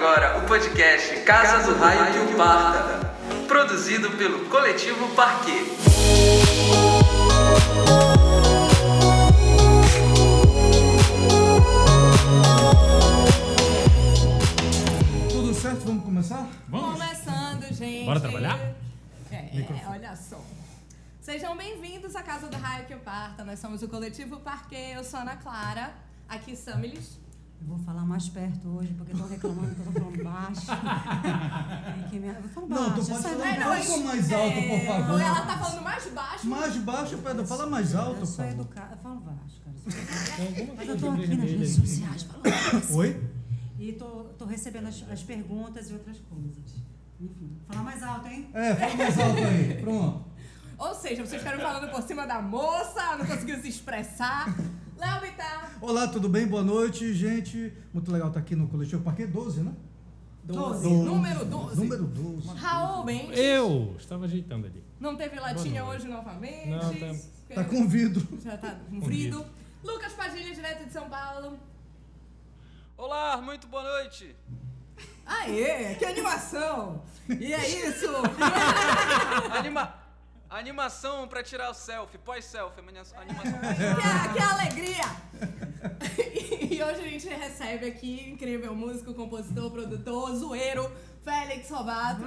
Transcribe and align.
agora 0.00 0.38
o 0.38 0.46
podcast 0.46 1.14
Casa 1.24 1.70
do 1.70 1.78
Raio 1.78 2.26
que 2.26 2.32
o 2.32 2.36
Parta, 2.38 3.14
produzido 3.46 4.10
pelo 4.12 4.48
Coletivo 4.48 5.14
Parquet. 5.14 5.62
Tudo 15.30 15.52
certo? 15.52 15.80
Vamos 15.84 16.02
começar? 16.02 16.48
Vamos? 16.66 16.98
Começando, 16.98 17.74
gente. 17.74 18.06
Bora 18.06 18.20
trabalhar? 18.20 18.58
É, 19.30 19.50
olha 19.86 20.16
só. 20.16 20.42
Sejam 21.20 21.54
bem-vindos 21.54 22.16
à 22.16 22.22
Casa 22.22 22.48
do 22.48 22.56
Raio 22.56 22.86
que 22.86 22.94
eu 22.94 23.00
parta. 23.00 23.44
Nós 23.44 23.58
somos 23.58 23.82
o 23.82 23.88
Coletivo 23.88 24.40
Parquet. 24.40 24.94
Eu 24.94 25.04
sou 25.04 25.18
a 25.18 25.22
Ana 25.24 25.36
Clara. 25.36 25.92
Aqui, 26.26 26.56
Samilis. 26.56 27.20
Eu 27.60 27.66
vou 27.66 27.78
falar 27.78 28.04
mais 28.04 28.28
perto 28.28 28.68
hoje, 28.68 28.94
porque 28.94 29.12
estão 29.12 29.28
reclamando 29.28 29.74
que 29.74 29.80
eu 29.80 29.88
estou 29.88 30.02
falando 30.02 30.24
baixo. 30.24 30.66
Que 32.10 32.18
minha... 32.18 32.32
Eu 32.32 32.48
falo 32.48 32.66
baixo. 32.66 32.82
Não, 32.82 32.94
tu 32.94 33.06
pode 33.06 33.22
falar 33.22 33.78
um 33.78 33.84
pouco 33.84 34.04
mais 34.04 34.32
alto, 34.32 34.62
por 34.68 34.86
favor. 34.86 35.20
Ela 35.20 35.46
tá 35.46 35.58
falando 35.58 35.82
mais 35.82 36.06
baixo. 36.06 36.46
Mais 36.48 36.76
baixo, 36.78 37.18
Pedro. 37.18 37.46
Fala 37.46 37.66
mais 37.66 37.94
alto, 37.94 38.20
Eu 38.20 38.26
sou 38.26 38.44
educada. 38.44 38.94
Eu 38.94 38.98
falo 38.98 39.20
baixo, 39.20 39.60
cara. 39.64 39.76
Mas 40.76 40.88
eu 40.88 40.94
estou 40.94 41.12
aqui 41.12 41.36
nas 41.36 41.50
redes 41.50 41.76
sociais 41.76 42.22
falando. 42.24 42.94
Oi? 42.96 43.30
E 43.78 43.90
estou 43.90 44.46
recebendo 44.48 44.88
as, 44.88 45.04
as 45.10 45.22
perguntas 45.22 45.90
e 45.90 45.92
outras 45.92 46.18
coisas. 46.18 46.82
Enfim, 47.20 47.58
falar 47.68 47.82
mais 47.82 48.02
alto, 48.02 48.26
hein? 48.28 48.48
É, 48.54 48.74
fala 48.74 48.96
mais 48.96 49.18
alto 49.18 49.38
aí. 49.38 49.74
Pronto. 49.82 50.24
Ou 50.78 50.94
seja, 50.94 51.26
vocês 51.26 51.42
ficaram 51.42 51.60
falando 51.60 51.90
por 51.90 52.02
cima 52.02 52.26
da 52.26 52.40
moça, 52.40 53.16
não 53.18 53.26
conseguiram 53.26 53.60
se 53.60 53.68
expressar. 53.68 54.54
Léo 55.00 55.20
Bittar. 55.22 55.78
Olá, 55.80 56.06
tudo 56.08 56.28
bem? 56.28 56.46
Boa 56.46 56.62
noite, 56.62 57.14
gente. 57.14 57.72
Muito 57.90 58.12
legal 58.12 58.28
estar 58.28 58.40
aqui 58.40 58.54
no 58.54 58.68
Coletivo 58.68 59.02
Parque 59.02 59.26
12, 59.26 59.62
né? 59.62 59.72
Doze. 60.44 60.86
Número 60.90 61.42
12. 61.42 61.76
Número 61.80 62.04
12. 62.04 62.48
Raul 62.58 63.04
Mendes. 63.06 63.38
Eu 63.38 63.96
estava 63.98 64.26
ajeitando 64.26 64.66
ali. 64.66 64.84
Não 65.00 65.16
teve 65.16 65.40
latinha 65.40 65.86
hoje 65.86 66.06
novamente. 66.06 66.68
Não, 66.68 66.94
tá- 66.94 67.14
Tá 67.54 67.64
com 67.64 67.88
vidro. 67.88 68.26
Já 68.44 68.58
tá 68.58 68.76
com 68.90 69.00
vidro. 69.00 69.44
Lucas 69.82 70.12
Padilha, 70.12 70.54
direto 70.54 70.84
de 70.84 70.92
São 70.92 71.08
Paulo. 71.08 71.58
Olá, 72.98 73.40
muito 73.40 73.66
boa 73.68 73.82
noite. 73.82 74.36
Aê, 75.24 75.94
que 75.94 76.04
animação! 76.04 77.02
E 77.26 77.54
é 77.54 77.88
isso! 77.88 78.06
Anima... 79.58 79.94
Animação 80.50 81.28
pra 81.28 81.42
tirar 81.44 81.70
o 81.70 81.74
selfie, 81.74 82.18
pós-selfie, 82.18 82.80
anima- 82.80 83.02
animação. 83.16 83.60
que, 84.32 84.32
que 84.34 84.42
alegria! 84.42 85.04
E 86.70 86.82
hoje 86.82 87.00
a 87.00 87.08
gente 87.08 87.28
recebe 87.28 87.86
aqui 87.88 88.30
incrível 88.30 88.74
músico, 88.74 89.12
compositor, 89.12 89.70
produtor, 89.70 90.34
zoeiro, 90.34 90.90
Félix 91.22 91.68
Robato. 91.68 92.22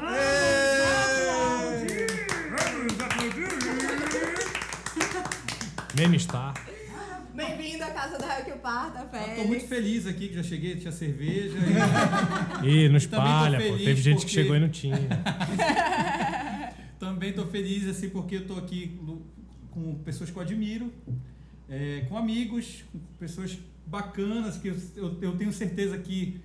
Meme 5.97 6.19
Star. 6.19 6.53
Bem-vindo 7.33 7.83
à 7.83 7.87
casa 7.89 8.17
da 8.19 8.27
Raquel 8.27 8.57
Parta, 8.57 8.99
Estou 9.05 9.19
Félix. 9.19 9.47
muito 9.47 9.67
feliz 9.67 10.05
aqui 10.05 10.27
que 10.29 10.35
já 10.35 10.43
cheguei, 10.43 10.75
tinha 10.75 10.91
cerveja. 10.91 11.57
Ih, 12.63 12.89
não 12.89 12.97
E 12.97 13.07
tô 13.07 13.15
espalha, 13.17 13.57
pô. 13.59 13.77
Teve 13.77 13.95
gente 13.95 14.17
que 14.17 14.21
porque- 14.25 14.27
chegou 14.33 14.55
e 14.55 14.59
não 14.59 14.69
tinha. 14.69 14.97
Também 17.03 17.31
estou 17.31 17.45
feliz 17.47 17.85
assim 17.85 18.09
porque 18.09 18.39
tô 18.39 18.55
aqui 18.55 18.97
com 19.71 19.95
pessoas 19.95 20.31
que 20.31 20.37
eu 20.37 20.41
admiro, 20.41 20.89
é, 21.67 22.05
com 22.07 22.17
amigos, 22.17 22.85
com 22.91 22.99
pessoas 23.19 23.59
bacanas 23.85 24.57
que 24.57 24.69
eu, 24.69 24.77
eu, 24.95 25.21
eu 25.21 25.37
tenho 25.37 25.51
certeza 25.51 25.97
que 25.97 26.39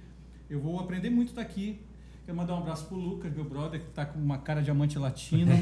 eu 0.50 0.58
vou 0.60 0.80
aprender 0.80 1.10
muito 1.10 1.32
daqui. 1.32 1.78
Quero 2.28 2.36
mandar 2.36 2.56
um 2.56 2.58
abraço 2.58 2.84
pro 2.84 2.96
Lucas, 2.96 3.32
meu 3.32 3.42
brother, 3.42 3.80
que 3.80 3.86
tá 3.86 4.04
com 4.04 4.18
uma 4.18 4.36
cara 4.36 4.60
de 4.60 4.66
diamante 4.66 4.98
latino. 4.98 5.50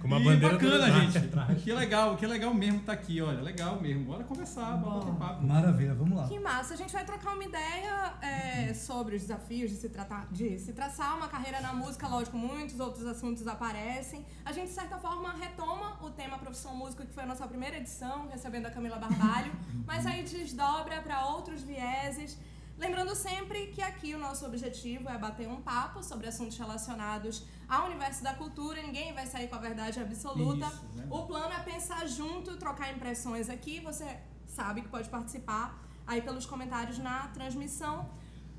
Com 0.00 0.08
uma 0.08 0.18
e 0.18 0.24
bandeira 0.24 0.54
bacana, 0.54 0.90
gente. 1.00 1.18
atrás. 1.18 1.62
Que 1.62 1.72
legal, 1.72 2.16
que 2.16 2.26
legal 2.26 2.52
mesmo 2.52 2.80
tá 2.80 2.92
aqui, 2.92 3.22
olha. 3.22 3.40
Legal 3.40 3.80
mesmo. 3.80 4.06
Bora 4.06 4.24
conversar, 4.24 4.76
bora 4.78 4.98
bater 4.98 5.14
papo. 5.14 5.46
Maravilha, 5.46 5.94
vamos 5.94 6.18
lá. 6.18 6.26
Que 6.26 6.40
massa, 6.40 6.74
a 6.74 6.76
gente 6.76 6.92
vai 6.92 7.04
trocar 7.04 7.34
uma 7.34 7.44
ideia 7.44 8.14
é, 8.20 8.74
sobre 8.74 9.14
os 9.14 9.22
desafios 9.22 9.70
de 9.70 9.76
se, 9.76 9.88
tratar, 9.88 10.26
de 10.32 10.58
se 10.58 10.72
traçar 10.72 11.16
uma 11.16 11.28
carreira 11.28 11.60
na 11.60 11.72
música, 11.72 12.08
lógico, 12.08 12.36
muitos 12.36 12.80
outros 12.80 13.06
assuntos 13.06 13.46
aparecem. 13.46 14.26
A 14.44 14.50
gente, 14.50 14.70
de 14.70 14.74
certa 14.74 14.98
forma, 14.98 15.32
retoma 15.34 15.98
o 16.02 16.10
tema 16.10 16.36
Profissão 16.36 16.74
Músico, 16.74 17.06
que 17.06 17.12
foi 17.12 17.22
a 17.22 17.26
nossa 17.26 17.46
primeira 17.46 17.76
edição, 17.76 18.26
recebendo 18.28 18.66
a 18.66 18.72
Camila 18.72 18.96
Barbalho, 18.96 19.52
mas 19.86 20.04
aí 20.04 20.24
desdobra 20.24 21.00
para 21.00 21.26
outros 21.26 21.62
vieses. 21.62 22.36
Lembrando 22.78 23.12
sempre 23.16 23.66
que 23.68 23.82
aqui 23.82 24.14
o 24.14 24.18
nosso 24.18 24.46
objetivo 24.46 25.08
é 25.08 25.18
bater 25.18 25.48
um 25.48 25.60
papo 25.60 26.00
sobre 26.00 26.28
assuntos 26.28 26.56
relacionados 26.56 27.44
ao 27.68 27.86
universo 27.86 28.22
da 28.22 28.32
cultura, 28.34 28.80
ninguém 28.80 29.12
vai 29.12 29.26
sair 29.26 29.48
com 29.48 29.56
a 29.56 29.58
verdade 29.58 29.98
absoluta. 29.98 30.66
Isso, 30.66 30.96
né? 30.96 31.06
O 31.10 31.26
plano 31.26 31.52
é 31.52 31.58
pensar 31.64 32.06
junto, 32.06 32.56
trocar 32.56 32.94
impressões 32.94 33.50
aqui. 33.50 33.80
Você 33.80 34.06
sabe 34.46 34.82
que 34.82 34.88
pode 34.88 35.08
participar 35.08 35.76
aí 36.06 36.22
pelos 36.22 36.46
comentários 36.46 36.98
na 36.98 37.26
transmissão. 37.28 38.08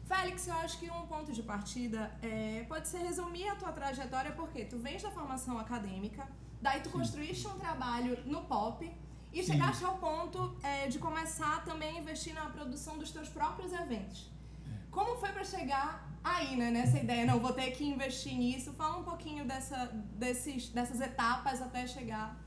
Félix, 0.04 0.48
eu 0.48 0.56
acho 0.56 0.80
que 0.80 0.92
um 0.92 1.08
ponto 1.08 1.32
de 1.32 1.42
partida 1.42 2.12
é, 2.22 2.66
pode 2.68 2.90
ser 2.90 2.98
resumir 2.98 3.48
a 3.48 3.56
tua 3.56 3.72
trajetória, 3.72 4.34
porque 4.34 4.66
tu 4.66 4.78
vens 4.80 5.02
da 5.02 5.12
formação 5.12 5.58
acadêmica, 5.58 6.28
daí 6.62 6.82
tu 6.82 6.90
construíste 6.90 7.48
um 7.48 7.58
trabalho 7.58 8.20
no 8.26 8.42
pop 8.44 8.92
e 9.34 9.44
Sim. 9.44 9.54
chegaste 9.54 9.84
ao 9.86 9.98
ponto 9.98 10.56
é, 10.64 10.88
de 10.88 10.98
começar 11.00 11.64
também 11.64 11.98
a 11.98 12.02
investir 12.02 12.34
na 12.34 12.46
produção 12.48 12.98
dos 12.98 13.12
teus 13.12 13.30
próprios 13.30 13.72
eventos. 13.74 14.30
É. 14.68 14.72
Como 14.92 15.16
foi 15.18 15.30
para 15.30 15.44
chegar 15.44 16.10
aí, 16.24 16.56
né, 16.56 16.72
nessa 16.72 16.98
ideia? 17.00 17.26
Não, 17.26 17.40
vou 17.40 17.54
ter 17.54 17.72
que 17.72 17.86
investir 17.86 18.34
nisso. 18.36 18.74
Fala 18.74 18.98
um 18.98 19.04
pouquinho 19.04 19.46
dessa, 19.46 19.86
desses, 20.18 20.70
dessas 20.70 21.00
etapas 21.00 21.62
até 21.62 21.86
chegar 21.88 22.38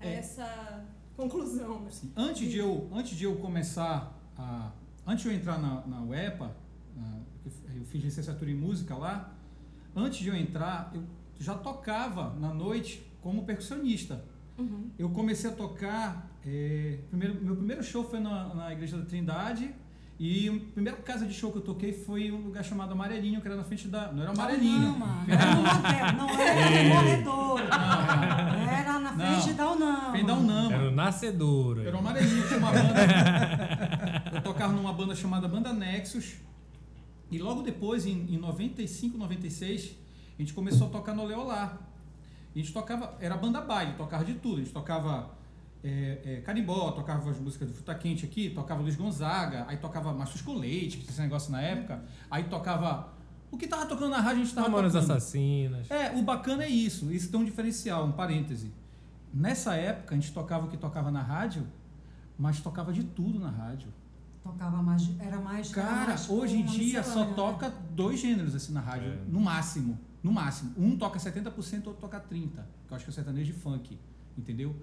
a 0.00 0.06
É. 0.06 0.14
essa 0.14 0.84
conclusão. 1.16 1.80
né? 1.80 1.90
Antes, 2.16 2.48
de 2.50 2.58
eu, 2.58 2.88
antes 2.92 3.16
de 3.16 3.24
eu 3.24 3.36
começar 3.36 4.12
a. 4.36 4.70
Antes 5.06 5.22
de 5.24 5.28
eu 5.30 5.34
entrar 5.34 5.58
na, 5.58 5.86
na 5.86 6.02
UEPA, 6.02 6.54
eu 7.74 7.84
fiz 7.86 8.02
licenciatura 8.04 8.50
em 8.50 8.54
música 8.54 8.94
lá. 8.94 9.32
Antes 9.96 10.18
de 10.18 10.28
eu 10.28 10.36
entrar, 10.36 10.90
eu 10.94 11.02
já 11.40 11.54
tocava 11.54 12.34
na 12.38 12.52
noite 12.52 13.10
como 13.22 13.44
percussionista. 13.44 14.22
Uhum. 14.58 14.90
Eu 14.98 15.08
comecei 15.10 15.48
a 15.50 15.52
tocar. 15.52 16.30
é, 16.44 16.98
primeiro, 17.08 17.34
meu 17.42 17.56
primeiro 17.56 17.82
show 17.82 18.02
foi 18.04 18.18
na, 18.20 18.54
na 18.54 18.72
Igreja 18.72 18.96
da 18.98 19.04
Trindade. 19.04 19.70
E 20.20 20.48
a 20.48 20.72
primeira 20.74 20.98
casa 20.98 21.24
de 21.24 21.32
show 21.32 21.52
que 21.52 21.58
eu 21.58 21.62
toquei 21.62 21.92
foi 21.92 22.32
um 22.32 22.38
lugar 22.46 22.64
chamado 22.64 22.90
Amarelinho, 22.90 23.40
que 23.40 23.46
era 23.46 23.56
na 23.56 23.62
frente 23.62 23.86
da. 23.86 24.10
Não 24.10 24.22
era 24.22 24.32
Amarelinho. 24.32 24.80
Não, 24.80 24.98
mano. 24.98 25.24
Era 25.28 25.54
no 25.54 25.60
hotel, 25.62 26.12
não 26.16 26.30
era 26.40 26.82
no 26.82 26.88
morredor. 26.94 27.60
Era 28.68 28.98
na 28.98 29.12
Não. 29.12 29.40
frente 29.40 29.54
da 29.54 29.70
Unama. 29.70 30.10
Vem 30.12 30.26
da 30.26 30.34
Unama. 30.34 30.72
Era 30.74 30.88
o 30.88 30.90
Nascedouro. 30.90 31.86
Era 31.86 31.96
um 31.96 32.00
amarelinho, 32.00 32.46
tinha 32.48 32.58
uma 32.58 32.72
banda. 32.72 32.94
eu 34.34 34.42
tocava 34.42 34.72
numa 34.72 34.92
banda 34.92 35.14
chamada 35.14 35.46
Banda 35.46 35.72
Nexus. 35.72 36.34
E 37.30 37.38
logo 37.38 37.62
depois, 37.62 38.04
em, 38.04 38.26
em 38.34 38.38
95, 38.38 39.16
96, 39.16 39.94
a 40.36 40.42
gente 40.42 40.52
começou 40.52 40.88
a 40.88 40.90
tocar 40.90 41.14
no 41.14 41.24
Leolar. 41.26 41.78
A 42.58 42.62
gente 42.62 42.72
tocava, 42.72 43.16
era 43.20 43.36
banda 43.36 43.60
baile, 43.60 43.92
tocava 43.94 44.24
de 44.24 44.34
tudo. 44.34 44.56
A 44.56 44.58
gente 44.58 44.72
tocava 44.72 45.30
é, 45.82 46.18
é, 46.24 46.40
carimbó, 46.40 46.90
tocava 46.90 47.30
as 47.30 47.38
músicas 47.38 47.68
do 47.68 47.74
Fruta 47.74 47.94
Quente 47.94 48.24
aqui, 48.24 48.50
tocava 48.50 48.82
Luiz 48.82 48.96
Gonzaga, 48.96 49.64
aí 49.68 49.76
tocava 49.76 50.12
Machos 50.12 50.42
com 50.42 50.54
Leite, 50.54 50.96
que 50.96 51.04
tinha 51.04 51.12
esse 51.12 51.20
negócio 51.20 51.52
na 51.52 51.62
época. 51.62 52.02
Aí 52.28 52.44
tocava. 52.44 53.12
O 53.50 53.56
que 53.56 53.66
tava 53.68 53.86
tocando 53.86 54.10
na 54.10 54.20
rádio, 54.20 54.42
a 54.42 54.44
gente 54.44 54.54
tava 54.54 54.68
Mamonas 54.68 54.92
tocando. 54.92 55.10
Assassinas. 55.12 55.90
É, 55.90 56.10
o 56.16 56.22
bacana 56.22 56.64
é 56.64 56.68
isso. 56.68 57.12
Isso 57.12 57.30
tem 57.30 57.40
um 57.40 57.44
diferencial, 57.44 58.04
um 58.04 58.12
parêntese. 58.12 58.72
Nessa 59.32 59.74
época, 59.76 60.14
a 60.14 60.18
gente 60.18 60.32
tocava 60.32 60.66
o 60.66 60.68
que 60.68 60.76
tocava 60.76 61.10
na 61.12 61.22
rádio, 61.22 61.64
mas 62.36 62.60
tocava 62.60 62.92
de 62.92 63.04
tudo 63.04 63.38
na 63.38 63.50
rádio. 63.50 63.88
Tocava 64.42 64.82
mais. 64.82 65.08
Era 65.20 65.38
mais. 65.40 65.72
era 65.72 65.82
Cara, 65.86 66.06
mais 66.08 66.28
hoje 66.28 66.56
em 66.56 66.64
dia 66.64 67.02
só 67.04 67.24
né? 67.24 67.32
toca 67.36 67.72
dois 67.90 68.18
gêneros 68.18 68.54
assim 68.54 68.72
na 68.72 68.80
rádio, 68.80 69.12
É. 69.12 69.18
no 69.28 69.40
máximo. 69.40 69.98
No 70.22 70.32
máximo. 70.32 70.72
Um 70.76 70.96
toca 70.96 71.18
70%, 71.18 71.86
outro 71.86 72.00
toca 72.00 72.20
30%. 72.20 72.50
Que 72.86 72.92
eu 72.92 72.96
acho 72.96 73.04
que 73.04 73.10
é 73.10 73.12
o 73.12 73.14
sertanejo 73.14 73.52
de 73.52 73.58
funk. 73.58 73.98
Entendeu? 74.36 74.74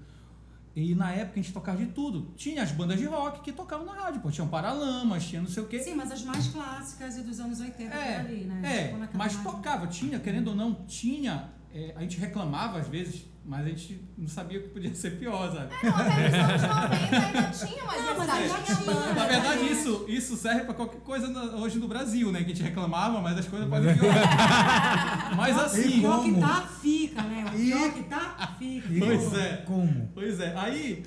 E 0.75 0.93
na 0.93 1.11
época 1.11 1.39
a 1.39 1.43
gente 1.43 1.53
tocava 1.53 1.77
de 1.77 1.87
tudo. 1.91 2.33
Tinha 2.35 2.61
as 2.61 2.71
bandas 2.71 2.97
de 2.99 3.05
rock 3.05 3.41
que 3.41 3.53
tocavam 3.53 3.85
na 3.85 3.93
rádio, 3.93 4.19
pô. 4.21 4.29
Tinha 4.29 4.43
um 4.43 4.49
Paralamas, 4.49 5.25
tinha 5.25 5.41
não 5.41 5.49
sei 5.49 5.63
o 5.63 5.67
quê. 5.67 5.79
Sim, 5.79 5.95
mas 5.95 6.11
as 6.11 6.21
mais 6.23 6.47
clássicas 6.49 7.17
e 7.17 7.21
dos 7.21 7.39
anos 7.39 7.59
80 7.61 7.93
É, 7.95 8.17
ali, 8.17 8.43
né? 8.43 8.61
é, 8.63 8.87
Tipo, 8.89 9.17
mas 9.17 9.37
tocava, 9.37 9.87
tinha, 9.87 10.19
querendo 10.19 10.49
ou 10.49 10.55
não, 10.55 10.73
tinha. 10.85 11.49
é, 11.73 11.93
a 11.95 12.01
gente 12.01 12.17
reclamava 12.19 12.77
às 12.79 12.87
vezes, 12.89 13.25
mas 13.47 13.65
a 13.65 13.69
gente 13.69 14.01
não 14.17 14.27
sabia 14.27 14.59
que 14.59 14.69
podia 14.69 14.93
ser 14.95 15.11
pior, 15.19 15.53
sabe? 15.53 15.69
Não, 15.83 15.95
até 15.95 16.23
nos 16.31 16.33
anos 16.33 16.61
90 16.61 17.15
ainda 17.15 17.51
tinha 17.51 17.83
umas 17.83 17.97
Não, 18.05 18.17
mas 18.17 18.29
ainda 18.29 18.61
tinha 18.63 18.75
banda. 18.77 19.13
Na 19.13 19.25
verdade, 19.27 19.63
né? 19.63 19.71
isso, 19.71 20.05
isso 20.07 20.35
serve 20.35 20.63
pra 20.65 20.73
qualquer 20.73 21.01
coisa 21.01 21.27
na- 21.27 21.55
hoje 21.57 21.77
no 21.77 21.87
Brasil, 21.87 22.31
né? 22.31 22.39
Que 22.39 22.45
a 22.51 22.55
gente 22.55 22.63
reclamava, 22.63 23.21
mas 23.21 23.37
as 23.37 23.47
coisas 23.47 23.69
podem 23.69 23.95
piorar. 23.95 25.35
Mas 25.37 25.55
O 25.55 25.59
assim. 25.59 25.99
pior 25.99 26.23
que 26.23 26.31
como? 26.31 26.41
tá, 26.41 26.61
fica, 26.81 27.21
né? 27.21 27.45
O 27.53 27.55
E- 27.59 27.65
pior 27.65 27.93
que 27.93 28.03
tá, 28.03 28.55
fica. 28.57 28.87
E 28.93 28.99
Pois 28.99 29.33
é. 29.33 29.57
Como? 29.57 30.09
Pois 30.13 30.39
é. 30.39 30.55
Aí 30.57 31.03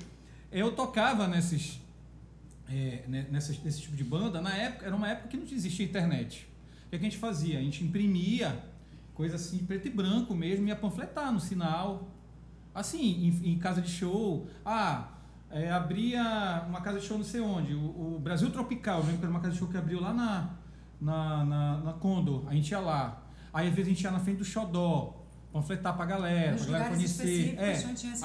eu 0.52 0.70
tocava 0.72 1.26
nesses. 1.26 1.80
é, 2.70 3.02
né, 3.08 3.26
nessa, 3.30 3.52
nesse 3.64 3.80
tipo 3.82 3.96
de 3.96 4.04
banda, 4.04 4.40
na 4.40 4.54
época, 4.54 4.86
era 4.86 4.94
uma 4.94 5.08
época 5.08 5.28
que 5.28 5.36
não 5.36 5.44
existia 5.44 5.84
internet. 5.84 6.46
O 6.86 6.90
que, 6.90 6.96
é 6.96 6.98
que 6.98 7.04
a 7.06 7.08
gente 7.10 7.18
fazia? 7.18 7.58
A 7.58 7.62
gente 7.62 7.82
imprimia 7.82 8.62
coisa 9.14 9.34
assim, 9.36 9.58
preto 9.58 9.88
e 9.88 9.90
branco 9.90 10.34
mesmo, 10.34 10.68
ia 10.68 10.76
panfletar 10.76 11.32
no 11.32 11.40
sinal. 11.40 12.08
Assim, 12.78 13.26
em, 13.26 13.52
em 13.52 13.58
casa 13.58 13.80
de 13.82 13.90
show. 13.90 14.46
Ah, 14.64 15.08
é, 15.50 15.70
abria 15.70 16.64
uma 16.68 16.80
casa 16.80 17.00
de 17.00 17.06
show 17.06 17.16
não 17.18 17.24
sei 17.24 17.40
onde, 17.40 17.74
o, 17.74 18.16
o 18.16 18.20
Brasil 18.22 18.50
Tropical, 18.50 18.98
eu 19.00 19.04
lembro 19.06 19.18
que 19.18 19.24
era 19.24 19.30
uma 19.30 19.40
casa 19.40 19.52
de 19.54 19.58
show 19.58 19.68
que 19.68 19.76
abriu 19.78 20.00
lá 20.00 20.12
na, 20.12 20.50
na, 21.00 21.44
na, 21.44 21.76
na 21.78 21.92
Condor, 21.94 22.44
a 22.48 22.54
gente 22.54 22.70
ia 22.70 22.80
lá. 22.80 23.22
Aí 23.52 23.66
às 23.68 23.74
vezes 23.74 23.90
a 23.90 23.94
gente 23.94 24.04
ia 24.04 24.10
na 24.10 24.20
frente 24.20 24.38
do 24.38 24.44
Xodó, 24.44 25.24
panfletar 25.52 25.96
pra 25.96 26.04
galera, 26.04 26.52
Nos 26.52 26.62
pra 26.66 26.72
galera 26.72 26.90
conhecer. 26.94 27.54
É, 27.58 27.72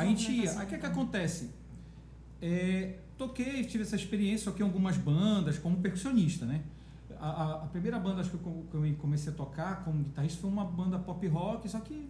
a 0.02 0.06
gente 0.06 0.32
ia. 0.34 0.60
Aí 0.60 0.66
o 0.66 0.68
que, 0.70 0.76
é 0.76 0.78
que 0.78 0.86
acontece? 0.86 1.52
É, 2.42 2.96
toquei, 3.18 3.64
tive 3.64 3.84
essa 3.84 3.96
experiência, 3.96 4.52
toquei 4.52 4.66
em 4.66 4.68
algumas 4.70 4.98
bandas 4.98 5.58
como 5.58 5.78
percussionista, 5.78 6.46
né? 6.46 6.62
A, 7.20 7.30
a- 7.30 7.54
a 7.64 7.68
primeira 7.68 7.98
banda 8.00 8.20
acho 8.20 8.32
que 8.32 8.36
eu, 8.36 8.66
que 8.70 8.76
eu 8.76 8.96
comecei 8.98 9.32
a 9.32 9.36
tocar 9.36 9.84
como 9.86 10.04
guitarrista 10.04 10.42
foi 10.42 10.50
uma 10.50 10.66
banda 10.66 11.00
pop 11.00 11.26
rock, 11.28 11.70
só 11.70 11.80
que 11.80 12.10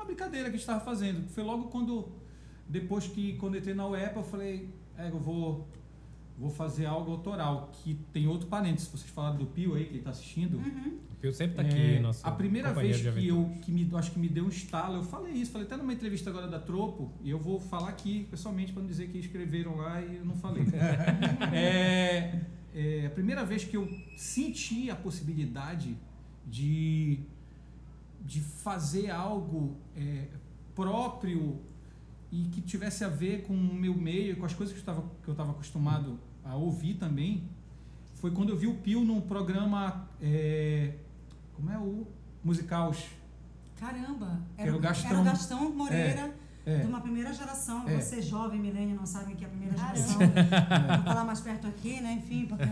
uma 0.00 0.06
brincadeira 0.06 0.44
que 0.44 0.56
a 0.56 0.58
gente 0.58 0.60
estava 0.60 0.80
fazendo. 0.80 1.28
Foi 1.28 1.44
logo 1.44 1.64
quando, 1.64 2.08
depois 2.66 3.06
que 3.06 3.34
quando 3.34 3.54
eu 3.54 3.60
entrei 3.60 3.74
na 3.74 3.86
UEPA, 3.86 4.20
eu 4.20 4.24
falei, 4.24 4.68
é, 4.96 5.08
eu 5.08 5.18
vou, 5.18 5.68
vou 6.38 6.50
fazer 6.50 6.86
algo 6.86 7.12
autoral, 7.12 7.70
que 7.72 7.94
tem 8.12 8.26
outro 8.26 8.48
parênteses. 8.48 8.88
Vocês 8.88 9.10
falaram 9.10 9.36
do 9.36 9.46
Pio 9.46 9.74
aí, 9.74 9.84
que 9.84 9.90
ele 9.90 9.98
está 9.98 10.10
assistindo. 10.10 10.58
O 10.58 11.16
Pio 11.20 11.32
sempre 11.32 11.56
tá 11.56 11.62
É, 11.62 11.66
aqui, 11.66 12.00
nosso 12.00 12.26
a 12.26 12.30
primeira 12.30 12.72
vez 12.72 13.02
que 13.02 13.28
eu 13.28 13.50
que 13.60 13.70
me 13.70 13.88
acho 13.94 14.10
que 14.12 14.18
me 14.18 14.28
deu 14.28 14.44
um 14.44 14.48
estalo, 14.48 14.96
eu 14.96 15.02
falei 15.02 15.34
isso, 15.34 15.52
falei 15.52 15.66
até 15.66 15.76
numa 15.76 15.92
entrevista 15.92 16.30
agora 16.30 16.48
da 16.48 16.58
Tropo, 16.58 17.12
e 17.22 17.28
eu 17.28 17.38
vou 17.38 17.60
falar 17.60 17.90
aqui 17.90 18.26
pessoalmente 18.30 18.72
para 18.72 18.82
não 18.82 18.88
dizer 18.88 19.08
que 19.08 19.18
escreveram 19.18 19.76
lá 19.76 20.00
e 20.00 20.16
eu 20.16 20.24
não 20.24 20.34
falei. 20.34 20.64
é, 21.52 22.40
é, 22.74 23.06
a 23.06 23.10
primeira 23.10 23.44
vez 23.44 23.64
que 23.64 23.76
eu 23.76 23.88
senti 24.16 24.90
a 24.90 24.96
possibilidade 24.96 25.96
de, 26.46 27.20
de 28.20 28.40
fazer 28.40 29.10
algo 29.10 29.76
é, 29.96 30.28
próprio 30.74 31.60
e 32.30 32.44
que 32.44 32.60
tivesse 32.60 33.04
a 33.04 33.08
ver 33.08 33.42
com 33.42 33.54
o 33.54 33.74
meu 33.74 33.94
meio, 33.94 34.36
com 34.36 34.46
as 34.46 34.54
coisas 34.54 34.74
que 34.74 34.88
eu 34.88 35.32
estava 35.32 35.50
acostumado 35.50 36.18
a 36.44 36.54
ouvir 36.54 36.94
também, 36.94 37.48
foi 38.14 38.30
quando 38.30 38.50
eu 38.50 38.56
vi 38.56 38.66
o 38.66 38.74
Pio 38.74 39.04
num 39.04 39.20
programa 39.20 40.08
é, 40.20 40.94
como 41.54 41.70
é 41.70 41.78
o 41.78 42.06
musical 42.44 42.94
Caramba, 43.76 44.42
era 44.58 44.68
era, 44.68 44.76
o 44.76 44.80
Gastão. 44.80 45.10
era 45.10 45.20
o 45.20 45.24
Gastão 45.24 45.72
Moreira, 45.72 46.20
é. 46.20 46.34
De 46.64 46.86
uma 46.86 47.00
primeira 47.00 47.32
geração. 47.32 47.88
É. 47.88 47.96
Você, 48.00 48.20
jovem, 48.22 48.60
milênio, 48.60 48.94
não 48.96 49.06
sabe 49.06 49.32
o 49.32 49.36
que 49.36 49.44
é 49.44 49.46
a 49.46 49.50
primeira 49.50 49.76
geração. 49.76 50.18
Vou 50.18 51.04
falar 51.04 51.24
mais 51.24 51.40
perto 51.40 51.66
aqui, 51.66 52.00
né? 52.00 52.12
Enfim, 52.22 52.46
porque... 52.46 52.64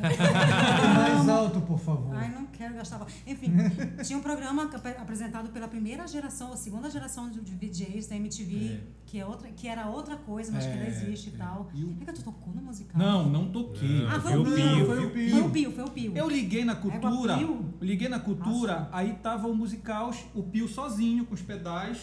Mais 0.95 1.29
alto, 1.29 1.61
por 1.63 1.79
favor. 1.79 2.15
Ai, 2.15 2.31
não 2.31 2.47
quero 2.47 2.75
gastar. 2.75 3.01
Enfim, 3.27 3.53
tinha 4.05 4.19
um 4.19 4.23
programa 4.23 4.65
ap- 4.65 4.87
apresentado 5.01 5.49
pela 5.51 5.69
primeira 5.69 6.07
geração, 6.07 6.53
a 6.53 6.57
segunda 6.57 6.91
geração 6.91 7.31
de 7.31 7.41
VJs 7.41 8.07
da 8.09 8.17
MTV, 8.17 8.67
É. 8.75 8.81
que, 9.07 9.19
é 9.19 9.27
outra, 9.27 9.49
que 9.51 9.67
era 9.69 9.87
outra 9.87 10.17
coisa, 10.17 10.53
mas 10.53 10.65
que 10.65 10.71
ainda 10.73 10.85
É, 10.85 10.89
existe 10.89 11.31
e 11.31 11.35
é. 11.35 11.39
tal. 11.39 11.71
E 11.75 11.85
o- 11.85 11.97
É 12.01 12.05
que 12.05 12.13
tu 12.13 12.23
tocou 12.23 12.53
no 12.55 12.63
musical? 12.63 13.01
Não, 13.01 13.29
não 13.29 13.51
toquei. 13.51 14.03
Não, 14.03 14.11
Ah, 14.11 14.21
foi 14.21 14.37
o 14.37 14.45
Pio. 14.45 14.87
Foi 14.87 15.05
o 15.07 15.11
Pio. 15.11 15.31
Foi 15.31 15.41
o 15.43 15.51
Pio, 15.51 15.73
foi 15.73 15.85
o 15.85 15.91
Pio. 15.91 16.13
Eu 16.17 16.29
liguei 16.29 16.65
na 16.65 16.75
cultura, 16.77 17.39
liguei 17.81 18.09
na 18.09 18.21
cultura, 18.21 18.81
Nossa. 18.81 18.89
aí 18.93 19.15
tava 19.23 19.47
o 19.49 19.55
musical, 19.55 20.13
o 20.35 20.43
Pio 20.43 20.69
sozinho, 20.69 21.25
com 21.25 21.35
os 21.35 21.43
pedais, 21.43 21.99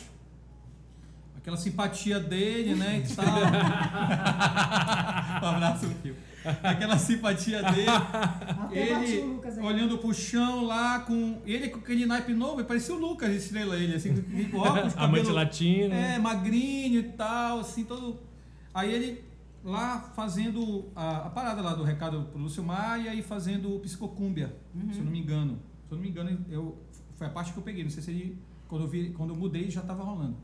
aquela 1.46 1.58
simpatia 1.58 2.20
dele, 2.20 2.74
né, 2.74 3.04
e 3.06 3.16
tal. 3.16 3.26
um 5.44 5.48
abraço, 5.56 5.88
Pio. 6.02 6.16
Aquela 6.64 6.98
simpatia 6.98 7.64
dele, 7.72 7.90
Até 7.90 9.04
ele 9.04 9.20
o 9.22 9.34
Lucas 9.34 9.58
aí. 9.58 9.64
olhando 9.64 9.98
pro 9.98 10.14
chão 10.14 10.64
lá, 10.66 11.00
com 11.00 11.40
ele 11.46 11.70
com 11.70 11.80
aquele 11.80 12.06
naipe 12.06 12.34
novo, 12.34 12.60
ele 12.60 12.68
parecia 12.68 12.94
o 12.94 13.00
Lucas, 13.00 13.34
estrela 13.34 13.76
ele, 13.78 13.96
assim, 13.96 14.14
com 14.52 14.58
óculos, 14.60 14.94
Amante 14.98 15.22
cabelo- 15.22 15.34
latino. 15.34 15.94
é, 15.94 16.20
magrinho 16.20 17.00
e 17.00 17.04
tal, 17.04 17.60
assim, 17.62 17.84
todo. 17.84 18.20
Aí 18.74 18.94
ele 18.94 19.24
lá 19.64 20.00
fazendo 20.16 20.92
a, 20.96 21.18
a 21.26 21.30
parada 21.32 21.62
lá 21.64 21.74
do 21.74 21.84
recado 21.84 22.28
pro 22.32 22.40
Lúcio 22.40 22.64
Maia 22.64 23.16
e 23.16 23.24
fazendo 23.24 23.76
o 23.76 23.80
psicocúmbia, 23.80 24.56
se 24.92 25.00
eu 25.00 25.04
não 25.06 25.12
me 25.12 25.20
engano. 25.20 25.58
Se 25.88 25.94
eu 25.94 25.98
não 25.98 26.04
me 26.04 26.10
engano, 26.10 26.46
eu, 26.50 26.78
foi 27.16 27.26
a 27.26 27.30
parte 27.32 27.52
que 27.54 27.58
eu 27.58 27.64
peguei. 27.64 27.84
Não 27.84 27.90
sei 27.90 28.04
se 28.04 28.12
ele, 28.12 28.38
quando 28.68 28.84
eu, 28.84 28.88
vi, 28.88 29.10
quando 29.12 29.32
eu 29.32 29.36
mudei, 29.36 29.70
já 29.72 29.82
tava 29.82 30.04
rolando. 30.04 30.38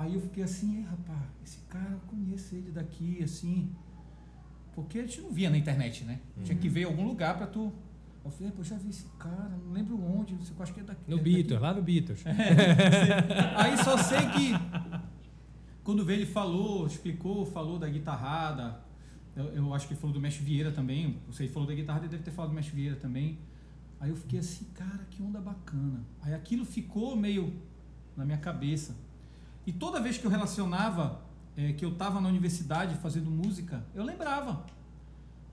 Aí 0.00 0.14
eu 0.14 0.20
fiquei 0.20 0.42
assim, 0.42 0.78
"Ei, 0.78 0.82
rapaz, 0.84 1.20
esse 1.44 1.58
cara, 1.68 1.90
eu 1.90 2.00
conheço 2.08 2.54
ele 2.54 2.70
daqui, 2.70 3.22
assim. 3.22 3.70
Porque 4.74 4.98
a 4.98 5.02
gente 5.02 5.20
não 5.20 5.30
via 5.30 5.50
na 5.50 5.58
internet, 5.58 6.04
né? 6.04 6.20
Tinha 6.42 6.56
que 6.56 6.70
ver 6.70 6.80
em 6.80 6.84
algum 6.84 7.06
lugar 7.06 7.36
pra 7.36 7.46
tu. 7.46 7.70
Eu 8.24 8.30
falei, 8.30 8.50
pô, 8.50 8.62
já 8.64 8.76
vi 8.78 8.88
esse 8.88 9.04
cara, 9.18 9.58
não 9.62 9.72
lembro 9.72 10.02
onde, 10.02 10.34
não 10.34 10.42
sei, 10.42 10.56
acho 10.58 10.72
que 10.72 10.80
é 10.80 10.84
daqui. 10.84 11.02
No 11.06 11.16
é 11.16 11.18
daqui. 11.18 11.34
Beatles, 11.34 11.60
lá 11.60 11.74
no 11.74 11.82
Beatles. 11.82 12.24
Aí 13.56 13.76
só 13.76 13.98
sei 13.98 14.20
que 14.30 14.52
quando 15.84 16.02
veio 16.02 16.20
ele 16.20 16.26
falou, 16.26 16.86
explicou, 16.86 17.44
falou 17.44 17.78
da 17.78 17.88
guitarrada. 17.88 18.80
Eu, 19.36 19.44
eu 19.46 19.74
acho 19.74 19.86
que 19.86 19.92
ele 19.92 20.00
falou 20.00 20.14
do 20.14 20.20
Mestre 20.20 20.42
Vieira 20.44 20.72
também. 20.72 21.18
Você 21.26 21.46
falou 21.46 21.68
da 21.68 21.74
guitarrada, 21.74 22.06
ele 22.06 22.12
deve 22.12 22.22
ter 22.22 22.30
falado 22.30 22.50
do 22.50 22.54
Mestre 22.54 22.74
Vieira 22.74 22.96
também. 22.96 23.38
Aí 23.98 24.08
eu 24.08 24.16
fiquei 24.16 24.38
assim, 24.38 24.64
cara, 24.72 25.06
que 25.10 25.22
onda 25.22 25.40
bacana. 25.40 26.00
Aí 26.22 26.32
aquilo 26.32 26.64
ficou 26.64 27.14
meio 27.16 27.52
na 28.16 28.24
minha 28.24 28.38
cabeça. 28.38 28.96
E 29.70 29.72
toda 29.72 30.00
vez 30.00 30.18
que 30.18 30.24
eu 30.26 30.30
relacionava 30.30 31.20
eh, 31.56 31.72
que 31.74 31.84
eu 31.84 31.90
estava 31.92 32.20
na 32.20 32.28
universidade 32.28 32.96
fazendo 32.96 33.30
música, 33.30 33.84
eu 33.94 34.02
lembrava. 34.02 34.66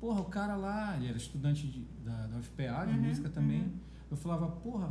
Porra, 0.01 0.21
o 0.21 0.25
cara 0.25 0.55
lá, 0.55 0.95
ele 0.97 1.07
era 1.09 1.17
estudante 1.17 1.67
de- 1.67 1.85
da, 2.03 2.25
da 2.25 2.37
UFPA, 2.37 2.87
de 2.87 2.93
Uhum, 2.97 3.01
música 3.07 3.29
também. 3.29 3.71
Eu 4.09 4.17
falava, 4.17 4.47
porra, 4.47 4.89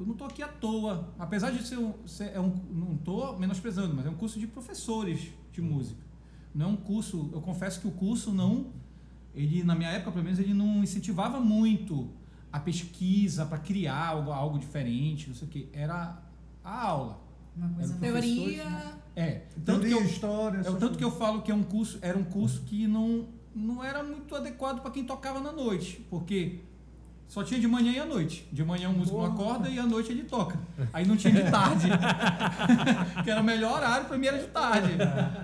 eu 0.00 0.06
não 0.06 0.14
tô 0.14 0.24
aqui 0.24 0.42
à 0.42 0.48
toa. 0.48 1.12
Apesar 1.18 1.50
de 1.50 1.62
ser 1.66 1.76
um, 1.78 1.92
ser- 2.06 2.32
é 2.34 2.40
um 2.40 2.48
não 2.72 2.96
tô 2.96 3.36
menosprezando, 3.36 3.94
mas 3.94 4.06
é 4.06 4.08
um 4.08 4.14
curso 4.14 4.40
de 4.40 4.46
professores 4.46 5.30
de 5.52 5.60
música. 5.60 6.00
Não 6.54 6.64
é 6.64 6.68
um 6.70 6.76
curso, 6.76 7.28
eu 7.34 7.42
confesso 7.42 7.78
que 7.82 7.86
o 7.88 7.90
curso 7.92 8.32
não 8.32 8.68
ele 9.34 9.62
na 9.64 9.74
minha 9.74 9.90
época, 9.90 10.12
pelo 10.12 10.24
menos, 10.24 10.38
ele 10.38 10.54
não 10.54 10.82
incentivava 10.82 11.38
muito 11.38 12.10
a 12.50 12.58
pesquisa 12.58 13.44
para 13.44 13.58
criar 13.58 14.02
algo, 14.08 14.30
algo 14.32 14.58
diferente, 14.58 15.28
não 15.28 15.34
sei 15.36 15.46
o 15.46 15.50
que. 15.50 15.68
Era 15.74 16.22
a 16.64 16.80
aula. 16.86 17.25
Uma 17.56 17.68
coisa 17.70 17.96
mais- 17.96 18.00
Teoria. 18.00 18.64
É, 19.14 19.30
tanto 19.64 19.80
que 19.80 19.88
Teoria, 19.88 19.92
eu, 19.92 20.04
história. 20.04 20.58
é 20.58 20.70
o 20.70 20.76
tanto 20.76 20.98
que 20.98 21.04
eu 21.04 21.10
falo 21.10 21.40
que 21.42 21.50
é 21.50 21.54
um 21.54 21.62
curso, 21.62 21.98
era 22.02 22.18
um 22.18 22.24
curso 22.24 22.62
que 22.62 22.86
não, 22.86 23.26
não 23.54 23.82
era 23.82 24.02
muito 24.02 24.34
adequado 24.34 24.80
para 24.82 24.90
quem 24.90 25.04
tocava 25.04 25.40
na 25.40 25.52
noite, 25.52 26.04
porque 26.10 26.60
só 27.26 27.42
tinha 27.42 27.58
de 27.58 27.66
manhã 27.66 27.92
e 27.92 27.98
à 27.98 28.04
noite. 28.04 28.46
De 28.52 28.62
manhã 28.62 28.90
o 28.90 28.92
músico 28.92 29.16
não 29.16 29.32
Porra. 29.34 29.34
acorda 29.52 29.68
e 29.70 29.78
à 29.78 29.86
noite 29.86 30.12
ele 30.12 30.24
toca. 30.24 30.58
Aí 30.92 31.06
não 31.06 31.16
tinha 31.16 31.32
de 31.32 31.50
tarde, 31.50 31.86
que 33.24 33.30
era 33.30 33.40
o 33.40 33.44
melhor 33.44 33.78
horário 33.78 34.06
para 34.06 34.18
mim 34.18 34.26
era 34.26 34.38
de 34.38 34.48
tarde. 34.48 34.92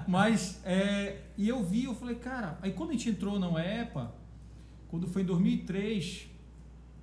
Mas 0.07 0.61
é, 0.65 1.23
e 1.39 1.49
eu 1.49 1.65
vi, 1.65 1.85
eu 1.85 1.95
falei, 1.95 2.17
cara, 2.17 2.59
aí 2.63 2.73
quando 2.73 2.91
a 2.91 2.93
gente 2.93 3.09
entrou 3.09 3.39
na 3.39 3.49
UEPA, 3.49 4.13
quando 4.89 5.07
foi 5.09 5.23
em 5.23 5.25
2003, 5.25 6.29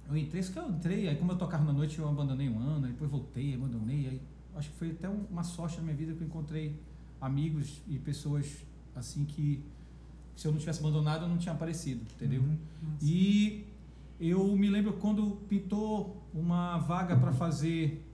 eu 0.07 0.15
entrei, 0.17 0.39
isso 0.39 0.51
que 0.53 0.59
eu 0.59 0.69
entrei, 0.69 1.07
aí 1.07 1.15
como 1.15 1.31
eu 1.31 1.35
tocava 1.37 1.63
na 1.63 1.73
noite 1.73 1.97
eu 1.99 2.07
abandonei 2.07 2.47
um 2.47 2.59
ano, 2.59 2.85
aí 2.85 2.91
depois 2.91 3.09
voltei, 3.09 3.55
abandonei, 3.55 4.07
aí 4.07 4.21
acho 4.59 4.69
que 4.69 4.75
foi 4.77 4.91
até 4.91 5.09
um- 5.09 5.25
uma 5.31 5.43
sorte 5.43 5.77
na 5.77 5.83
minha 5.83 5.95
vida 5.95 6.13
que 6.13 6.21
eu 6.21 6.27
encontrei 6.27 6.75
amigos 7.21 7.81
e 7.87 7.97
pessoas 7.97 8.45
assim 8.95 9.25
que 9.25 9.63
se 10.35 10.47
eu 10.47 10.51
não 10.51 10.59
tivesse 10.59 10.79
abandonado 10.79 11.23
eu 11.23 11.29
não 11.29 11.37
tinha 11.37 11.53
aparecido, 11.53 12.01
entendeu? 12.15 12.41
Uhum. 12.41 12.57
E 13.01 13.65
eu 14.19 14.45
me 14.55 14.69
lembro 14.69 14.93
quando 14.93 15.37
pintou 15.49 16.21
uma 16.33 16.77
vaga 16.77 17.15
para 17.17 17.31
fazer 17.31 18.05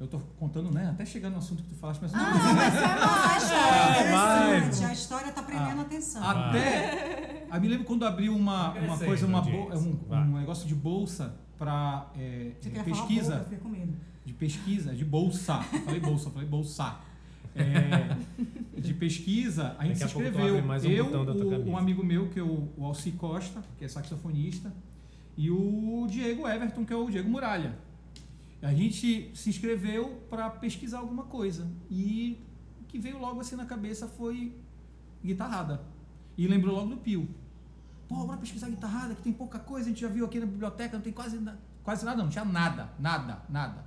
eu 0.00 0.08
tô 0.08 0.18
contando, 0.38 0.72
né? 0.72 0.88
Até 0.90 1.06
chegar 1.06 1.30
no 1.30 1.38
assunto 1.38 1.62
que 1.62 1.68
tu 1.68 1.76
falaste, 1.76 2.00
mas 2.02 2.12
Ah, 2.12 2.18
não, 2.18 2.54
mas 2.54 2.74
é 2.74 3.36
história 3.38 4.10
vai. 4.12 4.56
interessante. 4.58 4.84
A 4.84 4.92
história 4.92 5.28
está 5.28 5.42
prendendo 5.42 5.78
Ah. 5.78 5.82
atenção. 5.82 6.22
Até. 6.28 7.46
Aí 7.48 7.60
me 7.60 7.68
lembro 7.68 7.84
quando 7.84 8.04
abriu 8.04 8.34
uma, 8.36 8.72
uma 8.72 8.98
coisa, 8.98 9.26
uma 9.26 9.40
um, 9.46 9.98
um 10.10 10.38
negócio 10.40 10.66
de 10.66 10.74
bolsa 10.74 11.36
para 11.64 12.10
falar 12.70 12.84
pesquisa. 12.84 13.48
eu 13.50 13.68
medo. 13.68 13.96
de 14.24 14.32
pesquisa, 14.34 14.94
de 14.94 15.04
bolsa. 15.04 15.58
Falei 15.62 16.00
bolsa, 16.00 16.30
falei 16.30 16.48
bolsa. 16.48 17.00
É, 17.56 18.80
de 18.80 18.92
pesquisa, 18.94 19.76
a 19.78 19.86
gente 19.86 20.00
Daqui 20.00 20.12
se 20.12 20.18
inscreveu. 20.18 20.56
um 20.56 20.74
eu, 20.84 21.04
botão 21.04 21.24
da 21.24 21.32
tua 21.32 21.58
o, 21.58 21.68
um 21.70 21.76
amigo 21.76 22.04
meu, 22.04 22.28
que 22.28 22.40
é 22.40 22.42
o, 22.42 22.68
o 22.76 22.84
Alci 22.84 23.12
Costa, 23.12 23.62
que 23.78 23.84
é 23.84 23.88
saxofonista, 23.88 24.74
e 25.36 25.50
o 25.50 26.06
Diego 26.10 26.48
Everton, 26.48 26.84
que 26.84 26.92
é 26.92 26.96
o 26.96 27.08
Diego 27.08 27.30
Muralha. 27.30 27.78
A 28.60 28.74
gente 28.74 29.30
se 29.34 29.50
inscreveu 29.50 30.22
para 30.28 30.50
pesquisar 30.50 30.98
alguma 30.98 31.24
coisa. 31.24 31.70
E 31.90 32.38
o 32.82 32.84
que 32.86 32.98
veio 32.98 33.18
logo 33.18 33.40
assim 33.40 33.56
na 33.56 33.66
cabeça 33.66 34.08
foi 34.08 34.52
guitarrada. 35.24 35.80
E 36.36 36.48
lembrou 36.48 36.74
logo 36.74 36.90
do 36.90 36.96
Pio. 36.96 37.28
Pô, 38.08 38.24
bora 38.26 38.38
pesquisar 38.38 38.68
guitarrada, 38.68 39.14
que 39.14 39.22
tem 39.22 39.32
pouca 39.32 39.58
coisa, 39.58 39.86
a 39.86 39.88
gente 39.90 40.00
já 40.00 40.08
viu 40.08 40.24
aqui 40.26 40.38
na 40.38 40.46
biblioteca, 40.46 40.96
não 40.96 41.02
tem 41.02 41.12
quase, 41.12 41.40
quase 41.82 42.04
nada, 42.04 42.22
não 42.22 42.28
tinha 42.28 42.44
nada, 42.44 42.88
nada, 42.98 43.38
nada. 43.48 43.84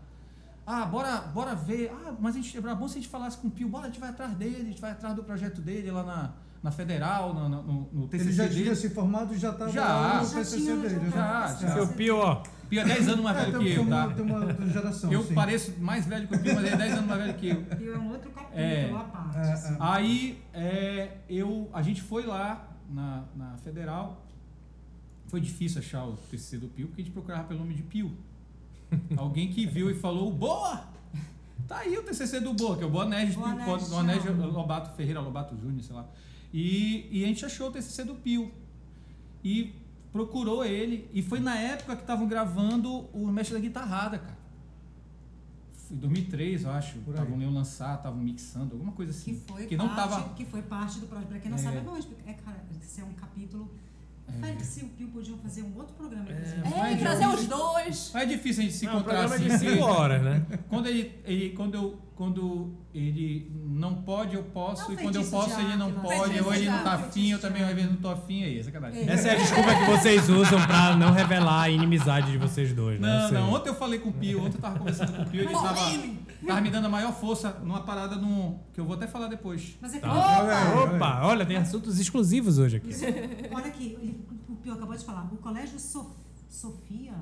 Ah, 0.65 0.85
bora, 0.85 1.21
bora 1.21 1.55
ver. 1.55 1.91
Ah, 2.05 2.13
mas 2.19 2.35
a 2.35 2.39
gente, 2.39 2.57
era 2.57 2.75
bom 2.75 2.87
se 2.87 2.97
a 2.97 3.01
gente 3.01 3.09
falasse 3.09 3.37
com 3.37 3.47
o 3.47 3.51
Pio, 3.51 3.69
bora, 3.69 3.85
a 3.85 3.89
gente 3.89 3.99
vai 3.99 4.09
atrás 4.09 4.33
dele, 4.33 4.57
a 4.57 4.65
gente 4.65 4.81
vai 4.81 4.91
atrás 4.91 5.15
do 5.15 5.23
projeto 5.23 5.61
dele 5.61 5.89
lá 5.91 6.03
na, 6.03 6.31
na 6.61 6.71
Federal, 6.71 7.33
no, 7.33 7.47
no, 7.47 7.89
no- 7.93 8.07
TCC 8.09 8.25
Ele 8.27 8.33
já 8.33 8.43
dele. 8.43 8.63
tinha 8.63 8.75
se 8.75 8.89
formado 8.89 9.33
e 9.33 9.37
já 9.37 9.51
estava 9.51 9.71
Já. 9.71 9.85
lá 9.87 10.21
no 10.21 10.25
Já 10.27 10.35
TCC 10.39 10.57
tinha- 10.57 10.75
dele. 10.75 10.89
já 10.95 10.99
né? 10.99 11.09
Já, 11.11 11.47
já. 11.55 11.73
Seu 11.73 11.87
Pio, 11.89 12.17
ó. 12.17 12.43
Pio 12.67 12.81
é 12.81 12.83
10 12.83 13.07
anos 13.07 13.23
mais 13.23 13.37
É, 13.37 13.45
velho 13.45 13.59
que 13.59 13.71
eu, 13.75 13.81
uma, 13.83 14.07
tá? 14.09 14.13
tem 14.13 14.25
uma 14.25 14.39
outra 14.45 14.67
geração. 14.67 15.13
Eu 15.13 15.23
sim. 15.23 15.33
pareço 15.33 15.73
mais 15.79 16.05
velho 16.05 16.27
que 16.27 16.35
o 16.35 16.39
Pio, 16.39 16.53
mas 16.55 16.65
ele 16.65 16.73
é 16.73 16.77
10 16.77 16.93
anos 16.95 17.05
mais 17.07 17.21
velho 17.21 17.33
que 17.35 17.47
eu. 17.49 17.65
E 17.79 17.87
é 17.89 17.97
um 17.97 18.09
outro 18.11 18.29
capítulo 18.31 18.59
É. 18.61 18.91
à 18.91 18.99
parte. 19.05 19.37
É, 19.37 19.53
assim. 19.53 19.73
é. 19.73 19.77
Aí 19.79 20.43
é, 20.53 21.17
eu, 21.29 21.69
a 21.71 21.81
gente 21.81 22.01
foi 22.01 22.25
lá 22.25 22.67
na, 22.89 23.25
na 23.35 23.57
Federal. 23.57 24.25
Foi 25.27 25.41
difícil 25.41 25.79
achar 25.79 26.05
o 26.05 26.15
TCC 26.15 26.57
do 26.57 26.67
Pio, 26.67 26.87
porque 26.87 27.01
a 27.01 27.03
gente 27.03 27.13
procurava 27.13 27.43
pelo 27.45 27.59
nome 27.59 27.73
de 27.73 27.83
Pio. 27.83 28.11
Alguém 29.17 29.49
que 29.51 29.65
viu 29.65 29.89
e 29.89 29.93
falou, 29.93 30.31
Boa! 30.31 30.87
Tá 31.67 31.79
aí 31.79 31.97
o 31.97 32.03
TCC 32.03 32.39
do 32.39 32.53
Boa, 32.53 32.77
que 32.77 32.83
é 32.83 32.85
o 32.87 32.89
Boanésio 32.89 33.41
Thiago. 33.41 34.45
Lobato 34.45 34.95
Ferreira, 34.95 35.19
Lobato 35.19 35.57
Júnior, 35.57 35.83
sei 35.83 35.95
lá. 35.95 36.07
E, 36.53 37.07
e 37.11 37.23
a 37.25 37.27
gente 37.27 37.45
achou 37.45 37.67
o 37.67 37.71
TCC 37.71 38.05
do 38.05 38.15
Pio. 38.15 38.51
E 39.43 39.73
procurou 40.11 40.63
ele. 40.63 41.09
E 41.13 41.21
foi 41.21 41.39
na 41.39 41.57
época 41.57 41.95
que 41.95 42.03
estavam 42.03 42.27
gravando 42.27 43.05
o 43.13 43.27
Mestre 43.27 43.55
da 43.55 43.61
Guitarrada, 43.61 44.17
cara. 44.17 44.36
Foi 45.87 45.95
em 45.95 45.99
2003, 45.99 46.63
eu 46.63 46.71
acho. 46.71 46.97
Estavam 46.99 47.41
iam 47.41 47.51
lançar, 47.53 47.95
estavam 47.95 48.19
mixando, 48.19 48.73
alguma 48.73 48.91
coisa 48.91 49.11
assim. 49.11 49.33
Que 49.35 49.39
foi, 49.51 49.65
que 49.67 49.77
não 49.77 49.87
parte, 49.95 50.09
tava. 50.09 50.33
que 50.35 50.45
foi 50.45 50.61
parte 50.61 50.99
do 50.99 51.07
projeto. 51.07 51.27
Pra 51.29 51.39
quem 51.39 51.49
não 51.49 51.57
É. 51.57 51.61
sabe, 51.61 51.77
é. 51.77 51.81
É, 52.25 52.33
cara, 52.33 52.63
isso 52.81 53.01
é 53.01 53.03
um 53.03 53.13
capítulo. 53.13 53.71
Félix 54.41 54.77
e 54.77 54.83
o 54.83 54.89
Pio 54.89 55.07
podiam 55.07 55.37
fazer 55.37 55.63
um 55.63 55.73
outro 55.77 55.93
programa. 55.95 56.25
inclusive. 56.29 56.61
É, 56.65 56.77
Mas 56.77 56.99
trazer 56.99 57.27
os 57.27 57.45
dois. 57.47 58.11
Mas 58.13 58.23
é 58.23 58.25
difícil 58.25 58.61
a 58.61 58.65
gente 58.65 58.75
se 58.77 58.85
Não, 58.85 58.93
encontrar 58.95 59.27
programa 59.27 59.35
é 59.51 59.55
assim. 59.55 59.65
de 59.67 59.71
5 59.73 59.83
horas, 59.85 60.21
né? 60.21 60.45
Quando 60.69 60.87
ele, 60.87 61.19
ele- 61.25 61.49
quando 61.51 61.75
eu, 61.75 62.01
quando 62.15 62.73
ele 62.93 63.51
não 63.65 63.95
pode, 64.01 64.35
eu 64.35 64.43
posso, 64.43 64.83
É 64.83 64.85
um 64.87 64.93
e 64.93 64.97
quando 64.97 65.15
eu 65.15 65.25
posso, 65.25 65.59
ele 65.59 65.75
não 65.75 65.91
pode, 65.91 66.39
ou 66.41 66.53
ele 66.53 66.69
não 66.69 66.83
tá 66.83 66.93
afim, 66.93 67.31
eu 67.31 67.39
também 67.39 67.63
de 67.63 67.69
às 67.69 67.75
vezes 67.75 67.89
não 67.91 67.97
tô 67.97 68.09
afim, 68.09 68.43
aí, 68.43 68.63
sacanagem. 68.63 69.07
É. 69.07 69.11
Essa 69.13 69.29
é 69.29 69.31
a 69.31 69.35
desculpa 69.35 69.73
que 69.75 69.85
vocês 69.85 70.27
usam 70.29 70.59
pra 70.65 70.95
não 70.95 71.11
revelar 71.11 71.61
a 71.63 71.69
inimizade 71.69 72.31
de 72.31 72.37
vocês 72.37 72.73
dois, 72.73 72.99
né? 72.99 73.07
Não, 73.07 73.31
não, 73.31 73.53
ontem 73.53 73.69
eu 73.69 73.75
falei 73.75 73.99
com 73.99 74.09
o 74.09 74.13
Pio, 74.13 74.43
ontem 74.43 74.57
eu 74.57 74.61
tava 74.61 74.77
conversando 74.79 75.13
com 75.15 75.21
o 75.21 75.25
Pio, 75.29 75.41
ele 75.41 75.53
tava. 75.53 75.79
Tava 76.45 76.61
me 76.61 76.69
dando 76.69 76.85
a 76.85 76.89
maior 76.89 77.13
força 77.13 77.51
numa 77.63 77.81
parada 77.83 78.15
no, 78.15 78.59
que 78.73 78.79
eu 78.79 78.85
vou 78.85 78.95
até 78.95 79.07
falar 79.07 79.27
depois. 79.27 79.75
Mas 79.81 79.93
é 79.93 79.99
que 79.99 80.01
Tá. 80.05 80.73
Aí. 80.83 80.95
Opa, 80.95 81.21
olha, 81.25 81.45
tem 81.45 81.57
assuntos 81.57 81.99
exclusivos 81.99 82.57
hoje 82.59 82.77
aqui. 82.77 82.89
Isso, 82.89 83.05
olha 83.51 83.65
aqui, 83.67 83.97
ele- 83.99 84.27
o 84.49 84.55
Pio 84.55 84.73
acabou 84.73 84.95
de 84.95 85.03
falar. 85.05 85.27
O 85.31 85.37
Colégio 85.37 85.79
Sof- 85.79 86.15
Sofia. 86.49 87.13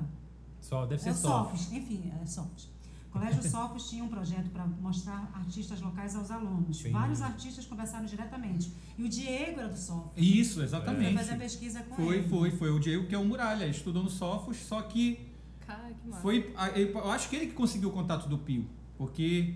Só, 0.60 0.82
deve 0.84 0.94
É 1.00 1.04
ser 1.04 1.10
o 1.10 1.14
só. 1.14 1.44
Sofos, 1.44 1.72
enfim, 1.72 2.12
é 2.22 2.26
Sofos. 2.26 2.68
O 3.08 3.18
Colégio 3.18 3.42
Sofos 3.48 3.88
tinha 3.88 4.02
um 4.04 4.08
projeto 4.08 4.50
para 4.50 4.66
mostrar 4.66 5.30
artistas 5.34 5.80
locais 5.80 6.14
aos 6.16 6.30
alunos. 6.30 6.78
Sim. 6.78 6.90
Vários 6.90 7.22
artistas 7.22 7.64
conversaram 7.66 8.04
diretamente. 8.04 8.72
E 8.98 9.02
o 9.04 9.08
Diego 9.08 9.60
era 9.60 9.68
do 9.68 9.78
Sofos. 9.78 10.10
Isso, 10.16 10.54
Foi 10.56 10.64
exatamente. 10.64 11.14
fazer 11.16 11.32
a 11.34 11.36
pesquisa 11.38 11.82
com 11.82 11.94
Foi, 11.96 12.16
ele. 12.18 12.28
foi, 12.28 12.50
foi 12.50 12.70
o 12.70 12.78
Diego 12.80 13.06
que 13.06 13.14
é 13.14 13.18
o 13.18 13.24
Muralha, 13.24 13.66
estudou 13.66 14.02
no 14.02 14.10
Sofos, 14.10 14.56
só 14.58 14.82
que 14.82 15.20
Cara, 15.66 15.90
que. 16.02 16.12
Foi, 16.22 16.54
eu 16.94 17.10
acho 17.10 17.28
que 17.28 17.36
ele 17.36 17.46
que 17.48 17.52
conseguiu 17.54 17.88
o 17.88 17.92
contato 17.92 18.28
do 18.28 18.38
Pio, 18.38 18.66
porque 18.98 19.54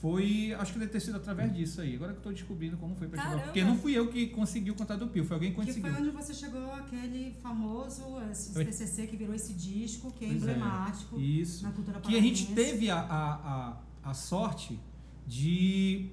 foi, 0.00 0.54
acho 0.58 0.72
que 0.72 0.78
deve 0.78 0.90
ter 0.92 1.00
sido 1.00 1.16
através 1.16 1.52
disso 1.54 1.80
aí. 1.80 1.94
Agora 1.96 2.12
que 2.12 2.18
eu 2.18 2.22
tô 2.22 2.30
descobrindo 2.32 2.76
como 2.78 2.94
foi 2.96 3.06
pra 3.08 3.22
chegar. 3.22 3.42
Porque 3.44 3.62
não 3.62 3.76
fui 3.76 3.92
eu 3.92 4.08
que 4.10 4.28
consegui 4.28 4.70
o 4.70 4.74
contato 4.74 5.00
do 5.00 5.08
Pio, 5.08 5.24
foi 5.26 5.34
alguém 5.34 5.50
que 5.52 5.60
Que 5.60 5.66
conseguiu. 5.66 5.92
foi 5.92 6.00
onde 6.00 6.10
você 6.10 6.32
chegou 6.32 6.72
aquele 6.72 7.34
famoso 7.42 8.02
esse 8.30 8.54
Foi. 8.54 8.64
TCC 8.64 9.06
que 9.08 9.16
virou 9.16 9.34
esse 9.34 9.52
disco, 9.52 10.10
que 10.12 10.24
é 10.24 10.28
Pois 10.28 10.42
é. 10.46 10.52
emblemático 10.52 11.20
Isso. 11.20 11.62
na 11.64 11.72
cultura 11.72 12.00
Que 12.00 12.16
a 12.16 12.20
gente 12.22 12.46
teve 12.54 12.90
a, 12.90 12.98
a, 12.98 13.34
a, 13.34 14.10
a 14.10 14.14
sorte 14.14 14.78
de 15.26 16.08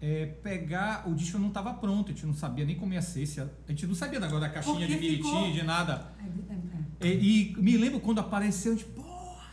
é, 0.00 0.26
pegar. 0.26 1.08
O 1.08 1.14
disco 1.14 1.38
não 1.38 1.48
estava 1.48 1.72
pronto, 1.74 2.10
a 2.10 2.14
gente 2.14 2.26
não 2.26 2.34
sabia 2.34 2.64
nem 2.64 2.76
como 2.76 2.92
ia 2.92 3.02
ser. 3.02 3.24
Se 3.26 3.40
a, 3.40 3.44
a 3.44 3.70
gente 3.70 3.86
não 3.86 3.94
sabia 3.94 4.18
agora 4.18 4.40
da 4.40 4.48
caixinha 4.48 4.74
Porque 4.78 4.94
de 4.94 5.00
Miriti, 5.00 5.22
ficou- 5.22 5.52
de 5.52 5.62
nada. 5.62 6.12
É, 7.00 7.06
é, 7.06 7.10
é. 7.12 7.14
E, 7.14 7.52
e 7.52 7.56
me 7.62 7.76
lembro 7.76 8.00
quando 8.00 8.18
apareceu, 8.18 8.72
a 8.72 8.74
gente, 8.74 8.86
porra, 8.86 9.48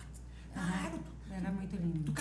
caralho, 0.53 0.99
Era 1.31 1.51
muito 1.51 1.75
lindo. 1.75 2.13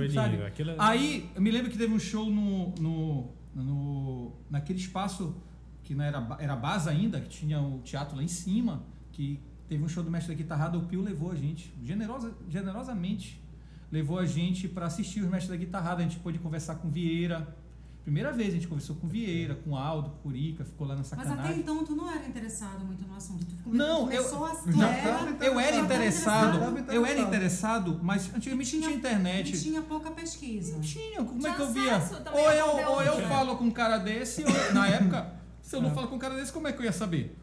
Foi 0.00 0.08
lindo. 0.08 0.20
sabe? 0.20 0.42
Aquilo... 0.44 0.74
Aí, 0.78 1.30
eu 1.34 1.42
me 1.42 1.50
lembro 1.50 1.70
que 1.70 1.78
teve 1.78 1.92
um 1.92 1.98
show 1.98 2.30
no, 2.30 2.74
no, 2.80 3.32
no 3.54 4.32
naquele 4.50 4.78
espaço 4.78 5.36
que 5.82 5.94
não 5.94 6.04
era, 6.04 6.36
era 6.38 6.54
base 6.54 6.88
ainda, 6.88 7.20
que 7.20 7.28
tinha 7.28 7.60
o 7.60 7.80
teatro 7.80 8.16
lá 8.16 8.22
em 8.22 8.28
cima, 8.28 8.82
que 9.12 9.40
teve 9.68 9.82
um 9.82 9.88
show 9.88 10.02
do 10.02 10.10
Mestre 10.10 10.34
da 10.34 10.38
Guitarrada, 10.40 10.78
o 10.78 10.82
Pio 10.86 11.02
levou 11.02 11.32
a 11.32 11.34
gente, 11.34 11.72
generosa, 11.82 12.32
generosamente, 12.48 13.42
levou 13.90 14.18
a 14.18 14.24
gente 14.24 14.68
para 14.68 14.86
assistir 14.86 15.20
os 15.20 15.28
Mestres 15.28 15.50
da 15.50 15.56
Guitarrada, 15.56 16.00
a 16.00 16.02
gente 16.02 16.18
pôde 16.18 16.38
conversar 16.38 16.76
com 16.76 16.88
Vieira, 16.88 17.56
primeira 18.02 18.32
vez 18.32 18.48
a 18.48 18.52
gente 18.52 18.66
conversou 18.66 18.96
com 18.96 19.06
Vieira, 19.06 19.54
com 19.54 19.76
Aldo, 19.76 20.10
com 20.10 20.16
Curica, 20.18 20.64
ficou 20.64 20.86
lá 20.86 20.94
na 20.94 21.00
Mas 21.00 21.12
até 21.12 21.24
sacanagem. 21.24 21.60
então 21.60 21.84
tu 21.84 21.94
não 21.94 22.10
era 22.10 22.26
interessado 22.26 22.84
muito 22.84 23.06
no 23.06 23.14
assunto. 23.14 23.44
Tu 23.44 23.54
come- 23.62 23.76
Não, 23.78 24.10
eu- 24.10 24.26
a 24.26 24.30
tava 24.30 24.84
era, 24.86 25.44
Eu 25.44 25.60
era 25.60 25.76
interessado, 25.76 26.58
eu 26.92 27.06
era 27.06 27.20
interessado. 27.20 28.00
mas 28.02 28.34
antigamente 28.34 28.76
não 28.76 28.82
tinha 28.88 28.96
internet. 28.96 29.54
E 29.54 29.60
tinha 29.60 29.82
pouca 29.82 30.10
pesquisa. 30.10 30.72
Não 30.74 30.80
tinha, 30.80 31.22
como 31.22 31.38
é 31.38 31.40
Tinha 31.40 31.54
que 31.54 31.60
eu 31.62 31.72
via? 31.72 31.98
Ou 32.32 32.50
eu, 32.52 32.66
conteúdo. 32.66 32.90
ou 32.90 33.02
eu 33.02 33.12
É. 33.20 33.28
falo 33.28 33.56
com 33.56 33.64
um 33.64 33.70
cara 33.70 33.98
desse, 33.98 34.42
ou, 34.44 34.72
na 34.74 34.88
época, 34.88 35.34
se 35.62 35.76
eu 35.76 35.80
não 35.82 35.90
É. 35.90 35.94
falo 35.94 36.08
com 36.08 36.16
um 36.16 36.18
cara 36.18 36.34
desse, 36.36 36.52
como 36.52 36.66
é 36.66 36.72
que 36.72 36.80
eu 36.80 36.84
ia 36.84 36.92
saber? 36.92 37.36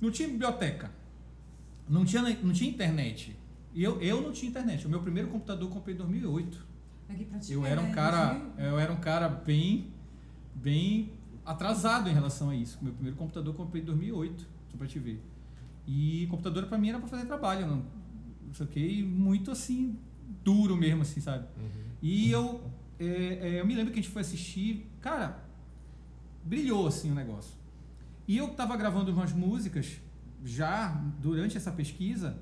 Não 0.00 0.10
tinha 0.10 0.28
biblioteca, 0.28 0.90
não 1.88 2.04
tinha, 2.04 2.22
não 2.22 2.52
tinha 2.52 2.70
internet. 2.70 3.36
E 3.74 3.82
eu, 3.84 4.00
eu 4.00 4.20
não 4.22 4.32
tinha 4.32 4.48
internet. 4.48 4.86
O 4.86 4.90
meu 4.90 5.00
primeiro 5.02 5.28
computador 5.28 5.68
eu 5.68 5.72
comprei 5.74 5.94
em 5.94 5.98
2008. 5.98 6.69
Eu 7.52 7.64
era 7.66 7.80
um 7.80 7.88
né? 7.88 7.94
cara, 7.94 8.34
2000. 8.34 8.64
eu 8.64 8.78
era 8.78 8.92
um 8.92 8.96
cara 8.96 9.28
bem, 9.28 9.92
bem 10.54 11.12
atrasado 11.44 12.08
em 12.08 12.12
relação 12.12 12.50
a 12.50 12.54
isso. 12.54 12.78
Meu 12.82 12.92
primeiro 12.92 13.16
computador 13.16 13.54
eu 13.54 13.56
comprei 13.56 13.82
em 13.82 13.84
2008, 13.86 14.46
só 14.70 14.76
pra 14.76 14.86
te 14.86 14.98
ver. 14.98 15.22
E 15.86 16.26
computador 16.30 16.66
pra 16.66 16.78
mim 16.78 16.90
era 16.90 16.98
pra 16.98 17.08
fazer 17.08 17.26
trabalho, 17.26 17.66
não, 17.66 17.84
não 18.46 18.54
sei 18.54 18.66
o 18.66 18.68
que, 18.68 19.02
muito 19.02 19.50
assim 19.50 19.98
duro 20.44 20.76
mesmo, 20.76 21.02
assim, 21.02 21.20
sabe? 21.20 21.46
E 22.02 22.30
eu, 22.30 22.62
é, 22.98 23.04
é, 23.04 23.60
eu 23.60 23.66
me 23.66 23.74
lembro 23.74 23.92
que 23.92 23.98
a 23.98 24.02
gente 24.02 24.12
foi 24.12 24.22
assistir, 24.22 24.86
cara, 25.00 25.42
brilhou 26.44 26.86
assim 26.86 27.10
o 27.10 27.14
negócio. 27.14 27.54
E 28.26 28.36
eu 28.36 28.48
tava 28.50 28.76
gravando 28.76 29.10
umas 29.12 29.32
músicas 29.32 30.00
já 30.44 30.88
durante 31.20 31.56
essa 31.56 31.72
pesquisa, 31.72 32.38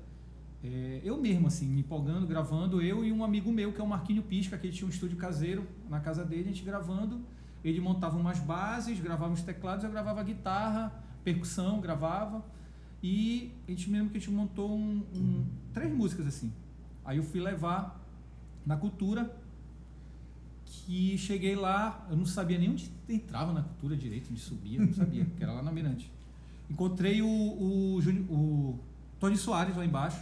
é, 0.63 0.99
eu 1.03 1.17
mesmo 1.19 1.47
assim, 1.47 1.67
me 1.67 1.81
empolgando, 1.81 2.27
gravando, 2.27 2.81
eu 2.81 3.05
e 3.05 3.11
um 3.11 3.23
amigo 3.23 3.51
meu 3.51 3.71
que 3.71 3.79
é 3.79 3.83
o 3.83 3.87
Marquinho 3.87 4.21
Pisca, 4.23 4.57
que 4.57 4.67
ele 4.67 4.75
tinha 4.75 4.85
um 4.87 4.89
estúdio 4.89 5.17
caseiro 5.17 5.65
na 5.89 5.99
casa 5.99 6.25
dele, 6.25 6.43
a 6.43 6.47
gente 6.53 6.63
gravando, 6.63 7.21
ele 7.63 7.79
montava 7.79 8.17
umas 8.17 8.39
bases, 8.39 8.99
gravava 8.99 9.31
uns 9.31 9.41
teclados, 9.41 9.83
eu 9.85 9.91
gravava 9.91 10.21
guitarra, 10.23 10.93
percussão, 11.23 11.79
gravava. 11.79 12.43
E 13.01 13.51
a 13.67 13.71
gente 13.71 13.89
me 13.89 13.97
lembra 13.97 14.11
que 14.11 14.17
a 14.17 14.19
gente 14.19 14.31
montou 14.31 14.69
um, 14.77 15.03
um- 15.15 15.45
três 15.73 15.93
músicas 15.93 16.27
assim. 16.27 16.51
Aí 17.05 17.17
eu 17.17 17.23
fui 17.23 17.39
levar 17.39 17.97
na 18.65 18.75
cultura, 18.75 19.33
que 20.65 21.17
cheguei 21.17 21.55
lá, 21.55 22.05
eu 22.09 22.15
não 22.17 22.25
sabia 22.25 22.57
nem 22.57 22.69
onde 22.69 22.91
entrava 23.07 23.51
na 23.53 23.61
cultura 23.63 23.95
direito, 23.95 24.29
onde 24.31 24.39
subia, 24.39 24.79
não 24.79 24.93
sabia, 24.93 25.25
que 25.37 25.43
era 25.43 25.53
lá 25.53 25.63
na 25.63 25.71
Mirante. 25.71 26.11
Encontrei 26.69 27.21
o, 27.21 27.27
o, 27.27 27.99
o 28.29 28.79
Tony 29.19 29.37
Soares 29.37 29.75
lá 29.75 29.85
embaixo, 29.85 30.21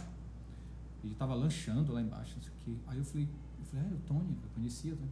ele 1.08 1.14
estava 1.14 1.34
lanchando 1.34 1.92
lá 1.92 2.00
embaixo, 2.00 2.34
não 2.36 2.42
sei 2.42 2.52
o 2.52 2.56
quê. 2.64 2.72
Aí 2.86 2.98
eu 2.98 3.04
falei, 3.04 3.28
eu 3.58 3.64
falei, 3.66 3.86
ah, 3.86 3.90
é 3.90 3.94
o 3.94 3.98
Tony, 4.06 4.36
eu 4.42 4.48
conhecia. 4.54 4.92
Tony. 4.94 5.10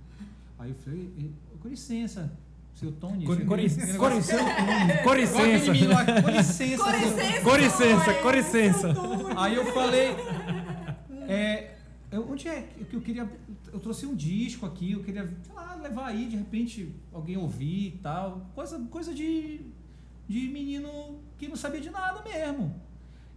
Aí 0.59 0.71
eu 0.71 0.75
falei, 0.77 1.11
"Eh, 1.19 1.31
com 1.61 1.69
licença, 1.69 2.33
seu 2.75 2.93
Tony. 2.93 3.25
Com, 3.25 3.57
licença, 3.57 3.99
com 3.99 4.09
licença, 6.31 6.85
com 7.43 7.57
licença. 7.57 8.15
com 8.23 8.31
licença. 8.31 8.95
Aí 9.37 9.55
eu 9.55 9.73
falei, 9.73 10.17
é, 11.29 11.75
eu- 12.11 12.29
onde 12.31 12.49
é 12.49 12.63
que 12.89 12.95
eu 12.97 13.01
queria, 13.01 13.29
eu 13.73 13.81
trouxe 13.81 14.07
um 14.07 14.15
disco 14.15 14.67
aqui, 14.67 14.93
eu 14.93 15.03
queria, 15.03 15.33
sei 15.43 15.55
lá, 15.55 15.75
levar 15.77 16.07
aí, 16.09 16.27
de 16.29 16.37
repente 16.37 16.95
alguém 17.13 17.37
ouvir 17.37 17.89
e 17.95 17.99
tal, 18.03 18.47
coisa, 18.55 18.79
coisa 18.91 19.15
de, 19.15 19.61
de 20.29 20.49
menino 20.49 21.19
que 21.39 21.49
não 21.49 21.57
sabia 21.57 21.81
de 21.81 21.91
nada 21.91 22.23
mesmo. 22.23 22.75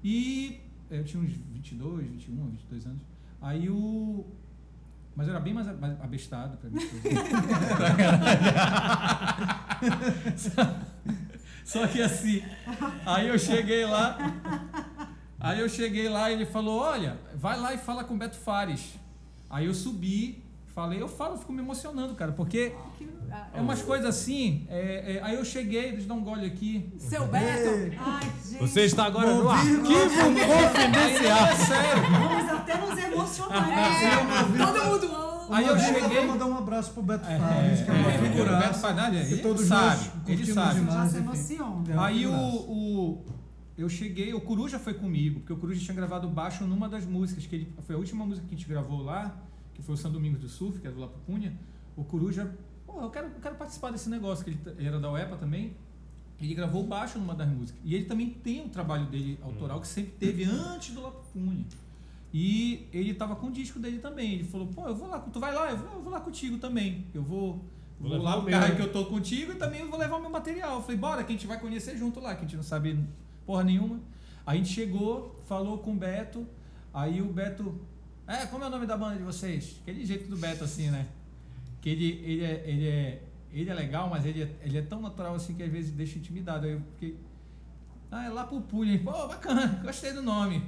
E 0.03 0.59
eu 0.89 1.03
tinha 1.03 1.21
uns 1.21 1.31
22, 1.31 2.07
21, 2.07 2.49
22 2.49 2.85
anos. 2.85 3.01
Aí 3.41 3.69
o 3.69 4.25
mas 5.15 5.27
eu 5.27 5.33
era 5.33 5.43
bem 5.43 5.53
mais 5.53 5.67
abestado 5.67 6.55
pra 6.57 6.69
mim. 6.69 6.79
Só 11.65 11.85
que 11.87 12.01
assim, 12.01 12.41
aí 13.05 13.27
eu 13.27 13.37
cheguei 13.37 13.85
lá, 13.85 14.17
aí 15.37 15.59
eu 15.59 15.67
cheguei 15.67 16.07
lá 16.07 16.31
e 16.31 16.35
ele 16.35 16.45
falou, 16.45 16.79
olha, 16.79 17.19
vai 17.35 17.59
lá 17.59 17.73
e 17.73 17.77
fala 17.77 18.05
com 18.05 18.13
o 18.13 18.17
Beto 18.17 18.37
Fares. 18.37 18.97
Aí 19.49 19.65
eu 19.65 19.73
subi, 19.73 20.41
falei, 20.73 21.01
eu 21.01 21.07
falo, 21.07 21.33
eu 21.35 21.37
fico 21.39 21.51
me 21.53 21.59
emocionando, 21.61 22.15
cara, 22.15 22.31
porque 22.31 22.73
Que- 22.97 23.09
ah, 23.31 23.47
é 23.53 23.61
umas 23.61 23.81
coisas 23.81 24.05
assim, 24.07 24.65
é, 24.69 25.17
é, 25.17 25.23
aí 25.23 25.35
eu 25.35 25.43
cheguei, 25.45 25.89
deixa 25.91 26.03
eu 26.03 26.07
dar 26.07 26.13
um 26.15 26.23
gole 26.23 26.45
aqui. 26.45 26.93
Seu 26.97 27.27
Beto. 27.27 27.95
Ai, 27.99 28.31
gente. 28.45 28.59
Você 28.59 28.81
está 28.85 29.05
agora 29.05 29.33
no 29.35 29.49
arquivo 29.49 29.87
Aí, 29.87 29.93
confidencial. 29.93 31.47
é 31.47 31.55
sério. 31.55 32.03
Vamos 32.11 32.49
até 32.51 32.77
nos 32.77 32.97
emocionar. 32.97 33.69
É, 33.69 34.65
todo 34.65 34.85
mundo. 34.85 35.15
ah. 35.15 35.29
Aí 35.51 35.65
eu 35.65 35.79
cheguei. 35.79 36.17
vou 36.19 36.27
mandar 36.27 36.45
um 36.45 36.57
abraço 36.57 36.91
pro 36.93 37.01
Beto 37.01 37.27
É, 37.27 37.39
Fares, 37.39 37.81
que 37.81 37.89
é 37.89 37.93
uma 37.93 38.11
é, 38.11 38.17
figuraça. 38.19 38.87
o 38.91 38.93
Beto 38.93 39.11
que 39.27 39.33
ele 39.33 39.41
todos 39.41 39.65
sabe, 39.65 40.05
nós 40.05 40.27
ele 40.29 40.53
sabe. 40.53 40.75
Já 40.75 40.79
demais, 40.91 41.15
emociona. 41.15 41.83
É 41.93 41.97
Aí 41.97 42.27
o, 42.27 42.31
o- 42.31 43.25
eu 43.75 43.89
cheguei, 43.89 44.31
o 44.33 44.41
Coruja 44.41 44.77
foi 44.77 44.93
comigo, 44.93 45.39
porque 45.39 45.53
o 45.53 45.57
Coruja 45.57 45.79
tinha 45.83 45.95
gravado 45.95 46.27
baixo 46.27 46.65
numa 46.65 46.87
das 46.87 47.03
músicas 47.05 47.45
que 47.47 47.55
ele 47.55 47.73
foi 47.87 47.95
a 47.95 47.97
última 47.97 48.25
música 48.25 48.45
que 48.47 48.53
a 48.53 48.57
gente 48.57 48.67
gravou 48.69 49.01
lá, 49.01 49.35
que 49.79 49.85
foi 49.85 49.95
o 49.95 49.97
São 49.97 50.11
Domingos 50.11 50.39
do 50.39 50.49
Surf, 50.49 50.79
que 50.79 50.87
é 50.87 50.91
do 50.91 50.99
Lapupunha. 50.99 51.57
O 51.95 52.03
Coruja, 52.03 52.53
pô, 52.85 53.01
eu 53.01 53.09
quero, 53.09 53.27
eu 53.27 53.41
quero 53.41 53.55
participar 53.55 53.91
desse 53.91 54.09
negócio, 54.09 54.43
que 54.43 54.51
ele, 54.51 54.59
ele 54.77 54.87
era 54.87 54.99
da 54.99 55.09
UEPA 55.11 55.37
também. 55.37 55.73
Ele 56.39 56.53
gravou 56.53 56.85
baixo 56.85 57.17
numa 57.17 57.33
das 57.33 57.47
músicas. 57.49 57.81
E 57.83 57.95
ele 57.95 58.05
também 58.05 58.29
tem 58.29 58.61
um 58.61 58.69
trabalho 58.69 59.05
dele 59.07 59.39
autoral 59.41 59.81
que 59.81 59.87
sempre 59.87 60.11
teve 60.19 60.43
antes 60.43 60.93
do 60.93 61.01
Lapupunha. 61.01 61.65
E 62.33 62.87
ele 62.93 63.13
tava 63.13 63.35
com 63.35 63.47
o 63.47 63.51
disco 63.51 63.79
dele 63.79 63.99
também. 63.99 64.33
Ele 64.33 64.43
falou, 64.43 64.67
pô, 64.67 64.87
eu 64.87 64.95
vou 64.95 65.07
lá, 65.07 65.19
tu 65.19 65.39
vai 65.39 65.53
lá, 65.53 65.71
eu 65.71 65.77
vou, 65.77 65.93
eu 65.93 66.01
vou 66.01 66.11
lá 66.11 66.19
contigo 66.19 66.57
também. 66.57 67.05
Eu 67.13 67.23
vou, 67.23 67.63
Vou 67.99 68.11
vou, 68.11 68.21
lá 68.21 68.39
pro 68.39 68.49
carro 68.49 68.69
né? 68.69 68.75
que 68.75 68.81
eu 68.81 68.91
tô 68.91 69.05
contigo 69.05 69.51
e 69.51 69.55
também 69.55 69.85
vou 69.85 69.99
levar 69.99 70.17
o 70.17 70.21
meu 70.21 70.29
material. 70.29 70.77
Eu 70.77 70.81
falei, 70.81 70.97
bora, 70.97 71.23
que 71.23 71.33
a 71.33 71.35
gente 71.35 71.47
vai 71.47 71.59
conhecer 71.59 71.97
junto 71.97 72.19
lá, 72.19 72.33
que 72.33 72.41
a 72.41 72.43
gente 72.43 72.55
não 72.55 72.63
sabe 72.63 72.97
porra 73.45 73.63
nenhuma. 73.63 73.99
Aí 74.45 74.59
a 74.59 74.63
gente 74.63 74.73
chegou, 74.73 75.41
falou 75.45 75.79
com 75.79 75.91
o 75.91 75.95
Beto, 75.95 76.47
aí 76.93 77.21
o 77.21 77.25
Beto. 77.25 77.79
É, 78.29 78.45
como 78.45 78.63
é 78.63 78.67
o 78.67 78.69
nome 78.69 78.85
da 78.85 78.95
banda 78.95 79.15
de 79.17 79.23
vocês? 79.23 79.77
Aquele 79.81 80.05
jeito 80.05 80.29
do 80.29 80.37
Beto, 80.37 80.63
assim, 80.63 80.89
né? 80.91 81.07
Que 81.81 81.89
ele, 81.89 82.09
ele, 82.23 82.43
é, 82.43 82.63
ele, 82.65 82.87
é, 82.87 83.23
ele 83.51 83.69
é 83.69 83.73
legal, 83.73 84.09
mas 84.09 84.25
ele 84.25 84.43
é, 84.43 84.49
ele 84.61 84.77
é 84.77 84.81
tão 84.83 85.01
natural 85.01 85.33
assim 85.33 85.55
que 85.55 85.63
às 85.63 85.71
vezes 85.71 85.91
deixa 85.91 86.19
intimidado. 86.19 86.65
Aí 86.67 86.73
eu 86.73 86.81
fiquei. 86.93 87.17
Ah, 88.11 88.25
é 88.25 88.29
lá 88.29 88.43
pro 88.43 88.61
Punha. 88.61 88.99
Pô, 88.99 89.11
bacana, 89.27 89.79
gostei 89.83 90.13
do 90.13 90.21
nome. 90.21 90.63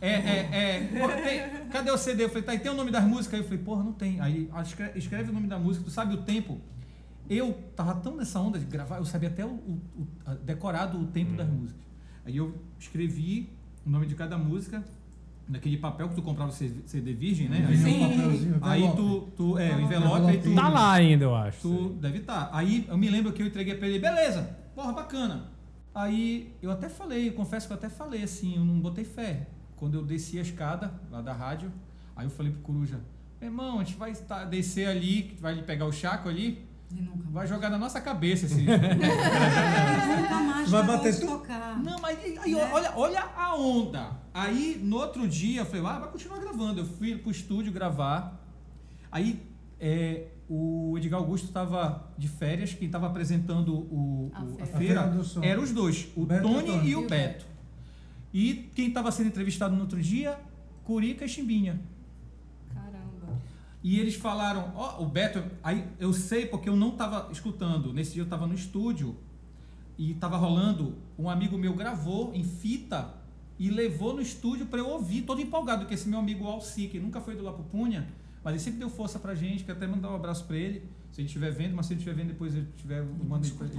É, 0.00 0.10
é, 0.10 0.50
é. 0.52 0.80
pô, 1.00 1.08
tem- 1.08 1.68
cadê 1.70 1.90
o 1.90 1.96
CD? 1.96 2.24
Eu 2.24 2.28
falei, 2.28 2.42
tá, 2.42 2.54
e 2.54 2.58
tem 2.58 2.70
o 2.70 2.74
nome 2.74 2.90
das 2.90 3.04
músicas? 3.04 3.34
Aí 3.34 3.40
eu 3.40 3.44
falei, 3.44 3.62
porra, 3.62 3.84
não 3.84 3.92
tem. 3.92 4.20
Aí 4.20 4.48
ah, 4.52 4.62
escreve, 4.62 4.98
escreve 4.98 5.30
o 5.30 5.32
nome 5.32 5.46
da 5.46 5.58
música, 5.58 5.84
tu 5.84 5.90
sabe 5.90 6.12
o 6.14 6.22
tempo. 6.22 6.60
Eu 7.30 7.52
tava 7.76 7.94
tão 8.00 8.16
nessa 8.16 8.38
onda 8.40 8.58
de 8.58 8.64
gravar, 8.66 8.98
eu 8.98 9.04
sabia 9.04 9.28
até 9.28 9.44
o, 9.44 9.48
o- 9.50 9.80
o- 9.96 10.34
decorado 10.44 10.98
o 11.00 11.06
tempo 11.06 11.34
das 11.36 11.48
músicas. 11.48 11.82
Aí 12.24 12.36
eu 12.36 12.54
escrevi 12.78 13.48
o 13.84 13.90
nome 13.90 14.06
de 14.06 14.14
cada 14.14 14.36
música, 14.38 14.84
naquele 15.48 15.76
papel 15.76 16.08
que 16.08 16.14
tu 16.16 16.22
comprava 16.22 16.50
o 16.50 16.54
CD 16.54 17.12
virgem, 17.12 17.48
né? 17.48 17.64
Aí, 17.68 17.94
um 17.94 18.08
papelzinho, 18.16 18.58
aí 18.60 18.92
tu, 18.96 19.20
tu, 19.36 19.58
é, 19.58 19.74
o 19.76 19.80
envelope, 19.80 20.26
aí 20.30 20.38
tu, 20.38 20.54
Tá 20.54 20.68
lá 20.68 20.92
ainda, 20.92 21.24
eu 21.24 21.34
acho. 21.34 21.60
Tu 21.60 21.88
deve 22.00 22.18
estar. 22.18 22.50
Aí 22.52 22.84
eu 22.88 22.96
me 22.98 23.08
lembro 23.08 23.32
que 23.32 23.42
eu 23.42 23.46
entreguei 23.46 23.74
pra 23.74 23.86
ele, 23.88 23.98
beleza, 23.98 24.56
porra, 24.74 24.92
bacana. 24.92 25.44
Aí 25.94 26.52
eu 26.60 26.70
até 26.70 26.88
falei, 26.88 27.28
eu 27.28 27.32
confesso 27.32 27.66
que 27.66 27.72
eu 27.72 27.76
até 27.76 27.88
falei 27.88 28.22
assim, 28.22 28.56
eu 28.56 28.64
não 28.64 28.80
botei 28.80 29.04
fé. 29.04 29.46
Quando 29.76 29.94
eu 29.94 30.02
desci 30.02 30.38
a 30.38 30.42
escada 30.42 30.92
lá 31.10 31.22
da 31.22 31.32
rádio, 31.32 31.70
aí 32.14 32.26
eu 32.26 32.30
falei 32.30 32.50
pro 32.52 32.60
Coruja, 32.62 33.00
meu 33.40 33.48
irmão, 33.50 33.78
a 33.80 33.84
gente 33.84 33.96
vai 33.96 34.10
estar- 34.10 34.44
descer 34.44 34.88
ali, 34.88 35.36
vai 35.40 35.62
pegar 35.62 35.86
o 35.86 35.92
chaco 35.92 36.28
ali. 36.28 36.65
Vai 37.30 37.46
jogar 37.46 37.68
na 37.70 37.78
nossa 37.78 38.00
cabeça 38.00 38.46
esse. 38.46 38.62
Nunca 38.64 40.40
mais 40.40 40.70
Vai 40.70 40.86
bater 40.86 41.12
bater 41.12 41.20
tu- 41.20 41.26
tocar. 41.26 41.78
Não, 41.82 41.98
mas 42.00 42.18
aí, 42.38 42.54
Né? 42.54 42.70
olha, 42.72 42.92
olha 42.96 43.20
a 43.36 43.54
onda. 43.56 44.10
Aí 44.32 44.80
no 44.82 44.96
outro 44.96 45.26
dia 45.28 45.60
eu 45.62 45.66
falei, 45.66 45.82
ah, 45.86 45.98
vai 46.00 46.10
continuar 46.10 46.38
gravando. 46.38 46.80
Eu 46.80 46.86
fui 46.86 47.16
pro 47.16 47.30
estúdio 47.30 47.72
gravar. 47.72 48.40
Aí 49.10 49.42
é, 49.80 50.28
o 50.48 50.94
Edgar 50.96 51.20
Augusto 51.20 51.46
estava 51.46 52.08
de 52.16 52.28
férias, 52.28 52.72
quem 52.74 52.86
estava 52.86 53.06
apresentando 53.06 53.74
o, 53.74 54.30
A 54.34 54.42
o- 54.42 54.58
a 54.62 54.66
feira. 54.66 54.74
A 54.74 54.78
feira 54.78 55.06
do 55.08 55.24
som. 55.24 55.42
eram 55.42 55.62
os 55.62 55.72
dois, 55.72 56.08
o 56.16 56.24
Beto 56.24 56.48
e 56.48 56.52
Tony 56.52 56.66
Tony. 56.66 56.86
e 56.86 56.90
E 56.90 56.96
o 56.96 57.04
o 57.04 57.08
Beto. 57.08 57.46
E 58.32 58.70
quem 58.74 58.88
estava 58.88 59.10
sendo 59.10 59.28
entrevistado 59.28 59.74
no 59.74 59.82
outro 59.82 60.00
dia, 60.00 60.38
Curica 60.84 61.24
e 61.24 61.28
Chimbinha. 61.28 61.80
E 63.82 64.00
eles 64.00 64.16
falaram, 64.16 64.72
ó, 64.74 65.02
o 65.02 65.06
Beto, 65.06 65.42
aí 65.62 65.86
eu 65.98 66.12
sei 66.12 66.46
porque 66.46 66.68
eu 66.68 66.76
não 66.76 66.90
estava 66.90 67.30
escutando. 67.30 67.92
Nesse 67.92 68.14
dia 68.14 68.22
eu 68.22 68.26
estava 68.26 68.46
no 68.46 68.54
estúdio 68.54 69.16
e 69.98 70.12
estava 70.12 70.36
rolando, 70.36 70.96
um 71.18 71.30
amigo 71.30 71.56
meu 71.56 71.74
gravou 71.74 72.34
em 72.34 72.44
fita 72.44 73.14
e 73.58 73.70
levou 73.70 74.14
no 74.14 74.20
estúdio 74.20 74.66
para 74.66 74.80
eu 74.80 74.88
ouvir, 74.88 75.22
todo 75.22 75.40
empolgado, 75.40 75.86
que 75.86 75.94
esse 75.94 76.08
meu 76.08 76.18
amigo 76.18 76.46
Alci, 76.46 76.88
que 76.88 77.00
nunca 77.00 77.20
foi 77.20 77.34
do 77.34 77.42
Lapupunha, 77.42 78.06
mas 78.44 78.52
ele 78.54 78.62
sempre 78.62 78.78
deu 78.78 78.90
força 78.90 79.18
pra 79.18 79.34
gente, 79.34 79.64
quero 79.64 79.78
até 79.78 79.86
mandar 79.86 80.10
um 80.10 80.16
abraço 80.16 80.44
para 80.44 80.56
ele, 80.56 80.82
se 81.10 81.20
ele 81.20 81.26
estiver 81.26 81.50
vendo, 81.50 81.74
mas 81.74 81.86
se 81.86 81.94
ele 81.94 82.00
estiver 82.00 82.16
vendo 82.16 82.28
depois 82.28 82.54
eu 82.54 82.66
tiver, 82.76 82.98
eu 82.98 83.24
mando 83.24 83.46
ele 83.46 83.54
pra 83.54 83.66
ele. 83.66 83.76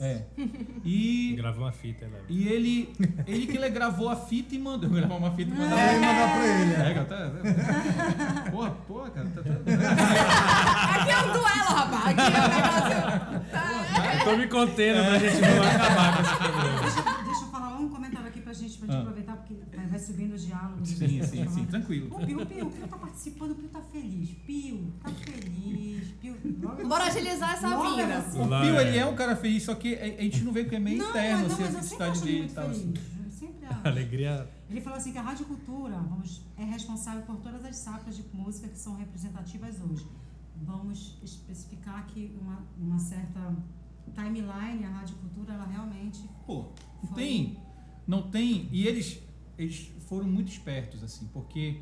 É. 0.00 0.22
E 0.84 1.34
Grava 1.36 1.58
uma 1.60 1.72
fita, 1.72 2.06
né? 2.06 2.18
e 2.28 2.46
ele, 2.48 2.92
ele 3.26 3.46
que 3.46 3.56
le- 3.56 3.70
gravou 3.70 4.08
a 4.10 4.16
fita 4.16 4.54
e 4.54 4.58
mandou. 4.58 4.88
Eu 4.90 4.94
gravar 4.96 5.14
uma 5.14 5.30
fita 5.30 5.50
e 5.54 5.58
mandar 5.58 5.94
ele. 5.94 6.04
mandar 6.06 6.34
pra 6.34 6.46
ele. 6.46 6.72
é. 6.72 6.76
Pega, 6.76 7.04
tá. 7.04 8.50
Porra, 8.50 8.70
porra, 8.86 9.10
cara. 9.10 9.26
Tá, 9.28 9.42
tá, 9.42 11.00
Aqui 11.00 11.10
é 11.10 11.18
um 11.18 11.32
duelo, 11.32 11.74
rapaz. 11.74 12.06
Aqui 12.06 12.20
é 12.20 12.24
um 12.26 12.48
negócio. 12.48 13.50
Tá. 13.50 14.14
Eu 14.18 14.24
tô 14.24 14.36
me 14.36 14.46
contendo 14.48 15.04
pra 15.04 15.18
gente 15.18 15.40
não 15.40 15.62
acabar 15.62 16.16
com 16.16 16.22
esse 16.22 16.36
problema. 16.36 16.80
Deixa, 16.80 17.02
deixa 17.24 17.44
eu 17.44 17.48
falar 17.48 17.74
um 17.78 17.88
comentário 17.88 18.28
aqui 18.28 18.40
pra 18.40 18.52
gente, 18.52 18.78
pra 18.78 18.86
gente 18.94 19.00
Ah. 19.00 19.10
Subindo 19.98 20.34
os 20.34 20.44
diálogos. 20.46 20.88
sim, 20.88 21.22
sim, 21.22 21.48
sim, 21.48 21.64
tranquilo. 21.66 22.08
O 22.14 22.26
Pio, 22.26 22.40
o 22.42 22.46
Pio, 22.46 22.66
o 22.66 22.70
Pio 22.70 22.86
tá 22.88 22.96
participando, 22.96 23.52
o 23.52 23.54
Pio 23.54 23.68
tá 23.68 23.80
feliz. 23.80 24.30
Pio, 24.46 24.92
tá 25.02 25.10
feliz. 25.10 26.08
Pio, 26.20 26.36
logo- 26.62 26.88
Bora 26.88 27.04
agilizar 27.04 27.52
essa 27.54 27.68
logo 27.68 27.98
emoção. 28.00 28.42
O 28.44 28.48
Pio, 28.48 28.76
é. 28.76 28.88
ele 28.88 28.98
é 28.98 29.06
um 29.06 29.14
cara 29.14 29.36
feliz, 29.36 29.62
só 29.62 29.74
que 29.74 29.94
a 29.94 30.06
gente 30.22 30.42
não 30.44 30.52
vê 30.52 30.62
porque 30.64 30.76
é 30.76 30.80
meio 30.80 30.98
Não, 30.98 31.10
interno, 31.10 31.42
mas, 31.42 31.52
assim, 31.52 31.62
a 31.62 31.66
mas 31.66 31.74
eu 31.74 31.82
sempre 31.82 31.98
felicidade 31.98 32.10
acho 32.12 32.24
dele 32.24 32.36
e 32.36 32.40
muito 32.40 32.54
tal. 32.54 32.64
feliz. 32.70 32.78
Assim. 32.80 32.94
Eu 33.24 33.30
sempre 33.30 33.66
acho. 33.70 33.88
Alegria. 33.88 34.50
Ele 34.70 34.80
falou 34.80 34.98
assim 34.98 35.12
que 35.12 35.18
a 35.18 35.22
Rádio 35.22 35.46
Cultura 35.46 35.96
vamos, 35.98 36.42
é 36.56 36.64
responsável 36.64 37.22
por 37.22 37.36
todas 37.36 37.64
as 37.64 37.76
safras 37.76 38.16
de 38.16 38.24
música 38.32 38.66
que 38.68 38.78
são 38.78 38.96
representativas 38.96 39.76
hoje. 39.80 40.06
Vamos 40.62 41.18
especificar 41.22 42.06
que 42.06 42.32
uma, 42.40 42.64
uma 42.78 42.98
certa 42.98 43.54
timeline, 44.14 44.84
a 44.84 44.88
Rádio 44.90 45.16
Cultura, 45.16 45.54
ela 45.54 45.66
realmente 45.66 46.20
Pô, 46.46 46.66
não 47.02 47.08
Foi. 47.10 47.22
tem. 47.22 47.58
Não 48.06 48.22
tem. 48.30 48.68
E 48.70 48.86
eles, 48.86 49.18
eles 49.58 49.92
foram 50.06 50.26
muito 50.26 50.50
espertos, 50.50 51.02
assim, 51.02 51.28
porque 51.32 51.80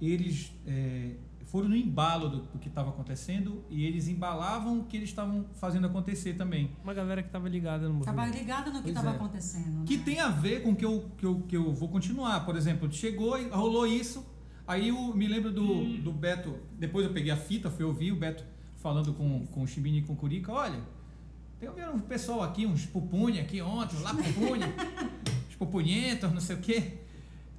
eles 0.00 0.52
é, 0.66 1.14
foram 1.50 1.68
no 1.68 1.76
embalo 1.76 2.28
do, 2.28 2.40
do 2.42 2.58
que 2.58 2.68
estava 2.68 2.90
acontecendo 2.90 3.64
e 3.68 3.84
eles 3.84 4.08
embalavam 4.08 4.80
o 4.80 4.84
que 4.84 4.96
eles 4.96 5.08
estavam 5.08 5.46
fazendo 5.54 5.86
acontecer 5.86 6.34
também. 6.34 6.70
Uma 6.82 6.94
galera 6.94 7.22
que 7.22 7.28
tava 7.28 7.48
ligada 7.48 7.88
no 7.88 7.98
estava 7.98 8.18
movimento. 8.18 8.38
ligada 8.38 8.70
no 8.70 8.82
que 8.82 8.88
estava 8.88 9.10
é. 9.10 9.14
acontecendo. 9.14 9.84
Que 9.84 9.96
né? 9.96 10.02
tem 10.04 10.20
a 10.20 10.28
ver 10.28 10.62
com 10.62 10.74
que 10.74 10.84
eu, 10.84 11.10
que 11.18 11.26
eu, 11.26 11.40
que 11.48 11.56
eu 11.56 11.72
vou 11.72 11.88
continuar. 11.88 12.44
Por 12.46 12.56
exemplo, 12.56 12.90
chegou 12.92 13.38
e 13.38 13.48
rolou 13.48 13.86
isso. 13.86 14.24
Aí 14.66 14.88
eu 14.88 15.14
me 15.14 15.26
lembro 15.26 15.50
do, 15.50 15.98
do 15.98 16.12
Beto. 16.12 16.56
Depois 16.78 17.04
eu 17.04 17.12
peguei 17.12 17.32
a 17.32 17.36
fita, 17.36 17.68
fui 17.68 17.84
ouvir 17.84 18.12
o 18.12 18.16
Beto 18.16 18.44
falando 18.76 19.12
com, 19.12 19.44
com 19.46 19.62
o 19.62 19.66
Chibini 19.66 19.98
e 19.98 20.02
com 20.02 20.12
o 20.12 20.16
Curica. 20.16 20.52
Olha, 20.52 20.80
tem 21.60 21.68
um 21.68 21.98
pessoal 21.98 22.42
aqui, 22.42 22.64
uns 22.64 22.86
pupunha 22.86 23.42
aqui 23.42 23.60
ontem, 23.60 24.00
lá 24.00 24.14
pupunha, 24.14 24.66
pupunhentos, 25.60 26.32
não 26.32 26.40
sei 26.40 26.56
o 26.56 26.58
quê. 26.58 26.94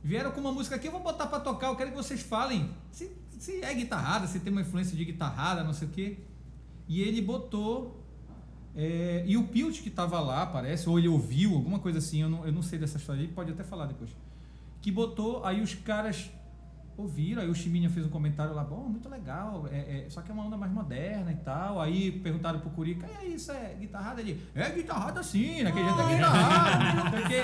Vieram 0.03 0.31
com 0.31 0.41
uma 0.41 0.51
música 0.51 0.75
aqui, 0.75 0.87
eu 0.87 0.91
vou 0.91 1.03
botar 1.03 1.27
pra 1.27 1.39
tocar. 1.39 1.67
Eu 1.67 1.75
quero 1.75 1.91
que 1.91 1.95
vocês 1.95 2.21
falem 2.21 2.67
se, 2.91 3.11
se 3.37 3.63
é 3.63 3.71
guitarrada, 3.75 4.25
se 4.25 4.39
tem 4.39 4.51
uma 4.51 4.61
influência 4.61 4.97
de 4.97 5.05
guitarrada, 5.05 5.63
não 5.63 5.73
sei 5.73 5.87
o 5.87 5.91
quê. 5.91 6.17
E 6.87 6.99
ele 7.01 7.21
botou 7.21 8.01
é, 8.75 9.23
e 9.27 9.37
o 9.37 9.43
Pilt 9.43 9.81
que 9.81 9.89
estava 9.89 10.19
lá, 10.19 10.47
parece, 10.47 10.89
ou 10.89 10.97
ele 10.97 11.07
ouviu, 11.07 11.53
alguma 11.53 11.77
coisa 11.77 11.99
assim, 11.99 12.23
eu 12.23 12.29
não, 12.29 12.43
eu 12.43 12.51
não 12.51 12.63
sei 12.63 12.79
dessa 12.79 12.97
história, 12.97 13.21
ele 13.21 13.31
pode 13.31 13.51
até 13.51 13.63
falar 13.63 13.85
depois. 13.85 14.09
Que 14.81 14.91
botou, 14.91 15.45
aí 15.45 15.61
os 15.61 15.75
caras 15.75 16.31
ouviram, 16.97 17.41
aí 17.41 17.49
o 17.49 17.55
Chiminha 17.55 17.89
fez 17.89 18.05
um 18.05 18.09
comentário 18.09 18.53
lá, 18.53 18.63
bom, 18.63 18.87
muito 18.87 19.09
legal, 19.09 19.67
é, 19.71 20.05
é, 20.05 20.09
só 20.09 20.21
que 20.21 20.29
é 20.29 20.33
uma 20.33 20.45
onda 20.45 20.57
mais 20.57 20.71
moderna 20.71 21.31
e 21.31 21.37
tal. 21.37 21.81
Aí 21.81 22.11
perguntaram 22.11 22.59
pro 22.59 22.69
Curica, 22.69 23.07
e 23.07 23.15
aí, 23.17 23.35
isso 23.35 23.51
é 23.51 23.75
guitarrada? 23.79 24.21
Ele, 24.21 24.41
é 24.53 24.69
guitarrada 24.69 25.23
sim, 25.23 25.63
naquele 25.63 25.85
jeito 25.85 26.01
é 26.01 26.15
guitarrada, 26.15 27.27
quê. 27.27 27.41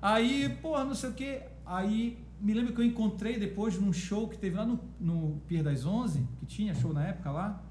Aí, 0.00 0.48
porra, 0.60 0.84
não 0.84 0.94
sei 0.94 1.10
o 1.10 1.14
quê. 1.14 1.42
Aí 1.64 2.18
me 2.40 2.54
lembro 2.54 2.74
que 2.74 2.80
eu 2.80 2.84
encontrei 2.84 3.38
depois 3.38 3.78
num 3.78 3.92
show 3.92 4.28
que 4.28 4.38
teve 4.38 4.56
lá 4.56 4.64
no, 4.64 4.80
no 4.98 5.40
Pier 5.46 5.62
das 5.62 5.84
Onze, 5.84 6.26
que 6.38 6.46
tinha 6.46 6.74
show 6.74 6.92
na 6.92 7.06
época 7.06 7.30
lá. 7.30 7.62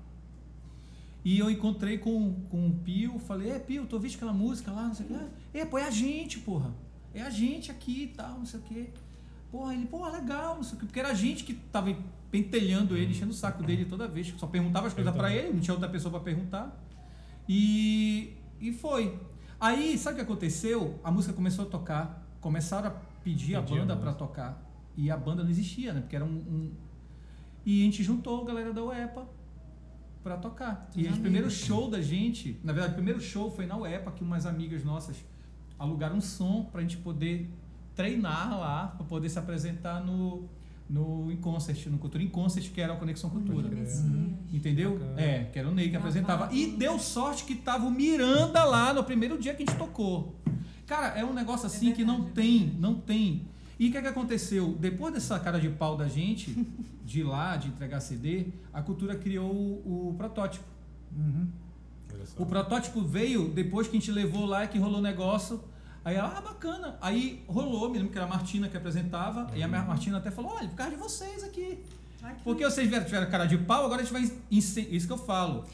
E 1.26 1.38
eu 1.38 1.50
encontrei 1.52 1.98
com, 1.98 2.34
com 2.50 2.68
o 2.68 2.74
Pio, 2.74 3.20
falei, 3.20 3.52
é 3.52 3.60
Pio, 3.60 3.86
tu 3.86 3.94
ouviste 3.94 4.16
aquela 4.16 4.34
música 4.34 4.72
lá, 4.72 4.84
não 4.84 4.94
sei 4.94 5.06
o 5.06 5.10
quê. 5.10 5.26
É, 5.54 5.66
pô, 5.66 5.78
é 5.78 5.84
a 5.84 5.92
gente, 5.92 6.40
porra. 6.40 6.74
É 7.14 7.22
a 7.22 7.30
gente 7.30 7.72
aqui 7.72 8.04
e 8.04 8.08
tal, 8.08 8.38
não 8.38 8.46
sei 8.46 8.60
o 8.60 8.64
quê. 8.64 8.90
Porra, 9.52 9.74
ele, 9.74 9.86
pô, 9.88 10.08
legal, 10.10 10.56
não 10.56 10.64
sei 10.64 10.76
o 10.78 10.80
quê. 10.80 10.86
Porque 10.86 11.00
era 11.00 11.10
a 11.10 11.14
gente 11.14 11.44
que 11.44 11.54
tava 11.54 11.96
pentelhando 12.30 12.96
ele, 12.96 13.12
enchendo 13.12 13.32
o 13.32 13.34
saco 13.34 13.64
dele 13.64 13.86
toda 13.86 14.08
vez. 14.08 14.28
Só 14.38 14.46
perguntava 14.48 14.88
as 14.88 14.94
coisas 14.94 15.14
pra 15.16 15.34
ele, 15.34 15.54
não 15.54 15.60
tinha 15.60 15.74
outra 15.74 15.90
pessoa 15.90 16.12
pra 16.12 16.20
perguntar. 16.20 16.78
E, 17.48 18.34
e 18.60 18.72
foi. 18.72 19.18
Aí, 19.60 19.98
sabe 19.98 20.14
o 20.14 20.16
que 20.18 20.22
aconteceu? 20.32 21.00
A 21.04 21.12
música 21.12 21.34
começou 21.34 21.66
a 21.66 21.68
tocar, 21.70 22.26
começaram 22.40 22.88
a 22.90 22.92
pedir 23.24 23.56
a 23.56 23.62
Pedir 23.62 23.78
a 23.78 23.82
banda 23.82 23.96
pra 23.96 24.06
música. 24.12 24.26
tocar. 24.26 24.66
E 24.96 25.10
a 25.10 25.18
banda 25.18 25.44
não 25.44 25.50
existia, 25.50 25.94
né? 25.94 26.02
Porque 26.02 26.16
era 26.16 26.26
um, 26.26 26.30
um- 26.30 26.72
E 27.66 27.82
a 27.82 27.86
gente 27.86 28.04
juntou 28.04 28.42
a 28.42 28.46
galera 28.46 28.72
da 28.74 28.84
UEPA 28.84 29.28
pra 30.24 30.38
tocar. 30.38 30.90
E 30.96 31.08
o 31.08 31.18
primeiro 31.20 31.50
show 31.50 31.90
da 31.90 32.02
gente, 32.02 32.60
na 32.64 32.72
verdade, 32.72 32.94
o 32.94 32.96
primeiro 32.96 33.20
show 33.20 33.50
foi 33.50 33.66
na 33.66 33.78
UEPA, 33.78 34.12
que 34.12 34.24
umas 34.24 34.46
amigas 34.46 34.84
nossas 34.84 35.18
alugaram 35.78 36.18
um 36.18 36.22
som 36.22 36.64
pra 36.72 36.82
gente 36.82 36.98
poder 36.98 37.50
treinar 38.00 38.58
lá, 38.58 38.94
pra 38.96 39.06
poder 39.06 39.28
se 39.28 39.38
apresentar 39.38 40.00
no, 40.00 40.48
no 40.90 41.30
Inconcert, 41.30 41.88
no 41.88 41.98
Cultura 41.98 42.24
Inconcert, 42.24 42.72
que 42.72 42.80
era 42.80 42.94
a 42.94 42.96
Conexão 42.96 43.30
Cultura. 43.30 43.68
Messias. 43.68 44.06
Entendeu? 44.54 44.94
Bacana. 44.94 45.22
É, 45.22 45.44
que 45.52 45.60
era 45.60 45.68
o 45.68 45.74
Ney 45.74 45.86
que 45.86 45.92
Gravado. 45.92 46.10
apresentava. 46.10 46.54
E 46.54 46.68
deu 46.78 46.98
sorte 46.98 47.44
que 47.44 47.56
tava 47.56 47.86
o 47.86 47.92
Miranda 47.92 48.64
lá 48.64 48.94
no 48.94 49.04
primeiro 49.04 49.38
dia 49.38 49.54
que 49.54 49.64
a 49.64 49.66
gente 49.66 49.78
tocou. 49.78 50.34
Cara, 50.88 51.08
é 51.20 51.26
um 51.26 51.34
negócio 51.34 51.68
assim 51.68 51.92
que 51.92 52.06
não 52.06 52.24
verdade, 52.24 52.40
é 52.40 52.42
tem, 52.42 52.76
não 52.80 52.96
tem. 52.96 53.48
E 53.78 53.90
o 53.90 53.92
que, 53.92 53.98
é 53.98 54.02
que 54.02 54.08
aconteceu? 54.08 54.78
Depois 54.80 55.14
dessa 55.14 55.38
cara 55.38 55.60
de 55.60 55.68
pau 55.68 55.98
da 55.98 56.08
gente, 56.08 56.66
de 57.04 57.20
ir 57.20 57.24
lá, 57.24 57.58
de 57.58 57.68
entregar 57.68 58.00
CD, 58.00 58.48
a 58.72 58.82
cultura 58.82 59.14
criou 59.14 59.52
o, 59.52 60.12
o 60.12 60.14
protótipo. 60.16 60.66
Uhum. 61.14 61.50
Olha 62.14 62.26
só. 62.26 62.42
O 62.42 62.46
protótipo 62.46 63.02
veio 63.02 63.50
depois 63.50 63.90
que 63.90 63.98
a 63.98 64.00
gente 64.00 64.12
levou 64.12 64.46
lá 64.46 64.64
e 64.64 64.70
que 64.70 64.80
rolou 64.80 65.00
o 65.00 65.04
negócio. 65.04 65.62
Aí 66.06 66.16
ela, 66.16 66.34
ah, 66.38 66.42
bacana. 66.42 66.98
Aí 67.02 67.44
rolou, 67.48 67.90
me 67.90 67.98
lembro 67.98 68.12
que 68.12 68.18
era 68.18 68.26
a 68.26 68.30
Martina 68.30 68.68
que 68.70 68.78
apresentava. 68.78 69.48
E 69.56 69.62
a 69.62 69.68
Uhum. 69.68 69.72
Martina 69.86 70.18
até 70.18 70.32
falou: 70.32 70.54
olha, 70.56 70.68
por 70.70 70.76
causa 70.76 70.92
de 70.92 70.98
vocês 70.98 71.44
aqui. 71.44 71.84
Ai, 72.24 72.36
que 72.36 72.44
Porque 72.44 72.64
vocês 72.64 72.88
vieram, 72.88 73.06
tiveram 73.06 73.30
cara 73.30 73.46
de 73.46 73.58
pau, 73.58 73.86
agora 73.86 74.02
a 74.02 74.04
gente 74.06 74.14
vai. 74.14 74.32
Isso 74.52 75.08
que 75.08 75.14
eu 75.14 75.18
falo. 75.18 75.66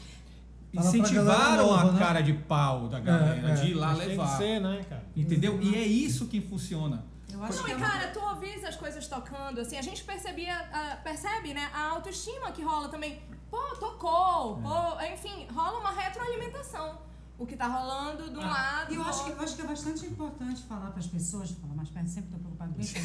Fala 0.74 0.88
Incentivaram 0.88 1.66
nova, 1.68 1.88
a 1.88 1.92
né? 1.92 1.98
cara 1.98 2.20
de 2.20 2.32
pau 2.34 2.88
da 2.88 3.00
galera, 3.00 3.48
É, 3.48 3.52
é. 3.52 3.54
de 3.54 3.70
ir 3.70 3.74
lá 3.74 3.88
Mas 3.88 3.98
tem 3.98 4.08
que 4.08 4.16
levar. 4.16 4.36
ser, 4.36 4.60
né, 4.60 4.84
cara? 4.88 5.02
Entendeu? 5.16 5.58
E 5.62 5.74
é 5.74 5.86
isso 5.86 6.26
que 6.26 6.40
funciona. 6.40 7.02
Eu 7.32 7.42
acho 7.42 7.56
Não, 7.58 7.64
que 7.64 7.70
e 7.70 7.74
é 7.74 7.78
cara, 7.78 8.08
tu 8.08 8.20
ouvis 8.20 8.62
as 8.64 8.76
coisas 8.76 9.06
tocando, 9.08 9.60
assim, 9.60 9.76
a 9.78 9.82
gente 9.82 10.04
percebia, 10.04 10.54
ah, 10.72 10.98
percebe, 11.02 11.54
né, 11.54 11.68
a 11.74 11.90
autoestima 11.90 12.50
que 12.52 12.62
rola 12.62 12.88
também. 12.88 13.20
Pô, 13.50 13.58
tocou, 13.80 14.58
pô, 14.62 15.00
enfim, 15.12 15.46
rola 15.54 15.78
uma 15.80 15.92
retroalimentação. 15.92 16.98
O 17.38 17.44
que 17.44 17.54
tá 17.54 17.66
rolando 17.66 18.30
de 18.30 18.38
um 18.38 18.40
lado. 18.40 18.90
E 18.92 18.96
eu 18.96 19.02
do 19.02 19.08
acho, 19.08 19.24
que, 19.24 19.30
eu 19.30 19.40
acho 19.40 19.56
que 19.56 19.62
é 19.62 19.66
bastante 19.66 20.06
importante 20.06 20.62
falar 20.62 20.90
para 20.90 21.00
as 21.00 21.06
pessoas, 21.06 21.50
falar 21.50 21.74
mais 21.74 21.90
perto, 21.90 22.08
sempre 22.08 22.34
estou 22.34 22.40
preocupado 22.40 22.72
com 22.72 22.80
isso. 22.80 22.94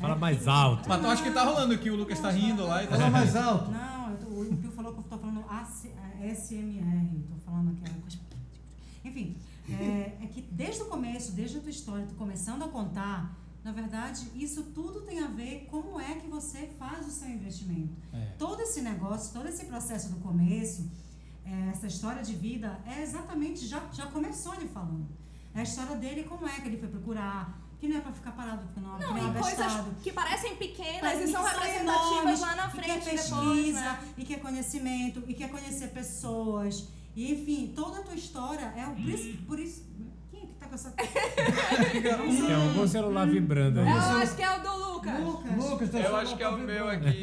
Fala 0.00 0.16
mais 0.16 0.48
alto. 0.48 0.88
Mas 0.88 1.00
tu 1.00 1.06
acha 1.06 1.22
que 1.22 1.30
tá 1.30 1.44
rolando 1.44 1.74
aqui, 1.74 1.90
o 1.90 1.96
Lucas 1.96 2.18
tá 2.18 2.30
rindo 2.30 2.64
lá 2.64 2.82
e 2.82 2.86
tá. 2.86 2.96
Fala 2.96 3.10
mais 3.10 3.36
alto. 3.36 3.70
Não, 3.70 4.10
eu 4.10 4.16
tô, 4.16 4.26
o 4.26 4.56
Pio 4.56 4.72
falou 4.72 4.92
que 4.92 5.00
eu 5.00 5.02
estou 5.02 5.18
falando 5.18 5.44
eh, 6.20 6.34
SMR, 6.34 7.18
estou 7.20 7.38
falando 7.44 7.76
aquela 7.76 8.00
coisa. 8.00 8.18
Enfim, 9.04 9.36
é, 9.68 10.16
é 10.22 10.26
que 10.26 10.40
desde 10.40 10.82
o 10.82 10.86
começo, 10.86 11.32
desde 11.32 11.58
a 11.58 11.60
tua 11.60 11.70
história, 11.70 12.06
tu 12.06 12.14
começando 12.14 12.62
a 12.62 12.68
contar, 12.68 13.36
na 13.62 13.72
verdade, 13.72 14.30
isso 14.34 14.62
tudo 14.74 15.02
tem 15.02 15.20
a 15.20 15.28
ver 15.28 15.66
como 15.70 16.00
é 16.00 16.14
que 16.14 16.26
você 16.26 16.70
faz 16.78 17.06
o 17.06 17.10
seu 17.10 17.28
investimento. 17.28 17.92
É. 18.14 18.32
Todo 18.38 18.62
esse 18.62 18.80
negócio, 18.80 19.32
todo 19.32 19.46
esse 19.46 19.66
processo 19.66 20.08
do 20.08 20.16
começo, 20.16 20.88
é, 21.50 21.70
essa 21.70 21.86
história 21.86 22.22
de 22.22 22.34
vida, 22.34 22.78
é 22.86 23.02
exatamente, 23.02 23.66
já, 23.66 23.80
já 23.92 24.06
começou 24.06 24.54
ele 24.54 24.68
falando. 24.68 25.08
É 25.54 25.60
a 25.60 25.62
história 25.62 25.96
dele, 25.96 26.24
como 26.24 26.46
é 26.46 26.60
que 26.60 26.68
ele 26.68 26.76
foi 26.76 26.88
procurar, 26.88 27.58
que 27.80 27.88
não 27.88 27.96
é 27.96 28.00
para 28.00 28.12
ficar 28.12 28.32
parado, 28.32 28.62
porque 28.64 28.80
não, 28.80 28.90
Não, 28.90 28.98
que 28.98 29.20
não 29.20 29.34
e 29.34 29.36
é 29.36 29.40
coisas 29.40 29.72
que 30.02 30.12
parecem 30.12 30.56
pequenas 30.56 31.02
Mas 31.02 31.28
e 31.28 31.32
são 31.32 31.42
representativas 31.42 31.80
enormes, 31.80 32.40
lá 32.40 32.56
na 32.56 32.66
e 32.66 32.70
que 32.70 32.78
é 32.78 32.82
frente 32.82 33.10
pesquisa, 33.10 33.34
depois, 33.40 33.74
né? 33.74 34.00
e 34.18 34.24
que 34.24 34.34
é 34.34 34.38
conhecimento, 34.38 35.24
e 35.26 35.34
que 35.34 35.44
é 35.44 35.48
conhecer 35.48 35.88
pessoas. 35.88 36.88
E, 37.16 37.32
enfim, 37.32 37.72
toda 37.74 38.00
a 38.00 38.02
tua 38.02 38.14
história 38.14 38.72
é 38.76 38.86
o. 38.86 38.94
Por 38.94 39.08
isso. 39.08 39.38
Por 39.44 39.58
isso 39.58 39.84
quem 40.30 40.42
é 40.42 40.46
que 40.46 40.52
tá 40.54 40.66
com 40.66 40.74
essa. 40.74 40.90
Tem 40.92 42.54
algum 42.54 42.86
celular 42.86 43.26
vibrando 43.26 43.80
aí. 43.80 43.88
Eu 43.88 44.18
acho 44.18 44.36
que 44.36 44.42
é 44.42 44.56
o 44.56 44.62
do 44.62 44.87
Lucas. 44.98 45.20
Lucas. 45.20 45.56
Lucas, 45.56 45.90
tá 45.90 45.98
Eu 46.00 46.16
acho 46.16 46.36
que 46.36 46.42
é 46.42 46.48
o 46.48 46.58
meu 46.58 46.88
aqui. 46.88 47.20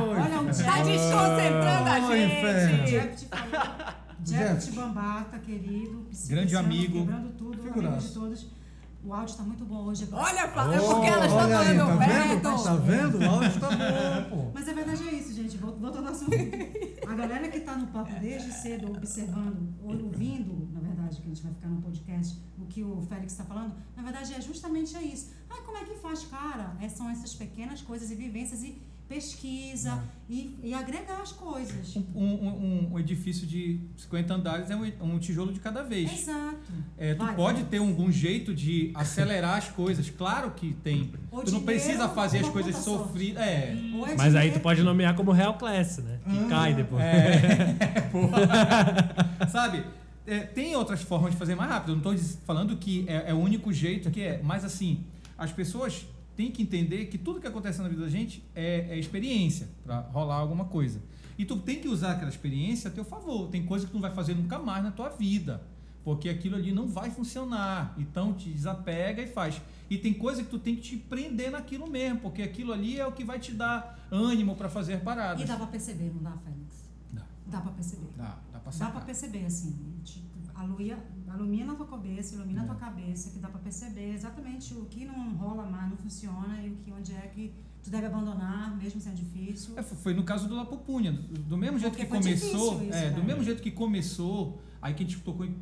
Olha, 0.00 0.40
um 0.40 0.46
Tá 0.46 0.82
desconcentrando 0.82 1.90
a 1.90 2.00
gente. 2.16 2.90
Jeff 2.90 3.16
te 3.16 3.26
falou. 3.26 3.98
Jeff 4.20 4.44
Jeff. 4.54 4.70
Tibambata, 4.70 5.38
querido. 5.38 6.06
Grande 6.28 6.56
amigo. 6.56 6.98
Quebrando 7.00 7.30
tudo, 7.36 7.60
amigo 7.60 7.96
de 7.98 8.14
todos. 8.14 8.57
O 9.02 9.14
áudio 9.14 9.36
tá 9.36 9.42
muito 9.44 9.64
bom 9.64 9.84
hoje. 9.84 10.08
Olha, 10.12 10.48
Flá- 10.48 10.74
é 10.74 10.78
porque 10.80 11.06
ela 11.06 11.26
está 11.26 11.44
aí, 11.44 11.50
tá 11.50 11.58
falando 11.58 11.98
vendo? 11.98 11.98
perto. 11.98 12.64
Tá 12.64 12.74
vendo? 12.76 13.18
O 13.18 13.30
áudio 13.30 13.60
tá 13.60 13.68
bom, 13.70 14.36
pô. 14.44 14.50
Mas 14.52 14.68
a 14.68 14.72
verdade 14.72 15.08
é 15.08 15.12
isso, 15.14 15.32
gente. 15.32 15.56
Vol- 15.56 15.76
Voltando 15.78 16.06
ao 16.08 16.12
assunto. 16.12 16.30
A 17.08 17.14
galera 17.14 17.48
que 17.48 17.60
tá 17.60 17.74
no 17.74 17.86
papo 17.86 18.12
desde 18.20 18.52
cedo, 18.52 18.88
observando, 18.90 19.72
ou 19.82 19.92
ouvindo, 20.04 20.68
na 20.74 20.80
verdade, 20.80 21.16
que 21.16 21.22
a 21.22 21.28
gente 21.28 21.42
vai 21.42 21.54
ficar 21.54 21.68
no 21.68 21.80
podcast, 21.80 22.38
o 22.58 22.66
que 22.66 22.82
o 22.84 23.00
Félix 23.08 23.32
está 23.32 23.44
falando, 23.44 23.72
na 23.96 24.02
verdade 24.02 24.34
é 24.34 24.40
justamente 24.42 24.94
é 24.94 25.02
isso. 25.02 25.30
Ah, 25.48 25.62
como 25.64 25.78
é 25.78 25.84
que 25.84 25.94
faz, 25.94 26.24
cara? 26.26 26.76
É, 26.82 26.86
são 26.88 27.08
essas 27.08 27.34
pequenas 27.34 27.80
coisas 27.80 28.10
e 28.10 28.14
vivências 28.14 28.62
e 28.62 28.82
pesquisa 29.08 30.02
e, 30.28 30.54
e 30.62 30.74
agregar 30.74 31.20
as 31.22 31.32
coisas. 31.32 31.96
Um, 32.14 32.22
um- 32.22 32.88
um 32.92 32.98
edifício 32.98 33.46
de 33.46 33.80
50 33.96 34.34
andares 34.34 34.70
é 34.70 34.76
um, 34.76 34.84
um 35.14 35.18
tijolo 35.18 35.52
de 35.52 35.60
cada 35.60 35.82
vez. 35.82 36.12
Exato. 36.12 36.58
É, 36.96 37.14
tu 37.14 37.24
Vai, 37.24 37.34
pode 37.34 37.60
vai. 37.62 37.70
ter 37.70 37.78
algum 37.78 38.12
jeito 38.12 38.54
de 38.54 38.90
acelerar 38.94 39.56
as 39.56 39.68
coisas, 39.68 40.10
claro 40.10 40.50
que 40.50 40.74
tem. 40.84 41.10
Ou 41.30 41.42
tu 41.42 41.52
não 41.52 41.62
precisa 41.62 42.08
fazer 42.08 42.40
as 42.40 42.48
coisas 42.50 42.76
sofridas. 42.76 43.42
É. 43.42 43.74
É 44.10 44.14
Mas 44.16 44.34
aí 44.34 44.52
tu 44.52 44.60
pode 44.60 44.82
nomear 44.82 45.14
como 45.16 45.32
Real 45.32 45.54
Class, 45.56 45.98
né? 45.98 46.18
Que 46.28 46.38
Ah. 46.38 46.46
cai 46.48 46.74
depois. 46.74 47.02
É, 47.02 48.00
porra. 48.12 49.48
Sabe? 49.50 49.84
É, 50.26 50.40
tem 50.40 50.76
outras 50.76 51.00
formas 51.00 51.32
de 51.32 51.38
fazer 51.38 51.54
mais 51.54 51.70
rápido. 51.70 51.92
Eu 51.92 51.96
não 51.96 52.12
estou 52.12 52.38
falando 52.44 52.76
que 52.76 53.06
é, 53.08 53.30
é 53.30 53.34
o 53.34 53.38
único 53.38 53.72
jeito 53.72 54.10
que 54.10 54.20
é. 54.20 54.40
Mas 54.42 54.64
assim, 54.64 55.04
as 55.38 55.50
pessoas 55.50 56.04
têm 56.38 56.52
que 56.52 56.62
entender 56.62 57.06
que 57.06 57.18
tudo 57.18 57.40
que 57.40 57.48
acontece 57.48 57.82
na 57.82 57.88
vida 57.88 58.02
da 58.02 58.08
gente 58.08 58.44
é, 58.54 58.86
é 58.90 58.96
experiência 58.98 59.68
para 59.84 59.98
rolar 60.02 60.36
alguma 60.36 60.66
coisa. 60.66 61.02
E 61.36 61.44
tu 61.44 61.56
tem 61.56 61.80
que 61.80 61.88
usar 61.88 62.12
aquela 62.12 62.30
experiência 62.30 62.88
a 62.88 62.92
teu 62.92 63.04
favor. 63.04 63.48
Tem 63.48 63.66
coisa 63.66 63.84
que 63.86 63.90
tu 63.90 63.94
não 63.94 64.02
vai 64.02 64.14
fazer 64.14 64.34
nunca 64.34 64.56
mais 64.56 64.84
na 64.84 64.92
tua 64.92 65.08
vida. 65.08 65.60
Porque 66.04 66.28
aquilo 66.28 66.54
ali 66.54 66.70
não 66.70 66.86
vai 66.86 67.10
funcionar. 67.10 67.92
Então 67.98 68.32
te 68.34 68.50
desapega 68.50 69.20
e 69.20 69.26
faz. 69.26 69.60
E 69.90 69.98
tem 69.98 70.14
coisa 70.14 70.44
que 70.44 70.48
tu 70.48 70.60
tem 70.60 70.76
que 70.76 70.82
te 70.82 70.96
prender 70.96 71.50
naquilo 71.50 71.88
mesmo, 71.90 72.20
porque 72.20 72.42
aquilo 72.42 72.72
ali 72.72 73.00
é 73.00 73.04
o 73.06 73.10
que 73.10 73.24
vai 73.24 73.40
te 73.40 73.52
dar 73.52 73.98
ânimo 74.08 74.54
para 74.54 74.68
fazer 74.68 75.00
paradas. 75.00 75.42
E 75.42 75.44
dá 75.44 75.56
pra 75.56 75.66
perceber, 75.66 76.12
não 76.14 76.22
dá, 76.22 76.36
Félix? 76.44 76.84
Dá, 77.12 77.22
Dá 77.48 77.60
pra 77.60 77.72
perceber. 77.72 78.08
dá, 78.16 78.38
dá 78.52 78.58
pra 78.60 78.70
Dá 78.72 78.90
pra 78.90 79.00
perceber, 79.00 79.44
assim, 79.44 79.76
te- 80.04 80.22
alumia, 80.54 80.98
alumina 81.30 81.72
a 81.72 81.76
tua 81.76 81.86
cabeça, 81.86 82.34
ilumina 82.34 82.62
a 82.62 82.66
tua 82.66 82.74
cabeça, 82.74 83.30
que 83.30 83.38
dá 83.38 83.48
pra 83.48 83.60
perceber 83.60 84.12
exatamente 84.14 84.74
o 84.74 84.84
que 84.86 85.04
não 85.04 85.34
rola 85.34 85.64
mais, 85.64 85.90
não 85.90 85.96
funciona, 85.96 86.60
e 86.62 86.70
o 86.70 86.76
que 86.76 86.92
onde 86.92 87.12
é 87.12 87.30
que 87.34 87.52
tu 87.82 87.90
deve 87.90 88.06
abandonar, 88.06 88.76
mesmo 88.76 89.00
sendo 89.00 89.16
difícil. 89.16 89.78
É, 89.78 89.82
foi 89.82 90.14
no 90.14 90.24
caso 90.24 90.48
do 90.48 90.54
La 90.54 90.64
Pupunha. 90.64 91.12
Do, 91.12 91.40
do 91.42 91.56
mesmo 91.56 91.78
jeito 91.78 91.92
Porque 91.92 92.06
que 92.06 92.10
começou, 92.10 92.82
isso, 92.82 92.94
é, 92.94 93.10
né? 93.10 93.10
do 93.10 93.24
mesmo 93.24 93.42
jeito 93.42 93.62
que 93.62 93.70
começou, 93.70 94.60
aí 94.80 94.94
que 94.94 95.02
a 95.02 95.06
gente 95.06 95.20
tocou 95.22 95.46
em 95.46 95.56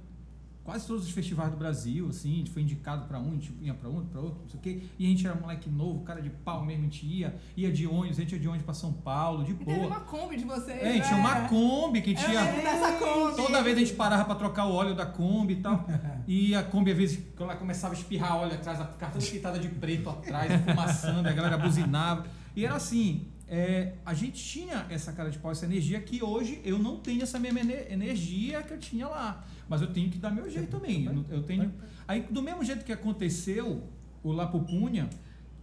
quase 0.66 0.86
todos 0.86 1.06
os 1.06 1.10
festivais 1.12 1.50
do 1.50 1.56
Brasil, 1.56 2.08
assim, 2.08 2.34
a 2.34 2.36
gente 2.38 2.50
foi 2.50 2.60
indicado 2.62 3.06
pra 3.06 3.18
um, 3.20 3.30
a 3.30 3.34
gente 3.34 3.52
ia 3.62 3.72
pra 3.72 3.88
outro, 3.88 4.10
pra 4.10 4.20
outro, 4.20 4.40
não 4.42 4.48
sei 4.50 4.58
o 4.58 4.62
quê. 4.62 4.82
E 4.98 5.06
a 5.06 5.08
gente 5.08 5.24
era 5.26 5.34
moleque 5.36 5.70
novo, 5.70 6.00
cara 6.00 6.20
de 6.20 6.28
pau 6.28 6.64
mesmo, 6.64 6.82
a 6.82 6.84
gente 6.86 7.06
ia, 7.06 7.34
ia 7.56 7.72
de 7.72 7.86
ônibus, 7.86 8.18
a 8.18 8.22
gente 8.22 8.32
ia 8.32 8.38
de 8.40 8.48
ônibus 8.48 8.64
pra 8.64 8.74
São 8.74 8.92
Paulo, 8.92 9.44
de 9.44 9.54
teve 9.54 9.72
boa. 9.72 9.86
uma 9.86 10.00
Kombi 10.00 10.36
de 10.36 10.44
vocês. 10.44 10.82
É, 10.82 10.88
a 10.90 10.92
gente 10.92 11.06
tinha 11.06 11.18
uma 11.18 11.48
Kombi 11.48 12.02
que 12.02 12.10
a 12.10 12.14
gente 12.14 12.24
Eu 12.26 12.32
ia. 12.32 12.42
lembro 12.42 12.62
dessa 12.62 12.92
Kombi. 12.92 13.36
Toda 13.36 13.62
vez 13.62 13.76
a 13.76 13.80
gente 13.80 13.92
parava 13.94 14.24
pra 14.24 14.34
trocar 14.34 14.66
o 14.66 14.72
óleo 14.74 14.94
da 14.94 15.06
Kombi 15.06 15.54
e 15.54 15.56
tal. 15.62 15.86
E 16.28 16.56
a 16.56 16.62
Kombi, 16.64 16.90
às 16.90 16.96
vezes, 16.96 17.20
quando 17.36 17.50
ela 17.50 17.58
começava 17.58 17.94
a 17.94 17.96
espirrar 17.96 18.36
óleo 18.36 18.54
atrás, 18.54 18.80
a 18.80 18.84
ficar 18.84 19.12
toda 19.12 19.24
pintada 19.24 19.60
de 19.60 19.68
preto 19.68 20.10
atrás, 20.10 20.50
fumaçando, 20.64 21.28
a 21.28 21.32
galera 21.32 21.56
buzinava. 21.56 22.26
E 22.56 22.64
era 22.64 22.74
assim, 22.74 23.28
é, 23.46 23.92
a 24.04 24.12
gente 24.12 24.42
tinha 24.42 24.86
essa 24.90 25.12
cara 25.12 25.30
de 25.30 25.38
pau, 25.38 25.52
essa 25.52 25.64
energia 25.66 26.00
que 26.00 26.24
hoje 26.24 26.60
eu 26.64 26.80
não 26.80 26.96
tenho 26.96 27.22
essa 27.22 27.38
mesma 27.38 27.60
ener- 27.60 27.86
energia 27.92 28.60
que 28.64 28.72
eu 28.72 28.78
tinha 28.78 29.06
lá. 29.06 29.44
Mas 29.68 29.82
eu 29.82 29.92
tenho 29.92 30.10
que 30.10 30.18
dar 30.18 30.30
meu 30.30 30.48
jeito 30.48 30.70
também. 30.70 31.24
Eu, 31.30 31.42
tenho. 31.42 31.72
Aí, 32.06 32.22
do 32.22 32.42
mesmo 32.42 32.64
jeito 32.64 32.84
que 32.84 32.92
aconteceu 32.92 33.82
o 34.22 34.32
La 34.32 34.46
Pupunha, 34.46 35.08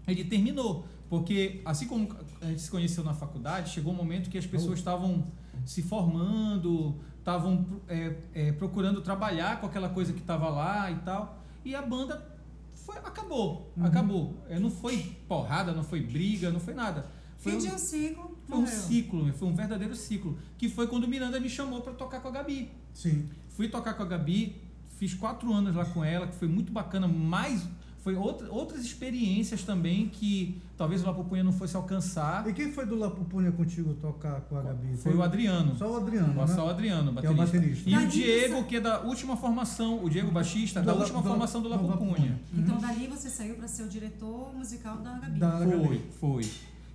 ele 0.07 0.23
terminou. 0.23 0.85
Porque, 1.09 1.61
assim 1.63 1.87
como 1.87 2.09
a 2.41 2.45
gente 2.47 2.61
se 2.61 2.71
conheceu 2.71 3.03
na 3.03 3.13
faculdade, 3.13 3.69
chegou 3.69 3.93
um 3.93 3.95
momento 3.95 4.29
que 4.29 4.37
as 4.37 4.45
pessoas 4.45 4.79
estavam 4.79 5.25
se 5.65 5.81
formando, 5.81 6.95
estavam 7.19 7.65
é, 7.87 8.15
é, 8.33 8.51
procurando 8.51 9.01
trabalhar 9.01 9.61
com 9.61 9.67
aquela 9.67 9.89
coisa 9.89 10.11
que 10.11 10.19
estava 10.19 10.49
lá 10.49 10.91
e 10.91 10.95
tal. 10.95 11.41
E 11.63 11.75
a 11.75 11.81
banda 11.81 12.33
foi, 12.73 12.97
acabou, 12.97 13.71
acabou. 13.81 14.43
É, 14.49 14.59
não 14.59 14.69
foi 14.69 15.15
porrada, 15.27 15.71
não 15.71 15.83
foi 15.83 16.01
briga, 16.01 16.51
não 16.51 16.59
foi 16.59 16.73
nada. 16.73 17.05
Foi 17.37 17.53
Fim 17.53 17.57
um, 17.57 17.61
de 17.61 17.75
um 17.75 17.77
ciclo, 17.77 18.37
foi 18.45 18.57
um 18.57 18.61
morreu. 18.61 18.79
ciclo, 18.79 19.33
foi 19.33 19.47
um 19.47 19.55
verdadeiro 19.55 19.95
ciclo. 19.95 20.37
Que 20.57 20.67
foi 20.67 20.87
quando 20.87 21.03
o 21.03 21.07
Miranda 21.07 21.39
me 21.39 21.49
chamou 21.49 21.81
para 21.81 21.93
tocar 21.93 22.21
com 22.21 22.27
a 22.29 22.31
Gabi. 22.31 22.71
Sim. 22.93 23.29
Fui 23.53 23.67
tocar 23.67 23.93
com 23.93 24.03
a 24.03 24.05
Gabi, 24.05 24.55
fiz 24.97 25.13
quatro 25.13 25.53
anos 25.53 25.75
lá 25.75 25.85
com 25.85 26.03
ela, 26.03 26.27
que 26.27 26.35
foi 26.35 26.47
muito 26.47 26.71
bacana, 26.71 27.07
mais 27.07 27.65
foi 27.99 28.15
outra, 28.15 28.51
outras 28.51 28.83
experiências 28.83 29.63
também 29.63 30.09
que 30.09 30.61
talvez 30.77 31.01
o 31.01 31.05
Lapupunha 31.05 31.41
não 31.41 31.53
fosse 31.53 31.73
alcançar. 31.73 32.45
E 32.49 32.51
quem 32.51 32.69
foi 32.69 32.85
do 32.85 32.95
Lapupunha 32.97 33.49
contigo 33.49 33.93
tocar 33.93 34.41
com 34.41 34.57
a 34.57 34.61
Gabi? 34.61 34.97
Foi 34.97 35.15
o 35.15 35.21
Adriano. 35.23 35.77
Só 35.77 35.89
o 35.89 35.95
Adriano, 35.95 36.33
né? 36.33 36.47
Só 36.47 36.65
o 36.65 36.69
Adriano, 36.69 37.13
Que 37.21 37.25
é 37.25 37.29
o 37.29 37.33
baterista. 37.33 37.57
baterista. 37.59 37.89
E 37.89 37.95
o 37.95 38.07
Diego, 38.09 38.55
você- 38.57 38.63
que 38.63 38.75
é 38.75 38.81
da 38.81 38.99
última 39.03 39.37
formação, 39.37 40.03
o 40.03 40.09
Diego 40.09 40.29
baixista, 40.31 40.81
da 40.81 40.91
Do 40.91 40.99
última 40.99 41.21
do- 41.21 41.29
formação 41.29 41.61
do 41.61 41.69
Lapupunha. 41.69 42.41
Então 42.53 42.77
dali 42.77 43.07
você 43.07 43.29
saiu 43.29 43.55
para 43.55 43.69
ser 43.69 43.83
o 43.83 43.87
diretor 43.87 44.53
musical 44.53 44.97
da 44.97 45.11
Gabi. 45.19 45.39
Da- 45.39 45.59
Foi, 45.59 46.01
foi. 46.19 46.45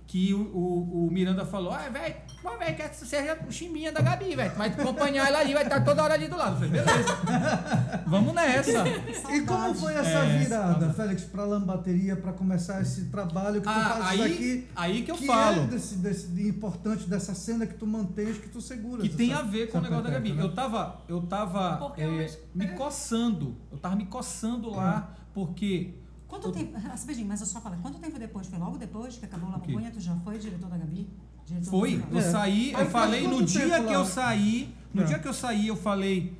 Que 0.09 0.33
o, 0.33 0.39
o, 0.39 1.05
o 1.07 1.11
Miranda 1.11 1.45
falou, 1.45 1.71
ah, 1.71 1.87
velho, 1.87 2.15
pô, 2.41 2.57
velho, 2.57 2.75
quer 2.75 2.89
que 2.89 2.95
você 2.95 3.05
seja 3.05 3.37
o 3.47 3.51
chimbinha 3.51 3.91
da 3.91 4.01
Gabi, 4.01 4.35
velho. 4.35 4.49
Tu 4.51 4.57
vai 4.57 4.67
acompanhar 4.69 5.27
ela 5.27 5.37
ali, 5.37 5.53
vai 5.53 5.61
estar 5.61 5.81
toda 5.85 6.01
hora 6.01 6.15
ali 6.15 6.27
do 6.27 6.35
lado. 6.35 6.53
Eu 6.63 6.67
falei, 6.67 6.83
beleza. 6.83 7.17
Vamos 8.09 8.33
nessa. 8.33 8.87
E 9.35 9.41
como 9.41 9.71
foi 9.75 9.93
essa 9.93 10.09
É, 10.09 10.39
virada, 10.39 10.71
saudade. 10.71 10.93
Félix, 10.95 11.23
pra 11.25 11.43
Lambateria, 11.43 12.15
pra 12.15 12.33
começar 12.33 12.81
esse 12.81 13.05
trabalho 13.11 13.61
que 13.61 13.67
tu 13.67 13.69
Ah, 13.69 13.97
fazes 13.99 14.21
aí- 14.21 14.33
aqui? 14.33 14.67
aí 14.75 15.01
que 15.03 15.11
eu 15.11 15.15
que 15.15 15.27
falo. 15.27 15.61
É 15.61 15.67
desse, 15.67 15.95
desse, 15.97 16.27
de 16.29 16.47
importante 16.47 17.07
dessa 17.07 17.35
cena 17.35 17.67
que 17.67 17.75
tu 17.75 17.85
mantens, 17.85 18.39
que 18.39 18.49
tu 18.49 18.59
seguras. 18.61 19.07
Que 19.07 19.13
tem 19.15 19.31
essa- 19.31 19.41
a 19.41 19.45
ver 19.45 19.69
com 19.69 19.77
o 19.77 19.81
essa 19.81 19.89
negócio 19.91 20.05
da 20.05 20.09
Gabi. 20.09 20.33
né? 20.33 20.41
Eu 20.41 20.55
tava, 20.55 21.01
eu 21.07 21.21
tava 21.21 21.93
é, 21.97 22.03
eu 22.25 22.27
me 22.55 22.67
coçando. 22.69 23.55
Eu 23.71 23.77
tava 23.77 23.95
me 23.95 24.07
coçando 24.07 24.71
lá, 24.71 25.13
porque. 25.35 25.93
Quanto 26.29 26.51
tempo, 26.51 26.77
ah, 26.77 26.95
Sabedinho, 26.95 27.27
mas 27.27 27.41
eu 27.41 27.47
só 27.47 27.59
falo, 27.59 27.75
quanto 27.81 27.97
tempo 27.99 28.17
depois? 28.19 28.47
Foi 28.47 28.59
logo 28.59 28.77
depois 28.77 29.17
que 29.17 29.25
acabou 29.25 29.47
o 29.49 29.51
O? 29.51 29.55
Lapupunha? 29.55 29.91
Tu 29.91 29.99
já 29.99 30.15
foi 30.23 30.37
diretor 30.37 30.69
da 30.69 30.77
Gabi? 30.77 31.09
Diretor 31.45 31.69
Foi, 31.71 31.89
musical? 31.91 32.11
eu 32.13 32.19
É. 32.19 32.21
saí, 32.21 32.71
eu 32.71 32.85
falei 32.85 33.27
no 33.27 33.43
dia 33.43 33.61
que 33.81 33.85
lá? 33.87 33.93
eu 33.93 34.05
saí, 34.05 34.75
no 34.93 35.01
É. 35.01 35.05
dia 35.05 35.17
que 35.19 35.27
eu 35.27 35.33
saí, 35.33 35.67
eu 35.67 35.75
falei, 35.75 36.37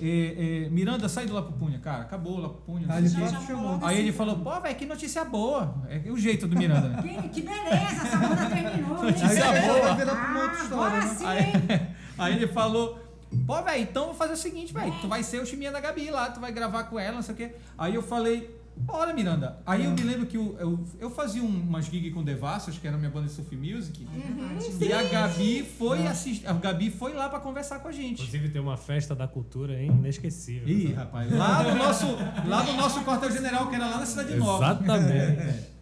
é, 0.00 0.64
é, 0.66 0.70
Miranda, 0.70 1.08
sai 1.08 1.26
do 1.26 1.34
Lapupunha, 1.34 1.78
cara, 1.80 2.02
acabou 2.02 2.38
o 2.38 2.40
Lapupunha. 2.40 2.86
não 2.86 2.94
Aí 2.94 3.04
ele 3.04 3.08
o 3.08 3.28
já 3.28 3.86
Aí 3.88 3.98
ele 3.98 4.12
falou, 4.12 4.36
pô, 4.38 4.60
velho, 4.60 4.76
que 4.76 4.86
notícia 4.86 5.24
boa. 5.24 5.74
É 5.88 6.08
o 6.10 6.16
jeito 6.16 6.46
do 6.46 6.56
Miranda, 6.56 6.88
né? 6.88 7.02
Que, 7.22 7.28
que 7.28 7.42
beleza, 7.42 8.02
essa 8.06 8.16
banda 8.16 8.46
terminou. 8.48 9.02
Notícia 9.02 9.28
Aí 9.50 9.60
boa. 9.66 9.90
outra 9.90 9.90
Ah, 10.12 10.62
história, 10.62 10.96
agora 10.98 11.04
né? 11.04 11.14
sim, 11.14 11.24
Aí, 11.26 11.38
hein? 11.40 11.96
aí 12.16 12.36
ele 12.36 12.46
falou, 12.46 12.98
pô, 13.44 13.60
velho, 13.62 13.82
então 13.82 14.04
vou 14.06 14.14
fazer 14.14 14.34
o 14.34 14.36
seguinte, 14.36 14.72
velho, 14.72 14.94
tu 15.00 15.08
vai 15.08 15.22
ser 15.24 15.42
o 15.42 15.46
chiminha 15.46 15.72
da 15.72 15.80
Gabi 15.80 16.10
lá, 16.10 16.30
tu 16.30 16.38
vai 16.40 16.52
gravar 16.52 16.84
com 16.84 16.96
ela, 16.98 17.16
não 17.16 17.22
sei 17.22 17.34
o 17.34 17.36
quê. 17.38 17.56
Aí 17.76 17.94
eu 17.94 18.02
falei, 18.02 18.61
bora, 18.76 19.12
Miranda. 19.12 19.58
Aí 19.66 19.84
eu 19.84 19.90
me 19.92 20.02
lembro 20.02 20.26
que 20.26 20.36
eu, 20.36 20.56
eu, 20.58 20.84
eu 21.00 21.10
fazia 21.10 21.42
um- 21.42 21.46
umas 21.62 21.86
gigs 21.86 22.12
com 22.12 22.22
Devassos, 22.24 22.78
que 22.78 22.86
era 22.86 22.96
minha 22.96 23.10
banda 23.10 23.26
de 23.26 23.32
surf 23.32 23.54
music, 23.56 24.06
e 24.80 24.92
a 24.92 25.02
Gabi 25.04 25.62
foi 25.78 26.06
assistir, 26.06 26.46
a 26.46 26.52
Gabi 26.52 26.90
foi 26.90 27.12
lá 27.14 27.28
pra 27.28 27.38
conversar 27.40 27.78
com 27.80 27.88
a 27.88 27.92
gente. 27.92 28.14
Inclusive 28.22 28.48
tem 28.48 28.60
uma 28.60 28.76
festa 28.76 29.14
da 29.14 29.28
cultura, 29.28 29.80
hein? 29.80 29.90
Inesquecível. 29.90 30.68
Ih, 30.68 30.92
rapaz, 30.92 31.30
lá 31.32 31.62
no 31.62 31.74
nosso, 31.76 32.06
lá 32.46 32.64
no 32.64 32.72
nosso 32.74 33.00
quartel-general, 33.04 33.68
que 33.68 33.74
era 33.76 33.86
lá 33.86 33.98
na 33.98 34.06
Cidade 34.06 34.34
Nova. 34.36 34.64
Exatamente. 34.72 35.72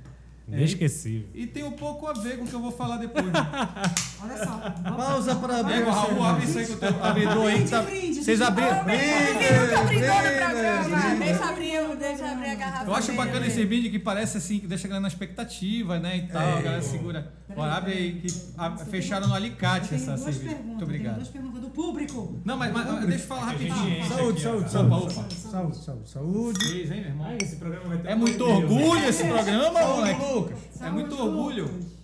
Inesquecível. 0.59 1.29
E 1.35 1.47
tem 1.47 1.65
um 1.65 1.73
pouco 1.73 2.07
a 2.07 2.13
ver 2.13 2.39
com 2.39 2.45
o 2.45 2.47
que 2.47 2.55
eu 2.55 2.61
vou 2.61 2.73
falar 2.73 2.97
depois. 2.99 3.25
Né? 3.27 3.33
Olha 4.23 4.45
só. 4.45 4.61
Pausa 4.97 5.35
para 5.37 5.61
abrir. 5.61 5.75
Pega 5.79 5.91
Raul, 5.93 6.25
abre 6.25 6.45
isso 6.45 6.59
aí 6.59 6.67
com 6.67 6.73
o 6.75 6.77
teu 6.77 7.05
abridor 7.05 7.47
aí. 7.47 7.63
que 7.65 7.71
Tá... 7.71 7.83
Vocês 7.83 8.41
abriram. 8.43 8.85
Brinde. 8.85 9.01
Deixa 11.19 11.45
abrir, 11.49 11.97
deixa 11.99 12.31
abrir 12.33 12.51
a 12.51 12.55
garrafa. 12.55 12.87
Eu 12.87 12.95
acho 12.95 13.13
bacana 13.13 13.47
esse 13.47 13.65
brinde 13.65 13.91
que 13.91 13.99
parece 13.99 14.39
assim, 14.39 14.59
que 14.59 14.67
deixa 14.67 14.87
a 14.87 14.89
galera 14.89 15.03
na 15.03 15.09
expectativa, 15.09 15.99
né? 15.99 16.17
E 16.19 16.23
tal, 16.29 16.59
a 16.59 16.61
galera 16.63 16.83
segura. 16.83 17.33
Bora, 17.55 17.75
abre 17.75 17.93
aí, 17.93 18.13
que 18.21 18.29
a- 18.57 18.77
fecharam 18.77 19.27
no 19.29 19.35
alicate 19.35 19.95
essa 19.95 20.17
cerveja. 20.17 20.57
Muito 20.65 20.85
obrigado. 20.85 21.17
duas 21.17 21.29
perguntas 21.29 21.61
do 21.61 21.71
público. 21.71 22.41
Não, 22.45 22.57
mas, 22.57 22.73
mas 22.73 23.07
deixa 23.07 23.25
eu 23.25 23.29
falar 23.29 23.45
rapidinho. 23.47 24.05
Saúde, 24.07 24.41
saúde, 24.41 24.71
saúde. 24.71 25.15
Saúde, 25.15 25.77
saúde, 25.85 26.09
saúde. 26.11 26.65
Fez, 26.69 26.91
hein, 26.93 27.01
meu 27.01 27.09
irmão? 27.11 27.37
esse 27.41 27.57
programa 27.57 27.89
vai 27.89 27.99
ter 27.99 28.09
É 28.09 28.15
muito 28.15 28.45
orgulho 28.45 29.05
esse 29.09 29.25
programa, 29.25 29.81
moleque. 29.81 30.21
Lucas. 30.43 30.81
É 30.83 30.91
muito 30.91 31.15
Saúde, 31.17 31.29
orgulho. 31.37 31.65
Lucas. 31.67 31.97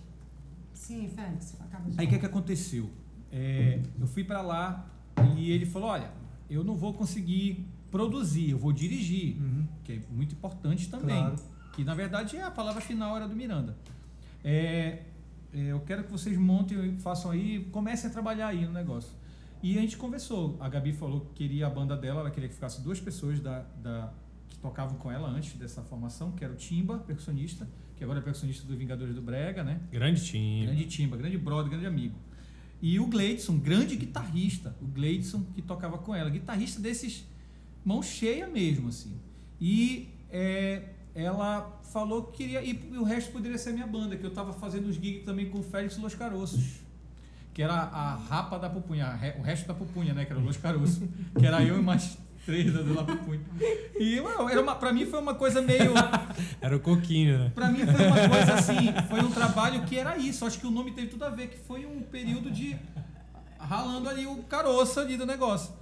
Sim, 0.73 1.09
Félix, 1.13 1.55
acaba 1.59 1.89
de 1.89 1.99
Aí 1.99 2.05
o 2.05 2.09
que, 2.09 2.19
que 2.19 2.25
aconteceu? 2.25 2.89
É, 3.31 3.81
eu 3.99 4.07
fui 4.07 4.23
pra 4.23 4.41
lá 4.41 4.89
e 5.35 5.51
ele 5.51 5.65
falou: 5.65 5.89
olha, 5.89 6.11
eu 6.49 6.63
não 6.63 6.75
vou 6.75 6.93
conseguir 6.93 7.65
produzir, 7.91 8.51
eu 8.51 8.57
vou 8.57 8.71
dirigir, 8.71 9.37
que 9.83 9.93
é 9.93 10.01
muito 10.11 10.33
importante 10.33 10.89
também. 10.89 11.17
Claro. 11.19 11.35
Que 11.73 11.83
na 11.83 11.93
verdade 11.93 12.37
é 12.37 12.43
a 12.43 12.51
palavra 12.51 12.81
final 12.81 13.15
era 13.15 13.27
do 13.27 13.35
Miranda. 13.35 13.75
É, 14.43 15.03
é, 15.53 15.59
eu 15.71 15.79
quero 15.81 16.03
que 16.03 16.11
vocês 16.11 16.37
montem, 16.37 16.97
façam 16.99 17.31
aí, 17.31 17.67
comecem 17.71 18.09
a 18.09 18.13
trabalhar 18.13 18.47
aí 18.47 18.65
no 18.65 18.71
negócio. 18.71 19.11
E 19.61 19.77
a 19.77 19.81
gente 19.81 19.97
conversou. 19.97 20.55
A 20.59 20.69
Gabi 20.69 20.93
falou 20.93 21.21
que 21.21 21.33
queria 21.33 21.67
a 21.67 21.69
banda 21.69 21.97
dela, 21.97 22.21
ela 22.21 22.31
queria 22.31 22.47
que 22.47 22.55
ficasse 22.55 22.81
duas 22.81 22.99
pessoas 22.99 23.39
da, 23.39 23.65
da- 23.81 24.13
que 24.47 24.57
tocavam 24.59 24.97
com 24.97 25.11
ela 25.11 25.27
antes 25.27 25.53
dessa 25.57 25.81
formação, 25.81 26.31
que 26.31 26.43
era 26.43 26.53
o 26.53 26.55
Timba, 26.55 26.99
percussionista, 26.99 27.67
que 27.97 28.03
agora 28.03 28.19
é 28.19 28.21
percussionista 28.21 28.65
do 28.67 28.77
Vingadores 28.77 29.15
do 29.15 29.21
Brega, 29.21 29.63
né? 29.63 29.81
Grande 29.91 30.23
time. 30.23 30.65
Grande 30.65 30.85
Timba, 30.85 31.17
grande 31.17 31.37
brother, 31.37 31.69
grande 31.69 31.87
amigo. 31.87 32.15
E 32.81 32.99
o 32.99 33.07
Gleidson, 33.07 33.57
grande 33.57 33.95
guitarrista. 33.95 34.75
O 34.79 34.85
Gleidson 34.85 35.43
que 35.55 35.61
tocava 35.61 35.97
com 35.97 36.13
ela. 36.13 36.29
Guitarrista 36.29 36.79
desses 36.79 37.25
mão 37.83 38.03
cheia 38.03 38.47
mesmo, 38.47 38.89
assim. 38.89 39.19
E 39.59 40.09
é, 40.29 40.89
ela 41.15 41.79
falou 41.91 42.25
que 42.25 42.37
queria. 42.37 42.63
E 42.63 42.79
o 42.97 43.03
resto 43.03 43.31
poderia 43.31 43.57
ser 43.57 43.73
minha 43.73 43.87
banda, 43.87 44.15
que 44.15 44.23
eu 44.23 44.31
tava 44.31 44.53
fazendo 44.53 44.87
uns 44.87 44.95
gigs 44.95 45.25
também 45.25 45.49
com 45.49 45.59
o 45.59 45.63
Félix 45.63 45.97
Los 45.97 46.13
Caroços. 46.13 46.81
Que 47.53 47.63
era 47.63 47.73
a 47.73 48.15
rapa 48.15 48.59
da 48.59 48.69
pupunha, 48.69 49.19
o 49.39 49.41
resto 49.41 49.67
da 49.67 49.73
pupunha, 49.73 50.13
né? 50.13 50.25
Que 50.25 50.31
era 50.31 50.39
o 50.39 50.43
Los 50.43 50.57
Caroços. 50.57 51.01
que 51.39 51.45
era 51.45 51.63
eu 51.63 51.79
e 51.79 51.81
mais 51.81 52.15
três 52.47 52.73
da 52.73 52.81
da 52.81 53.03
pupunha. 53.03 53.41
E 53.99 54.21
ué, 54.21 54.51
era 54.51 54.61
uma, 54.61 54.73
pra 54.73 54.93
mim 54.93 55.05
foi 55.05 55.19
uma 55.19 55.35
coisa 55.35 55.61
meio. 55.61 55.91
Era 56.61 56.77
o 56.77 56.79
Coquinho, 56.79 57.37
né? 57.37 57.51
Pra 57.53 57.69
mim 57.69 57.85
foi 57.85 58.05
uma 58.05 58.29
coisa 58.29 58.53
assim, 58.53 58.93
foi 59.09 59.19
um 59.19 59.29
trabalho 59.29 59.83
que 59.83 59.97
era 59.97 60.17
isso. 60.17 60.45
Acho 60.45 60.57
que 60.57 60.65
o 60.65 60.71
nome 60.71 60.91
teve 60.91 61.07
tudo 61.07 61.25
a 61.25 61.29
ver, 61.29 61.49
que 61.49 61.57
foi 61.57 61.85
um 61.85 62.01
período 62.01 62.49
de 62.49 62.77
ralando 63.59 64.07
ali 64.07 64.25
o 64.25 64.37
caroço 64.43 64.97
ali 64.99 65.17
do 65.17 65.25
negócio. 65.25 65.73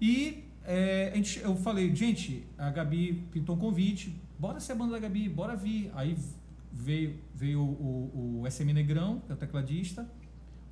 E 0.00 0.44
é, 0.64 1.10
a 1.12 1.16
gente, 1.16 1.38
eu 1.40 1.54
falei, 1.54 1.94
gente, 1.94 2.44
a 2.58 2.70
Gabi 2.70 3.24
pintou 3.30 3.54
um 3.54 3.58
convite, 3.58 4.20
bora 4.36 4.58
ser 4.58 4.72
a 4.72 4.74
banda 4.74 4.92
da 4.92 4.98
Gabi, 4.98 5.28
bora 5.28 5.54
vir. 5.54 5.92
Aí 5.94 6.16
veio, 6.72 7.20
veio 7.32 7.60
o, 7.60 8.42
o 8.42 8.50
SM 8.50 8.72
Negrão, 8.72 9.20
que 9.24 9.30
é 9.30 9.34
o 9.34 9.38
tecladista, 9.38 10.10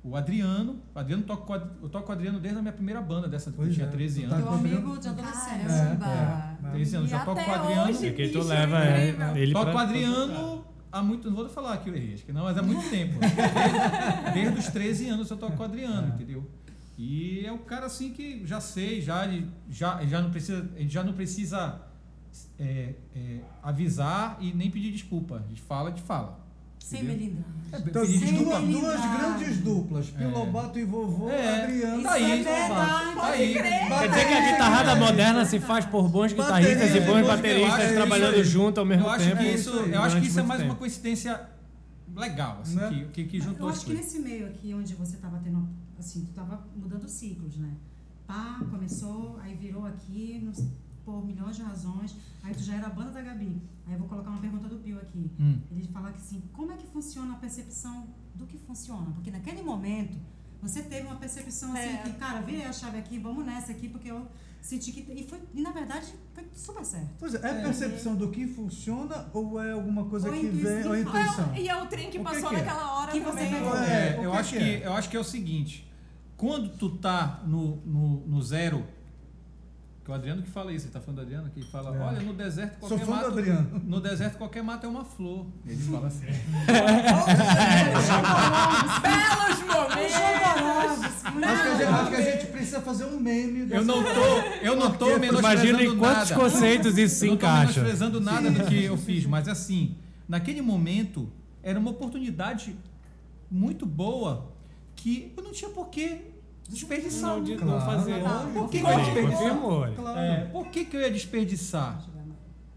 o 0.03 0.15
Adriano. 0.15 0.81
O 0.93 0.99
Adriano 0.99 1.23
toca 1.23 1.69
eu 1.81 1.89
toco 1.89 2.05
com 2.05 2.11
o 2.11 2.15
Adriano 2.15 2.39
desde 2.39 2.59
a 2.59 2.61
minha 2.61 2.73
primeira 2.73 3.01
banda, 3.01 3.27
dessa 3.27 3.51
que 3.51 3.59
eu 3.59 3.71
tinha 3.71 3.85
é, 3.85 3.89
13 3.89 4.21
tu 4.21 4.29
tá 4.29 4.35
anos. 4.35 4.47
Teu 4.47 4.53
amigo 4.53 4.97
de 4.97 5.07
adolescência. 5.07 5.97
Caramba! 5.99 6.57
É, 6.63 6.67
é. 6.67 6.71
13 6.71 6.95
anos, 6.95 7.09
E 7.09 7.11
já 7.11 7.19
toco 7.19 7.31
até 7.39 7.43
com 7.43 7.51
o 7.51 7.53
Adriano. 7.53 7.89
hoje, 7.89 8.07
E 8.07 8.13
que 8.13 8.29
tu 8.29 8.43
leva 8.43 8.85
é, 8.85 9.33
ele 9.35 9.53
Toco 9.53 9.71
com 9.71 9.77
o 9.77 9.79
Adriano 9.79 10.65
há 10.91 11.01
muito. 11.01 11.29
Não 11.29 11.35
vou 11.35 11.49
falar 11.49 11.73
aqui 11.73 11.89
o 11.89 12.13
acho 12.13 12.25
que 12.25 12.33
não, 12.33 12.43
mas 12.43 12.57
há 12.57 12.63
muito 12.63 12.87
tempo. 12.89 13.19
Desde, 13.19 14.33
desde 14.33 14.59
os 14.59 14.67
13 14.67 15.09
anos 15.09 15.29
eu 15.29 15.37
toco 15.37 15.55
com 15.55 15.63
o 15.63 15.65
Adriano, 15.65 16.13
entendeu? 16.15 16.49
E 16.97 17.45
é 17.45 17.51
o 17.51 17.59
cara 17.59 17.85
assim 17.85 18.11
que 18.11 18.45
já 18.45 18.59
sei, 18.59 18.99
já, 19.01 19.25
ele 19.25 19.49
já, 19.69 20.03
já 20.05 20.21
não 20.21 20.31
precisa. 20.31 20.69
Gente 20.77 20.93
já 20.93 21.03
não 21.03 21.13
precisa 21.13 21.81
é, 22.59 22.93
é, 23.15 23.39
avisar 23.63 24.37
e 24.41 24.53
nem 24.53 24.69
pedir 24.69 24.91
desculpa. 24.91 25.35
A 25.37 25.47
gente 25.47 25.61
fala, 25.61 25.89
a 25.89 25.91
gente 25.91 26.03
fala. 26.03 26.48
Sem 26.79 27.03
melindrar. 27.03 27.45
É, 27.71 27.77
Então, 27.77 28.03
Sem 28.03 28.33
duas 28.43 28.61
Melindade. 28.63 29.17
grandes 29.17 29.57
duplas, 29.59 30.09
Pio 30.09 30.23
É. 30.23 30.31
Lobato 30.31 30.79
e 30.79 30.83
vovô 30.85 31.29
É. 31.29 31.63
Adriano. 31.63 32.01
Tá 32.03 32.11
aí. 32.13 32.41
É. 32.47 32.67
Tá 32.67 33.27
aí. 33.27 33.53
Quer 33.53 34.09
dizer 34.09 34.27
que 34.27 34.33
a 34.33 34.51
guitarrada 34.51 34.95
moderna 34.95 35.45
se 35.45 35.59
faz 35.59 35.85
por 35.85 36.07
bons 36.09 36.33
guitarristas 36.33 36.75
e 36.89 36.99
Bateria, 36.99 37.01
bons 37.05 37.21
bons 37.21 37.27
bateristas 37.27 37.91
trabalhando 37.93 38.43
junto 38.43 38.79
ao 38.79 38.85
mesmo 38.87 39.05
Eu 39.05 39.09
acho 39.11 39.25
tempo. 39.29 39.37
que 39.37 39.49
isso, 39.49 39.69
eu 39.69 40.01
acho 40.01 40.19
que 40.19 40.27
isso 40.27 40.39
é 40.39 40.43
mais 40.43 40.61
uma 40.63 40.75
coincidência 40.75 41.39
legal, 42.15 42.59
assim, 42.61 42.75
Né? 42.75 42.89
que, 42.89 43.23
que, 43.23 43.29
que 43.29 43.39
juntou 43.39 43.67
Eu 43.69 43.73
acho 43.75 43.85
que 43.85 43.93
nesse 43.93 44.19
meio 44.19 44.47
aqui, 44.47 44.73
onde 44.73 44.95
você 44.95 45.15
estava 45.15 45.37
tendo, 45.43 45.69
assim, 45.99 46.21
tu 46.21 46.29
estava 46.31 46.65
mudando 46.75 47.07
ciclos, 47.07 47.55
né? 47.57 47.69
Pá, 48.25 48.59
começou, 48.69 49.39
aí 49.43 49.53
virou 49.55 49.85
aqui, 49.85 50.41
nos- 50.43 50.63
por 51.05 51.23
milhões 51.25 51.55
de 51.55 51.61
razões, 51.61 52.15
aí 52.43 52.53
tu 52.53 52.63
já 52.63 52.75
era 52.75 52.87
a 52.87 52.89
banda 52.89 53.11
da 53.11 53.21
Gabi. 53.21 53.61
Aí 53.89 53.95
eu 53.95 53.99
vou 53.99 54.07
colocar 54.07 54.29
uma 54.29 54.39
pergunta 54.39 54.67
do 54.67 54.75
Pio 54.77 54.97
aqui. 54.99 55.31
Hum. 55.39 55.59
Ele 55.71 55.87
fala 55.87 56.11
que 56.11 56.19
assim, 56.19 56.43
como 56.53 56.71
é 56.71 56.77
que 56.77 56.85
funciona 56.87 57.33
a 57.33 57.37
percepção 57.37 58.07
do 58.35 58.45
que 58.45 58.57
funciona? 58.59 59.07
Porque 59.15 59.31
naquele 59.31 59.63
momento, 59.63 60.15
você 60.61 60.83
teve 60.83 61.07
uma 61.07 61.15
percepção 61.15 61.71
assim, 61.73 61.95
É. 61.95 61.97
que, 62.03 62.11
cara, 62.13 62.41
virei 62.41 62.65
a 62.65 62.71
chave 62.71 62.99
aqui, 62.99 63.17
vamos 63.17 63.43
nessa 63.45 63.71
aqui, 63.71 63.89
porque 63.89 64.11
eu 64.11 64.27
senti 64.61 64.91
que... 64.91 64.99
E, 65.11 65.23
foi, 65.27 65.39
e 65.55 65.61
na 65.61 65.71
verdade, 65.71 66.13
foi 66.35 66.45
super 66.53 66.85
certo. 66.85 67.09
Pois 67.17 67.33
é, 67.33 67.37
é 67.37 67.63
percepção 67.63 68.15
do 68.15 68.29
que 68.29 68.45
funciona 68.45 69.27
ou 69.33 69.59
é 69.59 69.71
alguma 69.71 70.05
coisa 70.05 70.27
Ou 70.27 70.33
que 70.35 70.45
intuição. 70.45 70.75
vem, 70.75 70.85
ou 70.87 70.97
intuição? 70.97 71.55
E 71.55 71.67
é 71.67 71.81
o 71.81 71.87
trem 71.87 72.11
que 72.11 72.17
O 72.19 72.23
que 72.23 72.25
passou 72.31 72.49
que 72.49 72.55
é? 72.55 72.57
naquela 72.59 72.93
hora 72.99 73.11
Que 73.11 73.19
você 73.21 73.37
também. 73.45 73.53
pegou. 73.53 73.75
É, 73.75 74.09
É, 74.17 74.25
eu, 74.25 74.31
que 74.31 74.37
acho 74.37 74.53
que 74.53 74.59
que, 74.59 74.63
é? 74.65 74.85
eu 74.87 74.93
acho 74.93 75.09
que 75.09 75.17
é 75.17 75.19
o 75.19 75.23
seguinte: 75.23 75.91
quando 76.37 76.69
tu 76.77 76.97
tá 76.97 77.41
no, 77.47 77.77
no, 77.85 78.27
no 78.27 78.41
zero, 78.43 78.85
que 80.09 80.11
o 80.11 80.15
Adriano 80.15 80.41
que 80.41 80.49
fala 80.49 80.73
isso, 80.73 80.85
ele 80.85 80.93
tá 80.93 80.99
falando 80.99 81.17
do 81.17 81.21
Adriano, 81.21 81.49
que 81.51 81.61
fala: 81.61 81.95
É. 81.95 81.99
olha, 81.99 82.19
no 82.21 82.33
deserto 82.33 82.79
Sou 82.79 82.89
qualquer 82.97 83.05
fã 83.05 83.11
do 83.11 83.17
mato. 83.17 83.27
Adriano. 83.39 83.81
No 83.85 84.01
deserto 84.01 84.37
qualquer 84.37 84.63
mato 84.63 84.85
é 84.85 84.89
uma 84.89 85.05
flor. 85.05 85.45
Ele 85.65 85.83
fala 85.83 86.07
assim. 86.07 86.25
Belos 89.03 89.59
momentos! 89.67 90.15
Acho 91.29 91.61
que, 91.63 91.67
a 91.69 91.75
gente, 91.77 91.83
acho 91.83 92.09
que 92.09 92.15
a 92.15 92.21
gente 92.31 92.45
precisa 92.47 92.81
fazer 92.81 93.05
um 93.05 93.19
meme. 93.19 93.67
Eu 93.71 93.85
não 93.85 94.01
tô, 94.03 94.09
eu 94.61 94.75
não 94.75 94.91
tô 94.91 95.05
menosprezando 95.19 95.39
Imagina 95.39 95.83
em 95.83 95.97
quantos 95.97 96.29
nada. 96.31 96.41
conceitos 96.41 96.97
isso 96.97 97.15
se 97.15 97.27
eu 97.27 97.31
não 97.31 97.37
tô 97.37 97.45
encaixa. 97.45 97.79
menosprezando 97.81 98.19
nada 98.21 98.49
do 98.51 98.65
que 98.65 98.83
eu 98.83 98.97
fiz, 98.97 99.25
mas 99.25 99.47
assim, 99.47 99.95
naquele 100.27 100.61
momento 100.61 101.29
era 101.61 101.77
uma 101.79 101.91
oportunidade 101.91 102.75
muito 103.51 103.85
boa 103.85 104.51
que 104.95 105.31
eu 105.37 105.43
não 105.43 105.51
tinha 105.51 105.69
por 105.69 105.87
que 105.89 106.28
desperdiçar. 106.69 107.29
Não, 107.31 107.43
de 107.43 107.55
Claro, 107.55 107.71
não 107.71 107.81
fazer. 107.81 108.21
Por 108.53 108.69
que 108.69 108.79
que 108.79 108.85
eu 108.85 108.97
desperdiçar? 108.97 109.59
Claro. 109.95 110.19
É, 110.19 110.45
por 110.45 110.67
que, 110.67 110.85
que 110.85 110.95
eu 110.95 111.01
ia 111.01 111.11
desperdiçar? 111.11 112.05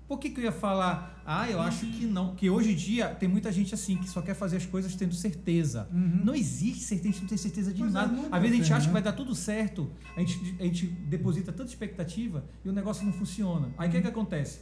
Por 0.09 0.19
que, 0.19 0.29
que 0.29 0.41
eu 0.41 0.45
ia 0.45 0.53
falar, 0.53 1.23
ah, 1.25 1.49
eu 1.49 1.59
acho 1.59 1.87
que 1.87 2.05
não? 2.05 2.35
Que 2.35 2.51
hoje 2.51 2.73
em 2.73 2.75
dia 2.75 3.09
tem 3.09 3.27
muita 3.27 3.51
gente 3.51 3.75
assim 3.75 3.97
que 3.97 4.07
só 4.07 4.21
quer 4.21 4.35
fazer 4.35 4.59
as 4.59 4.67
coisas 4.67 4.95
tendo 4.95 5.15
certeza. 5.15 5.89
Uhum. 5.91 6.21
Não 6.23 6.35
existe 6.35 6.85
certeza, 6.85 7.09
a 7.09 7.13
gente 7.13 7.21
não 7.23 7.29
tem 7.29 7.39
certeza 7.39 7.73
de 7.73 7.79
Pois 7.79 7.91
é, 7.91 7.95
nada. 7.95 8.13
nunca 8.13 8.37
Às 8.37 8.43
vezes 8.43 8.57
a 8.57 8.63
gente 8.63 8.73
acha 8.75 8.81
né? 8.81 8.87
que 8.89 8.93
vai 8.93 9.03
dar 9.03 9.13
tudo 9.13 9.35
certo, 9.35 9.91
a 10.15 10.21
gente, 10.21 10.57
a 10.61 10.65
gente 10.65 10.87
deposita 10.87 11.51
tanta 11.51 11.71
expectativa 11.71 12.45
e 12.63 12.69
o 12.69 12.73
negócio 12.73 13.07
não 13.07 13.13
funciona. 13.15 13.71
Aí 13.79 13.89
o 13.89 13.93
que, 13.93 14.03
que 14.03 14.09
acontece? 14.09 14.61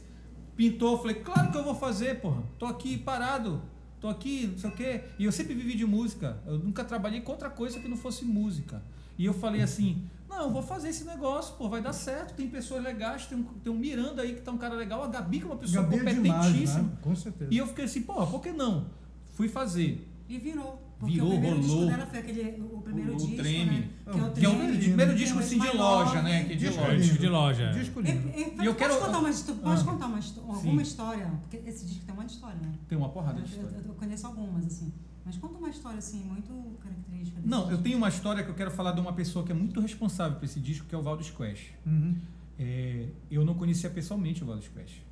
Pintou, 0.55 0.97
falei, 0.99 1.15
claro 1.15 1.51
que 1.51 1.57
eu 1.57 1.65
vou 1.65 1.75
fazer, 1.75 2.21
porra. 2.21 2.43
Tô 2.57 2.65
aqui 2.65 2.97
parado, 2.97 3.61
tô 3.99 4.07
aqui, 4.07 4.47
não 4.53 4.57
sei 4.57 4.69
o 4.69 4.73
quê. 4.73 5.01
E 5.19 5.25
eu 5.25 5.33
sempre 5.33 5.53
vivi 5.53 5.75
de 5.75 5.85
música. 5.85 6.41
Eu 6.45 6.59
nunca 6.59 6.85
trabalhei 6.85 7.19
com 7.19 7.31
outra 7.33 7.49
coisa 7.49 7.77
que 7.77 7.89
não 7.89 7.97
fosse 7.97 8.23
música. 8.23 8.81
E 9.21 9.25
eu 9.25 9.35
falei 9.35 9.61
assim, 9.61 10.01
não, 10.27 10.41
eu 10.45 10.49
vou 10.49 10.63
fazer 10.63 10.89
esse 10.89 11.03
negócio, 11.03 11.53
pô, 11.55 11.69
vai 11.69 11.79
dar 11.79 11.93
certo. 11.93 12.33
Tem 12.33 12.47
pessoas 12.49 12.81
legais, 12.83 13.27
tem 13.27 13.37
um, 13.37 13.43
tem 13.43 13.71
um 13.71 13.77
Miranda 13.77 14.23
aí 14.23 14.33
que 14.33 14.41
tá 14.41 14.51
um 14.51 14.57
cara 14.57 14.73
legal, 14.73 15.03
a 15.03 15.07
Gabi 15.07 15.37
que 15.37 15.43
é 15.43 15.47
uma 15.47 15.57
pessoa 15.57 15.83
Gabi 15.83 15.97
é 15.97 16.13
demais, 16.15 16.45
competentíssima. 16.47 16.81
né? 16.81 16.89
Com 17.03 17.15
certeza. 17.15 17.53
E 17.53 17.57
eu 17.59 17.67
fiquei 17.67 17.85
assim, 17.85 18.01
pô, 18.01 18.25
por 18.25 18.41
que 18.41 18.51
não? 18.51 18.87
Fui 19.35 19.47
fazer. 19.47 20.09
E 20.27 20.39
virou. 20.39 20.81
Porque 20.97 21.13
Virou, 21.15 21.27
o 21.27 21.31
primeiro 21.33 21.55
rolou. 21.61 21.75
disco 21.81 21.85
dela 21.91 22.05
foi 22.07 22.19
aquele, 22.19 22.61
o 22.61 22.81
primeiro 22.81 23.13
O 23.13 23.17
disco, 23.17 23.35
Treme. 23.35 23.65
né? 23.79 23.89
Que 24.05 24.09
é 24.09 24.23
o 24.23 24.31
Que 24.31 24.45
é 24.45 24.49
o 24.49 24.55
primeiro 24.79 25.15
disco 25.15 25.37
o 25.37 25.39
assim 25.39 25.59
de 25.59 25.77
loja, 25.77 26.21
né? 26.23 26.43
Que 26.45 26.53
é 26.53 26.55
de 26.55 26.65
Disco 26.67 26.81
loja. 26.81 26.97
Disco 26.97 27.17
de 27.19 27.27
loja. 27.29 27.71
Disco 27.71 27.99
lindo. 28.01 28.27
e- 28.29 28.39
E 28.39 28.65
eu 28.65 28.73
pode 28.73 28.75
quero- 28.77 28.97
contar 28.99 29.19
uma, 29.19 29.29
histó- 29.29 29.53
pode 29.53 29.81
Ah. 29.81 29.83
contar 29.83 30.05
uma, 30.07 30.19
alguma 30.55 30.81
história? 30.81 31.31
Porque 31.41 31.57
esse 31.69 31.85
disco 31.85 32.05
tem 32.05 32.13
um 32.15 32.17
monte 32.17 32.29
de 32.29 32.33
história, 32.33 32.57
né? 32.59 32.71
Tem 32.87 32.97
uma 32.97 33.09
porrada 33.09 33.39
Eu, 33.39 33.43
de 33.45 33.51
eu- 33.55 33.63
história. 33.65 33.83
eu 33.87 33.93
conheço 33.93 34.25
algumas, 34.27 34.65
assim. 34.65 34.91
Mas 35.25 35.37
conta 35.37 35.57
uma 35.57 35.69
história, 35.69 35.99
assim, 35.99 36.19
muito 36.23 36.51
característica 36.81 37.39
desse 37.39 37.49
Não, 37.49 37.63
eu 37.63 37.67
disco. 37.69 37.83
tenho 37.83 37.97
uma 37.97 38.09
história 38.09 38.43
que 38.43 38.49
eu 38.49 38.55
quero 38.55 38.71
falar 38.71 38.91
de 38.93 39.01
uma 39.01 39.13
pessoa 39.13 39.45
que 39.45 39.51
é 39.51 39.55
muito 39.55 39.79
responsável 39.79 40.37
por 40.37 40.45
esse 40.45 40.59
disco, 40.59 40.87
que 40.87 40.95
é 40.95 40.97
o 40.97 41.01
Valdo 41.01 41.23
Squash. 41.23 41.73
Uhum. 41.85 42.15
É, 42.57 43.07
eu 43.29 43.45
não 43.45 43.53
conhecia 43.53 43.89
pessoalmente 43.89 44.43
o 44.43 44.47
Valdo 44.47 44.63
Squash. 44.63 45.03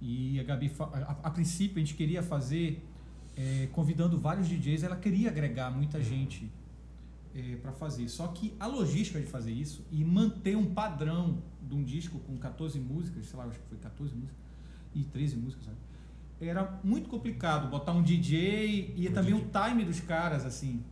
E 0.00 0.38
a 0.38 0.44
Gabi, 0.44 0.70
a, 0.78 1.16
a 1.24 1.30
princípio, 1.30 1.76
a 1.76 1.80
gente 1.80 1.94
queria 1.94 2.22
fazer 2.22 2.84
é, 3.36 3.68
convidando 3.72 4.18
vários 4.18 4.48
DJs, 4.48 4.84
ela 4.84 4.96
queria 4.96 5.30
agregar 5.30 5.70
muita 5.70 6.00
gente 6.02 6.50
para 7.62 7.72
fazer. 7.72 8.08
Só 8.08 8.28
que 8.28 8.54
a 8.60 8.66
logística 8.66 9.20
de 9.20 9.26
fazer 9.26 9.50
isso 9.50 9.84
e 9.90 10.04
manter 10.04 10.56
um 10.56 10.72
padrão 10.72 11.42
de 11.60 11.74
um 11.74 11.82
disco 11.82 12.18
com 12.20 12.36
14 12.38 12.78
músicas, 12.78 13.26
sei 13.26 13.36
lá, 13.36 13.46
acho 13.46 13.58
que 13.58 13.66
foi 13.68 13.78
14 13.78 14.14
músicas 14.14 14.38
e 14.94 15.02
13 15.02 15.36
músicas, 15.36 15.64
sabe? 15.64 15.76
Era 16.48 16.80
muito 16.84 17.08
complicado 17.08 17.68
botar 17.70 17.92
um 17.92 18.02
DJ 18.02 18.94
e 18.96 19.08
Um 19.08 19.12
também 19.12 19.34
DJ. 19.34 19.46
o 19.48 19.50
time 19.70 19.84
dos 19.84 20.00
caras, 20.00 20.44
assim. 20.44 20.82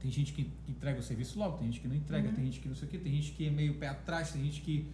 Tem 0.00 0.10
gente 0.10 0.32
que 0.32 0.50
entrega 0.68 0.98
o 0.98 1.02
serviço 1.02 1.38
logo, 1.38 1.58
tem 1.58 1.68
gente 1.68 1.80
que 1.80 1.86
não 1.88 1.94
entrega, 1.94 2.28
Uhum. 2.28 2.34
tem 2.34 2.44
gente 2.46 2.60
que 2.60 2.68
não 2.68 2.74
sei 2.74 2.88
o 2.88 2.90
quê, 2.90 2.98
tem 2.98 3.12
gente 3.12 3.32
que 3.32 3.46
é 3.46 3.50
meio 3.50 3.74
pé 3.74 3.88
atrás, 3.88 4.32
tem 4.32 4.42
gente 4.44 4.60
que 4.60 4.88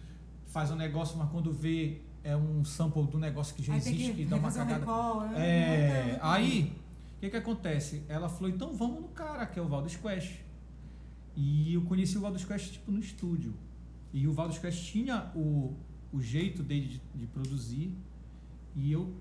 faz 0.45 0.69
um 0.71 0.75
negócio, 0.75 1.17
mas 1.17 1.29
quando 1.31 1.51
vê 1.51 2.01
é 2.23 2.35
um 2.37 2.63
sample 2.65 3.03
do 3.07 3.17
negócio 3.17 3.55
que 3.55 3.63
já 3.63 3.73
Aí 3.73 3.79
existe 3.79 4.13
que 4.13 4.21
e 4.21 4.25
dá 4.25 4.35
uma 4.35 4.49
um 4.49 4.51
cagada. 4.51 4.79
recall, 4.79 5.21
né? 5.29 5.33
É, 5.39 6.03
Muita- 6.11 6.31
aí, 6.33 6.73
o 7.17 7.19
que 7.21 7.29
que 7.29 7.37
acontece? 7.37 8.03
Ela 8.07 8.29
falou, 8.29 8.49
então 8.49 8.73
vamos 8.75 9.01
no 9.01 9.07
cara, 9.09 9.45
que 9.45 9.57
é 9.57 9.61
o 9.61 9.67
Valdo 9.67 9.89
Squash. 9.89 10.39
E 11.35 11.73
eu 11.73 11.81
conheci 11.83 12.17
o 12.17 12.21
Valdo 12.21 12.37
Squash, 12.37 12.71
tipo, 12.71 12.91
no 12.91 12.99
estúdio. 12.99 13.53
E 14.13 14.27
o 14.27 14.33
Valdo 14.33 14.53
Squash 14.53 14.79
tinha 14.91 15.31
o, 15.35 15.75
o 16.11 16.21
jeito 16.21 16.61
dele 16.61 16.87
de, 16.87 17.01
de 17.19 17.25
produzir 17.27 17.95
e 18.75 18.91
eu 18.91 19.13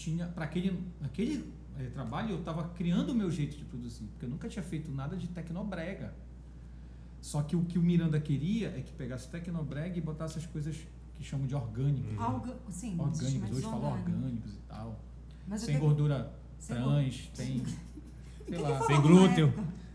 tinha, 0.00 0.26
para 0.26 0.44
aquele, 0.44 0.82
aquele 1.02 1.52
eh, 1.78 1.90
trabalho, 1.92 2.30
eu 2.30 2.38
estava 2.38 2.68
criando 2.70 3.10
o 3.10 3.14
meu 3.14 3.30
jeito 3.30 3.56
de 3.56 3.64
produzir, 3.64 4.04
porque 4.06 4.24
eu 4.24 4.30
nunca 4.30 4.48
tinha 4.48 4.62
feito 4.62 4.90
nada 4.90 5.16
de 5.16 5.28
tecnobrega. 5.28 6.14
Só 7.20 7.42
que 7.42 7.54
o 7.54 7.64
que 7.64 7.78
o 7.78 7.82
Miranda 7.82 8.18
queria 8.18 8.68
é 8.68 8.80
que 8.80 8.92
pegasse 8.92 9.28
tecnobrega 9.28 9.98
e 9.98 10.00
botasse 10.00 10.38
as 10.38 10.46
coisas 10.46 10.74
que 11.14 11.22
chamam 11.22 11.46
de 11.46 11.54
orgânicos. 11.54 12.18
Algo, 12.18 12.54
sim, 12.70 12.92
Orgânicos, 12.92 13.22
instrumentos 13.22 13.58
hoje 13.58 13.66
falam 13.66 13.92
orgânicos. 13.92 14.52
e 14.54 14.58
tal. 14.68 15.00
Mas 15.46 15.60
sem 15.60 15.74
eu 15.74 15.80
gordura 15.80 16.32
sem 16.58 16.76
trans, 16.76 17.30
tem. 17.36 17.62
O 18.40 18.52
que 18.52 18.56
Sei 18.56 18.64
que 18.66 18.72
lá. 18.72 18.82
Sem 18.82 19.00
glúten. 19.02 19.52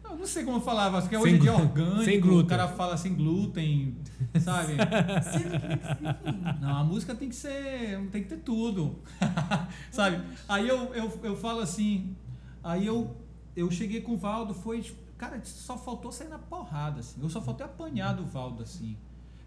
Eu 0.10 0.18
não 0.18 0.26
sei 0.26 0.44
como 0.44 0.58
eu 0.58 0.62
falava, 0.62 1.02
porque 1.02 1.16
Sem 1.16 1.24
hoje 1.24 1.36
em 1.36 1.40
dia 1.40 1.52
é 1.52 1.54
orgânico, 1.54 2.04
sem 2.04 2.18
o 2.18 2.22
glúten. 2.22 2.48
cara 2.48 2.68
fala 2.68 2.96
sem 2.98 3.14
glúten, 3.16 3.98
sabe? 4.40 4.74
Não, 6.62 6.78
a 6.78 6.84
música 6.84 7.14
tem 7.16 7.30
que 7.30 7.36
ser. 7.36 8.08
tem 8.12 8.24
que 8.24 8.30
ter 8.30 8.38
tudo. 8.38 9.00
sabe? 9.92 10.24
Aí 10.48 10.68
eu, 10.68 10.94
eu, 10.94 11.20
eu 11.24 11.36
falo 11.36 11.60
assim. 11.60 12.16
Aí 12.64 12.86
eu, 12.86 13.16
eu 13.56 13.70
cheguei 13.70 14.02
com 14.02 14.14
o 14.14 14.18
Valdo, 14.18 14.54
foi. 14.54 14.84
Cara, 15.18 15.40
só 15.44 15.78
faltou 15.78 16.12
sair 16.12 16.30
na 16.30 16.40
porrada, 16.40 17.00
assim. 17.00 17.22
Eu 17.22 17.30
só 17.30 17.42
faltei 17.42 17.66
apanhar 17.66 18.14
do 18.14 18.26
Valdo, 18.26 18.64
assim. 18.64 18.98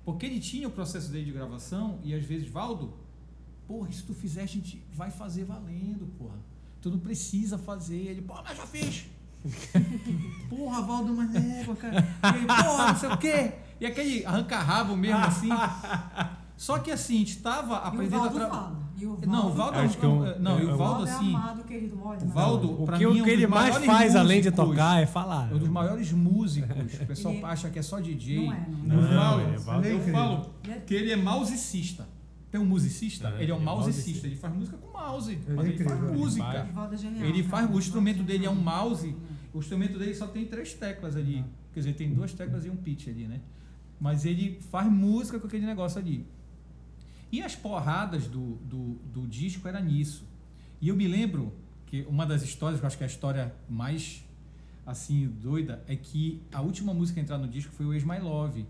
Porque 0.05 0.27
ele 0.27 0.41
tinha 0.41 0.67
o 0.67 0.71
processo 0.71 1.11
dele 1.11 1.27
de 1.27 1.33
gravação 1.33 1.99
e 2.03 2.15
às 2.15 2.25
vezes, 2.25 2.49
Valdo, 2.49 2.95
porra, 3.67 3.91
se 3.93 4.03
tu 4.03 4.15
fizer, 4.15 4.43
a 4.43 4.47
gente 4.47 4.83
vai 4.93 5.11
fazer 5.11 5.45
valendo, 5.45 6.07
porra. 6.19 6.39
Tu 6.81 6.91
não 6.91 6.99
precisa 6.99 7.59
fazer. 7.59 7.97
Ele, 7.97 8.23
porra, 8.23 8.43
mas 8.45 8.57
já 8.57 8.67
fiz. 8.67 9.07
porra, 10.51 10.83
Valdo, 10.83 11.15
mas 11.15 11.35
é, 11.35 11.65
cara. 11.79 12.09
E 12.35 12.37
ele, 12.39 12.47
porra, 12.47 12.87
não 12.89 12.97
sei 12.97 13.09
o 13.11 13.17
quê. 13.19 13.53
E 13.81 13.87
aquele 13.87 14.25
arranca-rabo 14.27 14.97
mesmo, 14.97 15.19
assim. 15.25 15.49
Só 16.57 16.79
que 16.81 16.91
assim, 16.91 17.15
a 17.15 17.19
gente 17.19 17.37
tava 17.39 17.75
e 17.75 17.77
o 17.77 17.81
aprendendo 17.89 18.17
a 18.17 18.19
Valdo 18.19 18.35
tra- 18.39 18.49
fala. 18.49 18.89
E 18.99 19.07
o 19.07 19.17
Não, 19.29 19.47
o 19.47 19.53
Valdo, 19.55 19.79
Acho 19.79 19.97
que 19.97 20.05
eu- 20.05 20.41
não, 20.41 20.59
e 20.59 20.63
eu- 20.65 20.71
o 20.71 20.75
o 20.75 20.77
Valdo 20.77 21.07
é 21.07 21.11
assim, 21.13 21.29
amado, 21.33 21.63
querido. 21.63 22.01
Olha, 22.05 22.19
o 22.21 22.29
Valdo, 22.29 22.83
O 22.83 22.85
pra 22.85 22.99
que, 22.99 23.07
mim, 23.07 23.13
é 23.17 23.21
o 23.21 23.23
um 23.23 23.25
que 23.25 23.31
ele 23.31 23.47
mais 23.47 23.67
maiores 23.77 23.87
faz 23.87 24.17
além 24.17 24.41
de 24.41 24.49
músicos. 24.51 24.69
tocar 24.77 25.01
é 25.01 25.07
falar. 25.07 25.49
É 25.53 25.55
um 25.55 25.59
dos 25.59 25.69
maiores 25.69 26.11
músicos. 26.13 26.95
O 27.01 27.07
pessoal 27.07 27.35
Ele- 27.35 27.45
acha 27.45 27.71
que 27.71 27.79
é 27.79 27.83
só 27.83 28.01
DJ. 28.01 28.45
Não 28.47 28.53
é, 28.53 28.67
não 28.85 28.97
Eu 28.97 29.05
é. 29.05 29.09
falo, 29.15 29.31
Não, 29.39 29.41
ele 29.41 29.55
é 29.55 29.59
Valdo. 29.59 29.87
eu 29.87 29.99
é 30.01 30.11
falo 30.11 30.51
que 30.85 30.95
ele 30.95 31.13
é 31.13 31.17
musicista. 31.17 32.09
Tem 32.51 32.61
um 32.61 32.65
musicista? 32.65 33.29
É, 33.39 33.43
ele 33.43 33.53
é 33.53 33.55
um 33.55 33.61
é 33.61 33.65
musicista. 33.65 34.01
musicista. 34.01 34.27
Ele 34.27 34.37
faz 34.37 34.55
música 34.55 34.77
com 34.79 34.91
mouse. 34.91 35.33
Ele 35.33 35.43
mas 35.49 35.67
é 35.67 35.69
ele 35.69 35.85
faz 35.85 35.97
incrível. 35.99 36.19
música. 36.19 36.55
Ele 36.59 36.71
O 36.71 36.73
Valdo 36.73 36.95
é 36.95 36.99
genial. 36.99 37.25
Ele 37.27 37.43
cara. 37.43 37.49
faz, 37.51 37.75
o 37.75 37.79
instrumento 37.79 38.23
dele 38.23 38.47
é 38.47 38.51
um 38.51 38.55
mouse. 38.55 39.15
O 39.53 39.59
instrumento 39.59 39.99
dele 39.99 40.15
só 40.15 40.27
tem 40.27 40.47
três 40.47 40.75
teclas 40.75 41.17
ali. 41.17 41.45
Quer 41.73 41.81
dizer, 41.81 41.93
tem 41.95 42.13
duas 42.13 42.33
teclas 42.33 42.65
e 42.65 42.71
um 42.71 42.77
pitch 42.77 43.09
ali, 43.09 43.27
né? 43.27 43.41
Mas 44.01 44.25
ele 44.25 44.61
faz 44.71 44.91
música 44.91 45.39
com 45.39 45.47
aquele 45.47 45.67
negócio 45.67 45.99
ali. 45.99 46.27
E 47.31 47.43
as 47.43 47.55
porradas 47.55 48.27
do, 48.27 48.57
do, 48.57 48.95
do 49.13 49.27
disco 49.27 49.69
era 49.69 49.81
nisso. 49.81 50.25
E 50.81 50.89
eu 50.89 50.97
me 50.97 51.07
lembro 51.07 51.53
que 51.87 52.07
uma 52.09 52.25
das 52.25 52.43
histórias, 52.43 52.81
que 52.81 52.85
eu 52.85 52.87
acho 52.87 52.97
que 52.97 53.05
é 53.05 53.07
a 53.07 53.11
história 53.11 53.55
mais 53.69 54.25
assim 54.87 55.27
doida, 55.43 55.85
é 55.87 55.95
que 55.95 56.41
a 56.53 56.63
última 56.63 56.95
música 56.95 57.21
a 57.21 57.23
entrar 57.23 57.37
no 57.37 57.49
disco 57.49 57.73
foi 57.73 57.85
o 57.85 57.93
Ex 57.93 58.05
My 58.05 58.19
Love. 58.19 58.67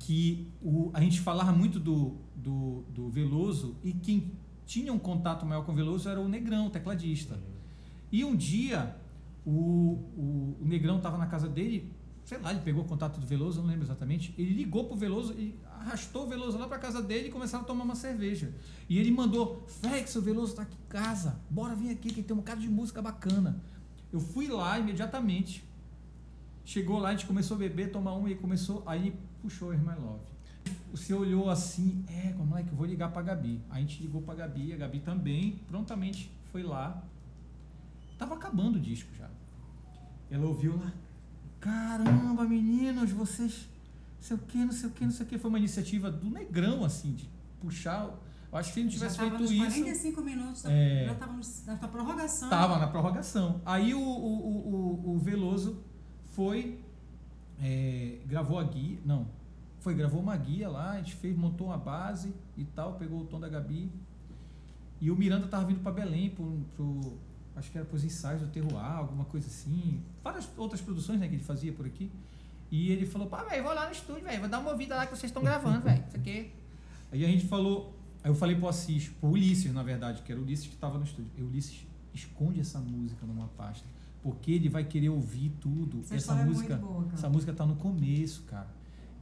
Que 0.00 0.48
o, 0.60 0.90
a 0.92 1.00
gente 1.00 1.20
falava 1.20 1.52
muito 1.52 1.78
do, 1.78 2.16
do, 2.34 2.82
do 2.88 3.08
Veloso 3.08 3.76
e 3.84 3.92
quem 3.92 4.32
tinha 4.66 4.92
um 4.92 4.98
contato 4.98 5.46
maior 5.46 5.64
com 5.64 5.72
o 5.72 5.74
Veloso 5.74 6.08
era 6.08 6.20
o 6.20 6.28
Negrão, 6.28 6.66
o 6.66 6.70
tecladista. 6.70 7.38
E 8.10 8.24
um 8.24 8.34
dia 8.34 8.96
o, 9.44 9.50
o, 9.50 10.56
o 10.60 10.64
Negrão 10.64 10.96
estava 10.96 11.16
na 11.18 11.26
casa 11.26 11.48
dele, 11.48 11.92
sei 12.24 12.38
lá, 12.38 12.50
ele 12.50 12.60
pegou 12.60 12.82
o 12.84 12.86
contato 12.86 13.18
do 13.18 13.26
Veloso, 13.26 13.60
não 13.60 13.68
lembro 13.68 13.84
exatamente. 13.84 14.34
Ele 14.38 14.54
ligou 14.54 14.84
pro 14.84 14.96
Veloso 14.96 15.32
e 15.34 15.58
arrastou 15.80 16.24
o 16.24 16.28
Veloso 16.28 16.58
lá 16.58 16.68
pra 16.68 16.78
casa 16.78 17.02
dele 17.02 17.28
e 17.28 17.30
começaram 17.30 17.64
a 17.64 17.66
tomar 17.66 17.84
uma 17.84 17.94
cerveja. 17.94 18.54
E 18.88 18.98
ele 18.98 19.10
mandou: 19.10 19.64
Fex, 19.66 20.14
o 20.16 20.22
Veloso 20.22 20.54
tá 20.54 20.62
aqui 20.62 20.76
em 20.76 20.88
casa, 20.88 21.40
bora 21.48 21.74
vir 21.74 21.90
aqui 21.90 22.12
que 22.12 22.22
tem 22.22 22.36
um 22.36 22.42
cara 22.42 22.60
de 22.60 22.68
música 22.68 23.00
bacana. 23.02 23.62
Eu 24.12 24.20
fui 24.20 24.48
lá 24.48 24.78
imediatamente. 24.78 25.68
Chegou 26.70 27.00
lá, 27.00 27.08
a 27.08 27.10
gente 27.10 27.26
começou 27.26 27.56
a 27.56 27.58
beber, 27.58 27.90
tomar 27.90 28.12
uma 28.12 28.30
e 28.30 28.36
começou. 28.36 28.84
Aí 28.86 29.12
puxou 29.42 29.72
Irmã 29.72 29.92
Love. 30.00 30.22
Você 30.92 31.12
olhou 31.12 31.50
assim, 31.50 32.04
é, 32.06 32.32
como 32.34 32.56
é 32.56 32.62
que 32.62 32.68
eu 32.70 32.76
vou 32.76 32.86
ligar 32.86 33.10
pra 33.10 33.22
Gabi? 33.22 33.60
A 33.68 33.80
gente 33.80 34.00
ligou 34.00 34.22
pra 34.22 34.36
Gabi, 34.36 34.72
a 34.72 34.76
Gabi 34.76 35.00
também 35.00 35.60
prontamente 35.66 36.30
foi 36.52 36.62
lá. 36.62 37.02
Tava 38.16 38.36
acabando 38.36 38.76
o 38.76 38.80
disco 38.80 39.10
já. 39.18 39.28
Ela 40.30 40.46
ouviu 40.46 40.76
lá, 40.76 40.92
caramba, 41.58 42.44
meninos, 42.44 43.10
vocês, 43.10 43.68
não 44.18 44.22
sei 44.22 44.36
o 44.36 44.38
que, 44.38 44.58
não 44.58 44.70
sei 44.72 44.88
o 44.88 44.92
que, 44.92 45.04
não 45.04 45.10
sei 45.10 45.26
o 45.26 45.28
que. 45.28 45.38
Foi 45.38 45.48
uma 45.48 45.58
iniciativa 45.58 46.08
do 46.08 46.30
Negrão, 46.30 46.84
assim, 46.84 47.14
de 47.14 47.28
puxar. 47.60 48.04
Eu 48.52 48.58
acho 48.58 48.68
que 48.68 48.74
se 48.74 48.80
ele 48.80 48.84
não 48.86 48.92
tivesse 48.92 49.16
já 49.16 49.24
tava 49.24 49.38
feito 49.38 49.42
nos 49.42 49.50
isso. 49.50 49.74
45 49.82 50.22
minutos, 50.22 50.64
É. 50.66 51.04
já 51.06 51.12
estava 51.14 51.32
na 51.82 51.88
prorrogação. 51.88 52.48
Tava 52.48 52.78
na 52.78 52.86
prorrogação. 52.86 53.60
Aí 53.66 53.92
o, 53.92 53.98
o, 53.98 54.04
o, 54.04 55.10
o- 55.10 55.14
o 55.14 55.18
Veloso 55.18 55.82
foi, 56.32 56.78
é, 57.60 58.18
gravou 58.26 58.58
a 58.58 58.64
guia, 58.64 58.98
não, 59.04 59.26
foi, 59.80 59.94
gravou 59.94 60.20
uma 60.20 60.36
guia 60.36 60.68
lá, 60.68 60.92
a 60.92 60.96
gente 60.98 61.14
fez, 61.14 61.36
montou 61.36 61.68
uma 61.68 61.78
base 61.78 62.34
e 62.56 62.64
tal, 62.64 62.94
pegou 62.94 63.22
o 63.22 63.24
tom 63.24 63.40
da 63.40 63.48
Gabi. 63.48 63.90
E 65.00 65.10
o 65.10 65.16
Miranda 65.16 65.46
tava 65.46 65.64
vindo 65.64 65.80
para 65.80 65.92
Belém 65.92 66.28
pro, 66.28 66.60
pro, 66.76 67.18
acho 67.56 67.70
que 67.70 67.78
era 67.78 67.86
pros 67.86 68.04
ensaios 68.04 68.42
do 68.42 68.48
Terroir, 68.48 68.84
alguma 68.84 69.24
coisa 69.24 69.46
assim. 69.46 70.02
Várias 70.22 70.46
outras 70.58 70.82
produções 70.82 71.18
né, 71.18 71.28
que 71.28 71.34
ele 71.34 71.42
fazia 71.42 71.72
por 71.72 71.86
aqui. 71.86 72.10
E 72.70 72.92
ele 72.92 73.06
falou, 73.06 73.26
pá, 73.26 73.42
velho, 73.42 73.64
vou 73.64 73.74
lá 73.74 73.86
no 73.86 73.92
estúdio, 73.92 74.22
velho, 74.22 74.40
vou 74.40 74.48
dar 74.48 74.58
uma 74.58 74.70
ouvida 74.70 74.94
lá 74.94 75.06
que 75.06 75.16
vocês 75.16 75.30
estão 75.30 75.42
gravando, 75.42 75.80
velho. 75.80 76.04
Isso 76.06 76.16
aqui. 76.16 76.52
Aí 77.10 77.24
a 77.24 77.28
gente 77.28 77.46
falou, 77.46 77.98
aí 78.22 78.30
eu 78.30 78.34
falei 78.34 78.54
pro 78.54 78.68
Assis, 78.68 79.08
pro 79.08 79.30
Ulisses, 79.30 79.72
na 79.72 79.82
verdade, 79.82 80.22
que 80.22 80.30
era 80.30 80.40
o 80.40 80.44
Ulisses 80.44 80.66
que 80.66 80.74
estava 80.74 80.98
no 80.98 81.04
estúdio. 81.04 81.30
E 81.36 81.42
Ulisses, 81.42 81.86
esconde 82.12 82.60
essa 82.60 82.78
música 82.78 83.24
numa 83.24 83.48
pasta. 83.48 83.86
Porque 84.22 84.52
ele 84.52 84.68
vai 84.68 84.84
querer 84.84 85.08
ouvir 85.08 85.50
tudo. 85.60 86.00
Essa 86.00 86.14
essa 86.16 86.32
é 86.40 86.44
música. 86.44 86.76
muito 86.76 86.86
boa, 86.92 87.08
essa 87.14 87.28
música 87.28 87.52
tá 87.52 87.64
no 87.64 87.76
começo, 87.76 88.42
cara. 88.42 88.68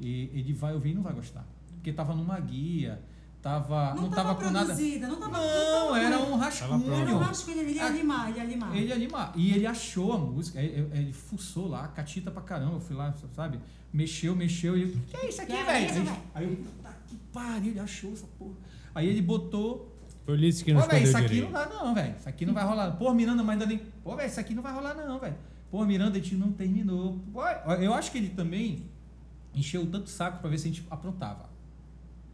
E 0.00 0.30
ele 0.34 0.52
vai 0.52 0.74
ouvir 0.74 0.90
e 0.90 0.94
não 0.94 1.02
vai 1.02 1.12
gostar. 1.14 1.46
Porque 1.74 1.92
tava 1.92 2.14
numa 2.14 2.38
guia, 2.40 3.00
tava, 3.40 3.94
não, 3.94 4.02
Não 4.02 4.10
tava, 4.10 4.34
tava 4.34 4.34
com 4.44 4.50
nada. 4.50 4.66
produzida, 4.66 5.06
não 5.06 5.20
tava- 5.20 5.38
Não, 5.38 5.44
não 5.44 5.86
tava- 5.86 6.00
era 6.00 6.18
um 6.20 6.36
rascunho. 6.36 6.92
Eu 7.08 7.20
acho 7.22 7.44
que 7.44 7.50
ele, 7.52 7.72
ia 7.74 7.84
Ah, 7.86 7.88
limar, 7.90 8.28
ele 8.30 8.38
ia 8.38 8.44
limar. 8.44 8.76
Ele 8.76 8.92
animar. 8.92 9.32
E 9.36 9.52
ele 9.52 9.66
achou 9.66 10.12
a 10.12 10.18
música, 10.18 10.60
ele, 10.60 10.88
ele- 10.92 11.12
fuçou 11.12 11.68
lá, 11.68 11.86
catita 11.88 12.30
pra 12.32 12.42
caramba. 12.42 12.74
Eu 12.74 12.80
fui 12.80 12.96
lá, 12.96 13.14
sabe? 13.36 13.60
Mexeu, 13.92 14.34
mexeu 14.34 14.76
e. 14.76 14.90
Que 15.08 15.16
é 15.16 15.28
isso 15.28 15.40
aqui, 15.40 15.52
é 15.52 15.64
velho? 15.64 15.86
isso, 15.86 15.94
Aí, 16.00 16.04
velho? 16.04 16.16
aí 16.34 16.44
eu, 16.44 16.56
puta 16.56 16.96
que 17.06 17.16
pariu, 17.32 17.70
ele 17.70 17.80
achou 17.80 18.12
essa 18.12 18.26
porra. 18.38 18.54
Aí 18.94 19.06
ele 19.06 19.22
botou. 19.22 19.87
Foi 20.28 20.34
o 20.34 20.36
Ulisses 20.36 20.60
que 20.60 20.74
não 20.74 20.86
Pô, 20.86 20.94
isso 20.94 21.16
aqui 21.16 21.28
direito. 21.28 21.50
não 21.50 21.52
dá, 21.52 21.66
não, 21.70 21.94
velho. 21.94 22.14
Isso 22.18 22.28
aqui 22.28 22.44
não 22.44 22.52
vai 22.52 22.62
rolar. 22.62 22.90
Pô, 22.98 23.14
Miranda, 23.14 23.42
mas 23.42 23.54
ainda 23.54 23.64
nem. 23.64 23.78
Pô, 24.04 24.14
velho, 24.14 24.28
isso 24.28 24.38
aqui 24.38 24.52
não 24.52 24.62
vai 24.62 24.74
rolar, 24.74 24.92
não, 24.92 25.18
velho. 25.18 25.34
Pô, 25.70 25.82
Miranda, 25.86 26.18
a 26.18 26.20
gente 26.20 26.34
não 26.34 26.52
terminou. 26.52 27.18
Pô, 27.32 27.40
eu 27.80 27.94
acho 27.94 28.12
que 28.12 28.18
ele 28.18 28.28
também 28.28 28.84
encheu 29.54 29.90
tanto 29.90 30.10
saco 30.10 30.40
pra 30.42 30.50
ver 30.50 30.58
se 30.58 30.68
a 30.68 30.70
gente 30.70 30.86
aprontava. 30.90 31.48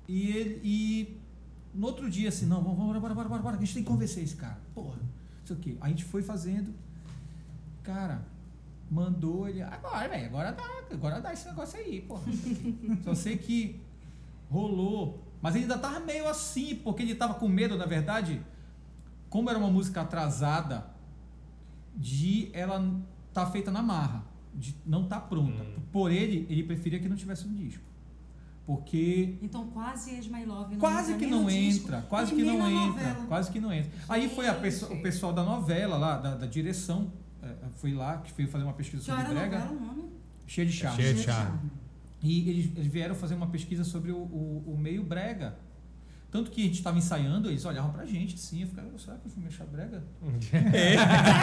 E 0.08 0.28
ele. 0.28 0.60
E 0.64 1.16
no 1.72 1.86
outro 1.86 2.10
dia, 2.10 2.30
assim, 2.30 2.46
não, 2.46 2.60
vamos, 2.64 2.78
bora, 2.84 2.98
bora, 2.98 3.14
bora, 3.14 3.28
bora, 3.28 3.42
bora, 3.42 3.56
a 3.56 3.60
gente 3.60 3.74
tem 3.74 3.84
que 3.84 3.88
convencer 3.88 4.24
esse 4.24 4.34
cara. 4.34 4.58
Porra, 4.74 4.96
não 4.96 5.46
sei 5.46 5.54
o 5.54 5.58
quê. 5.60 5.76
A 5.80 5.88
gente 5.88 6.02
foi 6.02 6.20
fazendo. 6.20 6.74
Cara, 7.84 8.22
mandou 8.90 9.48
ele. 9.48 9.62
Agora, 9.62 10.08
velho, 10.08 10.26
agora 10.26 10.50
dá, 10.50 10.64
agora 10.90 11.20
dá 11.20 11.32
esse 11.32 11.46
negócio 11.46 11.78
aí, 11.78 12.00
porra. 12.00 12.24
Só 13.04 13.14
sei 13.14 13.38
que 13.38 13.80
rolou. 14.50 15.22
Mas 15.44 15.54
ele 15.56 15.64
ainda 15.64 15.76
tava 15.76 16.00
meio 16.00 16.26
assim, 16.26 16.74
porque 16.76 17.02
ele 17.02 17.14
tava 17.14 17.34
com 17.34 17.46
medo, 17.46 17.76
na 17.76 17.84
verdade, 17.84 18.40
como 19.28 19.50
era 19.50 19.58
uma 19.58 19.68
música 19.68 20.00
atrasada, 20.00 20.86
de 21.94 22.48
ela 22.54 22.82
tá 23.30 23.44
feita 23.44 23.70
na 23.70 23.82
marra, 23.82 24.24
de 24.54 24.74
não 24.86 25.06
tá 25.06 25.20
pronta. 25.20 25.62
Hum. 25.62 25.82
Por 25.92 26.10
ele, 26.10 26.46
ele 26.48 26.62
preferia 26.62 26.98
que 26.98 27.10
não 27.10 27.14
tivesse 27.16 27.46
um 27.46 27.54
disco. 27.54 27.84
Porque 28.64 29.36
Então 29.42 29.66
quase 29.66 30.14
Esma 30.16 30.38
Love 30.46 30.76
não 30.76 30.80
quase 30.80 31.12
entra 31.12 31.26
que 31.26 31.30
não 31.30 31.44
disco 31.44 31.82
entra, 31.84 32.00
quase 32.08 32.32
e 32.32 32.36
que 32.36 32.42
não 32.42 32.66
entra, 32.66 32.86
novela. 32.86 33.26
quase 33.26 33.50
que 33.50 33.60
não 33.60 33.70
entra. 33.70 33.92
Aí 34.08 34.30
foi 34.30 34.46
o 34.48 35.02
pessoal 35.02 35.34
da 35.34 35.42
novela 35.44 35.98
lá, 35.98 36.16
da, 36.16 36.36
da 36.36 36.46
direção, 36.46 37.12
eh, 37.42 37.54
foi 37.74 37.92
lá, 37.92 38.16
que 38.16 38.32
foi 38.32 38.46
fazer 38.46 38.64
uma 38.64 38.72
pesquisa 38.72 39.02
sobre 39.02 39.24
brega, 39.24 39.58
novela 39.58 39.72
o 39.72 39.86
nome? 39.86 40.04
cheia 40.46 40.66
de 40.66 40.72
charme. 40.72 40.96
Cheia 40.96 41.12
de 41.12 41.22
charme. 41.22 41.70
E 42.24 42.48
eles, 42.48 42.70
eles 42.74 42.86
vieram 42.86 43.14
fazer 43.14 43.34
uma 43.34 43.46
pesquisa 43.48 43.84
sobre 43.84 44.10
o, 44.10 44.16
o, 44.16 44.64
o 44.74 44.78
meio 44.78 45.02
brega. 45.04 45.56
Tanto 46.30 46.50
que 46.50 46.62
a 46.62 46.64
gente 46.64 46.74
estava 46.78 46.98
ensaiando, 46.98 47.48
eles 47.48 47.64
olhavam 47.64 47.92
pra 47.92 48.04
gente, 48.04 48.34
assim, 48.34 48.62
eu 48.62 48.66
ficava, 48.66 48.88
será 48.98 49.16
que 49.18 49.26
eu 49.26 49.30
fui 49.30 49.40
mexer 49.40 49.62
brega? 49.66 50.02
Será 50.50 50.68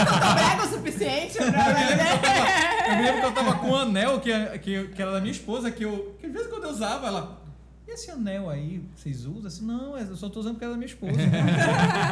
que 0.06 0.12
eu 0.12 0.20
tô 0.20 0.34
brega 0.34 0.64
o 0.64 0.68
suficiente 0.68 1.38
pra 1.38 2.90
Eu 2.90 2.96
me 2.98 3.02
lembro 3.04 3.22
que 3.22 3.28
eu 3.28 3.32
tava 3.34 3.56
com 3.60 3.68
um 3.70 3.76
anel 3.76 4.20
que, 4.20 4.32
que, 4.60 4.88
que 4.90 5.02
era 5.02 5.14
da 5.14 5.22
minha 5.22 5.32
esposa, 5.32 5.72
que 5.72 5.86
eu. 5.86 6.18
Que 6.20 6.26
às 6.26 6.34
vezes 6.34 6.48
quando 6.50 6.66
eu 6.66 6.72
usava, 6.72 7.08
ela. 7.08 7.42
E 7.88 7.92
esse 7.92 8.12
anel 8.12 8.50
aí, 8.50 8.84
vocês 8.96 9.26
usam? 9.26 9.48
Assim, 9.48 9.66
não, 9.66 9.98
eu 9.98 10.16
só 10.18 10.28
tô 10.30 10.42
usando 10.42 10.54
porque 10.56 10.66
era 10.66 10.74
da 10.74 10.78
minha 10.78 10.88
esposa. 10.88 11.14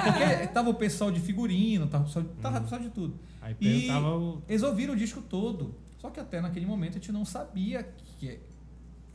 porque 0.06 0.48
tava 0.48 0.70
o 0.70 0.74
pessoal 0.74 1.12
de 1.12 1.20
figurino, 1.20 1.86
tava 1.88 2.04
o 2.04 2.08
pessoal, 2.08 2.26
tava 2.42 2.60
o 2.60 2.62
pessoal 2.62 2.82
de 2.82 2.90
tudo. 2.90 3.20
Aí 3.42 3.56
E 3.60 3.92
o. 3.92 4.42
eles 4.48 4.64
ouviram 4.64 4.94
o 4.94 4.98
disco 4.98 5.22
todo. 5.22 5.76
Só 6.00 6.10
que 6.10 6.20
até 6.20 6.40
naquele 6.40 6.66
momento 6.66 6.92
a 6.92 6.94
gente 6.94 7.12
não 7.12 7.26
sabia 7.26 7.84
que. 8.20 8.40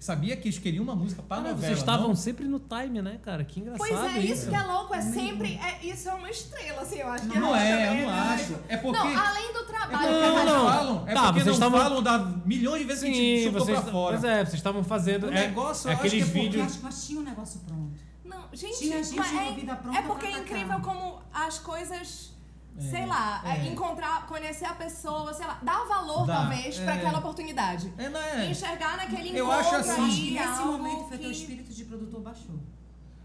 Sabia 0.05 0.37
que 0.37 0.49
eles 0.49 0.59
queriam 0.59 0.85
uma 0.85 0.95
música 0.95 1.23
para 1.23 1.39
Cara, 1.39 1.49
novela. 1.55 1.67
vocês 1.67 1.79
estavam 1.79 2.09
não- 2.09 2.15
sempre 2.15 2.47
no 2.47 2.61
time, 2.61 3.01
né, 3.01 3.19
cara? 3.23 3.43
Que 3.43 3.61
engraçado 3.61 3.89
Pois 3.89 4.15
é, 4.17 4.19
isso 4.21 4.33
isso. 4.35 4.49
que 4.51 4.55
é 4.55 4.63
louco, 4.63 4.95
é 4.95 5.01
sempre. 5.01 5.55
É, 5.55 5.87
isso 5.87 6.11
é 6.11 6.13
uma 6.13 6.29
estrela, 6.29 6.83
assim, 6.83 6.97
eu 6.99 7.09
acho 7.09 7.27
que 7.27 7.39
Não 7.39 7.57
é, 7.57 7.71
também, 7.87 8.01
eu 8.03 8.07
não 8.07 8.15
né? 8.15 8.35
acho. 8.35 8.57
É 8.69 8.77
porque. 8.77 8.99
Não, 8.99 9.27
além 9.27 9.53
do 9.55 9.61
É 9.61 9.65
trabalho 9.65 9.99
que 9.99 10.05
a 10.05 10.11
Não, 10.11 10.21
não, 10.21 10.35
rádio 10.37 10.53
não. 10.53 10.67
falam. 10.69 11.05
É 11.07 11.15
Tá, 11.15 11.23
porque 11.23 11.33
vocês 11.41 11.47
não 11.47 11.53
estavam- 11.55 11.81
falam 11.81 12.03
da 12.03 12.19
milhões 12.45 12.81
de 12.81 12.85
vezes 12.85 13.03
que 13.03 13.09
a 13.09 13.13
gente 13.15 13.39
Sim, 13.39 13.45
chutou 13.47 13.65
vocês, 13.65 13.81
pra 13.81 13.91
fora. 13.93 14.19
pois 14.19 14.25
é, 14.31 14.37
vocês 14.45 14.55
estavam 14.57 14.85
fazendo. 14.85 15.25
O 15.27 15.31
é, 15.33 15.49
negócio, 15.49 15.87
eu 15.89 15.93
é 15.93 15.95
acho 15.95 16.05
aqueles 16.07 16.25
que 16.25 16.31
é 16.31 16.33
porque 16.43 16.49
vídeos. 16.59 16.79
Mas, 16.83 17.07
tinha 17.07 17.21
um 17.21 17.23
negócio 17.25 17.61
pronto. 17.67 17.91
Não, 18.27 18.45
gente, 18.53 18.79
Tinha 18.79 19.03
gente 19.03 19.17
mas 19.17 19.33
é, 19.33 19.99
é 19.99 20.03
porque 20.03 20.27
é 20.27 20.39
incrível 20.39 20.81
como 20.81 21.23
as 21.33 21.59
coisas. 21.59 22.34
É, 22.77 22.81
sei 22.81 23.07
lá, 23.07 23.41
é. 23.45 23.51
é, 23.51 23.67
encontrar, 23.69 24.27
conhecer 24.27 24.65
a 24.65 24.75
pessoa, 24.75 25.33
sei 25.33 25.47
lá, 25.47 25.59
dar 25.63 25.85
valor 25.85 26.27
Dá, 26.27 26.39
talvez 26.41 26.77
pra 26.79 26.95
é. 26.95 26.97
aquela 26.99 27.19
oportunidade. 27.21 27.93
É, 27.97 28.09
não 28.09 28.21
é? 28.21 28.51
Enxergar 28.51 28.97
naquele 28.97 29.29
Eu 29.39 29.47
encontro 29.47 29.61
acho 29.61 29.75
assim- 29.77 29.91
Eu 29.91 30.05
acho 30.05 30.05
ali, 30.05 30.31
nesse 30.33 30.61
algo 30.63 30.73
momento 30.73 31.09
foi 31.09 31.17
que... 31.17 31.23
teu 31.23 31.31
espírito 31.31 31.73
de 31.73 31.85
produtor 31.85 32.21
baixou. 32.21 32.59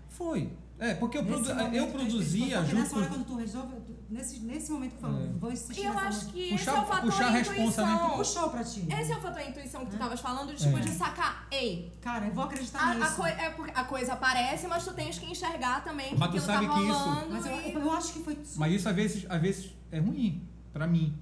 Foi. 0.09 0.51
É, 0.77 0.93
porque 0.93 1.17
eu, 1.17 1.25
produ- 1.25 1.53
momento, 1.55 1.75
eu 1.75 1.87
produzia 1.87 2.61
junto 2.63 2.75
nessa 2.75 2.95
hora 2.97 3.07
quando 3.07 3.25
tu 3.25 3.35
resolve, 3.35 3.73
nesse, 4.09 4.39
nesse 4.39 4.71
momento 4.71 4.95
que 4.95 5.01
falou, 5.01 5.21
É. 5.21 5.27
vou 5.39 5.51
insistir 5.51 5.81
E 5.81 5.85
eu 5.85 5.93
nessa 5.93 6.07
acho 6.07 6.15
música. 6.17 6.31
que 6.33 6.39
esse 6.41 6.51
Puxar- 6.57 6.75
é 6.75 6.79
o 6.81 6.85
fator 6.85 7.01
puxar 7.11 7.27
a 7.27 7.31
né? 7.31 7.41
intuição. 7.41 8.09
Tu 8.09 8.15
puxou 8.17 8.49
pra 8.49 8.63
ti. 8.63 8.87
Esse 8.89 9.11
é 9.11 9.17
o 9.17 9.21
fator 9.21 9.41
intuição 9.41 9.81
que 9.81 9.87
tu 9.87 9.93
estavas 9.93 10.19
falando, 10.19 10.49
de, 10.55 10.63
tipo, 10.63 10.77
É. 10.77 10.81
de 10.81 10.89
sacar, 10.91 11.47
ei, 11.51 11.91
Cara, 12.01 12.27
eu 12.27 12.33
vou 12.33 12.43
acreditar 12.45 12.79
a, 12.79 12.91
a, 12.91 12.95
nisso. 12.95 13.15
coi- 13.15 13.31
é 13.31 13.49
porque 13.51 13.71
a 13.75 13.83
coisa 13.83 14.13
aparece, 14.13 14.67
mas 14.67 14.83
tu 14.83 14.93
tens 14.93 15.17
que 15.19 15.25
enxergar 15.29 15.83
também 15.83 16.09
que 16.13 16.19
Mas 16.19 16.29
tu 16.31 16.37
aquilo 16.37 16.45
sabe 16.45 16.67
tá 16.67 16.73
que 16.73 16.79
isso- 16.81 16.93
rolando 16.99 17.29
Mas 17.31 17.45
eu, 17.45 17.61
e- 17.61 17.73
eu 17.73 17.91
acho 17.91 18.13
que 18.13 18.19
foi 18.23 18.37
Mas 18.57 18.73
isso 18.73 18.89
às 18.89 18.95
vezes, 18.95 19.25
às 19.29 19.41
vezes 19.41 19.71
é 19.91 19.99
ruim 19.99 20.47
pra 20.73 20.87
mim. 20.87 21.15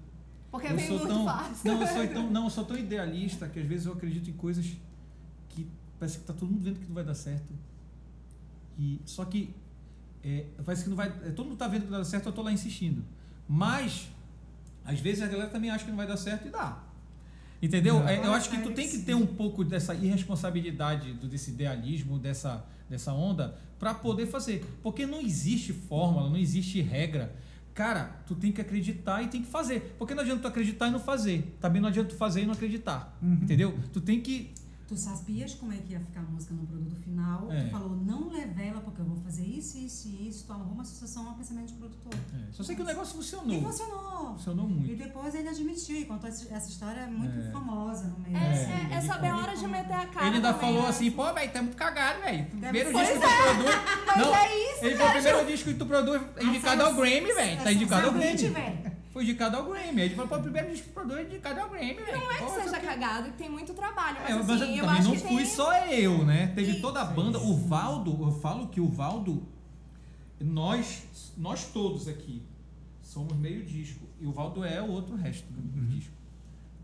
Porque 0.50 0.68
eu 0.68 0.76
vem 0.78 0.88
sou 0.88 0.98
muito 1.00 1.14
tão, 1.14 1.26
fácil. 1.26 1.56
não, 1.66 1.82
eu 1.82 1.88
sou 1.88 2.08
tão, 2.08 2.30
não, 2.32 2.44
eu 2.46 2.50
sou 2.50 2.64
tão 2.66 2.78
idealista 2.78 3.48
que 3.50 3.60
às 3.60 3.68
vezes 3.68 3.86
eu 3.86 3.94
acredito 3.94 4.30
em 4.30 4.34
coisas 4.34 4.66
que 5.50 5.70
parece 6.00 6.20
que 6.20 6.24
tá 6.24 6.34
todo 6.34 6.50
mundo 6.50 6.64
vendo 6.64 6.80
que 6.80 6.88
não 6.88 6.96
vai 6.96 7.04
dar 7.04 7.14
certo. 7.14 7.54
E 8.80 9.02
só 9.06 9.26
que 9.26 9.54
é, 10.24 10.46
parece 10.66 10.84
que 10.84 10.90
não 10.90 10.98
vai, 10.98 11.08
é, 11.08 11.32
todo 11.32 11.48
mundo 11.48 11.58
tá 11.58 11.68
vendo 11.68 11.82
que 11.82 11.86
não 11.86 11.92
vai 11.92 12.00
dar 12.02 12.06
certo, 12.06 12.28
eu 12.28 12.34
tô 12.34 12.42
lá 12.42 12.52
insistindo. 12.52 13.04
Mas 13.48 14.08
às 14.86 15.00
vezes 15.00 15.22
a 15.22 15.28
galera 15.28 15.50
também 15.50 15.70
acha 15.70 15.84
que 15.86 15.90
não 15.90 15.98
vai 15.98 16.08
dar 16.08 16.18
certo 16.18 16.48
e 16.48 16.52
dá. 16.52 16.84
Entendeu? 17.62 17.96
Não. 18.00 18.08
É, 18.08 18.18
eu 18.26 18.34
acho 18.34 18.50
que 18.50 18.58
tu 18.58 18.70
Parece 18.70 18.76
tem 18.76 18.90
que 19.00 19.06
ter 19.06 19.16
um 19.16 19.26
pouco 19.26 19.64
dessa 19.64 19.96
irresponsabilidade, 19.96 21.14
do- 21.14 21.28
desse 21.28 21.52
idealismo, 21.52 22.20
dessa, 22.20 22.64
dessa 22.90 23.12
onda, 23.14 23.58
para 23.80 23.94
poder 23.94 24.28
fazer. 24.28 24.64
Porque 24.84 25.06
não 25.06 25.20
existe 25.22 25.74
fórmula, 25.74 26.30
não 26.30 26.38
existe 26.38 26.80
regra. 26.82 27.36
Cara, 27.74 28.06
tu 28.28 28.36
tem 28.36 28.52
que 28.52 28.62
acreditar 28.62 29.22
e 29.24 29.28
tem 29.28 29.42
que 29.42 29.48
fazer. 29.50 29.96
Porque 29.98 30.14
não 30.14 30.22
adianta 30.24 30.42
tu 30.44 30.48
acreditar 30.48 30.88
e 30.88 30.92
não 30.92 31.00
fazer. 31.00 31.56
Também 31.60 31.82
não 31.82 31.90
adianta 31.90 32.10
tu 32.10 32.16
fazer 32.16 32.42
e 32.44 32.46
não 32.46 32.54
acreditar. 32.54 33.18
Uhum. 33.22 33.34
Entendeu? 33.42 33.78
Tu 33.94 34.02
tem 34.02 34.20
que. 34.22 34.52
Tu 34.88 34.96
sabias 34.96 35.54
como 35.56 35.74
é 35.74 35.78
que 35.78 35.92
ia 35.92 36.00
ficar 36.00 36.22
a 36.22 36.24
música 36.24 36.54
no 36.54 36.66
produto 36.66 36.96
final. 37.02 37.52
É. 37.52 37.66
Tu 37.66 37.72
falou, 37.72 37.90
não 37.98 38.30
levela, 38.30 38.80
porque 38.80 39.02
eu 39.02 39.06
vou 39.06 39.18
fazer 39.18 39.44
isso, 39.46 39.78
isso 39.78 40.08
e 40.08 40.30
isso. 40.30 40.46
Tu 40.46 40.54
arrumou 40.54 40.74
uma 40.76 40.84
associação 40.84 41.28
ao 41.28 41.34
pensamento 41.36 41.68
de 41.68 41.74
produtor. 41.74 42.14
É, 42.34 42.52
só 42.54 42.64
sei 42.64 42.74
que 42.74 42.82
o 42.82 42.86
negócio 42.86 43.14
E 43.14 43.18
funcionou. 43.18 43.62
funcionou. 43.62 44.34
Funcionou 44.36 44.70
E 44.70 44.74
muito. 44.74 44.96
depois 44.96 45.36
ele 45.36 45.50
admitiu, 45.50 45.98
e 45.98 46.06
contou 46.06 46.30
essa 46.30 46.70
história 46.70 47.02
é 47.02 47.08
muito 47.08 47.38
É. 47.38 47.52
famosa 47.52 48.08
no 48.08 48.20
meio. 48.20 48.38
É, 48.38 48.50
assim. 48.50 48.94
é, 48.94 48.98
é 48.98 49.02
saber 49.02 49.28
a 49.28 49.38
hora 49.38 49.58
de 49.58 49.68
meter 49.68 49.94
a 49.94 50.06
cara. 50.06 50.28
Ele 50.28 50.36
ainda 50.38 50.54
também, 50.54 50.68
falou 50.70 50.84
né? 50.84 50.90
assim, 50.90 51.12
pô, 51.12 51.34
velho, 51.34 51.52
tá 51.52 51.62
muito 51.62 51.76
cagado, 51.78 52.22
velho. 52.22 52.46
Primeiro 52.46 52.92
Pois 52.94 53.08
disco 53.10 53.22
que 53.22 53.28
tu 53.28 53.44
produz. 53.44 53.76
Mas 54.08 54.18
não, 54.26 54.36
é 54.36 54.56
isso, 54.72 54.86
ele 54.86 54.96
falou, 54.96 55.12
primeiro 55.14 55.46
disco 55.48 55.70
que 55.70 55.76
tu 55.76 55.86
produz 55.86 56.22
é 56.38 56.44
indicado 56.46 56.84
ao 56.84 56.94
Grammy, 56.96 57.34
velho. 57.34 57.62
Tá 57.64 57.72
indicado 57.74 58.08
ao 58.08 58.14
Grammy. 58.14 58.38
velho. 58.38 58.98
Foi 59.18 59.24
indicado 59.24 59.58
ao 59.58 59.64
Grammy. 59.66 60.00
Aí 60.02 60.08
ele 60.10 60.14
falou, 60.16 60.30
pô, 60.30 60.36
o 60.38 60.42
primeiro 60.44 60.70
disco 60.70 60.90
que 60.90 60.94
produz 60.94 61.18
é 61.18 61.24
indicado 61.24 61.60
ao 61.60 61.70
Grammy, 61.72 61.96
velho. 61.96 62.20
Não 62.20 62.32
é 62.32 62.38
que 62.38 62.44
Pô, 62.44 62.50
seja 62.52 62.78
aqui- 62.78 62.86
cagado, 62.86 63.32
que 63.32 63.38
tem 63.40 63.50
muito 63.50 63.74
trabalho. 63.74 64.18
Mas, 64.22 64.30
É, 64.30 64.34
assim, 64.34 64.48
mas 64.48 64.62
eu 64.62 64.68
também 64.68 64.80
acho 64.92 65.04
não 65.08 65.12
que 65.16 65.18
fui 65.22 65.38
tem... 65.38 65.46
só 65.48 65.74
eu, 65.88 66.24
né? 66.24 66.48
Teve 66.54 66.72
Isso. 66.74 66.82
toda 66.82 67.02
a 67.02 67.06
banda. 67.06 67.40
O 67.40 67.58
Valdo, 67.58 68.12
eu 68.22 68.32
falo 68.34 68.68
que 68.68 68.80
o 68.80 68.88
Valdo, 68.88 69.42
nós, 70.40 71.04
nós 71.36 71.66
todos 71.66 72.08
aqui 72.08 72.44
somos 73.02 73.36
meio 73.38 73.66
disco. 73.66 74.06
E 74.22 74.28
o 74.28 74.32
Valdo 74.32 74.64
é 74.64 74.80
o 74.84 74.88
outro 74.88 75.16
resto 75.16 75.52
do, 75.52 75.80
Uhum. 75.80 75.88
disco. 75.88 76.14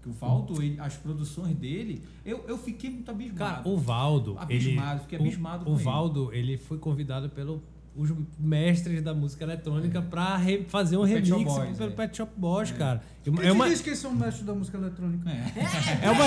Que 0.02 0.10
o 0.10 0.14
Valdo, 0.14 0.60
ele- 0.60 0.80
as 0.80 0.96
produções 0.96 1.56
dele, 1.56 2.04
eu, 2.26 2.44
eu 2.48 2.58
fiquei 2.58 2.90
muito 2.90 3.12
abismado. 3.12 3.38
Cara, 3.38 3.70
o 3.70 3.78
Valdo. 3.78 4.40
Abismado, 4.40 4.92
ele, 4.94 5.00
fiquei 5.02 5.20
abismado 5.20 5.62
o, 5.62 5.66
com 5.66 5.72
o 5.74 5.76
ele. 5.76 5.84
Valdo, 5.84 6.34
ele 6.34 6.58
foi 6.58 6.80
convidado 6.80 7.30
pelo 7.30 7.62
os 7.96 8.12
mestres 8.40 9.02
da 9.04 9.14
música 9.14 9.44
eletrônica 9.44 10.02
pra 10.02 10.36
re- 10.36 10.66
fazer 10.68 10.98
um 10.98 11.04
remix 11.04 11.30
Boys, 11.30 11.78
pelo 11.78 11.92
é. 11.92 11.94
Pet 11.94 12.18
Shop 12.18 12.32
Boys, 12.36 12.72
cara. 12.72 13.02
Quem 13.24 13.34
É 13.42 13.52
uma, 13.52 13.70
disse 13.70 13.84
que 13.84 13.90
eles 13.90 14.00
são 14.00 14.12
mestres 14.14 14.46
da 14.46 14.54
música 14.54 14.78
eletrônica? 14.78 15.30
É. 15.30 15.54
é 16.08 16.10
uma, 16.10 16.26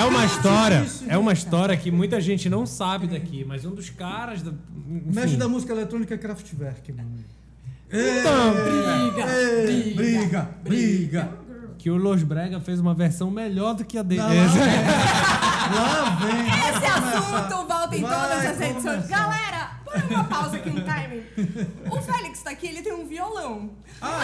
é 0.00 0.04
uma 0.04 0.24
história, 0.24 0.86
é 1.08 1.18
uma 1.18 1.32
história 1.32 1.76
que 1.76 1.90
muita 1.90 2.20
gente 2.20 2.48
não 2.48 2.64
sabe 2.64 3.06
daqui, 3.06 3.44
mas 3.44 3.64
um 3.64 3.74
dos 3.74 3.90
caras 3.90 4.42
da, 4.42 4.50
enfim, 4.50 5.02
Mestre 5.14 5.36
da 5.36 5.48
música 5.48 5.72
eletrônica 5.72 6.14
é 6.14 6.18
Kraftwerk, 6.18 6.92
mano. 6.92 7.10
Então, 7.88 8.52
briga, 9.14 9.94
briga, 9.94 10.50
briga. 10.64 11.28
que 11.78 11.88
o 11.90 11.96
Los 11.96 12.22
Brega 12.22 12.58
fez 12.60 12.80
uma 12.80 12.94
versão 12.94 13.30
melhor 13.30 13.74
do 13.74 13.84
que 13.84 13.96
a 13.98 14.02
dele. 14.02 14.22
Lá 14.22 14.28
Lá 15.66 16.18
vem. 16.20 16.46
Esse 16.46 16.86
assunto 16.86 17.66
volta 17.66 17.96
em 17.96 18.00
todas 18.00 18.46
as 18.46 18.58
redes 18.58 18.82
sociais. 18.82 19.06
começar. 19.06 19.08
Galera, 19.08 19.35
uma 20.10 20.24
pausa 20.24 20.56
aqui 20.56 20.70
no 20.70 20.82
timing. 20.84 21.24
O 21.90 22.00
Félix 22.00 22.42
tá 22.42 22.50
aqui, 22.50 22.66
ele 22.68 22.82
tem 22.82 22.92
um 22.92 23.06
violão. 23.06 23.70
Ah, 24.00 24.18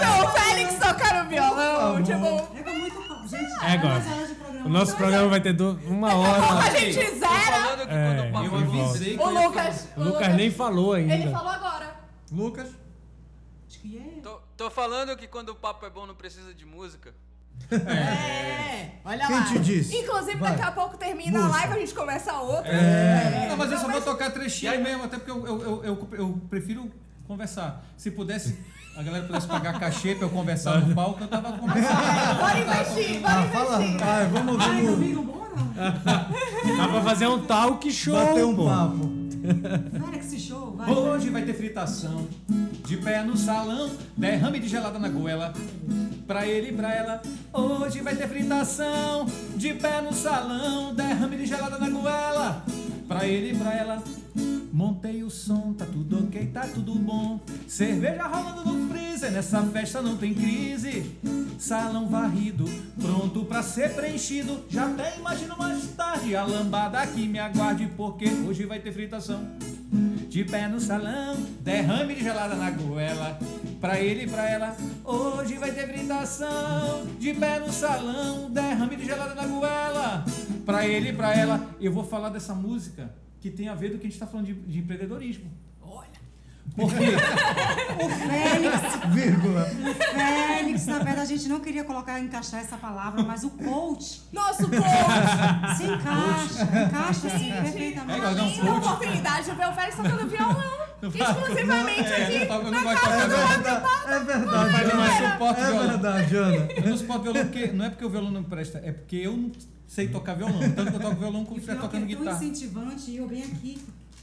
Não, 0.00 0.26
o 0.26 0.30
Félix 0.30 0.74
toca 0.78 1.22
no 1.22 1.28
violão. 1.30 2.02
Tipo. 2.02 2.26
É 2.68 2.72
muito. 2.72 3.08
Gente, 3.28 3.62
É, 3.62 3.66
é 3.66 3.72
agora. 3.74 4.02
O 4.64 4.68
nosso 4.70 4.96
programa 4.96 5.28
vai 5.28 5.40
ter 5.40 5.52
du- 5.52 5.78
uma 5.86 6.10
a 6.12 6.16
hora. 6.16 6.70
gente 6.78 6.94
Tô 6.98 7.18
zera. 7.18 7.58
É, 7.88 8.30
eu 8.30 8.54
é 8.56 8.58
avisei 8.62 9.16
que 9.16 9.22
O 9.22 9.30
Lucas. 9.30 9.88
O 9.96 10.02
Lucas 10.04 10.34
nem 10.34 10.50
falou 10.50 10.92
ainda. 10.94 11.14
Ele 11.14 11.30
falou 11.30 11.50
agora. 11.50 11.96
Lucas. 12.32 12.68
Acho 13.68 13.78
que 13.80 13.98
é. 13.98 14.20
Tô, 14.22 14.40
tô 14.56 14.70
falando 14.70 15.16
que 15.16 15.26
quando 15.26 15.50
o 15.50 15.54
papo 15.54 15.84
é 15.86 15.90
bom 15.90 16.06
não 16.06 16.14
precisa 16.14 16.54
de 16.54 16.64
música. 16.64 17.14
É, 17.70 18.37
olha 19.08 19.26
Quem 19.26 19.36
lá. 19.36 19.44
te 19.44 19.58
disse? 19.58 19.96
Inclusive, 19.96 20.36
Vai. 20.36 20.50
daqui 20.52 20.62
a 20.62 20.70
pouco 20.72 20.96
termina 20.96 21.44
a 21.44 21.48
live, 21.48 21.74
a 21.74 21.78
gente 21.78 21.94
começa 21.94 22.32
outra. 22.34 22.68
É. 22.70 23.44
É. 23.44 23.46
Não, 23.48 23.56
mas 23.56 23.72
eu 23.72 23.78
só 23.78 23.88
vou 23.88 24.00
tocar 24.00 24.30
trechinho 24.30 24.82
mesmo, 24.82 25.04
até 25.04 25.16
porque 25.16 25.30
eu, 25.30 25.46
eu, 25.46 25.62
eu, 25.62 25.84
eu, 25.84 26.08
eu 26.12 26.40
prefiro 26.50 26.90
conversar. 27.26 27.84
Se 27.96 28.10
pudesse, 28.10 28.58
a 28.96 29.02
galera 29.02 29.24
pudesse 29.26 29.46
pagar 29.46 29.78
cachê 29.80 30.14
pra 30.14 30.26
eu 30.26 30.30
conversar 30.30 30.80
no 30.80 30.94
palco, 30.94 31.22
eu 31.22 31.28
tava 31.28 31.52
conversando. 31.58 32.38
Bora 32.38 32.58
investir, 32.60 33.20
bora 33.20 33.34
Ah, 33.40 33.48
fala. 33.48 33.82
investir. 33.84 34.06
Ai, 34.08 34.26
vamos, 34.28 34.60
Ai, 34.60 34.82
vamos 34.82 34.94
amigo, 34.94 35.22
bora. 35.22 35.38
Dá 36.76 36.88
pra 36.88 37.02
fazer 37.02 37.26
um 37.26 37.44
talk 37.46 37.90
show. 37.92 38.14
bater 38.14 38.44
um 38.44 38.54
pô. 38.56 38.64
papo. 38.66 39.18
Félix 40.10 40.28
Show, 40.42 40.74
vai. 40.76 40.90
Hoje 40.92 41.30
vai 41.30 41.42
ter 41.42 41.54
fritação, 41.54 42.26
de 42.86 42.96
pé 42.98 43.22
no 43.22 43.36
salão, 43.36 43.90
derrame 44.16 44.58
de 44.58 44.68
gelada 44.68 44.98
na 44.98 45.08
goela. 45.08 45.52
Pra 46.28 46.46
ele 46.46 46.68
e 46.68 46.72
pra 46.74 46.94
ela, 46.94 47.22
hoje 47.54 48.02
vai 48.02 48.14
ter 48.14 48.28
fritação, 48.28 49.24
de 49.56 49.72
pé 49.72 50.02
no 50.02 50.12
salão, 50.12 50.94
derrame 50.94 51.38
de 51.38 51.46
gelada 51.46 51.78
na 51.78 51.88
goela. 51.88 52.62
Pra 53.08 53.26
ele 53.26 53.52
e 53.52 53.58
pra 53.58 53.74
ela, 53.74 54.04
montei 54.70 55.22
o 55.22 55.30
som, 55.30 55.72
tá 55.72 55.86
tudo 55.86 56.24
ok, 56.24 56.50
tá 56.52 56.68
tudo 56.74 56.94
bom. 56.96 57.40
Cerveja 57.66 58.26
rolando 58.26 58.62
no 58.62 58.90
freezer, 58.90 59.32
nessa 59.32 59.62
festa 59.62 60.02
não 60.02 60.18
tem 60.18 60.34
crise. 60.34 61.16
Salão 61.58 62.06
varrido, 62.06 62.66
pronto 63.00 63.46
pra 63.46 63.62
ser 63.62 63.94
preenchido. 63.94 64.66
Já 64.68 64.84
até 64.84 65.16
imagino 65.16 65.56
mais 65.56 65.82
tarde 65.96 66.36
a 66.36 66.44
lambada 66.44 67.06
que 67.06 67.26
me 67.26 67.38
aguarde, 67.38 67.90
porque 67.96 68.26
hoje 68.46 68.66
vai 68.66 68.80
ter 68.80 68.92
fritação. 68.92 69.48
De 70.38 70.44
pé 70.44 70.68
no 70.68 70.78
salão, 70.78 71.34
derrame 71.62 72.14
de 72.14 72.22
gelada 72.22 72.54
na 72.54 72.70
goela. 72.70 73.36
Pra 73.80 73.98
ele 73.98 74.22
e 74.22 74.28
pra 74.28 74.48
ela, 74.48 74.76
hoje 75.04 75.56
vai 75.56 75.72
ter 75.72 75.88
fritação. 75.88 77.04
De 77.18 77.34
pé 77.34 77.58
no 77.58 77.72
salão, 77.72 78.48
derrame 78.48 78.94
de 78.94 79.04
gelada 79.04 79.34
na 79.34 79.44
goela. 79.48 80.24
Pra 80.64 80.86
ele 80.86 81.08
e 81.08 81.12
pra 81.12 81.34
ela, 81.34 81.68
eu 81.80 81.92
vou 81.92 82.04
falar 82.04 82.28
dessa 82.28 82.54
música 82.54 83.12
que 83.40 83.50
tem 83.50 83.66
a 83.66 83.74
ver 83.74 83.90
do 83.90 83.98
que 83.98 84.06
a 84.06 84.10
gente 84.10 84.20
tá 84.20 84.28
falando 84.28 84.46
de, 84.46 84.54
de 84.54 84.78
empreendedorismo. 84.78 85.50
Porque 86.78 88.04
O 88.04 88.08
Félix, 88.08 89.12
Vírgula. 89.12 89.64
Félix, 89.64 90.86
na 90.86 90.98
verdade 91.00 91.20
a 91.32 91.36
gente 91.36 91.48
não 91.48 91.60
queria 91.60 91.82
colocar, 91.84 92.20
encaixar 92.20 92.60
essa 92.60 92.76
palavra, 92.76 93.22
mas 93.24 93.42
o 93.42 93.50
coach 93.50 94.22
Nosso 94.32 94.68
coach. 94.68 95.76
se 95.76 95.82
encaixa, 95.84 96.62
encaixa 96.86 97.26
assim 97.26 97.50
É, 97.52 97.62
perfeitamente. 97.62 98.18
igual, 98.18 98.34
não, 98.34 98.48
Linda 98.48 98.62
coach. 98.70 98.86
oportunidade 98.86 99.44
de 99.50 99.56
ver 99.56 99.68
o 99.68 99.72
Félix 99.72 99.96
tocando 99.96 100.28
violão. 100.28 100.78
Exclusivamente 101.02 102.00
É, 102.12 102.22
aqui. 102.24 102.36
eu 102.36 102.52
eu 102.54 102.70
na 102.70 102.94
casa 102.94 103.28
do 103.28 103.34
É 104.12 104.18
verdade, 104.20 104.82
Eu 104.82 104.96
não 104.96 105.04
Ana. 105.04 105.58
É 105.60 105.86
verdade, 105.88 106.36
Ana. 106.36 106.68
Eu 106.76 106.90
não 106.90 106.96
suporto 106.98 107.22
violão 107.22 107.42
porque 107.44 107.66
não 107.68 107.84
é 107.84 107.90
porque 107.90 108.04
o 108.04 108.10
violão 108.10 108.30
não 108.30 108.40
me 108.42 108.46
presta, 108.48 108.78
é 108.84 108.92
porque 108.92 109.16
eu 109.16 109.36
não 109.36 109.52
sei 109.86 110.08
tocar 110.08 110.34
violão. 110.34 110.58
Tanto 110.74 110.90
que 110.90 110.96
eu 110.96 111.00
toco 111.00 111.16
violão 111.16 111.44
como 111.44 111.60
se 111.60 111.70
é 111.70 111.74
tocando 111.74 111.92
tão 111.92 112.06
guitarra. 112.06 112.36
incentivante, 112.36 113.10
e 113.10 113.16
eu 113.16 113.26
bem 113.28 113.42
aqui, 113.42 113.78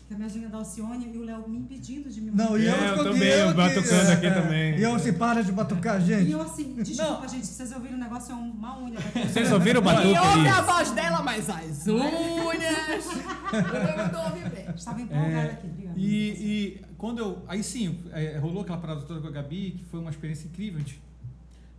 que 0.07 0.13
a 0.13 0.17
minha 0.17 0.27
agenda 0.27 0.49
da 0.49 0.57
Alcione, 0.59 1.11
e 1.11 1.17
o 1.17 1.23
Léo 1.23 1.49
me 1.49 1.57
impedindo 1.57 2.09
de 2.09 2.21
me 2.21 2.29
Não, 2.29 2.55
e 2.57 2.65
eu, 2.67 2.75
É, 2.75 2.89
eu 2.91 3.03
também, 3.03 3.27
eu 3.27 3.53
batucando 3.55 4.11
aqui 4.11 4.25
é, 4.27 4.31
também. 4.31 4.77
E 4.77 4.83
eu 4.83 4.99
se 4.99 5.13
para 5.13 5.43
de 5.43 5.51
batucar, 5.51 5.99
E 5.99 6.05
gente. 6.05 6.31
eu 6.31 6.41
assim, 6.41 6.75
desculpa, 6.75 7.27
gente, 7.27 7.47
se 7.47 7.53
vocês 7.53 7.71
ouviram 7.71 7.95
o 7.95 7.99
negócio, 7.99 8.31
é 8.31 8.35
uma 8.35 8.79
unha. 8.79 8.99
Vocês 8.99 9.51
ouviram 9.51 9.81
o 9.81 9.83
E 9.83 9.85
batuque 9.85 10.07
ouve 10.07 10.47
a 10.47 10.61
voz 10.61 10.91
dela, 10.91 11.21
mas 11.23 11.49
as 11.49 11.87
unhas. 11.87 13.05
Eu 13.51 13.97
não 13.97 14.09
tô 14.09 14.19
ouvindo 14.29 14.49
bem. 14.53 14.75
Estava 14.75 15.01
empolgada 15.01 15.31
É, 15.31 15.51
aqui, 15.51 15.67
obrigada. 15.67 15.99
E, 15.99 16.29
e 16.29 16.81
quando 16.97 17.19
eu. 17.19 17.43
Aí 17.47 17.63
sim, 17.63 17.99
é, 18.11 18.37
rolou 18.37 18.61
aquela 18.61 18.77
parada 18.77 19.01
toda 19.01 19.19
com 19.21 19.27
a 19.27 19.31
Gabi, 19.31 19.71
que 19.77 19.85
foi 19.85 19.99
uma 19.99 20.11
experiência 20.11 20.47
incrível. 20.47 20.77
A 20.77 20.79
gente 20.81 21.01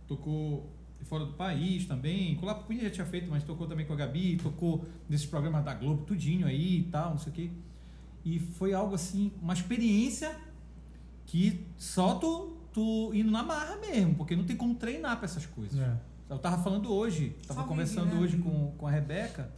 tocou 0.05 0.69
fora 1.03 1.25
do 1.25 1.33
país 1.33 1.85
também. 1.85 2.35
Com 2.35 2.45
o 2.45 2.47
Lapo 2.47 2.65
Cunha 2.65 2.81
já 2.83 2.89
tinha 2.89 3.05
feito, 3.05 3.29
mas 3.29 3.43
tocou 3.43 3.67
também 3.67 3.85
com 3.85 3.93
a 3.93 3.95
Gabi, 3.95 4.37
tocou 4.41 4.83
nesses 5.09 5.25
programas 5.25 5.63
da 5.63 5.73
Globo, 5.73 6.03
tudinho 6.03 6.45
aí 6.45 6.79
e 6.79 6.83
tal, 6.83 7.11
não 7.11 7.17
sei 7.17 7.31
o 7.31 7.35
quê. 7.35 7.49
E 8.23 8.39
foi 8.39 8.73
algo 8.73 8.95
assim, 8.95 9.31
uma 9.41 9.53
experiência 9.53 10.35
que 11.25 11.65
só 11.77 12.15
tu, 12.15 12.57
tu 12.73 13.11
indo 13.13 13.31
na 13.31 13.43
marra 13.43 13.77
mesmo, 13.77 14.15
porque 14.15 14.35
não 14.35 14.43
tem 14.43 14.55
como 14.55 14.75
treinar 14.75 15.17
pra 15.17 15.25
essas 15.25 15.45
coisas. 15.45 15.79
É. 15.79 15.97
Eu 16.29 16.37
tava 16.37 16.61
falando 16.61 16.93
hoje, 16.93 17.35
tava 17.47 17.61
Só 17.61 17.67
conversando 17.67 18.05
vive, 18.05 18.15
né? 18.15 18.21
hoje 18.21 18.37
com, 18.37 18.73
com 18.77 18.87
a 18.87 18.91
Rebeca, 18.91 19.49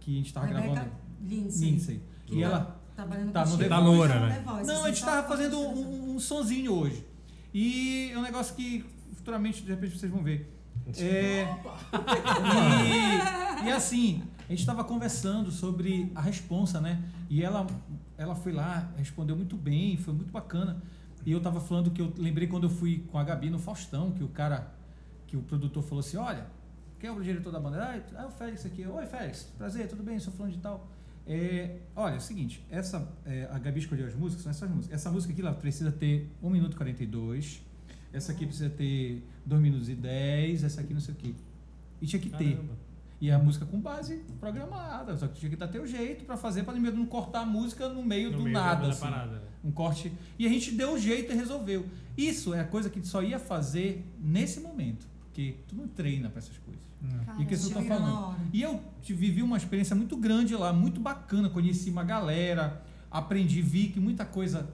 que 0.00 0.14
a 0.14 0.16
gente 0.16 0.32
tava 0.32 0.46
Rebeca 0.46 0.68
gravando. 0.68 0.92
Lindsay. 1.22 1.70
Lindsay. 1.70 2.02
E 2.26 2.36
tá 2.36 2.40
ela. 2.40 2.80
Trabalhando 2.96 3.32
tá 3.32 3.44
no 3.44 3.50
contigo, 3.52 3.68
The 3.68 3.76
Voice. 3.76 3.96
Loura, 3.96 4.14
no 4.14 4.26
né? 4.26 4.42
Não, 4.46 4.56
assim, 4.56 4.70
a 4.70 4.88
gente 4.88 5.00
só 5.00 5.06
tava 5.06 5.28
fazendo 5.28 5.58
um, 5.58 6.14
um 6.14 6.20
sonzinho 6.20 6.72
hoje. 6.72 7.04
E 7.52 8.10
é 8.12 8.18
um 8.18 8.22
negócio 8.22 8.54
que 8.54 8.84
futuramente, 9.20 9.62
de 9.62 9.70
repente, 9.70 9.98
vocês 9.98 10.10
vão 10.10 10.22
ver. 10.22 10.50
É, 10.98 11.46
e, 13.64 13.66
e 13.66 13.70
assim, 13.70 14.22
a 14.50 14.52
gente 14.52 14.62
estava 14.62 14.82
conversando 14.82 15.48
sobre 15.52 16.10
a 16.12 16.20
responsa, 16.20 16.80
né? 16.80 17.00
E 17.28 17.40
ela, 17.40 17.64
ela 18.18 18.34
foi 18.34 18.50
lá, 18.50 18.92
respondeu 18.96 19.36
muito 19.36 19.56
bem, 19.56 19.96
foi 19.96 20.12
muito 20.12 20.32
bacana. 20.32 20.82
E 21.24 21.30
eu 21.30 21.38
estava 21.38 21.60
falando 21.60 21.92
que 21.92 22.02
eu 22.02 22.12
lembrei 22.18 22.48
quando 22.48 22.64
eu 22.64 22.68
fui 22.68 23.06
com 23.12 23.16
a 23.16 23.22
Gabi 23.22 23.48
no 23.48 23.60
Faustão, 23.60 24.10
que 24.10 24.24
o 24.24 24.28
cara, 24.28 24.74
que 25.28 25.36
o 25.36 25.42
produtor 25.42 25.84
falou 25.84 26.00
assim, 26.00 26.16
olha, 26.16 26.48
quem 26.98 27.08
é 27.08 27.12
o 27.12 27.22
diretor 27.22 27.52
da 27.52 27.60
banda? 27.60 27.80
Ah, 27.80 28.22
é 28.22 28.26
o 28.26 28.30
Félix 28.32 28.66
aqui. 28.66 28.84
Oi, 28.84 29.06
Félix, 29.06 29.44
prazer, 29.56 29.86
tudo 29.86 30.02
bem? 30.02 30.18
Sou 30.18 30.32
falando 30.32 30.50
de 30.50 30.58
tal. 30.58 30.88
É, 31.24 31.76
olha, 31.94 32.14
é 32.14 32.16
o 32.16 32.20
seguinte, 32.20 32.66
essa, 32.68 33.08
é, 33.24 33.48
a 33.52 33.58
Gabi 33.60 33.78
escolheu 33.78 34.08
as 34.08 34.16
músicas, 34.16 34.42
são 34.42 34.50
essas 34.50 34.68
músicas. 34.68 34.92
Essa 34.96 35.12
música 35.12 35.32
aqui 35.32 35.42
ela 35.42 35.54
precisa 35.54 35.92
ter 35.92 36.28
1 36.42 36.50
minuto 36.50 36.72
e 36.72 36.76
42. 36.76 37.62
Essa 38.12 38.32
aqui 38.32 38.46
precisa 38.46 38.68
ter 38.68 39.24
2 39.46 39.62
minutos 39.62 39.88
e 39.88 39.94
10. 39.94 40.64
Essa 40.64 40.80
aqui 40.80 40.92
não 40.92 41.00
sei 41.00 41.14
o 41.14 41.16
quê. 41.16 41.34
E 42.02 42.06
tinha 42.08 42.20
que 42.20 42.30
ter. 42.30 42.58
E 43.20 43.30
a 43.30 43.38
música 43.38 43.66
com 43.66 43.78
base 43.80 44.16
programada. 44.40 45.16
Só 45.18 45.26
que 45.28 45.38
tinha 45.38 45.50
que 45.50 45.56
dar 45.56 45.68
teu 45.68 45.86
jeito 45.86 46.24
pra 46.24 46.36
fazer, 46.36 46.62
pra 46.64 46.72
não 46.74 47.04
cortar 47.06 47.40
a 47.40 47.46
música 47.46 47.88
no 47.88 48.02
meio 48.02 48.30
No 48.30 48.38
do 48.38 48.42
meio 48.44 48.54
da- 48.54 48.62
nada. 48.64 48.82
da 48.86 48.88
assim. 48.92 49.00
parada, 49.00 49.32
né? 49.32 49.42
Um 49.62 49.70
corte. 49.70 50.10
E 50.38 50.46
a 50.46 50.48
gente 50.48 50.72
deu 50.72 50.94
o 50.94 50.98
jeito 50.98 51.30
e 51.32 51.34
resolveu. 51.36 51.84
Isso 52.16 52.54
é 52.54 52.60
a 52.60 52.64
coisa 52.64 52.88
que 52.88 53.06
só 53.06 53.22
ia 53.22 53.38
fazer 53.38 54.06
nesse 54.18 54.60
momento. 54.60 55.06
Porque 55.24 55.56
tu 55.68 55.76
não 55.76 55.86
treina 55.86 56.28
pra 56.30 56.38
essas 56.38 56.56
coisas. 56.58 56.80
Cara, 57.26 57.40
E 57.42 57.44
que 57.46 57.56
você 57.56 57.72
tá 57.72 57.82
falando? 57.82 58.36
E 58.52 58.60
eu 58.62 58.80
te 59.02 59.12
vivi 59.14 59.42
uma 59.42 59.56
experiência 59.56 59.94
muito 59.96 60.16
grande 60.16 60.54
lá, 60.56 60.72
muito 60.72 60.98
bacana. 61.00 61.48
Conheci 61.50 61.90
uma 61.90 62.04
galera, 62.04 62.82
aprendi, 63.10 63.60
vi 63.62 63.88
que 63.88 64.00
muita 64.00 64.24
coisa 64.24 64.68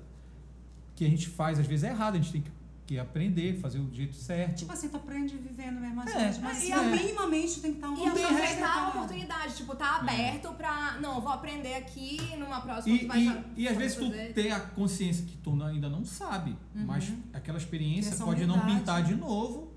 que 0.94 1.05
a 1.05 1.09
gente 1.09 1.28
faz 1.28 1.59
às 1.59 1.66
vezes 1.66 1.84
é 1.84 1.88
errada. 1.90 2.16
A 2.16 2.20
gente 2.20 2.32
tem 2.32 2.40
que, 2.42 2.51
que 2.87 2.99
aprender, 2.99 3.59
fazer 3.61 3.80
o 3.80 3.93
jeito 3.93 4.14
certo. 4.14 4.59
Tipo 4.59 4.72
assim, 4.72 4.89
tu 4.89 4.97
aprende 4.97 5.37
vivendo 5.37 5.80
mesmo 5.80 6.01
as 6.03 6.09
É. 6.09 6.12
coisas, 6.12 6.39
mas 6.39 6.62
E 6.62 6.72
assim, 6.72 6.87
a- 6.87 6.97
minimamente 6.97 7.61
tem 7.61 7.72
que 7.72 7.78
estar 7.78 7.89
um 7.91 7.97
E 8.05 8.07
aproveitar 8.09 8.78
a 8.84 8.89
oportunidade, 8.91 9.57
tipo, 9.57 9.74
tá 9.74 9.97
aberto 9.97 10.53
pra. 10.55 10.99
Não, 11.01 11.20
vou 11.20 11.32
aprender 11.32 11.74
aqui 11.74 12.37
numa 12.37 12.61
próxima 12.61 12.95
E, 12.95 12.99
tu 13.01 13.07
vai 13.09 13.18
e, 13.20 13.24
já- 13.26 13.45
e 13.57 13.68
às 13.68 13.76
vezes 13.76 13.97
tu 13.97 14.07
fazer. 14.09 14.32
ter 14.32 14.51
a 14.53 14.61
consciência 14.61 15.24
que 15.26 15.37
tu 15.39 15.57
não- 15.57 15.66
ainda 15.66 15.89
não 15.89 16.05
sabe, 16.05 16.57
mas 16.72 17.12
aquela 17.34 17.59
experiência 17.59 18.16
pode 18.24 18.47
não 18.47 18.55
humildade. 18.55 18.78
pintar 18.80 19.03
de 19.03 19.14
novo. 19.16 19.72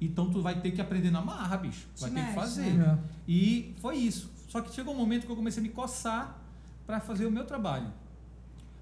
Então 0.00 0.30
tu 0.30 0.40
vai 0.42 0.60
ter 0.60 0.70
que 0.70 0.80
aprender 0.80 1.10
na 1.10 1.20
marra, 1.22 1.56
bicho. 1.58 1.86
Vai 1.98 2.10
Te 2.10 2.14
ter 2.14 2.20
que 2.20 2.26
mexe, 2.26 2.34
fazer. 2.40 2.70
né? 2.72 2.98
E 3.28 3.74
foi 3.80 3.96
isso. 3.96 4.30
Só 4.48 4.60
que 4.60 4.72
chegou 4.74 4.94
um 4.94 4.96
momento 4.96 5.26
que 5.26 5.32
eu 5.32 5.36
comecei 5.36 5.60
a 5.62 5.66
me 5.66 5.68
coçar 5.72 6.38
para 6.86 6.98
fazer 7.00 7.26
o 7.26 7.30
meu 7.30 7.44
trabalho. 7.44 7.92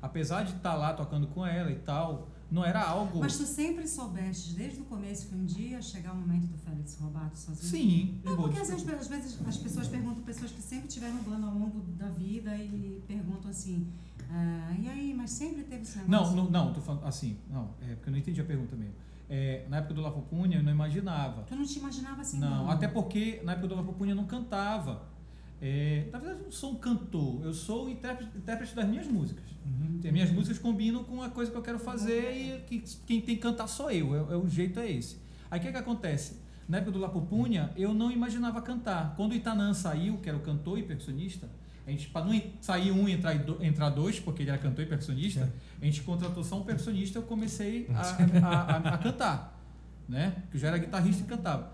Apesar 0.01 0.43
de 0.43 0.55
estar 0.57 0.75
lá 0.75 0.93
tocando 0.95 1.27
com 1.29 1.47
ela 1.47 1.71
e 1.71 1.77
tal, 1.77 2.29
não 2.53 2.65
era 2.65 2.83
algo. 2.83 3.19
Mas 3.19 3.37
tu 3.39 3.45
sempre 3.45 3.89
soubeste, 3.89 4.53
desde 4.55 4.81
o 4.81 4.85
começo, 4.85 5.27
que 5.27 5.35
um 5.35 5.45
dia 5.45 5.71
ia 5.71 5.83
chegar 5.83 6.13
o 6.13 6.17
momento 6.17 6.47
do 6.47 6.59
Félix 6.59 6.99
Roberto 7.01 7.37
sozinho? 7.37 7.71
Sim. 7.71 8.21
Não, 8.23 8.37
porque 8.37 8.59
às 8.59 8.69
vezes, 8.69 8.87
às 8.89 9.09
vezes 9.09 9.39
as 9.47 9.57
pessoas 9.57 9.89
perguntam, 9.89 10.23
pessoas 10.23 10.51
que 10.53 10.61
sempre 10.61 10.87
tiveram 10.89 11.17
banda 11.23 11.47
ao 11.47 11.55
longo 11.55 11.81
da 11.97 12.09
vida 12.11 12.55
e 12.57 13.03
perguntam 13.09 13.51
assim, 13.51 13.89
ah, 14.31 14.75
e 14.79 14.89
aí, 14.89 15.15
mas 15.15 15.31
sempre 15.31 15.63
teve 15.65 15.83
esse 15.83 15.99
Não, 16.01 16.09
negócio? 16.09 16.37
não, 16.37 16.51
não, 16.51 16.73
tô 16.73 16.81
falando 16.81 17.05
assim. 17.07 17.39
Não, 17.51 17.71
é 17.81 17.95
porque 17.95 18.09
eu 18.09 18.13
não 18.13 18.19
entendi 18.19 18.41
a 18.41 18.45
pergunta 18.45 18.77
mesmo. 18.77 18.95
É, 19.31 19.65
na 19.71 19.79
época 19.79 19.95
do 19.95 20.03
Lafopunha 20.03 20.59
eu 20.59 20.63
não 20.63 20.73
imaginava. 20.73 21.45
Tu 21.45 21.57
não 21.57 21.65
te 21.65 21.79
imaginava 21.79 22.21
assim, 22.21 22.39
Não, 22.39 22.65
não? 22.65 22.71
até 22.71 22.87
porque 22.87 23.41
na 23.45 23.53
época 23.53 23.69
do 23.69 23.75
Lafopunha 23.77 24.13
eu 24.13 24.17
não 24.17 24.27
cantava. 24.27 25.03
É, 25.65 26.09
na 26.13 26.19
verdade, 26.19 26.41
eu 26.41 26.45
não 26.47 26.51
sou 26.53 26.73
um 26.73 26.75
cantor, 26.75 27.41
eu 27.45 27.55
sou 27.55 27.87
o 27.87 27.89
intérprete, 27.89 28.37
intérprete 28.37 28.75
das 28.75 28.89
minhas 28.89 29.07
músicas. 29.07 29.45
As 30.05 30.13
minhas 30.13 30.31
músicas 30.33 30.59
combinam 30.59 31.05
com 31.05 31.23
a 31.23 31.29
coisa 31.31 31.51
que 31.53 31.57
eu 31.57 31.63
quero 31.63 31.79
fazer 31.79 32.33
e 32.33 32.61
que, 32.67 32.81
quem 33.07 33.21
tem 33.21 33.37
que 33.37 33.43
cantar 33.43 33.69
sou 33.69 33.89
eu, 33.91 34.15
é, 34.31 34.35
é 34.35 34.37
o 34.37 34.49
jeito 34.49 34.81
é 34.81 34.91
esse. 34.91 35.19
Aí 35.49 35.61
o 35.61 35.63
que, 35.63 35.71
que 35.71 35.77
acontece? 35.79 36.41
Na 36.69 36.79
época 36.79 36.91
do 36.93 36.99
Lapopunha, 36.99 37.71
eu 37.77 37.95
não 37.95 38.11
imaginava 38.11 38.61
cantar. 38.61 39.15
Quando 39.17 39.33
o 39.33 39.35
Itanã 39.37 39.73
saiu, 39.73 40.17
que 40.19 40.29
era 40.29 40.37
o 40.37 40.41
cantor 40.41 40.79
e 40.79 40.83
percussionista, 40.83 41.49
a 41.87 41.91
gente, 41.91 42.09
para 42.09 42.25
não 42.25 42.41
sair 42.61 42.91
um 42.91 43.09
e 43.09 43.13
entrar, 43.13 43.39
do- 43.39 43.63
entrar 43.65 43.91
dois, 43.91 44.19
porque 44.19 44.43
ele 44.43 44.51
era 44.51 44.59
cantor 44.59 44.85
e 44.85 44.89
percussionista, 44.89 45.53
a 45.81 45.85
gente 45.85 46.03
contratou 46.03 46.43
só 46.43 46.59
um 46.59 46.65
percussionista 46.65 47.19
e 47.19 47.23
eu 47.23 47.27
comecei 47.27 47.89
a, 47.95 48.01
a, 48.01 48.63
a- 48.91 48.95
a 48.95 48.99
cantar. 48.99 49.61
Né? 50.09 50.43
Que 50.51 50.57
eu 50.57 50.61
já 50.61 50.69
era 50.69 50.79
guitarrista 50.79 51.23
e 51.23 51.27
cantava. 51.27 51.73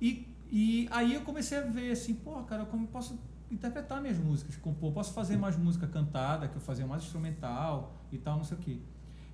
E, 0.00 0.26
e 0.50 0.88
aí 0.90 1.14
eu 1.14 1.22
comecei 1.22 1.58
a 1.58 1.62
ver 1.62 1.92
assim, 1.92 2.14
pô, 2.14 2.42
cara, 2.42 2.64
como 2.64 2.86
posso 2.88 3.18
interpretar 3.50 4.00
minhas 4.00 4.18
músicas, 4.18 4.56
compor, 4.56 4.92
posso 4.92 5.12
fazer 5.12 5.36
mais 5.36 5.56
música 5.56 5.86
cantada, 5.86 6.48
que 6.48 6.56
eu 6.56 6.60
fazia 6.60 6.86
mais 6.86 7.02
instrumental 7.02 7.94
e 8.12 8.18
tal, 8.18 8.36
não 8.36 8.44
sei 8.44 8.56
o 8.56 8.60
quê. 8.60 8.78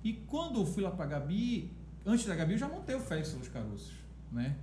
E 0.03 0.13
quando 0.13 0.59
eu 0.59 0.65
fui 0.65 0.83
lá 0.83 0.91
pra 0.91 1.05
Gabi, 1.05 1.71
antes 2.05 2.25
da 2.25 2.35
Gabi 2.35 2.53
eu 2.53 2.57
já 2.57 2.67
montei 2.67 2.95
o 2.95 2.99
Félix 2.99 3.33
dos 3.33 3.47
Caroços, 3.47 3.93
né? 4.31 4.55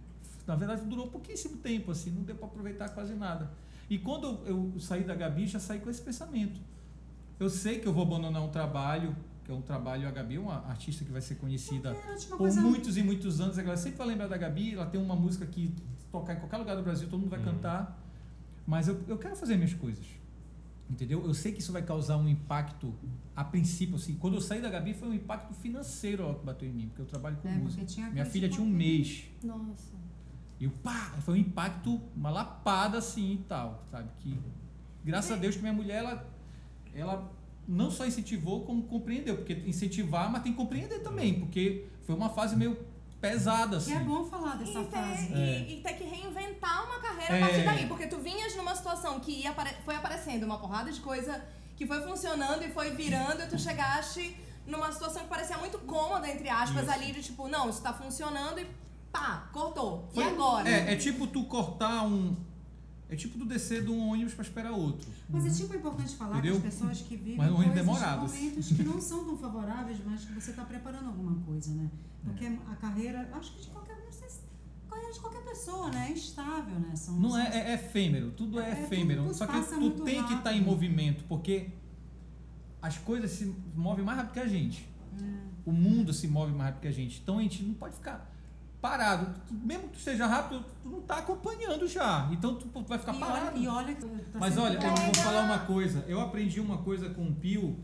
na 0.46 0.54
verdade 0.54 0.82
durou 0.82 1.08
pouquíssimo 1.08 1.56
tempo, 1.58 1.90
assim, 1.90 2.10
não 2.10 2.22
deu 2.22 2.36
para 2.36 2.46
aproveitar 2.46 2.88
quase 2.90 3.14
nada. 3.14 3.50
E 3.88 3.98
quando 3.98 4.40
eu, 4.46 4.72
eu 4.74 4.80
saí 4.80 5.04
da 5.04 5.14
Gabi, 5.14 5.46
já 5.46 5.58
saí 5.58 5.80
com 5.80 5.90
esse 5.90 6.02
pensamento. 6.02 6.60
Eu 7.38 7.50
sei 7.50 7.80
que 7.80 7.86
eu 7.86 7.92
vou 7.92 8.04
abandonar 8.04 8.42
um 8.42 8.50
trabalho, 8.50 9.16
que 9.44 9.50
é 9.50 9.54
um 9.54 9.60
trabalho, 9.62 10.08
a 10.08 10.10
Gabi 10.10 10.36
é 10.36 10.40
uma 10.40 10.66
artista 10.66 11.04
que 11.04 11.12
vai 11.12 11.20
ser 11.20 11.34
conhecida 11.36 11.94
por 12.30 12.38
coisa- 12.38 12.60
muitos 12.62 12.96
e 12.96 13.02
muitos 13.02 13.40
anos. 13.40 13.58
A 13.58 13.62
galera 13.62 13.80
sempre 13.80 13.98
vai 13.98 14.06
lembrar 14.06 14.26
da 14.26 14.36
Gabi, 14.38 14.74
ela 14.74 14.86
tem 14.86 15.00
uma 15.00 15.14
música 15.14 15.44
que 15.46 15.74
tocar 16.10 16.34
em 16.34 16.38
qualquer 16.38 16.56
lugar 16.56 16.76
do 16.76 16.82
Brasil, 16.82 17.08
todo 17.08 17.20
mundo 17.20 17.30
vai 17.30 17.42
cantar. 17.42 18.00
Mas 18.66 18.88
eu, 18.88 19.02
eu 19.06 19.18
quero 19.18 19.36
fazer 19.36 19.56
minhas 19.56 19.74
coisas. 19.74 20.06
Entendeu? 20.88 21.24
Eu 21.26 21.32
sei 21.34 21.52
que 21.52 21.60
isso 21.60 21.72
vai 21.72 21.82
causar 21.82 22.16
um 22.18 22.28
impacto 22.28 22.94
a 23.34 23.42
princípio, 23.44 23.96
assim. 23.96 24.14
Quando 24.16 24.34
eu 24.34 24.40
saí 24.40 24.60
da 24.60 24.68
Gabi 24.70 24.92
foi 24.94 25.08
um 25.08 25.14
impacto 25.14 25.52
financeiro 25.54 26.26
ó, 26.26 26.34
que 26.34 26.44
bateu 26.44 26.68
em 26.68 26.72
mim, 26.72 26.86
porque 26.88 27.02
eu 27.02 27.06
trabalho 27.06 27.36
com 27.38 27.48
É, 27.48 27.52
música. 27.56 27.84
Minha 28.12 28.24
filha 28.26 28.48
tinha 28.48 28.62
um 28.62 28.68
mês. 28.70 29.24
Nossa. 29.42 29.94
E 30.60 30.66
o 30.66 30.70
pá, 30.70 31.14
foi 31.20 31.34
um 31.34 31.36
impacto, 31.38 32.00
uma 32.16 32.30
lapada 32.30 32.98
assim 32.98 33.32
e 33.34 33.38
tal, 33.38 33.82
sabe? 33.90 34.08
Que 34.20 34.38
graças 35.04 35.32
a 35.32 35.36
Deus 35.36 35.56
que 35.56 35.62
minha 35.62 35.72
mulher 35.72 35.96
ela, 36.04 36.26
ela 36.94 37.32
não 37.66 37.90
só 37.90 38.06
incentivou 38.06 38.64
como 38.64 38.82
compreendeu, 38.84 39.36
porque 39.36 39.52
incentivar, 39.66 40.30
mas 40.30 40.42
tem 40.42 40.52
que 40.52 40.58
compreender 40.58 41.00
também, 41.00 41.38
porque 41.40 41.86
foi 42.04 42.14
uma 42.14 42.28
fase 42.28 42.54
meio 42.56 42.76
pesada 43.20 43.76
E 43.76 43.78
assim. 43.78 43.94
é 43.94 44.00
bom 44.00 44.24
falar 44.26 44.56
dessa 44.56 44.80
E 44.80 44.84
ter, 44.84 44.90
fase. 44.90 45.32
e- 45.32 45.78
e 45.78 45.80
ter 45.82 45.94
que 45.94 46.04
reinventar 46.04 46.84
uma 46.86 46.98
carreira 47.00 47.36
É. 47.38 47.42
a 47.42 47.46
partir 47.46 47.64
daí. 47.64 47.86
Porque 47.86 48.06
tu 48.06 48.18
vinhas 48.18 48.54
numa 48.54 48.74
situação 48.74 49.18
que 49.20 49.32
ia 49.32 49.54
foi 49.84 49.94
aparecendo 49.94 50.44
uma 50.44 50.58
porrada 50.58 50.92
de 50.92 51.00
coisa 51.00 51.42
que 51.76 51.86
foi 51.86 52.02
funcionando 52.02 52.62
e 52.64 52.70
foi 52.70 52.90
virando, 52.90 53.42
e 53.42 53.46
tu 53.48 53.58
chegaste 53.58 54.36
numa 54.66 54.92
situação 54.92 55.22
que 55.22 55.28
parecia 55.28 55.56
muito 55.58 55.78
cômoda, 55.80 56.28
entre 56.30 56.48
aspas, 56.50 56.82
Isso. 56.82 56.92
ali, 56.92 57.12
de 57.12 57.22
tipo, 57.22 57.48
não, 57.48 57.68
isso 57.70 57.82
tá 57.82 57.92
funcionando 57.94 58.60
e 58.60 58.66
pá, 59.10 59.48
cortou. 59.52 60.08
Foi- 60.12 60.22
e 60.22 60.26
agora? 60.26 60.68
É, 60.68 60.92
é 60.92 60.96
tipo 60.96 61.26
tu 61.26 61.44
cortar 61.44 62.02
um 62.04 62.36
é 63.08 63.16
tipo 63.16 63.38
tu 63.38 63.44
descer 63.44 63.82
de 63.84 63.90
um 63.90 64.08
ônibus 64.08 64.34
para 64.34 64.42
esperar 64.44 64.72
outro. 64.72 65.08
Mas 65.28 65.44
é 65.46 65.50
tipo 65.50 65.74
importante 65.74 66.14
falar 66.16 66.38
Entendeu? 66.38 66.60
que 66.60 66.66
as 66.66 66.74
pessoas 66.74 67.00
que 67.02 67.16
vivem 67.16 67.36
Mas 67.36 67.46
ônibus 67.48 67.64
coisas, 67.66 67.84
demorado, 67.86 68.24
assim. 68.26 68.38
momentos 68.48 68.68
que 68.72 68.82
não 68.82 69.00
são 69.00 69.24
tão 69.24 69.36
favoráveis, 69.36 69.98
mas 70.04 70.24
que 70.24 70.32
você 70.32 70.50
está 70.50 70.64
preparando 70.64 71.06
alguma 71.08 71.34
coisa, 71.44 71.72
né? 71.74 71.90
Porque 72.24 72.44
É. 72.46 72.58
a 72.70 72.76
carreira, 72.76 73.28
acho 73.34 73.52
que 73.54 73.62
de 73.62 73.68
qualquer, 73.68 73.96
não 74.04 74.10
sei 74.12 74.28
se- 74.28 74.40
a 74.86 74.90
carreira 74.90 75.12
de 75.12 75.20
qualquer 75.20 75.42
pessoa, 75.44 75.90
né? 75.90 76.08
É 76.08 76.12
instável, 76.12 76.78
né? 76.80 76.96
São, 76.96 77.16
Não 77.18 77.30
são- 77.30 77.40
é, 77.40 77.70
é 77.70 77.74
efêmero, 77.74 78.30
tudo 78.32 78.58
é, 78.58 78.70
É, 78.70 78.74
tudo 78.74 78.84
efêmero. 78.84 79.34
Só 79.34 79.46
que 79.46 79.60
tu 79.60 79.90
tem 80.02 80.24
que 80.24 80.34
estar 80.34 80.52
em 80.52 80.58
rápido. 80.58 80.64
movimento, 80.64 81.24
porque 81.28 81.68
as 82.80 82.96
coisas 82.98 83.30
se 83.30 83.54
movem 83.74 84.04
mais 84.04 84.18
rápido 84.18 84.32
que 84.34 84.40
a 84.40 84.46
gente. 84.48 84.88
É. 85.20 85.44
O 85.66 85.72
mundo 85.72 86.12
se 86.12 86.26
move 86.28 86.52
mais 86.52 86.66
rápido 86.70 86.82
que 86.82 86.88
a 86.88 86.92
gente. 86.92 87.20
Então 87.22 87.38
a 87.38 87.42
gente 87.42 87.62
não 87.62 87.74
pode 87.74 87.94
ficar 87.94 88.33
parado. 88.88 89.40
Tu- 89.48 89.54
mesmo 89.54 89.84
que 89.84 89.94
tu 89.94 89.98
esteja 89.98 90.26
rápido, 90.26 90.62
tu 90.82 90.90
não 90.90 90.98
está 90.98 91.16
acompanhando 91.18 91.88
já. 91.88 92.28
Então 92.30 92.54
tu 92.56 92.68
vai 92.86 92.98
ficar 92.98 93.14
E 93.14 93.18
parado. 93.18 93.46
olha, 93.46 93.58
e 93.58 93.66
olha 93.66 93.94
que 93.94 94.02
tá 94.02 94.38
Mas 94.38 94.58
olha, 94.58 94.74
eu 94.74 94.94
vou 94.94 95.14
falar 95.14 95.42
uma 95.44 95.58
coisa. 95.60 96.04
Eu 96.06 96.20
aprendi 96.20 96.60
uma 96.60 96.76
coisa 96.78 97.08
com 97.08 97.26
o 97.26 97.34
Pio, 97.34 97.78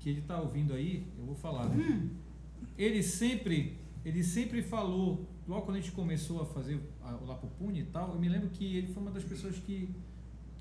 que 0.00 0.10
ele 0.10 0.18
está 0.20 0.40
ouvindo 0.40 0.74
aí, 0.74 1.06
eu 1.16 1.24
vou 1.24 1.36
falar. 1.36 1.66
né? 1.68 1.76
Hum. 1.76 2.10
Ele 2.76 3.04
sempre, 3.04 3.78
ele 4.04 4.24
sempre 4.24 4.62
falou, 4.62 5.28
logo 5.46 5.62
quando 5.62 5.76
a 5.76 5.80
gente 5.80 5.92
começou 5.92 6.42
a 6.42 6.44
fazer 6.44 6.74
o 7.22 7.24
Lapopune 7.26 7.80
e 7.82 7.84
tal, 7.84 8.14
eu 8.14 8.18
me 8.18 8.28
lembro 8.28 8.48
que 8.50 8.76
ele 8.76 8.92
foi 8.92 9.00
uma 9.00 9.12
das 9.12 9.22
pessoas 9.22 9.54
que, 9.60 9.94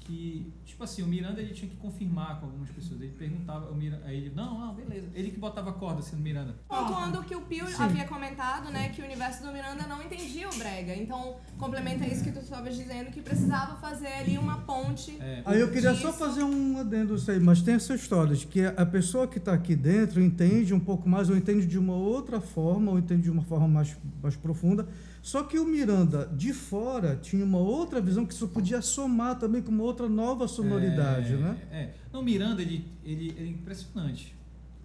que 0.05 0.53
tipo 0.65 0.83
assim, 0.83 1.01
o 1.01 1.07
Miranda 1.07 1.41
ele 1.41 1.53
tinha 1.53 1.69
que 1.69 1.77
confirmar 1.77 2.39
com 2.39 2.47
algumas 2.47 2.69
pessoas. 2.69 2.99
Ele 3.01 3.13
perguntava, 3.17 3.69
o 3.69 3.75
Miranda, 3.75 4.03
aí 4.05 4.17
ele, 4.17 4.31
não, 4.35 4.59
não, 4.59 4.73
beleza. 4.73 5.07
Ele 5.13 5.31
que 5.31 5.39
botava 5.39 5.69
a 5.69 5.73
corda 5.73 5.99
assim 5.99 6.15
no 6.15 6.21
Miranda. 6.21 6.55
Pontuando 6.67 7.23
que 7.23 7.35
o 7.35 7.41
Pio 7.41 7.65
havia 7.79 8.05
comentado, 8.05 8.71
né, 8.71 8.89
que 8.89 9.01
o 9.01 9.05
universo 9.05 9.43
do 9.43 9.51
Miranda 9.51 9.85
não 9.87 10.01
entendia 10.01 10.49
o 10.49 10.55
brega. 10.55 10.95
Então, 10.95 11.35
complementa 11.57 12.05
isso 12.05 12.23
que 12.23 12.31
tu 12.31 12.39
estavas 12.39 12.75
dizendo, 12.75 13.11
que 13.11 13.21
precisava 13.21 13.75
fazer 13.77 14.07
ali 14.07 14.37
uma 14.37 14.57
ponte. 14.61 15.17
É, 15.19 15.41
Aí 15.45 15.59
eu 15.59 15.71
queria 15.71 15.91
Disso. 15.91 16.03
só 16.03 16.13
fazer 16.13 16.43
um 16.43 16.77
adendo 16.79 17.15
isso 17.15 17.29
aí, 17.29 17.39
mas 17.39 17.61
tem 17.61 17.75
essa 17.75 17.93
história 17.93 18.35
de 18.35 18.47
que 18.47 18.65
a 18.65 18.85
pessoa 18.85 19.27
que 19.27 19.37
está 19.37 19.53
aqui 19.53 19.75
dentro 19.75 20.21
entende 20.21 20.73
um 20.73 20.79
pouco 20.79 21.07
mais, 21.07 21.29
ou 21.29 21.37
entende 21.37 21.65
de 21.65 21.77
uma 21.77 21.95
outra 21.95 22.41
forma, 22.41 22.91
ou 22.91 22.99
entende 22.99 23.23
de 23.23 23.31
uma 23.31 23.43
forma 23.43 23.67
mais, 23.67 23.95
mais 24.21 24.35
profunda. 24.35 24.87
Só 25.23 25.41
que 25.43 25.57
o 25.57 25.65
Miranda, 25.65 26.29
de 26.35 26.51
fora, 26.51 27.15
tinha 27.15 27.45
uma 27.45 27.57
outra 27.57 28.01
visão 28.01 28.25
que 28.25 28.33
isso 28.33 28.49
podia 28.49 28.81
somar 28.81 29.39
também 29.39 29.61
com 29.61 29.71
uma 29.71 29.83
outra 29.83 30.09
nova 30.09 30.49
sonoridade, 30.49 31.31
é, 31.33 31.37
né? 31.37 31.57
É. 31.71 31.93
Não, 32.11 32.19
o 32.19 32.23
Miranda, 32.23 32.61
ele, 32.61 32.85
ele, 33.05 33.29
ele 33.29 33.47
é 33.47 33.51
impressionante. 33.51 34.35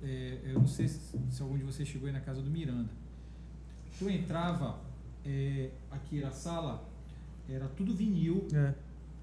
É, 0.00 0.38
eu 0.44 0.60
não 0.60 0.66
sei 0.68 0.86
se, 0.86 1.00
se 1.28 1.42
algum 1.42 1.58
de 1.58 1.64
vocês 1.64 1.88
chegou 1.88 2.06
aí 2.06 2.12
na 2.12 2.20
casa 2.20 2.40
do 2.40 2.48
Miranda. 2.48 2.88
Tu 3.98 4.08
entrava 4.08 4.78
é, 5.26 5.70
aqui 5.90 6.20
na 6.20 6.30
sala, 6.30 6.88
era 7.48 7.66
tudo 7.66 7.92
vinil 7.92 8.46
É. 8.54 8.74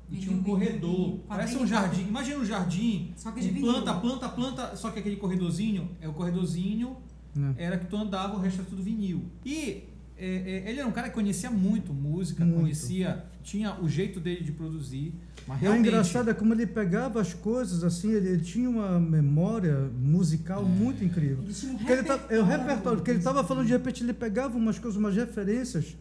e 0.09 0.16
Vinil, 0.16 0.22
tinha 0.22 0.36
um 0.38 0.41
vinil, 0.41 0.53
corredor. 0.53 1.05
vinil. 1.05 1.24
Parece 1.30 1.55
um 1.57 1.66
jardim. 1.66 2.01
Imagina 2.09 2.39
um 2.39 2.45
jardim. 2.45 3.13
Só 3.16 3.32
que 3.32 3.39
de 3.39 3.51
vinil. 3.51 3.72
planta, 3.72 3.93
planta, 4.01 4.28
planta. 4.28 4.76
Só 4.76 4.91
que 4.91 4.99
aquele 4.99 5.16
corredorzinho 5.16 5.89
é 6.01 6.09
o 6.09 6.13
corredorzinho 6.13 6.97
né? 7.34 7.55
era 7.57 7.78
que 7.78 7.86
tu 7.88 7.95
andava, 7.95 8.36
o 8.36 8.39
resto 8.41 8.59
era 8.59 8.70
tudo 8.70 8.84
vinil. 8.84 9.24
E 9.45 9.55
é, 9.55 9.70
é, 9.70 9.84
ele 10.18 10.80
era 10.80 10.88
um 10.88 10.91
cara 10.91 11.09
que 11.09 11.13
conhecia 11.16 11.51
muito 11.51 11.93
música, 11.93 12.45
Muito. 12.45 12.61
conhecia, 12.61 13.26
tinha 13.43 13.76
o 13.82 13.88
jeito 13.89 14.20
dele 14.20 14.43
de 14.43 14.51
produzir, 14.51 15.13
mas 15.47 15.57
o 15.57 15.61
realmente 15.61 15.88
engraçado 15.88 16.30
é 16.30 16.34
como 16.34 16.53
ele 16.53 16.66
pegava 16.66 17.20
as 17.20 17.34
coisas 17.34 17.84
assim, 17.84 18.11
ele, 18.13 18.30
ele 18.30 18.41
tinha 18.43 18.70
uma 18.70 18.99
memória 18.99 19.89
musical 19.99 20.61
É. 20.61 20.66
muito 20.66 21.03
incrível. 21.03 21.43
Ele 21.43 21.53
tinha 21.53 21.74
um 21.74 21.78
Porque 21.78 21.91
ele 21.91 22.03
tá, 22.03 22.20
é 22.30 22.39
o 22.39 22.45
repertório, 22.45 22.99
porque 22.99 23.11
ele 23.11 23.18
estava 23.20 23.43
falando, 23.43 23.66
de 23.68 23.74
repente 23.74 24.03
ele 24.03 24.13
pegava 24.13 24.57
umas 24.57 24.80
coisas, 24.80 24.97
umas 24.97 25.16
referências. 25.16 25.95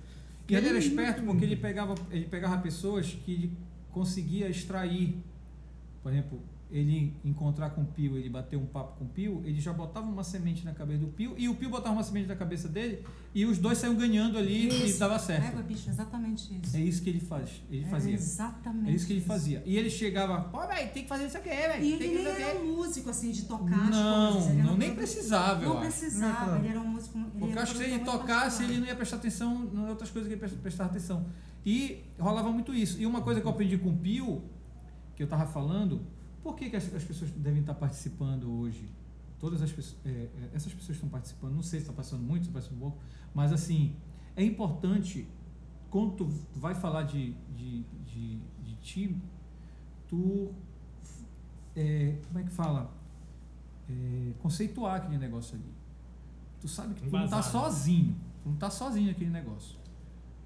E 0.49 0.55
ele 0.55 0.67
era 0.67 0.75
muito- 0.75 0.87
esperto 0.89 1.23
porque 1.25 1.45
ele 1.45 1.57
pegava, 1.57 1.95
ele 2.11 2.27
pegava 2.27 2.59
pessoas 2.59 3.17
que 3.25 3.33
ele 3.33 3.53
conseguia 3.91 4.49
extrair. 4.49 5.17
Por 6.03 6.12
exemplo, 6.12 6.41
ele 6.71 7.15
encontrar 7.25 7.71
com 7.71 7.83
o 7.83 7.85
Pio, 7.85 8.17
ele 8.17 8.29
bater 8.29 8.57
um 8.57 8.67
papo 8.67 8.99
com 8.99 9.05
o 9.05 9.09
Pio, 9.09 9.43
ele 9.45 9.61
já 9.61 9.73
botava 9.73 10.07
uma 10.07 10.25
semente 10.25 10.65
na 10.65 10.73
cabeça 10.73 11.01
do 11.01 11.09
Pio 11.09 11.35
e 11.37 11.49
o 11.49 11.55
Pio 11.55 11.71
botava 11.71 11.95
uma 11.95 12.03
semente 12.03 12.27
na 12.27 12.35
cabeça 12.35 12.69
dele 12.69 13.05
e 13.35 13.45
os 13.45 13.59
dois 13.59 13.79
saíam 13.79 13.95
ganhando 13.95 14.39
ali 14.39 14.69
e 14.69 14.87
Isso. 14.87 14.99
dava 14.99 15.19
certo. 15.19 15.47
Égua, 15.49 15.62
bicho, 15.62 15.89
exatamente 15.89 16.59
isso. 16.62 16.77
É 16.77 16.81
isso 16.81 17.03
que 17.03 17.11
ele 17.11 17.21
faz, 17.21 17.62
ele 17.71 17.85
É 17.85 17.89
fazia. 17.89 18.15
exatamente 18.15 18.91
É 18.91 18.95
isso 18.95 19.07
que 19.07 19.12
ele 19.12 19.21
fazia. 19.21 19.62
E 19.67 19.77
ele 19.77 19.91
chegava, 19.91 20.41
pô, 20.49 20.67
velho, 20.67 20.91
tem 20.93 21.03
que 21.05 21.09
fazer 21.09 21.27
isso 21.27 21.37
aqui, 21.37 21.49
velho. 21.49 21.85
E 21.85 21.97
tem 21.99 22.11
ele 22.15 22.25
fazer 22.31 22.43
era 22.43 22.59
um 22.59 22.77
músico, 22.77 23.11
assim, 23.11 23.31
de 23.31 23.43
tocar 23.43 23.75
aqui. 23.77 23.85
as 23.85 23.91
Não, 23.91 24.33
coisas. 24.33 24.51
Ele 24.53 24.62
não, 24.62 24.77
nem 24.77 24.95
precisava, 24.95 25.62
eu 25.62 25.69
Não 25.69 25.79
acho. 25.79 25.87
precisava, 25.99 26.33
É, 26.33 26.45
claro. 26.45 26.59
ele 26.61 26.69
era 26.69 26.81
um 26.81 26.89
músico... 26.89 27.19
Ele 27.19 27.29
Porque 27.39 27.59
acho 27.59 27.73
que 27.73 27.79
se 27.79 27.85
ele 27.85 27.99
tocasse, 28.05 28.62
ele 28.65 28.79
não 28.79 28.87
ia 28.87 28.97
prestar 28.97 29.17
atenção 29.17 29.71
em 29.73 29.89
outras 29.89 30.11
coisas 30.11 30.29
que 30.29 30.35
ele 30.35 30.41
pre- 30.49 30.59
prestava 30.59 30.91
atenção. 30.91 31.27
E 31.67 32.03
rolava 32.19 32.51
muito 32.51 32.75
isso. 32.75 33.01
E 33.01 33.07
uma 33.07 33.21
coisa 33.21 33.41
que 33.41 33.47
eu 33.47 33.51
aprendi 33.51 33.79
com 33.79 33.91
o 33.91 33.97
Pio, 33.97 34.43
que 35.17 35.23
eu 35.23 35.25
estava 35.25 35.47
falando, 35.47 36.01
por 36.45 36.55
que, 36.55 36.68
que 36.68 36.76
as, 36.76 36.95
as 36.95 37.03
pessoas 37.03 37.30
devem 37.30 37.61
estar 37.62 37.72
participando 37.72 38.53
hoje? 38.61 38.86
Todas 39.40 39.62
as 39.62 39.72
pessoas, 39.72 39.97
é, 40.05 40.11
é, 40.11 40.51
essas 40.53 40.72
pessoas 40.74 40.97
estão 40.97 41.09
participando, 41.09 41.55
não 41.55 41.62
sei 41.62 41.80
se 41.80 41.84
está 41.84 41.92
passando 41.95 42.22
muito, 42.22 42.45
se 42.45 42.51
está 42.51 42.61
passando 42.61 42.78
pouco, 42.78 42.99
mas 43.34 43.51
assim, 43.51 43.97
é 44.36 44.45
importante, 44.45 45.26
quando 45.90 46.16
tu 46.16 46.26
vai 46.55 46.74
falar 46.74 47.05
de, 47.05 47.32
de, 47.57 47.82
de, 48.05 48.38
de 48.62 48.74
ti, 48.82 49.16
tu, 50.07 50.53
é, 51.74 52.18
como 52.26 52.38
é 52.38 52.42
que 52.42 52.51
fala? 52.51 52.92
É, 53.88 54.32
conceituar 54.38 54.97
aquele 54.97 55.18
negócio 55.18 55.57
ali. 55.57 55.72
Tu 56.61 56.68
sabe 56.68 56.95
que 56.95 57.01
tu 57.01 57.11
não 57.11 57.20
tá 57.20 57.26
Embasado. 57.26 57.53
sozinho. 57.53 58.16
Tu 58.42 58.49
não 58.51 58.57
tá 58.57 58.70
sozinho 58.70 59.07
naquele 59.07 59.30
negócio. 59.30 59.76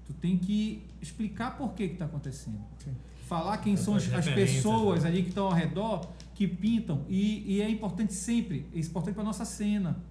Tu 0.05 0.13
tem 0.13 0.37
que 0.37 0.85
explicar 1.01 1.57
por 1.57 1.73
que 1.73 1.89
que 1.89 1.97
tá 1.97 2.05
acontecendo. 2.05 2.63
Sim. 2.79 2.95
Falar 3.29 3.57
quem 3.57 3.75
As 3.75 3.81
são 3.81 3.95
as, 3.95 4.11
as 4.11 4.27
pessoas 4.27 5.03
né? 5.03 5.09
ali 5.09 5.21
que 5.21 5.29
estão 5.29 5.45
ao 5.45 5.53
redor, 5.53 6.09
que 6.33 6.47
pintam. 6.47 7.05
E, 7.07 7.43
e 7.57 7.61
é 7.61 7.69
importante 7.69 8.11
sempre, 8.13 8.65
é 8.73 8.79
importante 8.79 9.13
para 9.13 9.23
nossa 9.23 9.45
cena. 9.45 10.01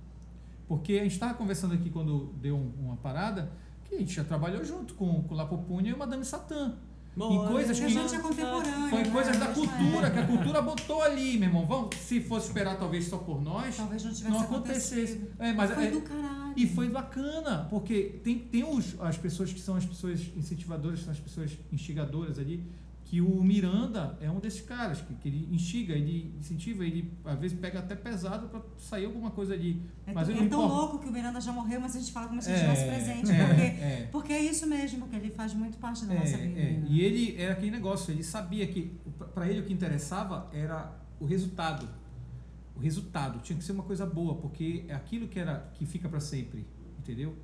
Porque 0.68 0.92
a 0.92 1.02
gente 1.02 1.12
estava 1.14 1.34
conversando 1.34 1.74
aqui 1.74 1.90
quando 1.90 2.32
deu 2.40 2.54
um- 2.56 2.72
uma 2.86 2.96
parada, 2.96 3.50
que 3.86 3.96
a 3.96 3.98
gente 3.98 4.14
já 4.14 4.22
trabalhou 4.22 4.64
junto 4.64 4.94
com, 4.94 5.22
com 5.24 5.34
Lapopunha 5.34 5.90
e 5.90 5.92
o 5.94 5.98
Madame 5.98 6.24
Satã. 6.24 6.76
Em 7.16 7.48
coisas 7.48 7.76
E 7.76 7.82
a 7.82 7.86
que- 7.86 7.92
gente 7.92 8.14
é 8.14 8.18
contemporâneo. 8.20 8.88
Foi 8.90 9.02
né? 9.02 9.10
coisas 9.10 9.36
da 9.36 9.48
Mesma 9.48 9.66
cultura, 9.66 10.06
época. 10.06 10.10
que 10.12 10.18
a 10.20 10.26
cultura 10.36 10.62
botou 10.62 11.02
ali, 11.02 11.36
meu 11.38 11.48
irmão. 11.48 11.66
Vamos, 11.66 11.96
se 11.96 12.20
fosse 12.20 12.46
esperar 12.46 12.78
talvez 12.78 13.06
só 13.08 13.18
por 13.18 13.42
nós, 13.42 13.76
Talvez 13.76 14.04
não 14.04 14.12
tivesse 14.12 14.32
não 14.32 14.40
acontecesse. 14.42 14.94
acontecido. 15.14 15.30
É, 15.40 15.52
mas 15.52 15.72
Foi 15.72 15.86
é- 15.86 15.90
do 15.90 16.00
caralho. 16.02 16.52
e 16.56 16.66
foi 16.68 16.88
bacana, 16.88 17.66
porque 17.68 18.20
tem, 18.22 18.38
tem 18.38 18.62
os, 18.62 18.94
as 19.00 19.16
pessoas 19.18 19.52
que 19.52 19.58
são 19.58 19.74
as 19.74 19.84
pessoas 19.84 20.20
incentivadoras, 20.36 21.00
são 21.00 21.12
as 21.12 21.18
pessoas 21.18 21.58
instigadoras 21.72 22.38
ali, 22.38 22.62
que 23.08 23.22
o 23.22 23.42
Miranda 23.42 24.18
é 24.20 24.30
um 24.30 24.38
desses 24.38 24.60
caras, 24.60 25.00
que, 25.00 25.14
que 25.14 25.28
ele 25.28 25.48
instiga, 25.50 25.94
ele 25.94 26.34
incentiva, 26.38 26.84
ele 26.84 27.10
às 27.24 27.38
vezes 27.38 27.58
pega 27.58 27.78
até 27.78 27.94
pesado 27.96 28.48
para 28.50 28.60
sair 28.76 29.06
alguma 29.06 29.30
coisa 29.30 29.54
ali. 29.54 29.82
É, 30.06 30.12
mas 30.12 30.28
ele 30.28 30.40
é 30.40 30.46
tão 30.46 30.62
importa. 30.64 30.74
louco 30.82 30.98
que 30.98 31.08
o 31.08 31.12
Miranda 31.12 31.40
já 31.40 31.50
morreu, 31.50 31.80
mas 31.80 31.96
a 31.96 32.00
gente 32.00 32.12
fala 32.12 32.28
como 32.28 32.42
se 32.42 32.50
ele 32.50 32.58
É, 32.58 32.62
estivesse 32.74 32.84
presente. 32.86 33.30
é, 33.32 33.46
porque, 33.46 33.62
é. 33.62 34.08
porque 34.12 34.32
é 34.34 34.42
isso 34.42 34.66
mesmo, 34.66 34.98
porque 35.00 35.16
ele 35.16 35.30
faz 35.30 35.54
muito 35.54 35.78
parte 35.78 36.04
da 36.04 36.12
É, 36.14 36.18
nossa 36.18 36.36
vida. 36.36 36.60
é. 36.60 36.64
né? 36.72 36.84
E 36.86 37.00
ele 37.00 37.34
era 37.40 37.54
aquele 37.54 37.70
negócio, 37.70 38.12
ele 38.12 38.22
sabia 38.22 38.66
que 38.66 38.92
para 39.34 39.48
ele 39.48 39.60
o 39.60 39.64
que 39.64 39.72
interessava 39.72 40.46
era 40.52 40.94
o 41.18 41.24
resultado. 41.24 41.88
O 42.76 42.78
resultado 42.80 43.40
tinha 43.40 43.58
que 43.58 43.64
ser 43.64 43.72
uma 43.72 43.84
coisa 43.84 44.04
boa, 44.04 44.34
porque 44.34 44.84
é 44.86 44.94
aquilo 44.94 45.28
que 45.28 45.38
era 45.40 45.70
que 45.74 45.86
fica 45.86 46.10
para 46.10 46.20
sempre, 46.20 46.66
entendeu? 46.98 47.34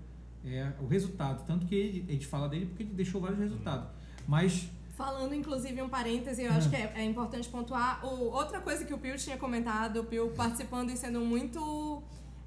é 0.47 0.75
o 0.79 0.87
resultado. 0.87 1.47
Tanto 1.47 1.65
que 1.65 1.75
ele, 1.75 2.05
a 2.07 2.13
gente 2.13 2.27
fala 2.27 2.51
dele 2.51 2.67
porque 2.67 2.83
ele 2.83 2.93
deixou 2.93 3.19
vários 3.19 3.39
resultados. 3.39 3.89
Mas 4.29 4.69
Falando, 4.97 5.35
inclusive, 5.35 5.83
um 5.83 5.89
parêntese, 5.89 6.43
eu 6.45 6.53
acho 6.53 6.71
que 6.71 6.77
é, 6.77 6.93
é 6.95 7.05
importante 7.05 7.49
pontuar. 7.49 8.05
O, 8.07 8.31
outra 8.33 8.61
coisa 8.61 8.85
que 8.85 8.95
o 8.95 8.99
Pio 8.99 9.17
tinha 9.17 9.37
comentado, 9.37 10.01
o 10.01 10.05
Pio 10.05 10.29
participando 10.37 10.91
e 10.91 10.97
sendo 10.97 11.21
muito. 11.21 11.59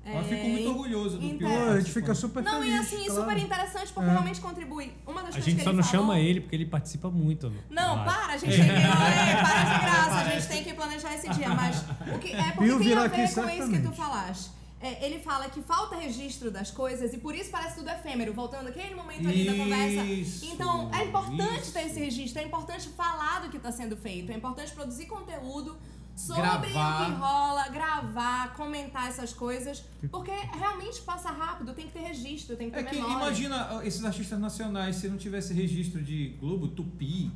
eu 0.05 0.23
fico 0.23 0.47
muito 0.47 0.63
in- 0.63 0.67
orgulhoso 0.67 1.17
do 1.17 1.37
Pio. 1.37 1.45
A 1.71 1.77
gente 1.79 1.91
fica 1.91 2.15
super 2.15 2.41
Não, 2.41 2.61
feliz. 2.61 2.73
e 2.73 2.77
assim, 2.79 3.05
claro. 3.07 3.21
super 3.21 3.37
interessante 3.37 3.91
porque 3.91 4.09
É. 4.09 4.13
realmente 4.13 4.39
contribui. 4.39 4.93
Uma 5.05 5.15
das 5.23 5.31
A 5.31 5.33
coisas 5.33 5.43
gente 5.45 5.57
que 5.57 5.63
só 5.65 5.73
não 5.73 5.83
falou, 5.83 5.99
chama 6.07 6.19
ele 6.21 6.39
porque 6.39 6.55
ele 6.55 6.65
participa 6.65 7.09
muito. 7.09 7.49
no- 7.49 7.57
Não, 7.69 8.05
para, 8.05 8.33
a 8.33 8.37
gente 8.37 8.55
tem 8.55 8.65
que. 8.65 8.71
É, 8.71 9.41
para 9.41 9.63
de 9.63 9.85
graça, 9.85 10.15
a 10.15 10.23
gente 10.29 10.47
tem 10.47 10.63
que 10.63 10.73
planejar 10.73 11.15
esse 11.15 11.29
dia. 11.29 11.49
Mas 11.49 11.83
o 12.15 12.17
que, 12.17 12.31
é 12.33 12.43
porque 12.51 12.59
Pio 12.63 12.79
tem 12.79 12.93
a 12.93 13.07
ver 13.07 13.21
aqui 13.23 13.33
com 13.35 13.49
isso 13.49 13.69
que 13.71 13.79
tu 13.81 13.91
falaste. 13.91 14.51
É, 14.79 15.03
ele 15.05 15.17
fala 15.19 15.49
que 15.49 15.59
falta 15.61 15.95
registro 15.95 16.51
das 16.51 16.69
coisas 16.69 17.11
e 17.11 17.17
por 17.17 17.33
isso 17.33 17.49
parece 17.49 17.77
tudo 17.77 17.89
efêmero, 17.89 18.31
voltando 18.33 18.67
aquele 18.69 18.93
momento 18.93 19.27
ali 19.27 19.43
da 19.45 19.55
conversa. 19.55 20.03
Isso, 20.05 20.45
Então, 20.45 20.93
é 20.93 21.05
importante 21.05 21.61
isso. 21.63 21.73
ter 21.73 21.87
esse 21.87 21.99
registro, 21.99 22.39
é 22.41 22.45
importante 22.45 22.87
falar 22.89 23.41
do 23.41 23.49
que 23.49 23.57
está 23.57 23.71
sendo 23.71 23.97
feito, 23.97 24.31
é 24.31 24.35
importante 24.35 24.71
produzir 24.73 25.07
conteúdo 25.07 25.75
sobre 26.15 26.41
Gravar. 26.43 27.01
o 27.01 27.05
que 27.05 27.11
rola, 27.19 27.67
gravar, 27.69 28.53
comentar 28.55 29.07
essas 29.07 29.33
coisas, 29.33 29.83
porque 30.11 30.31
realmente 30.31 31.01
passa 31.01 31.29
rápido, 31.31 31.73
tem 31.73 31.87
que 31.87 31.93
ter 31.93 31.99
registro, 32.01 32.55
tem 32.55 32.69
que 32.69 32.75
ter 32.75 32.81
É 32.81 32.83
que 32.85 32.95
memória. 32.95 33.15
imagina 33.15 33.69
ó, 33.73 33.81
esses 33.81 34.03
artistas 34.05 34.39
nacionais, 34.39 34.95
se 34.97 35.07
não 35.07 35.17
tivesse 35.17 35.53
registro 35.55 36.03
de 36.03 36.29
Globo, 36.39 36.67
Tupi, 36.67 37.31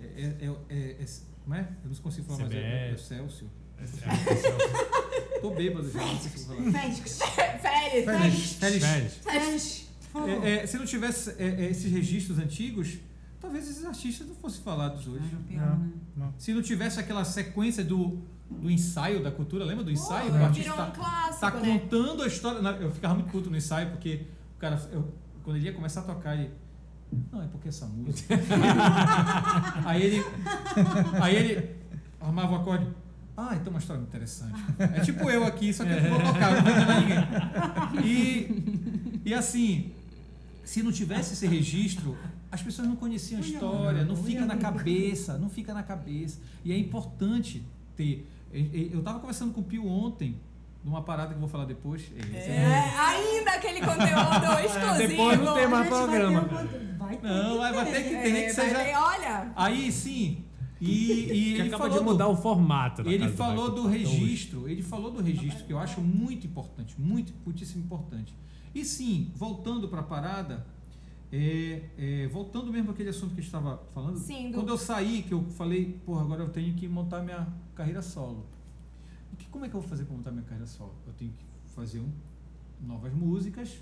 é, 0.00 0.04
é, 0.04 0.46
é, 0.46 0.76
é- 0.76 1.02
é- 1.02 1.06
como 1.42 1.54
é? 1.56 1.68
Eu 1.84 1.90
não 1.90 1.96
consigo 1.96 2.26
falar 2.26 2.38
mais. 2.40 2.52
É, 2.54 2.56
é, 2.58 2.96
CBS. 2.96 3.02
Celso. 3.08 3.50
Tô 5.40 5.50
bêbado 5.50 5.90
já, 5.90 6.00
não 6.00 6.18
falar. 6.18 6.72
Félix. 6.72 7.18
Férias, 7.18 8.04
Félix. 8.04 8.52
Félix. 8.54 8.84
Férias. 8.84 9.14
Félix. 9.22 9.84
É, 10.44 10.62
é, 10.62 10.66
se 10.66 10.78
não 10.78 10.86
tivesse 10.86 11.30
é, 11.38 11.64
é, 11.64 11.70
esses 11.70 11.90
registros 11.90 12.38
antigos, 12.38 12.98
talvez 13.40 13.68
esses 13.68 13.84
artistas 13.84 14.28
não 14.28 14.34
fossem 14.36 14.62
falados 14.62 15.06
hoje. 15.08 15.24
Pior, 15.48 15.78
né? 16.16 16.28
Se 16.38 16.54
não 16.54 16.62
tivesse 16.62 17.00
aquela 17.00 17.24
sequência 17.24 17.82
do, 17.84 18.22
do 18.48 18.70
ensaio 18.70 19.22
da 19.22 19.30
cultura, 19.32 19.64
lembra 19.64 19.82
do 19.84 19.90
ensaio? 19.90 20.30
Pô, 20.30 20.38
o 20.38 20.44
artista 20.44 20.70
virou 20.70 20.86
um 20.86 20.90
tá, 20.90 20.96
clássico, 20.96 21.40
tá 21.40 21.50
né? 21.50 21.78
contando 21.80 22.22
a 22.22 22.26
história. 22.26 22.62
na- 22.62 22.76
Eu 22.76 22.90
ficava 22.92 23.14
muito 23.14 23.30
puto 23.30 23.50
no 23.50 23.56
ensaio, 23.56 23.90
porque 23.90 24.26
o 24.56 24.60
cara, 24.60 24.80
eu- 24.92 25.12
quando 25.42 25.56
ele 25.56 25.66
ia 25.66 25.72
começar 25.72 26.00
a 26.00 26.04
tocar, 26.04 26.34
ele. 26.36 26.50
Não, 27.32 27.42
é 27.42 27.46
porque 27.48 27.68
essa 27.68 27.86
música. 27.86 28.34
aí 29.84 30.02
ele. 30.02 30.24
Aí 31.20 31.34
ele 31.36 31.70
armava 32.20 32.52
o 32.52 32.56
acorde. 32.56 32.86
Ah, 33.36 33.56
então 33.56 33.70
uma 33.72 33.80
história 33.80 34.00
interessante. 34.00 34.54
É 34.78 35.00
tipo 35.00 35.28
eu 35.28 35.44
aqui, 35.44 35.72
só 35.72 35.84
que 35.84 35.90
eu 35.90 36.02
não 36.02 36.10
vou 36.10 36.20
tocar, 36.20 36.52
não 36.54 36.62
vou 36.62 36.72
enganar 36.72 37.00
ninguém. 37.00 38.04
E, 38.04 39.20
e 39.24 39.34
assim, 39.34 39.92
se 40.64 40.82
não 40.82 40.92
tivesse 40.92 41.32
esse 41.34 41.46
registro, 41.46 42.16
as 42.50 42.62
pessoas 42.62 42.86
não 42.88 42.96
conheciam 42.96 43.38
a 43.40 43.44
história, 43.44 44.04
não 44.04 44.16
fica 44.16 44.44
na 44.46 44.56
cabeça, 44.56 45.36
não 45.38 45.48
fica 45.48 45.74
na 45.74 45.82
cabeça. 45.82 46.38
E 46.64 46.72
é 46.72 46.78
importante 46.78 47.64
ter. 47.96 48.28
Eu 48.52 49.00
estava 49.00 49.18
conversando 49.18 49.52
com 49.52 49.60
o 49.60 49.64
Pio 49.64 49.84
ontem, 49.86 50.36
numa 50.84 51.02
parada 51.02 51.30
que 51.30 51.34
eu 51.34 51.40
vou 51.40 51.48
falar 51.48 51.64
depois. 51.64 52.02
É, 52.36 52.64
ainda 52.96 53.50
aquele 53.52 53.80
conteúdo 53.80 54.60
exclusivo. 54.64 55.08
Depois 55.08 55.40
não 55.40 55.54
tem 55.54 55.64
A 55.64 55.68
mais 55.68 55.82
gente 55.88 55.90
vai 55.92 56.02
programa. 56.08 56.40
ter 56.42 56.54
um 56.54 56.98
Vai 56.98 57.16
ter 57.16 57.26
Não, 57.26 57.52
que 57.52 57.58
vai- 57.58 57.84
ter 57.86 58.02
que 58.04 58.08
ter, 58.10 58.32
nem 58.32 58.42
É, 58.42 58.46
que 58.46 58.52
seja. 58.54 58.74
ter, 58.76 58.94
olha, 58.96 59.52
Aí 59.56 59.90
sim. 59.92 60.44
E, 60.80 60.86
e 60.86 61.26
Que 61.54 61.60
ele 61.60 61.68
acaba 61.68 61.84
falou 61.84 61.98
de 61.98 62.04
mudar 62.04 62.24
do, 62.26 62.30
o 62.32 62.36
formato. 62.36 63.02
da 63.02 63.10
ele 63.10 63.24
Casa 63.24 63.36
falou 63.36 63.66
do 63.70 63.82
Cultura 63.82 63.94
hoje. 63.94 64.04
registro. 64.16 64.68
Ele 64.68 64.82
falou 64.82 65.10
do 65.10 65.22
registro 65.22 65.64
que 65.64 65.72
eu 65.72 65.78
acho 65.78 66.00
muito 66.00 66.46
importante, 66.46 66.94
muito, 67.00 67.32
muitíssimo 67.44 67.84
importante. 67.84 68.34
E 68.74 68.84
sim, 68.84 69.30
voltando 69.36 69.88
para 69.88 70.00
a 70.00 70.04
parada, 70.04 70.66
é, 71.32 71.82
é, 71.96 72.28
voltando 72.28 72.72
mesmo 72.72 72.90
àquele 72.90 73.08
assunto 73.10 73.28
que 73.34 73.40
a 73.40 73.42
gente 73.42 73.46
estava 73.54 73.82
falando, 73.92 74.18
Sim, 74.18 74.50
do- 74.50 74.54
quando 74.54 74.68
eu 74.68 74.78
saí, 74.78 75.22
que 75.22 75.32
eu 75.32 75.44
falei, 75.50 75.98
porra, 76.04 76.22
agora 76.22 76.42
eu 76.42 76.48
tenho 76.50 76.74
que 76.74 76.86
montar 76.88 77.22
minha 77.22 77.46
carreira 77.74 78.02
solo. 78.02 78.44
E 79.32 79.36
que, 79.36 79.46
como 79.46 79.64
é 79.64 79.68
que 79.68 79.74
eu 79.74 79.80
vou 79.80 79.88
fazer 79.88 80.04
para 80.04 80.16
montar 80.16 80.30
minha 80.32 80.44
carreira 80.44 80.66
solo? 80.66 80.94
Eu 81.06 81.12
tenho 81.14 81.32
que 81.32 81.44
fazer 81.74 82.00
um, 82.00 82.08
novas 82.86 83.12
músicas, 83.14 83.78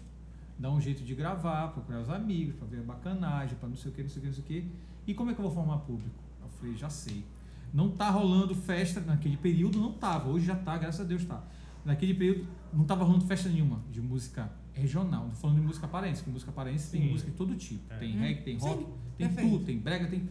dar 0.58 0.70
um 0.70 0.80
jeito 0.80 1.02
de 1.02 1.14
gravar, 1.14 1.68
procurar 1.68 2.00
os 2.00 2.10
amigos, 2.10 2.54
para 2.54 2.66
ver 2.68 2.80
a 2.80 2.82
bacanagem, 2.82 3.56
para 3.58 3.68
não 3.68 3.76
sei 3.76 3.90
o 3.90 3.94
que, 3.94 4.02
não 4.02 4.08
sei 4.10 4.18
o 4.18 4.20
que, 4.22 4.26
não 4.28 4.34
sei 4.34 4.42
o 4.44 4.46
que. 4.46 4.66
E 5.06 5.14
como 5.14 5.30
é 5.30 5.34
que 5.34 5.40
eu 5.40 5.44
vou 5.44 5.52
formar 5.54 5.78
público? 5.78 6.14
Eu 6.42 6.48
falei, 6.50 6.76
já 6.76 6.88
sei. 6.90 7.24
Não 7.72 7.90
tá 7.90 8.10
rolando 8.10 8.54
festa 8.54 9.00
naquele 9.00 9.36
período, 9.36 9.78
não 9.80 9.92
tava. 9.92 10.28
Hoje 10.28 10.46
já 10.46 10.56
tá, 10.56 10.76
graças 10.76 11.00
a 11.00 11.04
Deus 11.04 11.24
tá. 11.24 11.42
Naquele 11.84 12.14
período 12.14 12.46
não 12.72 12.84
tava 12.84 13.04
rolando 13.04 13.24
festa 13.26 13.48
nenhuma 13.48 13.80
de 13.90 14.00
música 14.00 14.50
regional. 14.72 15.22
Não 15.24 15.30
tô 15.30 15.36
falando 15.36 15.60
de 15.60 15.66
música 15.66 15.88
paraense, 15.88 16.20
porque 16.20 16.30
música 16.32 16.52
paraense 16.52 16.90
tem 16.90 17.02
Sim. 17.02 17.10
música 17.12 17.30
de 17.30 17.36
todo 17.36 17.54
tipo. 17.56 17.92
É. 17.92 17.96
Tem 17.98 18.16
Hum. 18.16 18.20
reggae, 18.20 18.42
tem 18.42 18.58
Sim, 18.60 18.66
rock, 18.66 18.84
tem 19.16 19.26
perfeito. 19.28 19.50
tudo, 19.50 19.64
tem 19.64 19.78
brega, 19.78 20.06
tem. 20.06 20.28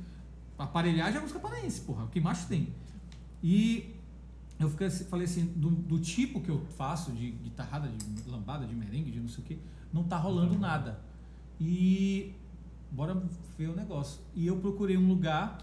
Aparelhagem 0.58 1.18
é 1.18 1.22
música 1.22 1.40
paraense, 1.40 1.82
porra. 1.82 2.04
O 2.06 2.08
que 2.10 2.22
mais 2.22 2.46
tem. 2.46 2.70
E 3.44 3.96
eu 4.60 4.70
fiquei 4.70 4.86
assim- 4.88 5.06
falei 5.06 5.26
assim, 5.26 5.46
do, 5.56 5.72
do 5.72 6.00
tipo 6.00 6.40
que 6.40 6.50
eu 6.50 6.64
faço, 6.78 7.12
de 7.12 7.32
guitarrada, 7.32 7.88
de 7.90 8.30
lambada, 8.30 8.66
de 8.68 8.76
merengue, 8.76 9.10
de 9.10 9.20
não 9.20 9.28
sei 9.28 9.44
o 9.44 9.48
que, 9.48 9.60
não 9.92 10.04
tá 10.04 10.18
rolando 10.18 10.58
nada. 10.60 11.02
E 11.60 12.34
bora 12.92 13.20
ver 13.58 13.70
o 13.70 13.76
negócio. 13.76 14.22
E 14.36 14.46
eu 14.46 14.58
procurei 14.58 14.96
um 14.98 15.08
lugar 15.08 15.58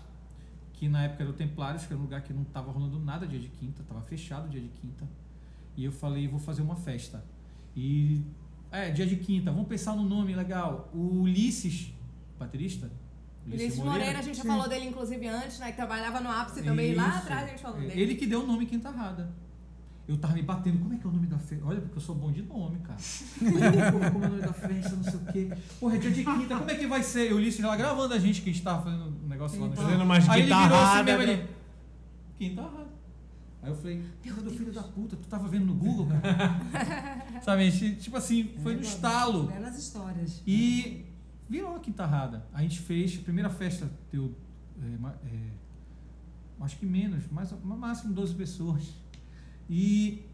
que 0.79 0.89
na 0.89 1.03
época 1.05 1.25
era 1.25 1.31
o 1.31 1.35
Templários, 1.35 1.85
que 1.85 1.93
era 1.93 1.99
um 1.99 2.05
lugar 2.05 2.23
que 2.23 2.33
não 2.33 2.45
tava 2.45 2.71
rolando 2.71 3.01
nada 3.01 3.27
dia 3.27 3.41
de 3.41 3.49
quinta, 3.49 3.83
tava 3.83 4.01
fechado 4.01 4.49
dia 4.49 4.61
de 4.61 4.69
quinta. 4.69 5.05
E 5.77 5.85
eu 5.85 5.91
falei, 5.91 6.29
vou 6.29 6.39
fazer 6.39 6.63
uma 6.63 6.77
festa. 6.77 7.25
E 7.77 8.23
é, 8.71 8.89
dia 8.91 9.05
de 9.05 9.17
quinta, 9.17 9.51
vamos 9.51 9.67
pensar 9.67 9.97
no 9.97 10.05
nome 10.05 10.37
legal. 10.37 10.89
O 10.95 11.23
Ulisses, 11.23 11.93
baterista, 12.39 12.89
Ulisses 13.45 13.79
Moreira, 13.79 14.21
a 14.21 14.23
gente 14.23 14.37
já 14.37 14.43
Sim. 14.43 14.49
falou 14.51 14.69
dele 14.69 14.87
inclusive 14.87 15.27
antes, 15.27 15.59
né? 15.59 15.71
Que 15.71 15.77
trabalhava 15.77 16.21
no 16.21 16.31
ápice 16.31 16.63
também. 16.63 16.95
Lá 16.95 17.09
Isso. 17.09 17.19
atrás 17.19 17.45
a 17.45 17.47
gente 17.49 17.63
falou 17.63 17.79
É, 17.79 17.87
dele. 17.87 18.01
Ele 18.01 18.15
que 18.15 18.27
deu 18.27 18.45
o 18.45 18.47
nome 18.47 18.65
Quintarrada. 18.67 19.33
Eu 20.07 20.17
tava 20.17 20.33
me 20.35 20.43
batendo, 20.43 20.79
como 20.79 20.95
é 20.95 20.97
que 20.97 21.07
é 21.07 21.11
o 21.11 21.13
nome 21.13 21.27
da 21.27 21.39
festa? 21.39 21.67
Olha, 21.67 21.81
porque 21.83 21.99
eu 21.99 22.01
sou 22.01 22.15
bom 22.15 22.33
de 22.33 22.41
nome, 22.41 22.79
cara. 22.79 22.99
Como 24.11 24.25
é 24.25 24.27
o 24.27 24.31
nome 24.31 24.41
da 24.41 24.55
festa, 24.55 24.97
não 24.97 25.05
sei 25.05 25.17
o 25.17 25.33
quê. 25.33 25.51
Porra, 25.79 25.97
é 25.97 25.99
dia 25.99 26.11
de 26.11 26.25
quinta, 26.25 26.57
como 26.57 26.71
é 26.71 26.75
que 26.77 26.87
vai 26.87 27.03
ser? 27.03 27.31
E 27.31 27.35
o 27.35 27.37
Ulisses 27.37 27.63
lá 27.63 27.77
gravando 27.77 28.15
a 28.15 28.19
gente, 28.19 28.41
que 28.41 28.49
a 28.49 28.53
gente 28.53 28.65
tava 28.65 28.85
fazendo 28.85 29.11
negócio 29.39 29.61
lá 29.61 29.69
no 29.69 29.77
Fazendo 29.77 30.03
umas 30.03 30.29
Aí 30.29 30.43
ele 30.43 30.55
virou 30.55 30.79
assim 30.79 31.03
mesmo, 31.05 31.27
né? 31.27 31.33
ele... 31.33 31.49
Quintarrada. 32.37 32.89
Aí 33.63 33.71
eu 33.71 33.75
falei, 33.75 34.03
meu 34.25 34.37
Deus, 34.37 34.57
filho 34.57 34.73
da 34.73 34.83
puta, 34.83 35.17
tu 35.17 35.27
tava 35.29 35.49
vendo 35.49 35.67
no 35.67 35.75
Google, 35.75 36.07
cara? 36.07 37.41
Sabe, 37.43 37.71
tipo 37.97 38.17
assim, 38.17 38.53
foi 38.63 38.75
no 38.75 38.81
estalo. 38.81 39.47
Belas 39.47 39.77
histórias. 39.77 40.43
E 40.47 41.07
virou 41.49 41.75
a 41.75 41.81
quintarrada. 41.81 42.47
A 42.53 42.63
gente 42.63 42.79
fez, 42.81 43.19
a 43.19 43.23
primeira 43.23 43.51
festa 43.51 43.91
deu, 44.13 44.33
é, 44.81 45.27
é, 45.27 45.51
acho 46.61 46.77
que 46.79 46.87
menos, 46.87 47.25
mas 47.33 47.51
no 47.51 47.77
máximo 47.77 48.15
12 48.15 48.35
pessoas. 48.35 48.95
E 49.69 50.25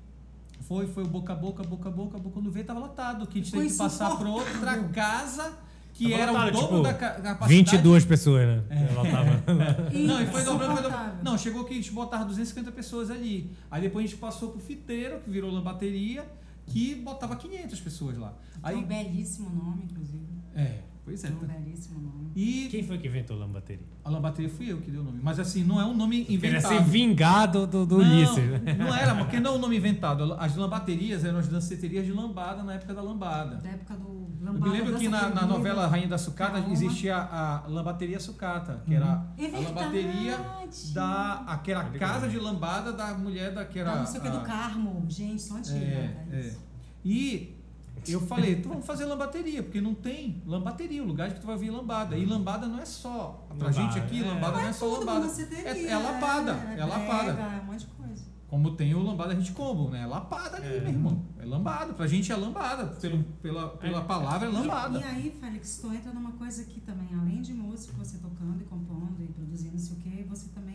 foi, 0.61 0.87
foi 0.87 1.03
o 1.03 1.09
boca 1.09 1.33
a 1.33 1.37
boca, 1.37 1.63
boca 1.63 1.89
a 1.89 1.93
boca, 1.93 2.19
boca. 2.19 2.35
Quando 2.35 2.51
veio, 2.51 2.67
tava 2.67 2.81
lotado. 2.81 3.27
Que 3.27 3.39
a 3.39 3.43
gente 3.43 3.53
teve 3.53 3.69
que 3.69 3.77
passar 3.77 4.17
para 4.19 4.29
outra 4.29 4.85
casa 4.89 5.64
que 5.95 6.11
Tava 6.11 6.23
era 6.23 6.33
o 6.33 6.51
dobro 6.51 6.61
tipo, 6.61 6.83
da 6.83 6.93
ca- 6.93 7.11
capacidade. 7.13 7.55
22 7.55 8.05
pessoas, 8.05 8.47
né? 8.47 8.63
É. 8.69 8.93
Ela 8.93 9.11
tava. 9.11 9.91
Não, 9.97 10.21
e 10.23 10.27
foi 10.27 10.43
dobrando, 10.45 10.73
foi 10.75 10.83
dobrando. 10.83 11.23
Não, 11.23 11.39
chegou 11.39 11.65
que 11.65 11.73
a 11.73 11.77
gente 11.77 11.93
botava 11.93 12.25
250 12.25 12.73
pessoas 12.73 13.11
ali. 13.11 13.51
Aí 13.71 13.81
depois 13.81 14.05
a 14.05 14.09
gente 14.09 14.19
passou 14.19 14.51
pro 14.51 14.61
fiteiro, 14.61 15.21
que 15.21 15.31
virou 15.31 15.51
lambateria, 15.53 16.27
que 16.67 16.97
botava 16.97 17.37
500 17.37 17.81
pessoas 17.81 18.19
lá. 18.19 18.35
É 18.63 18.67
um 18.67 18.79
Aí, 18.79 18.85
belíssimo 18.85 19.49
nome, 19.51 19.85
inclusive. 19.85 20.27
é, 20.55 20.79
pois 21.05 21.23
é. 21.25 21.29
É 21.29 21.31
um 21.31 21.47
belíssimo 21.47 22.01
nome. 22.01 22.31
E 22.35 22.69
Quem 22.71 22.83
foi 22.83 22.99
que 22.99 23.07
inventou 23.07 23.39
lambateria? 23.39 23.87
A 24.05 24.11
lambateria 24.11 24.51
fui 24.51 24.71
eu 24.73 24.79
que 24.81 24.91
dei 24.91 24.99
o 24.99 25.05
nome. 25.05 25.21
Mas 25.23 25.39
assim, 25.39 25.63
não 25.63 25.81
é 25.81 25.85
um 25.85 25.95
nome 25.95 26.25
Queria 26.25 26.37
inventado. 26.37 26.73
ser 26.73 26.83
vingado 26.83 27.67
do, 27.67 27.87
do 27.87 27.99
não, 27.99 28.05
Ulisses, 28.05 28.77
não 28.79 28.93
era, 28.95 29.15
porque 29.23 29.39
não 29.39 29.53
é 29.53 29.57
um 29.57 29.59
nome 29.61 29.77
inventado. 29.77 30.33
As 30.35 30.57
lambaterias 30.57 31.25
eram 31.25 31.39
as 31.39 31.47
danceterias 31.49 32.05
de 32.05 32.13
lambada 32.13 32.63
na 32.65 32.75
época 32.75 32.93
da 32.93 33.01
lambada. 33.03 33.57
Da 33.57 33.69
época 33.71 33.95
do 33.95 34.25
Eu 34.41 34.53
Lambada. 34.53 34.73
me 34.73 34.79
lembro 34.79 34.99
que 34.99 35.09
na, 35.09 35.29
na 35.31 35.47
novela 35.47 35.87
Rainha 35.87 36.09
da 36.09 36.19
Sucata 36.19 36.59
Calma. 36.59 36.73
existia 36.73 37.17
a 37.17 37.65
lambateria 37.69 38.19
sucata, 38.21 38.83
que 38.85 38.95
era 38.95 39.25
É 39.39 39.47
a 39.47 39.59
lambateria 39.61 40.39
da. 40.93 41.45
a- 41.47 41.59
que 41.59 41.71
era 41.71 41.81
a 41.81 41.85
Tá 41.85 41.99
casa 41.99 42.29
de 42.29 42.39
lambada 42.39 42.93
da 42.93 43.15
mulher 43.15 43.55
da 43.55 43.65
que 43.65 43.79
era. 43.79 43.93
Da 43.93 43.99
não 44.01 44.07
sei 44.07 44.19
o 44.19 44.23
que 44.23 44.29
a- 44.29 44.33
do 44.33 44.41
Carmo. 44.41 45.05
Gente, 45.09 45.41
só 45.41 45.57
antiga. 45.57 45.77
É, 45.79 46.27
é 46.33 46.37
é. 46.41 46.57
E 47.05 47.54
eu 48.13 48.21
falei, 48.21 48.53
então 48.55 48.71
vamos 48.73 48.87
fazer 48.87 49.05
lambateria, 49.05 49.63
porque 49.63 49.81
não 49.81 49.95
tem 49.95 50.43
lambateria, 50.47 51.03
o 51.03 51.07
lugar 51.07 51.33
que 51.33 51.41
tu 51.41 51.47
vai 51.47 51.55
ouvir 51.55 51.71
lambada. 51.71 52.17
E 52.17 52.25
lambada 52.25 52.67
não 52.67 52.79
é 52.81 52.85
só. 52.85 53.47
Pra 53.49 53.69
Lambada, 53.69 53.73
gente 53.73 53.99
aqui, 53.99 54.23
é. 54.23 54.27
lambada 54.27 54.61
não 54.61 54.69
é 54.69 54.73
só 54.73 54.87
lambada. 54.87 55.21
danceteria, 55.27 55.69
É, 55.69 55.87
é 55.89 55.97
lapada, 55.99 56.51
é, 56.77 56.85
lapada. 56.85 57.33
brega, 57.33 57.43
É 57.57 57.61
um 57.61 57.65
monte 57.65 57.81
de 57.81 57.87
coisa. 57.87 58.35
Como 58.49 58.71
tem 58.77 58.95
o 58.95 59.03
lambada 59.03 59.35
hit 59.35 59.51
combo, 59.53 59.91
né? 59.91 60.03
É 60.03 60.07
lapada 60.07 60.59
ali, 60.59 60.81
meu 60.81 60.89
irmão. 60.91 61.25
É 61.41 61.45
lambada. 61.45 61.93
Pra 61.95 62.07
gente 62.07 62.31
é 62.31 62.37
lambada. 62.37 62.87
Pelo, 63.01 63.25
pela, 63.43 63.69
pela 63.79 64.03
palavra 64.03 64.47
é 64.47 64.51
lambada. 64.51 64.99
E, 64.99 65.03
e 65.03 65.05
aí, 65.05 65.37
Félix, 65.41 65.79
tu 65.81 65.93
entra 65.93 66.13
numa 66.13 66.33
coisa 66.33 66.63
que 66.65 66.81
também, 66.81 67.09
além 67.19 67.43
de 67.43 67.53
músico, 67.53 67.97
você 67.99 68.19
tocando 68.19 68.61
e 68.61 68.65
compondo 68.65 69.17
e 69.21 69.27
produzindo, 69.27 69.73
não 69.73 69.79
sei 69.81 69.97
o 69.97 70.01
quê, 70.01 70.25
você 70.29 70.51
também 70.51 70.74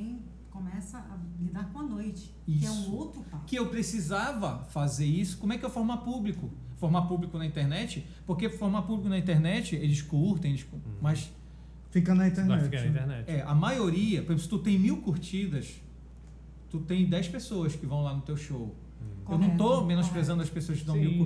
começa 0.70 0.98
a 0.98 1.18
lidar 1.42 1.66
com 1.72 1.80
a 1.80 1.84
noite, 1.84 2.34
que 2.46 2.66
é 2.66 2.70
um 2.72 2.82
Isso. 2.82 2.96
outro 2.96 3.22
papo. 3.24 3.46
que 3.46 3.56
eu 3.56 3.68
precisava 3.68 4.64
fazer 4.66 5.06
isso. 5.06 5.38
Como 5.38 5.52
é 5.54 5.58
que 5.58 5.66
eu 5.66 5.70
formar 5.70 5.98
público? 5.98 6.50
Formar 6.78 7.04
público 7.04 7.38
na 7.38 7.46
internet? 7.46 8.06
Porque 8.26 8.50
formar 8.50 8.84
público 8.84 9.10
na 9.10 9.18
internet, 9.18 9.76
eles 9.76 10.02
curtem, 10.02 10.52
eles, 10.52 10.64
cu- 10.64 10.80
mas 11.02 11.32
Fica 11.92 12.14
na 12.14 12.20
Vai 12.22 12.30
internet. 12.30 12.64
ficar 12.66 12.82
na 12.82 12.88
internet. 12.88 13.30
é, 13.32 13.42
a 13.42 13.56
maioria, 13.56 14.22
por 14.22 14.28
exemplo, 14.34 14.44
se 14.44 14.48
tu 14.50 14.60
tem 14.60 14.78
mil 14.78 14.98
curtidas, 14.98 15.82
tu 16.70 16.80
tem 16.82 17.06
10 17.10 17.30
pessoas 17.30 17.76
que 17.76 17.86
vão 17.88 18.04
lá 18.04 18.14
no 18.14 18.22
teu 18.22 18.38
show. 18.38 18.76
Eu 19.28 19.38
não 19.40 19.58
tô 19.58 19.64
Correto, 19.70 19.86
menosprezando 19.88 20.44
as 20.44 20.50
pessoas 20.50 20.80
que 20.80 20.86
dão 20.86 20.94
Sim, 20.96 21.02
mil 21.02 21.12
sim. 21.12 21.18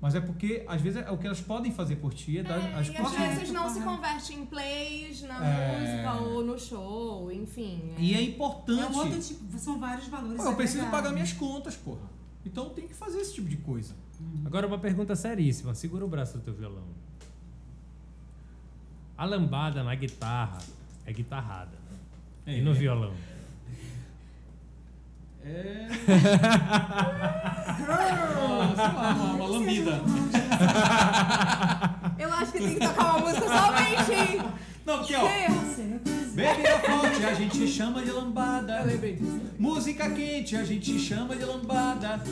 Mas 0.00 0.14
é 0.14 0.20
porque, 0.20 0.64
às 0.68 0.80
vezes, 0.80 1.02
é 1.04 1.10
o 1.10 1.18
que 1.18 1.26
elas 1.26 1.40
podem 1.40 1.72
fazer 1.72 1.96
por 1.96 2.14
ti 2.14 2.38
é 2.38 2.42
dar 2.44 2.56
É, 2.58 2.74
as 2.74 2.88
e 2.88 2.96
às 2.96 3.12
vezes 3.12 3.50
não 3.50 3.68
se 3.68 3.80
converte 3.80 4.32
em 4.32 4.46
plays 4.46 5.22
na 5.22 5.44
É. 5.44 5.80
música 5.80 6.20
ou 6.22 6.44
no 6.44 6.56
show, 6.58 7.32
enfim. 7.32 7.94
E 7.98 8.14
é 8.14 8.18
É 8.18 8.22
importante. 8.22 8.92
um 8.94 8.96
outro 8.96 9.20
tipo, 9.20 9.58
são 9.58 9.80
vários 9.80 10.06
valores. 10.06 10.36
Pô, 10.36 10.44
eu 10.50 10.54
preciso 10.54 10.82
agregados. 10.82 11.00
pagar 11.04 11.12
minhas 11.14 11.32
contas, 11.32 11.74
porra. 11.76 12.08
Então 12.46 12.64
eu 12.64 12.70
tenho 12.70 12.86
que 12.88 12.94
fazer 12.94 13.18
esse 13.20 13.34
tipo 13.34 13.48
de 13.48 13.56
coisa. 13.56 13.92
Agora 14.44 14.66
uma 14.68 14.78
pergunta 14.78 15.16
seríssima. 15.16 15.74
Segura 15.74 16.04
o 16.04 16.08
braço 16.08 16.38
do 16.38 16.44
teu 16.44 16.54
violão. 16.54 16.84
A 19.16 19.24
lambada 19.24 19.82
na 19.82 19.94
guitarra 19.96 20.58
é 21.04 21.12
guitarrada. 21.12 21.76
É. 22.46 22.58
E 22.58 22.62
no 22.62 22.72
violão? 22.72 23.12
É. 25.48 25.88
Ah, 27.90 28.74
sei 28.76 28.84
lá, 28.94 29.14
uma, 29.14 29.32
uma 29.34 29.46
lambida. 29.46 30.02
Eu 32.18 32.32
acho 32.32 32.52
que 32.52 32.58
tem 32.58 32.74
que 32.74 32.80
tocar 32.86 33.16
uma 33.16 33.18
música 33.26 33.46
somente. 33.46 34.42
Não, 34.84 34.98
porque 34.98 35.16
ó. 35.16 35.22
Bebida 36.34 36.78
forte 36.80 37.24
a 37.24 37.34
gente 37.34 37.66
chama 37.66 38.02
de 38.02 38.10
lambada. 38.10 38.82
Disso. 38.82 39.40
Música 39.58 40.10
quente 40.10 40.56
a 40.56 40.64
gente 40.64 40.98
chama 40.98 41.34
de 41.34 41.44
lambada. 41.44 42.22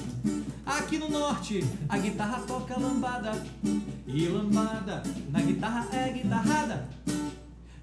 Aqui 0.65 0.99
no 0.99 1.09
norte 1.09 1.65
a 1.89 1.97
guitarra 1.99 2.41
toca 2.47 2.79
lambada. 2.79 3.33
E 4.07 4.29
lambada 4.29 5.03
na 5.31 5.41
guitarra 5.41 5.87
é 5.93 6.13
guitarrada. 6.13 6.89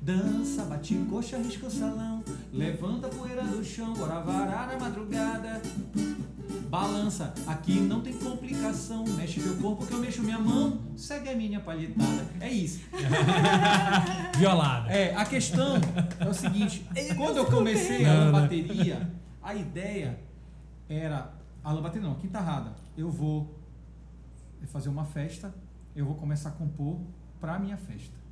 Dança, 0.03 0.65
bate 0.65 0.95
coxa, 1.09 1.37
risca 1.37 1.65
o 1.65 1.71
salão. 1.71 2.21
Levanta 2.51 3.07
a 3.07 3.09
poeira 3.09 3.41
do 3.41 3.63
chão, 3.63 3.93
bora 3.93 4.19
varar 4.19 4.73
a 4.73 4.77
madrugada. 4.77 5.61
Balança, 6.69 7.33
aqui 7.47 7.79
não 7.79 8.01
tem 8.01 8.11
complicação. 8.11 9.05
Mexe 9.15 9.39
teu 9.39 9.55
corpo 9.55 9.85
que 9.85 9.93
eu 9.93 9.99
mexo 9.99 10.21
minha 10.21 10.37
mão. 10.37 10.77
Segue 10.97 11.29
a 11.29 11.35
minha 11.37 11.61
palhetada. 11.61 12.27
É 12.41 12.51
isso. 12.51 12.81
Violada. 14.37 14.91
É, 14.91 15.15
a 15.15 15.23
questão 15.25 15.77
é 16.19 16.27
o 16.27 16.33
seguinte: 16.33 16.85
quando 17.15 17.37
eu 17.37 17.45
comecei 17.45 18.05
a 18.05 18.25
né? 18.25 18.31
bateria, 18.31 19.09
a 19.41 19.55
ideia 19.55 20.19
era. 20.89 21.33
A 21.63 21.73
bateria 21.75 22.09
não, 22.09 22.15
quintarrada. 22.15 22.73
Eu 22.97 23.09
vou 23.09 23.57
fazer 24.65 24.89
uma 24.89 25.05
festa, 25.05 25.55
eu 25.95 26.05
vou 26.05 26.15
começar 26.15 26.49
a 26.49 26.51
compor 26.51 26.99
pra 27.39 27.57
minha 27.57 27.77
festa. 27.77 28.22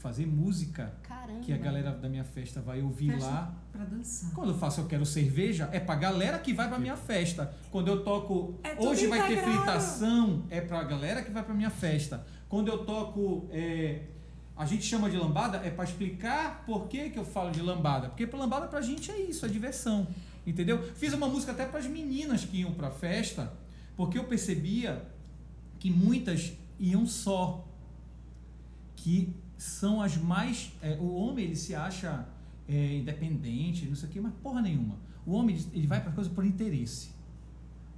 Fazer 0.00 0.26
música 0.26 0.94
Caramba. 1.02 1.40
que 1.40 1.52
a 1.52 1.58
galera 1.58 1.92
da 1.92 2.08
minha 2.08 2.24
festa 2.24 2.58
vai 2.62 2.80
ouvir 2.80 3.12
Festa 3.12 3.28
lá. 3.28 3.54
Pra 3.70 3.84
dançar. 3.84 4.32
Quando 4.32 4.48
eu 4.52 4.58
faço 4.58 4.80
Eu 4.80 4.86
Quero 4.86 5.04
Cerveja, 5.04 5.68
é 5.72 5.78
pra 5.78 5.94
galera 5.94 6.38
que 6.38 6.54
vai 6.54 6.68
pra 6.68 6.78
minha 6.78 6.96
festa. 6.96 7.54
Quando 7.70 7.88
eu 7.88 8.02
toco 8.02 8.58
É 8.62 8.74
Hoje 8.82 9.06
vai 9.06 9.28
ter 9.28 9.42
fritação, 9.42 10.42
é 10.48 10.58
pra 10.62 10.82
galera 10.84 11.22
que 11.22 11.30
vai 11.30 11.42
pra 11.44 11.52
minha 11.52 11.68
festa. 11.68 12.26
Quando 12.48 12.68
eu 12.68 12.78
toco 12.86 13.46
é, 13.52 14.04
A 14.56 14.64
gente 14.64 14.84
chama 14.84 15.10
de 15.10 15.18
lambada, 15.18 15.58
é 15.58 15.70
pra 15.70 15.84
explicar 15.84 16.64
por 16.64 16.88
que, 16.88 17.10
que 17.10 17.18
eu 17.18 17.24
falo 17.24 17.50
de 17.50 17.60
lambada. 17.60 18.08
Porque 18.08 18.26
pra 18.26 18.38
lambada 18.38 18.68
pra 18.68 18.80
gente 18.80 19.10
é 19.10 19.20
isso, 19.20 19.44
é 19.44 19.50
diversão. 19.50 20.06
Entendeu? 20.46 20.82
Fiz 20.94 21.12
uma 21.12 21.28
música 21.28 21.52
até 21.52 21.66
pras 21.66 21.86
meninas 21.86 22.42
que 22.46 22.62
iam 22.62 22.72
pra 22.72 22.90
festa, 22.90 23.52
porque 23.96 24.16
eu 24.18 24.24
percebia 24.24 25.04
que 25.78 25.90
muitas 25.90 26.54
iam 26.78 27.06
só. 27.06 27.66
Que 28.96 29.34
são 29.60 30.00
as 30.00 30.16
mais. 30.16 30.72
é, 30.82 30.96
o 31.00 31.14
homem 31.14 31.44
ele 31.46 31.56
se 31.56 31.74
acha 31.74 32.26
é, 32.68 32.96
independente, 32.96 33.86
não 33.86 33.94
sei 33.94 34.08
o 34.08 34.12
quê, 34.12 34.20
mas 34.20 34.32
porra 34.42 34.60
nenhuma. 34.62 34.96
O 35.26 35.32
homem 35.32 35.56
ele- 35.72 35.86
vai 35.86 36.00
para 36.00 36.12
coisa 36.12 36.30
por 36.30 36.44
interesse. 36.44 37.10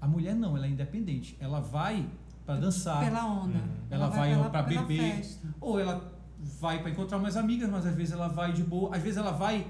A 0.01 0.09
mulher 0.09 0.35
não, 0.35 0.57
ela 0.57 0.67
é 0.67 0.71
independente. 0.71 1.37
Ela 1.39 1.61
vai 1.61 2.09
para 2.45 2.57
dançar, 2.59 3.05
Pela 3.05 3.25
onda. 3.25 3.61
ela 3.89 4.09
vai 4.09 4.31
pela- 4.31 4.51
pra 4.51 4.63
pela 4.65 4.83
beber. 4.83 5.17
festa. 5.17 5.47
ou 5.61 5.79
ela 5.79 6.13
vai 6.61 6.81
para 6.83 6.91
encontrar 6.91 7.19
umas 7.19 7.37
amigas, 7.37 7.71
mas 7.71 7.87
às 7.87 7.95
vezes 7.95 8.13
ela 8.13 8.27
vai 8.29 8.53
de 8.53 8.65
boa, 8.65 8.97
às 8.97 9.01
vezes 9.03 9.17
ela 9.17 9.31
vai. 9.31 9.67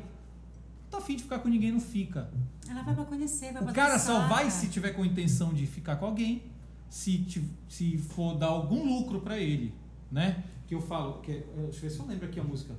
Tá 0.90 0.98
afim 0.98 1.16
de 1.16 1.22
ficar 1.24 1.38
com 1.40 1.48
ninguém, 1.48 1.72
não 1.72 1.80
fica. 1.80 2.30
Ela 2.68 2.82
vai 2.82 2.94
pra 2.94 3.04
conhecer, 3.04 3.52
vai 3.52 3.60
O 3.62 3.64
pra 3.66 3.74
cara 3.74 3.92
dançar. 3.94 4.22
só 4.22 4.28
vai 4.28 4.50
se 4.50 4.68
tiver 4.68 4.92
com 4.92 5.04
intenção 5.04 5.52
de 5.52 5.66
ficar 5.66 5.96
com 5.96 6.06
alguém, 6.06 6.42
se, 6.88 7.26
se 7.68 7.98
for 7.98 8.34
dar 8.38 8.46
algum 8.48 8.82
lucro 8.86 9.20
pra 9.20 9.38
ele, 9.38 9.74
né? 10.10 10.42
Que 10.72 10.76
eu 10.76 10.80
falo, 10.80 11.20
que, 11.20 11.32
é- 11.32 11.44
deixa 11.64 11.80
eu 11.80 11.82
ver 11.82 11.90
se 11.90 11.98
eu 11.98 12.06
lembro 12.06 12.24
aqui 12.24 12.40
a 12.40 12.42
música. 12.42 12.72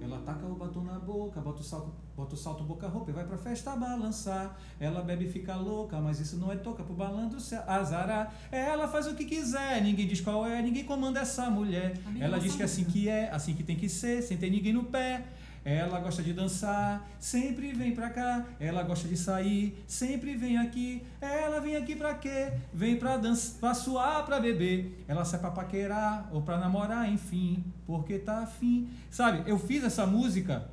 Ela 0.00 0.20
taca 0.24 0.46
o 0.46 0.54
batom 0.54 0.84
na 0.84 0.98
boca, 0.98 1.38
bota 1.38 1.60
o 1.60 1.62
salto, 1.62 1.92
bota 2.16 2.34
o 2.34 2.38
salto 2.38 2.64
boca 2.64 2.88
roupa 2.88 3.10
e 3.10 3.12
vai 3.12 3.26
pra 3.26 3.36
festa 3.36 3.76
balançar. 3.76 4.58
Ela 4.80 5.02
bebe 5.02 5.26
e 5.26 5.30
fica 5.30 5.54
louca, 5.54 6.00
mas 6.00 6.18
isso 6.18 6.38
não 6.38 6.50
é 6.50 6.56
toca 6.56 6.82
pro 6.82 6.94
balandro 6.94 7.38
se 7.38 7.56
azarar. 7.56 8.34
Ela 8.50 8.88
faz 8.88 9.06
o 9.06 9.14
que 9.14 9.26
quiser, 9.26 9.82
ninguém 9.82 10.06
diz 10.08 10.22
qual 10.22 10.46
é, 10.46 10.62
ninguém 10.62 10.84
comanda 10.86 11.20
essa 11.20 11.50
mulher. 11.50 11.98
Ela 12.18 12.38
diz 12.40 12.56
que 12.56 12.62
é 12.62 12.64
assim 12.64 12.84
que 12.84 13.06
é, 13.06 13.30
assim 13.30 13.52
que 13.54 13.62
tem 13.62 13.76
que 13.76 13.86
ser, 13.90 14.22
sem 14.22 14.38
ter 14.38 14.48
ninguém 14.48 14.72
no 14.72 14.84
pé. 14.84 15.26
Ela 15.68 16.00
gosta 16.00 16.22
de 16.22 16.32
dançar, 16.32 17.06
sempre 17.20 17.74
vem 17.74 17.94
pra 17.94 18.08
cá. 18.08 18.46
Ela 18.58 18.82
gosta 18.82 19.06
de 19.06 19.18
sair, 19.18 19.84
sempre 19.86 20.34
vem 20.34 20.56
aqui. 20.56 21.02
Ela 21.20 21.60
vem 21.60 21.76
aqui 21.76 21.94
pra 21.94 22.14
quê? 22.14 22.52
Vem 22.72 22.96
pra 22.96 23.18
dançar, 23.18 23.60
pra 23.60 23.74
suar, 23.74 24.24
pra 24.24 24.40
beber. 24.40 25.04
Ela 25.06 25.26
sai 25.26 25.38
pra 25.38 25.50
paquerar 25.50 26.26
ou 26.32 26.40
pra 26.40 26.56
namorar, 26.56 27.12
enfim, 27.12 27.62
porque 27.86 28.18
tá 28.18 28.38
afim. 28.38 28.88
Sabe, 29.10 29.42
eu 29.46 29.58
fiz 29.58 29.84
essa 29.84 30.06
música 30.06 30.70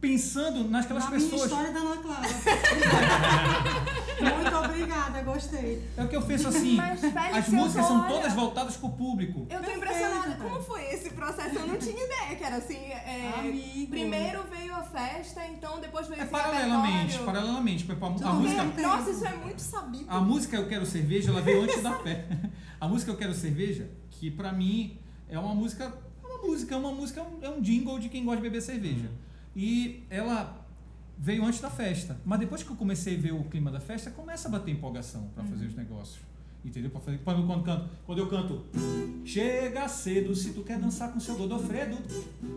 pensando 0.00 0.64
naquelas 0.68 1.04
Na 1.04 1.10
minha 1.10 1.20
pessoas. 1.22 1.50
história 1.50 1.72
da 1.72 1.80
Ana 1.80 1.96
Clara. 1.96 2.28
Muito 4.20 4.56
obrigada, 4.56 5.22
gostei. 5.22 5.82
É 5.96 6.04
o 6.04 6.08
que 6.08 6.16
eu 6.16 6.22
penso 6.22 6.48
assim. 6.48 6.76
Mas, 6.76 7.00
Félix, 7.00 7.36
as 7.36 7.48
músicas 7.48 7.86
são 7.86 8.00
olha, 8.00 8.08
todas 8.08 8.32
voltadas 8.32 8.76
pro 8.76 8.90
público. 8.90 9.40
Eu 9.40 9.46
tô 9.46 9.64
Perfeito, 9.64 9.76
impressionada. 9.76 10.34
Como 10.36 10.60
foi 10.62 10.84
esse 10.92 11.10
processo? 11.10 11.56
Eu 11.58 11.66
não 11.66 11.76
tinha 11.76 12.04
ideia 12.04 12.36
que 12.36 12.44
era 12.44 12.56
assim. 12.56 12.76
é, 12.76 13.32
Amigo. 13.38 13.90
Primeiro 13.90 14.42
veio 14.50 14.74
a 14.74 14.82
festa, 14.82 15.46
então 15.46 15.80
depois 15.80 16.06
veio 16.08 16.20
É 16.20 16.24
esse 16.24 16.32
paralelamente, 16.32 17.18
paralelamente. 17.18 17.86
A, 17.90 18.28
a 18.28 18.32
música. 18.32 18.64
Nossa, 18.82 19.10
isso 19.10 19.24
é 19.26 19.36
muito 19.36 19.60
sabido. 19.60 20.04
A 20.08 20.20
música 20.20 20.56
Eu 20.56 20.68
Quero 20.68 20.86
Cerveja, 20.86 21.30
ela 21.30 21.40
veio 21.40 21.62
antes 21.62 21.82
da 21.82 21.92
fé. 21.98 22.24
A 22.80 22.86
música 22.86 23.10
Eu 23.10 23.16
Quero 23.16 23.34
Cerveja, 23.34 23.90
que 24.10 24.30
pra 24.30 24.52
mim 24.52 24.98
é 25.28 25.36
uma 25.38 25.52
música, 25.54 25.92
é 26.22 26.26
uma 26.26 26.38
música, 26.46 26.74
é 26.74 26.78
uma 26.78 26.92
música, 26.92 27.20
é 27.20 27.22
um- 27.24 27.38
é 27.42 27.50
um 27.50 27.60
jingle 27.60 27.98
de 27.98 28.08
quem 28.08 28.24
gosta 28.24 28.36
de 28.36 28.42
beber 28.48 28.62
cerveja. 28.62 29.10
E 29.60 30.06
ela 30.08 30.64
veio 31.18 31.44
antes 31.44 31.60
da 31.60 31.68
festa. 31.68 32.16
Mas 32.24 32.38
depois 32.38 32.62
que 32.62 32.70
eu 32.70 32.76
comecei 32.76 33.16
a 33.16 33.20
ver 33.20 33.32
o 33.32 33.42
clima 33.42 33.72
da 33.72 33.80
festa, 33.80 34.08
começa 34.08 34.46
a 34.46 34.50
bater 34.52 34.70
empolgação 34.70 35.30
pra 35.34 35.42
fazer 35.42 35.66
os 35.66 35.74
negócios. 35.74 36.20
Entendeu? 36.64 36.90
Pra 36.90 37.00
fazer, 37.00 37.18
quando, 37.24 37.46
quando, 37.46 37.62
canto, 37.64 37.88
quando 38.04 38.18
eu 38.18 38.26
canto 38.26 38.64
Chega 39.24 39.86
cedo 39.88 40.34
se 40.34 40.52
tu 40.52 40.62
quer 40.62 40.78
dançar 40.78 41.12
com 41.12 41.20
seu 41.20 41.34
Godofredo 41.36 41.96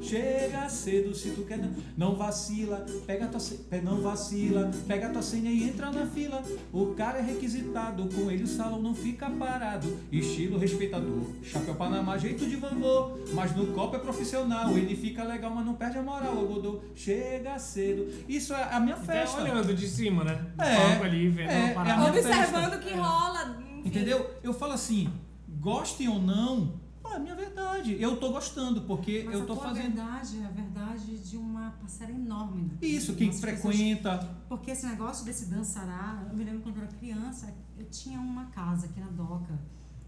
Chega 0.02 0.68
cedo 0.70 1.14
se 1.14 1.32
tu 1.32 1.44
quer 1.44 1.60
dan- 1.60 1.70
Não 1.98 2.16
vacila, 2.16 2.86
pega 3.06 3.28
tua, 3.28 3.40
se- 3.40 3.58
pe- 3.70 3.82
não 3.82 4.02
vacila 4.02 4.72
Pega 4.88 5.10
tua 5.10 5.22
senha 5.22 5.52
e 5.52 5.64
entra 5.70 5.92
na 5.92 6.06
fila 6.06 6.42
O 6.74 6.88
cara 6.96 7.20
é 7.20 7.22
requisitado, 7.22 8.08
com 8.14 8.30
ele 8.32 8.44
o 8.44 8.48
salão 8.48 8.82
não 8.82 8.96
fica 8.96 9.30
parado 9.30 9.98
Estilo 10.12 10.58
respeitador, 10.58 11.24
chapéu 11.44 11.76
panamá, 11.76 12.18
jeito 12.18 12.46
de 12.48 12.56
vovô 12.56 13.18
Mas 13.34 13.56
no 13.56 13.68
copo 13.68 13.96
é 13.96 14.00
profissional, 14.00 14.76
ele 14.78 14.96
fica 14.96 15.24
legal 15.24 15.52
Mas 15.54 15.66
não 15.66 15.76
perde 15.76 15.98
a 16.00 16.02
moral, 16.02 16.38
o 16.38 16.48
Godô 16.48 16.82
Chega 16.96 17.58
cedo 17.60 18.08
Isso 18.28 18.54
é 18.54 18.64
a 18.74 18.80
minha 18.80 18.96
Até 18.96 19.06
festa 19.22 19.42
olhando 19.42 19.74
de 19.74 19.88
cima, 19.88 20.24
né? 20.24 20.48
É, 20.58 21.04
ali, 21.04 21.30
vendo 21.30 21.50
é, 21.52 21.68
é 21.68 21.72
a 21.72 21.74
parada. 21.76 21.98
minha 22.00 22.10
Observando 22.10 22.72
festa. 22.72 22.78
o 22.78 22.80
que 22.80 22.94
rola. 22.94 23.71
Entendeu? 23.86 24.30
Eu 24.44 24.54
falo 24.54 24.74
assim, 24.74 25.12
gostem 25.60 26.08
ou 26.08 26.22
não, 26.22 26.80
é 27.14 27.20
minha 27.20 27.36
verdade. 27.36 28.02
Eu 28.02 28.16
tô 28.18 28.32
gostando, 28.32 28.82
porque 28.82 29.24
Mas 29.26 29.36
eu 29.36 29.44
a 29.44 29.46
tô 29.46 29.54
tua 29.56 29.64
fazendo. 29.66 29.84
verdade 29.96 30.40
é 30.42 30.46
a 30.46 30.50
verdade 30.50 31.18
de 31.18 31.36
uma 31.38 31.72
parcela 31.72 32.12
enorme. 32.12 32.64
da- 32.70 32.86
Isso, 32.88 33.16
quem 33.16 33.28
das 33.28 33.40
pessoas- 33.42 33.76
frequenta. 33.76 34.18
Porque 34.48 34.72
esse 34.72 34.86
negócio 34.86 35.26
desse 35.26 35.46
dançará, 35.48 36.26
eu 36.30 36.36
me 36.38 36.44
lembro 36.46 36.62
quando 36.62 36.78
eu 36.78 36.84
era 36.84 36.92
criança, 36.94 37.54
eu 37.78 37.86
tinha 37.90 38.20
uma 38.20 38.46
casa 38.46 38.86
aqui 38.86 39.00
na 39.00 39.08
Doca, 39.08 39.60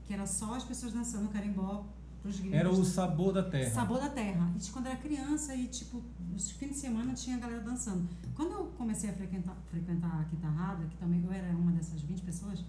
que 0.05 0.13
era 0.13 0.25
só 0.25 0.53
as 0.55 0.63
pessoas 0.63 0.93
dançando 0.93 1.27
carimbó 1.29 1.85
pros 2.21 2.39
gringos. 2.39 2.57
Era 2.57 2.69
o 2.71 2.85
sabor 2.85 3.33
da 3.33 3.43
terra. 3.43 3.71
Sabor 3.71 3.99
da 3.99 4.09
Terra. 4.09 4.49
E 4.57 4.69
quando 4.71 4.85
eu 4.85 4.91
era 4.93 5.01
criança 5.01 5.53
e, 5.55 5.67
tipo, 5.67 6.01
os 6.33 6.51
fins 6.51 6.69
de 6.69 6.75
semana 6.77 7.13
tinha 7.13 7.35
a 7.35 7.39
galera 7.39 7.59
dançando. 7.61 8.07
Quando 8.33 8.51
eu 8.53 8.65
comecei 8.77 9.09
a 9.09 9.13
frequentar, 9.13 9.57
frequentar 9.69 10.21
a 10.21 10.23
Quitarrada, 10.25 10.85
que 10.85 10.95
também 10.95 11.21
eu 11.25 11.31
era 11.33 11.51
uma 11.53 11.73
dessas 11.73 12.01
20 12.01 12.21
pessoas, 12.21 12.63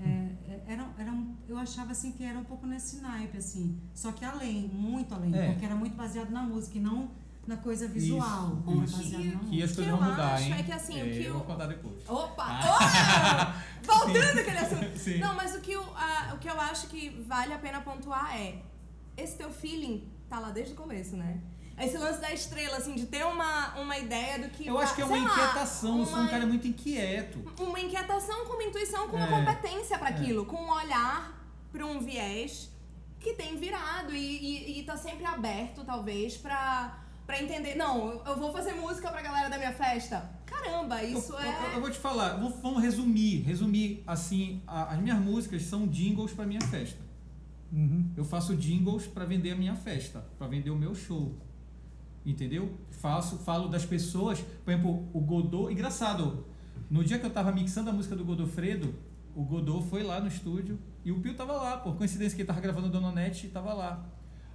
é, 0.00 0.04
é, 0.48 0.64
era, 0.66 0.86
era 0.98 1.12
um, 1.12 1.34
eu 1.48 1.56
achava 1.58 1.92
assim 1.92 2.12
que 2.12 2.24
era 2.24 2.38
um 2.38 2.44
pouco 2.44 2.66
nesse 2.66 3.00
naipe, 3.00 3.36
assim. 3.38 3.78
Só 3.94 4.12
que 4.12 4.24
além, 4.24 4.68
muito 4.68 5.14
além, 5.14 5.34
É. 5.34 5.50
porque 5.52 5.64
era 5.64 5.74
muito 5.74 5.94
baseado 5.96 6.30
na 6.30 6.42
música 6.42 6.78
e 6.78 6.80
não 6.80 7.10
na 7.46 7.56
coisa 7.58 7.86
visual. 7.86 8.62
Isso, 8.66 8.70
era 8.70 8.84
isso. 8.84 8.96
baseado 8.96 9.24
na 9.24 9.30
Que 9.40 9.44
música. 9.46 9.64
as 9.64 9.70
que 9.70 9.76
coisas 9.76 9.86
eu 9.92 9.96
vão 9.98 10.10
mudar, 10.10 10.34
acho 10.34 10.44
hein? 10.44 10.54
é 10.58 10.62
que, 10.62 10.72
assim, 10.72 11.02
o 11.02 11.04
que 11.04 11.24
eu 11.24 11.30
o- 11.34 11.38
vou 11.38 11.44
contar 11.46 11.66
depois. 11.66 12.08
Opa! 12.08 12.60
Oh! 12.64 13.84
Voltando 13.86 14.38
aquele 14.40 14.58
assunto. 14.58 14.98
Sim. 14.98 15.18
Não, 15.18 15.34
mas 15.34 15.54
o 15.54 15.60
que, 15.60 15.72
eu, 15.72 15.82
a- 15.96 16.32
o 16.34 16.38
que 16.38 16.48
eu 16.48 16.58
acho 16.60 16.86
que 16.88 17.10
vale 17.28 17.52
a 17.52 17.58
pena 17.58 17.80
pontuar 17.82 18.34
é 18.34 18.62
esse 19.16 19.36
teu 19.36 19.50
feeling 19.50 20.08
tá 20.28 20.38
lá 20.38 20.50
desde 20.50 20.72
o 20.72 20.76
começo, 20.76 21.16
né? 21.16 21.38
Esse 21.78 21.98
lance 21.98 22.20
da 22.20 22.32
estrela, 22.32 22.76
assim, 22.76 22.94
de 22.94 23.06
ter 23.06 23.24
uma, 23.26 23.74
uma 23.80 23.98
ideia 23.98 24.38
do 24.38 24.48
que. 24.48 24.66
Eu 24.66 24.78
acho 24.78 24.94
que 24.94 25.02
é 25.02 25.04
uma 25.04 25.16
sei 25.16 25.24
lá, 25.26 25.32
inquietação, 25.32 25.98
eu 26.00 26.06
sou 26.06 26.18
um 26.20 26.28
cara 26.28 26.46
muito 26.46 26.68
inquieto. 26.68 27.38
uma 27.58 27.80
inquietação 27.80 28.44
com 28.46 28.52
uma 28.54 28.62
intuição, 28.62 29.08
com 29.08 29.16
uma 29.16 29.26
É. 29.26 29.30
competência 29.30 29.98
pra 29.98 30.08
aquilo, 30.10 30.46
com 30.46 30.56
um 30.56 30.70
olhar 30.70 31.32
pra 31.72 31.84
um 31.84 32.00
viés 32.00 32.70
que 33.18 33.32
tem 33.32 33.56
virado 33.56 34.14
e, 34.14 34.18
e, 34.18 34.80
e 34.80 34.84
tá 34.84 34.96
sempre 34.96 35.24
aberto, 35.24 35.82
talvez, 35.84 36.36
pra, 36.36 37.02
pra 37.26 37.42
entender. 37.42 37.74
Não, 37.74 38.22
eu- 38.24 38.36
vou 38.36 38.52
fazer 38.52 38.74
música 38.74 39.10
pra 39.10 39.20
galera 39.22 39.48
da 39.50 39.56
minha 39.58 39.72
festa. 39.72 40.30
Caramba, 40.46 41.02
isso 41.02 41.32
eu, 41.32 41.38
é. 41.40 41.48
eu- 41.66 41.72
eu 41.72 41.80
vou 41.80 41.90
te 41.90 41.98
falar, 41.98 42.36
vou- 42.36 42.50
vamos 42.50 42.82
resumir. 42.82 43.40
Resumir, 43.42 44.04
assim, 44.06 44.62
a- 44.66 44.92
as 44.92 45.00
minhas 45.00 45.18
músicas 45.18 45.62
são 45.62 45.88
jingles 45.88 46.32
pra 46.32 46.44
minha 46.46 46.60
festa. 46.60 47.00
Uhum. 47.72 48.12
Eu 48.16 48.24
faço 48.24 48.54
jingles 48.54 49.06
pra 49.06 49.24
vender 49.24 49.50
a 49.50 49.56
minha 49.56 49.74
festa, 49.74 50.24
pra 50.38 50.46
vender 50.46 50.70
o 50.70 50.76
meu 50.76 50.94
show. 50.94 51.34
Entendeu? 52.24 52.72
Faço, 52.90 53.38
falo 53.38 53.68
das 53.68 53.84
pessoas, 53.84 54.40
por 54.64 54.70
exemplo, 54.70 55.08
o 55.12 55.20
Godot, 55.20 55.70
engraçado. 55.72 56.46
No 56.90 57.04
dia 57.04 57.18
que 57.18 57.26
eu 57.26 57.30
tava 57.30 57.52
mixando 57.52 57.90
a 57.90 57.92
música 57.92 58.16
do 58.16 58.24
Godofredo, 58.24 58.94
o 59.34 59.42
Godot 59.44 59.86
foi 59.88 60.02
lá 60.02 60.20
no 60.20 60.28
estúdio 60.28 60.78
e 61.04 61.12
o 61.12 61.20
Pio 61.20 61.34
tava 61.34 61.52
lá, 61.52 61.76
por 61.76 61.96
coincidência 61.96 62.34
que 62.34 62.42
ele 62.42 62.46
tava 62.46 62.60
gravando 62.60 62.88
Dona 62.88 63.12
Nete 63.12 63.46
e 63.46 63.50
tava 63.50 63.74
lá. 63.74 64.06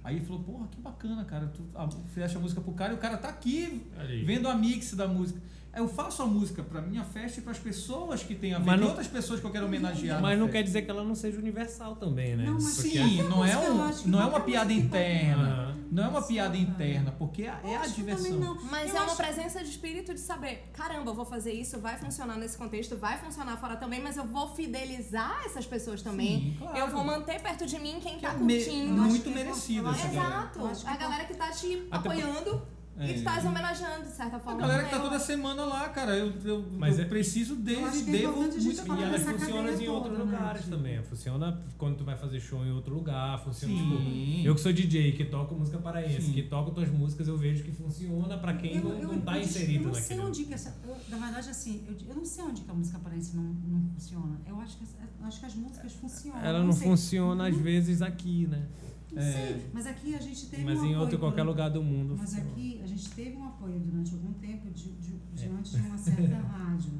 Aí 0.02 0.16
ele 0.16 0.24
falou, 0.24 0.42
porra, 0.42 0.66
que 0.68 0.80
bacana, 0.80 1.24
cara. 1.24 1.46
Tu 1.48 1.62
a, 1.74 1.88
fizeste 2.08 2.36
a 2.36 2.40
música 2.40 2.60
pro 2.60 2.72
cara 2.72 2.92
e 2.92 2.96
o 2.96 2.98
cara 2.98 3.18
tá 3.18 3.28
aqui 3.28 3.86
vendo 4.24 4.48
a 4.48 4.54
mix 4.54 4.94
da 4.94 5.06
música. 5.06 5.40
Eu 5.76 5.86
faço 5.88 6.20
a 6.22 6.26
música 6.26 6.62
pra 6.64 6.80
minha 6.82 7.04
festa 7.04 7.38
e 7.38 7.42
pras 7.44 7.58
pessoas 7.58 8.22
que 8.24 8.34
tem 8.34 8.52
a 8.54 8.58
ver, 8.58 8.64
Mas 8.66 8.80
não- 8.80 8.88
outras 8.88 9.06
pessoas 9.06 9.38
que 9.38 9.46
eu 9.46 9.50
quero 9.52 9.66
homenagear. 9.66 10.20
Mas 10.20 10.36
não 10.38 10.46
festa. 10.46 10.58
quer 10.58 10.64
dizer 10.64 10.82
que 10.82 10.90
ela 10.90 11.04
não 11.04 11.14
seja 11.14 11.38
universal 11.38 11.94
também, 11.96 12.36
né? 12.36 12.44
Não, 12.46 12.54
mas 12.54 12.64
Sim, 12.64 13.22
não 13.22 13.44
é, 13.44 13.56
um, 13.56 13.90
não 14.06 14.20
é 14.20 14.26
uma 14.26 14.40
piada 14.40 14.72
interna. 14.72 15.76
Não 15.90 16.04
é 16.04 16.08
uma 16.08 16.22
piada 16.22 16.56
interna, 16.56 17.10
porque 17.18 17.42
é, 17.42 17.54
é 17.64 17.76
a 17.76 17.86
diversão. 17.86 18.38
não. 18.38 18.54
Mas 18.64 18.90
Eu 18.94 18.96
é 18.98 19.00
uma 19.02 19.16
presença 19.16 19.60
de 19.62 19.70
espírito 19.70 20.14
de 20.14 20.20
saber, 20.20 20.68
caramba, 20.72 21.10
eu 21.10 21.14
vou 21.14 21.24
fazer 21.24 21.52
isso, 21.52 21.78
vai 21.80 21.96
funcionar 21.98 22.36
nesse 22.36 22.56
contexto, 22.56 22.96
vai 22.96 23.18
funcionar 23.18 23.56
fora 23.56 23.76
também, 23.76 24.00
mas 24.00 24.16
eu 24.16 24.24
vou 24.24 24.54
fidelizar 24.54 25.42
essas 25.46 25.66
pessoas 25.66 26.00
também. 26.02 26.38
Sim, 26.40 26.56
claro. 26.58 26.78
Eu 26.78 26.88
vou 26.88 27.04
manter 27.04 27.40
perto 27.40 27.66
de 27.66 27.78
mim 27.80 27.98
quem 28.00 28.16
Que 28.16 28.22
tá 28.22 28.32
é 28.32 28.36
me- 28.36 28.54
curtindo. 28.64 29.00
Acho 29.02 29.10
muito 29.10 29.28
é 29.28 29.32
merecido 29.32 29.88
essa. 29.88 30.06
Exato. 30.08 30.58
Eu 30.60 30.66
acho 30.66 30.84
que 30.84 30.90
A 30.90 30.96
galera 30.96 31.24
que 31.24 31.34
tá 31.34 31.50
te 31.50 31.86
Até 31.90 32.08
por- 32.08 32.18
apoiando 32.18 32.62
É. 32.98 33.10
e 33.10 33.14
que 33.14 33.22
tá 33.22 33.38
homenageando, 33.38 34.02
de 34.04 34.10
certa 34.12 34.36
A 34.36 34.40
forma. 34.40 34.60
galera 34.60 34.84
que 34.84 34.90
tá 34.90 34.96
Eu- 34.96 35.02
toda 35.02 35.18
semana 35.18 35.64
lá, 35.64 35.88
cara, 35.88 36.14
eu, 36.16 36.32
eu, 36.44 36.64
Mas 36.72 36.98
eu 36.98 37.04
é- 37.04 37.08
preciso 37.08 37.54
Eu 37.54 37.60
deles 37.60 37.94
e 38.06 38.08
é 38.08 38.12
devo 38.12 38.40
a 38.42 38.44
gente 38.50 38.60
muito 38.64 38.76
E 39.00 39.02
ela 39.02 39.18
funciona 39.18 39.70
em 39.70 39.88
outros 39.88 40.18
toda, 40.18 40.24
né? 40.24 40.36
lugares 40.36 40.62
Tipo, 40.64 40.76
também. 40.76 41.02
Funciona 41.04 41.62
quando 41.78 41.96
tu 41.96 42.04
vai 42.04 42.16
fazer 42.16 42.40
show 42.40 42.62
em 42.64 42.70
outro 42.72 42.94
lugar. 42.94 43.42
Funciona, 43.42 43.72
Sim. 43.74 44.36
tipo, 44.36 44.46
eu 44.48 44.54
que 44.54 44.60
sou 44.60 44.72
DJ, 44.72 45.12
que 45.12 45.24
toco 45.24 45.54
música 45.54 45.78
paraense, 45.78 46.20
Sim. 46.26 46.32
que 46.32 46.42
toco 46.42 46.72
tuas 46.72 46.90
músicas, 46.90 47.26
eu 47.26 47.38
vejo 47.38 47.64
que 47.64 47.72
funciona 47.72 48.36
pra 48.36 48.52
quem 48.54 48.76
Eu- 48.76 48.84
não, 48.84 48.90
eu- 48.98 49.08
não 49.14 49.20
tá 49.22 49.38
eu, 49.38 49.42
inserido 49.44 49.84
Eu 49.84 49.86
não 49.88 49.94
sei 49.94 50.02
naquele. 50.16 50.20
onde 50.28 50.44
que 50.44 50.52
essa. 50.54 50.76
eu- 50.86 50.96
na 51.08 51.16
verdade, 51.16 51.48
assim, 51.48 51.82
eu, 51.88 51.96
eu 52.06 52.14
não 52.16 52.24
sei 52.26 52.44
onde 52.44 52.60
que 52.60 52.70
a 52.70 52.74
música 52.74 52.98
paraense 52.98 53.34
não, 53.34 53.44
não 53.44 53.82
funciona. 53.94 54.38
Eu 54.46 54.60
acho 54.60 54.76
que, 54.76 54.84
acho 55.22 55.40
que 55.40 55.46
as 55.46 55.54
músicas 55.54 55.92
funcionam. 55.94 56.40
Ela 56.44 56.62
não 56.62 56.72
sei. 56.72 56.86
funciona 56.86 57.48
às 57.48 57.54
Não- 57.56 57.62
vezes 57.62 58.02
aqui, 58.02 58.46
né? 58.46 58.66
Não 59.12 59.22
É. 59.22 59.32
sei, 59.32 59.70
mas 59.72 59.86
aqui 59.86 60.14
a 60.14 60.20
gente 60.20 60.46
teve 60.46 60.64
Mas 60.64 60.78
um 60.78 60.82
em 60.84 60.88
apoio 60.90 61.00
outro 61.00 61.18
qualquer 61.18 61.42
durante- 61.44 61.48
lugar 61.48 61.70
do 61.70 61.82
mundo. 61.82 62.14
Mas 62.18 62.34
aqui 62.34 62.80
a 62.82 62.86
gente 62.86 63.10
teve 63.10 63.36
um 63.36 63.44
apoio 63.44 63.78
durante 63.80 64.12
algum 64.14 64.32
tempo 64.34 64.70
de, 64.70 64.92
de- 64.92 65.14
É. 65.14 65.34
diante 65.34 65.70
de 65.76 65.82
uma 65.88 65.98
certa 65.98 66.36
rádio. 66.46 66.92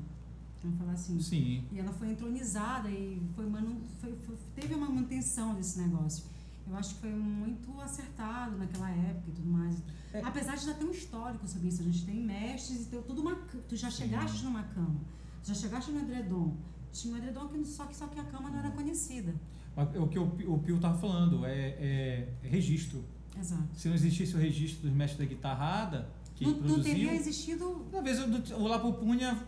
Vamos 0.63 0.79
falar 0.79 0.93
assim. 0.93 1.21
Sim. 1.21 1.65
E 1.73 1.79
ela 1.79 1.93
foi 1.93 2.11
entronizada 2.11 2.91
e 2.91 3.21
foi 3.35 3.47
manu, 3.49 3.81
foi, 4.01 4.15
foi- 4.27 4.37
teve 4.55 4.75
uma 4.75 4.89
manutenção 4.91 5.55
desse 5.55 5.79
negócio. 5.81 6.25
Eu 6.69 6.77
acho 6.77 6.95
que 6.97 7.01
foi 7.01 7.11
muito 7.11 7.81
acertado 7.81 8.57
naquela 8.59 8.91
época 8.91 9.25
e 9.31 9.33
tudo 9.33 9.49
mais. 9.49 9.77
É. 10.13 10.21
Apesar 10.23 10.57
de 10.57 10.67
já 10.67 10.75
ter 10.75 10.85
um 10.85 10.91
histórico 10.91 11.47
sobre 11.49 11.69
isso, 11.69 11.81
a 11.81 11.85
gente 11.85 12.05
tem 12.05 12.17
mestres 12.23 12.83
e 12.83 12.85
tem 12.87 13.03
tudo 13.03 13.23
uma. 13.23 13.35
Tu 13.69 13.75
já 13.77 13.91
chegaste 13.91 14.45
numa 14.45 14.63
cama, 14.65 15.01
tu 15.43 15.49
já 15.49 15.55
chegaste 15.55 15.91
no 15.93 16.01
edredom. 16.01 16.57
Tinha 16.93 17.15
um 17.15 17.17
edredom 17.19 17.49
que 17.49 17.65
só 17.65 17.87
que, 17.87 17.97
só 17.97 18.07
que 18.09 18.19
a 18.21 18.25
cama 18.25 18.51
não 18.51 18.59
era 18.59 18.71
conhecida. 18.73 19.35
Mas 19.77 19.89
o 19.97 20.07
que 20.09 20.19
o, 20.19 20.27
Pi- 20.29 20.47
o 20.47 20.59
Pio 20.59 20.79
tava 20.79 20.99
falando 20.99 21.45
é, 21.47 21.53
é- 21.79 22.29
é 22.43 22.49
registro. 22.49 23.05
Exato. 23.39 23.63
Se 23.75 23.89
não 23.89 23.95
existisse 23.95 24.35
o 24.35 24.39
registro 24.39 24.83
dos 24.89 24.93
mestres 24.97 25.19
da 25.19 25.25
guitarrada, 25.35 26.09
que 26.35 26.45
Não, 26.45 26.53
não 26.53 26.59
produziu, 26.61 26.83
teria 26.85 27.15
existido 27.15 27.87
talvez 27.91 28.19
o, 28.19 28.55
o 28.57 28.67
Lapo 28.67 28.93
Punha 28.95 29.39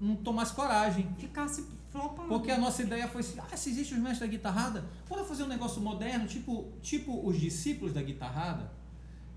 não 0.00 0.16
tomasse 0.16 0.52
coragem. 0.54 1.08
ficasse 1.18 1.64
flopado. 1.90 2.28
Porque 2.28 2.50
a 2.50 2.58
nossa 2.58 2.82
ideia 2.82 3.06
foi 3.08 3.20
assim, 3.20 3.38
ah, 3.38 3.56
se 3.56 3.70
existem 3.70 3.96
os 3.98 4.02
mestres 4.02 4.20
da 4.20 4.26
guitarrada, 4.26 4.84
bora 5.08 5.24
fazer 5.24 5.42
um 5.44 5.48
negócio 5.48 5.80
moderno, 5.80 6.26
tipo, 6.26 6.66
tipo 6.82 7.26
os 7.26 7.38
discípulos 7.38 7.92
da 7.92 8.02
guitarrada, 8.02 8.70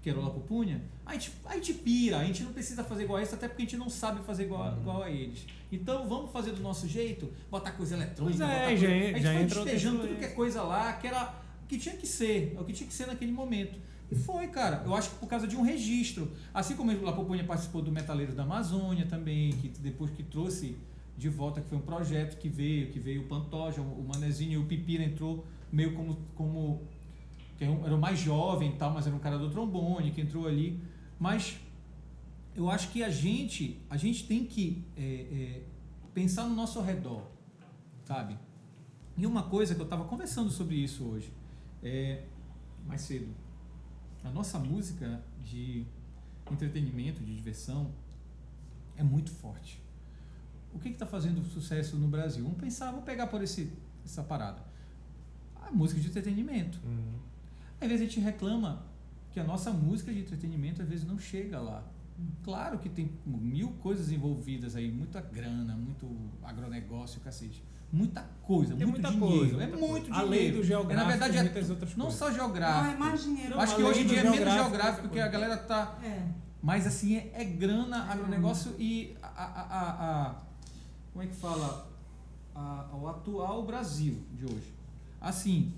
que 0.01 0.09
era 0.09 0.19
o 0.19 0.23
Lapo 0.23 0.39
Punha, 0.41 0.81
a 1.05 1.13
gente, 1.13 1.31
a 1.45 1.55
gente 1.55 1.73
pira, 1.73 2.17
a 2.19 2.23
gente 2.23 2.43
não 2.43 2.53
precisa 2.53 2.83
fazer 2.83 3.03
igual 3.03 3.17
a 3.17 3.21
eles, 3.21 3.33
até 3.33 3.47
porque 3.47 3.63
a 3.63 3.65
gente 3.65 3.77
não 3.77 3.89
sabe 3.89 4.21
fazer 4.23 4.43
igual, 4.43 4.71
Uhum. 4.73 4.79
igual 4.81 5.03
a 5.03 5.09
eles. 5.11 5.45
Então 5.71 6.07
vamos 6.07 6.31
fazer 6.31 6.51
do 6.51 6.61
nosso 6.61 6.87
jeito, 6.87 7.29
botar 7.51 7.71
coisa 7.71 7.95
eletrônica, 7.95 8.37
Pois 8.37 8.49
é, 8.49 8.53
botar 8.53 8.75
já 8.75 8.87
coisa, 8.87 8.87
en- 8.87 9.13
a 9.13 9.17
gente 9.17 9.23
já 9.23 9.33
foi 9.33 9.63
despejando 9.65 9.99
tudo 10.07 10.15
que 10.19 10.25
é 10.25 10.29
coisa 10.29 10.61
lá, 10.63 10.93
que 10.93 11.07
era 11.07 11.33
o 11.63 11.67
que 11.67 11.77
tinha 11.77 11.95
que 11.95 12.07
ser, 12.07 12.53
é 12.55 12.61
o 12.61 12.63
que 12.63 12.73
tinha 12.73 12.87
que 12.87 12.93
ser 12.93 13.07
naquele 13.07 13.31
momento. 13.31 13.77
E 14.09 14.15
foi, 14.15 14.47
cara. 14.47 14.83
Eu 14.85 14.95
acho 14.95 15.09
que 15.09 15.15
por 15.17 15.27
causa 15.27 15.45
de 15.45 15.57
um 15.57 15.61
registro. 15.63 16.31
Assim 16.53 16.77
como 16.77 16.89
o 16.93 17.03
Lapopunha 17.03 17.43
participou 17.43 17.81
do 17.81 17.91
Metaleiros 17.91 18.33
da 18.33 18.43
Amazônia 18.43 19.05
também, 19.05 19.51
que 19.51 19.67
depois 19.67 20.09
que 20.11 20.23
trouxe 20.23 20.77
de 21.17 21.27
volta, 21.27 21.59
que 21.59 21.67
foi 21.67 21.77
um 21.77 21.81
projeto 21.81 22.37
que 22.37 22.47
veio, 22.47 22.87
que 22.89 22.99
veio 22.99 23.23
o 23.23 23.25
Pantoja, 23.25 23.81
o 23.81 24.05
Manezinho 24.07 24.53
e 24.53 24.57
o 24.57 24.65
Pipira 24.65 25.03
entrou 25.03 25.45
meio 25.69 25.93
como. 25.93 26.17
como 26.35 26.83
que 27.57 27.63
era 27.63 27.95
o 27.95 27.99
mais 27.99 28.19
jovem 28.19 28.73
e 28.73 28.75
tal, 28.75 28.93
mas 28.93 29.07
era 29.07 29.15
um 29.15 29.19
cara 29.19 29.37
do 29.37 29.49
trombone 29.49 30.11
que 30.11 30.21
entrou 30.21 30.47
ali. 30.47 30.79
Mas 31.19 31.59
eu 32.55 32.69
acho 32.69 32.89
que 32.89 33.03
a 33.03 33.09
gente, 33.09 33.81
a 33.89 33.97
gente 33.97 34.27
tem 34.27 34.45
que 34.45 34.85
é, 34.95 35.03
é, 35.03 35.63
pensar 36.13 36.47
no 36.47 36.55
nosso 36.55 36.79
redor, 36.81 37.23
sabe? 38.05 38.37
E 39.17 39.25
uma 39.25 39.43
coisa 39.43 39.73
que 39.73 39.81
eu 39.81 39.85
estava 39.85 40.05
conversando 40.05 40.51
sobre 40.51 40.75
isso 40.75 41.03
hoje, 41.03 41.33
é, 41.81 42.23
mais 42.85 43.01
cedo, 43.01 43.33
a 44.23 44.29
nossa 44.29 44.59
música 44.59 45.23
de 45.43 45.85
entretenimento, 46.51 47.23
de 47.23 47.35
diversão, 47.35 47.91
é 48.95 49.03
muito 49.03 49.31
forte. 49.31 49.81
O 50.73 50.79
que 50.79 50.89
está 50.89 51.05
fazendo 51.05 51.43
sucesso 51.43 51.97
no 51.97 52.07
Brasil? 52.07 52.43
Vamos 52.43 52.59
pensar, 52.59 52.91
vamos 52.91 53.05
pegar 53.05 53.27
por 53.27 53.41
esse, 53.41 53.71
essa 54.05 54.23
parada. 54.23 54.63
A 55.55 55.71
música 55.71 55.99
de 55.99 56.07
entretenimento. 56.07 56.79
Uhum. 56.85 57.26
Às 57.79 57.87
vezes 57.87 58.01
a 58.01 58.09
gente 58.09 58.19
reclama 58.19 58.83
que 59.31 59.39
a 59.39 59.43
nossa 59.43 59.71
música 59.71 60.11
de 60.11 60.19
entretenimento 60.19 60.81
às 60.81 60.87
vezes 60.89 61.05
não 61.05 61.17
chega 61.19 61.59
lá. 61.59 61.83
Claro 62.43 62.79
que 62.79 62.89
tem 62.89 63.11
mil 63.25 63.69
coisas 63.73 64.11
envolvidas 64.11 64.75
aí, 64.75 64.91
muita 64.91 65.21
grana, 65.21 65.75
muito 65.75 66.09
agronegócio, 66.43 67.19
cacete. 67.21 67.63
Muita 67.93 68.21
coisa, 68.43 68.75
Tem 68.75 68.85
muito 68.85 69.01
muita 69.01 69.11
dinheiro. 69.11 69.37
coisa, 69.49 69.63
é 69.63 69.67
muita 69.67 69.77
muito 69.77 69.89
coisa. 69.91 70.05
dinheiro. 70.05 70.27
Além 70.27 70.51
do 70.51 70.59
É, 70.59 70.63
geográfico, 70.63 71.03
na 71.03 71.09
verdade, 71.09 71.37
é 71.37 71.43
muitas 71.43 71.69
outras 71.69 71.95
não 71.95 72.05
coisas. 72.05 72.19
só 72.19 72.27
Não, 72.29 72.33
geográfico. 72.35 72.93
é 72.95 72.97
mais 72.97 73.23
dinheiro. 73.23 73.53
Eu 73.53 73.59
acho 73.61 73.75
que 73.75 73.83
hoje 73.83 74.01
em 74.01 74.07
dia 74.07 74.19
é 74.19 74.23
menos 74.29 74.53
geográfico, 74.53 75.01
porque 75.07 75.19
a 75.19 75.27
galera 75.27 75.55
tá. 75.57 75.97
É. 76.03 76.27
Mas 76.61 76.85
assim, 76.87 77.15
é, 77.15 77.31
é 77.33 77.45
grana, 77.45 77.97
É 78.09 78.11
agronegócio 78.11 78.73
e 78.79 79.15
a, 79.21 79.27
a, 79.27 79.61
a- 79.61 80.27
a- 80.31 80.35
Como 81.13 81.23
é 81.23 81.27
que 81.27 81.35
fala? 81.35 81.87
A- 82.55 82.89
o 82.99 83.07
atual 83.07 83.63
Brasil 83.65 84.17
de 84.33 84.43
hoje. 84.45 84.73
Assim, 85.21 85.71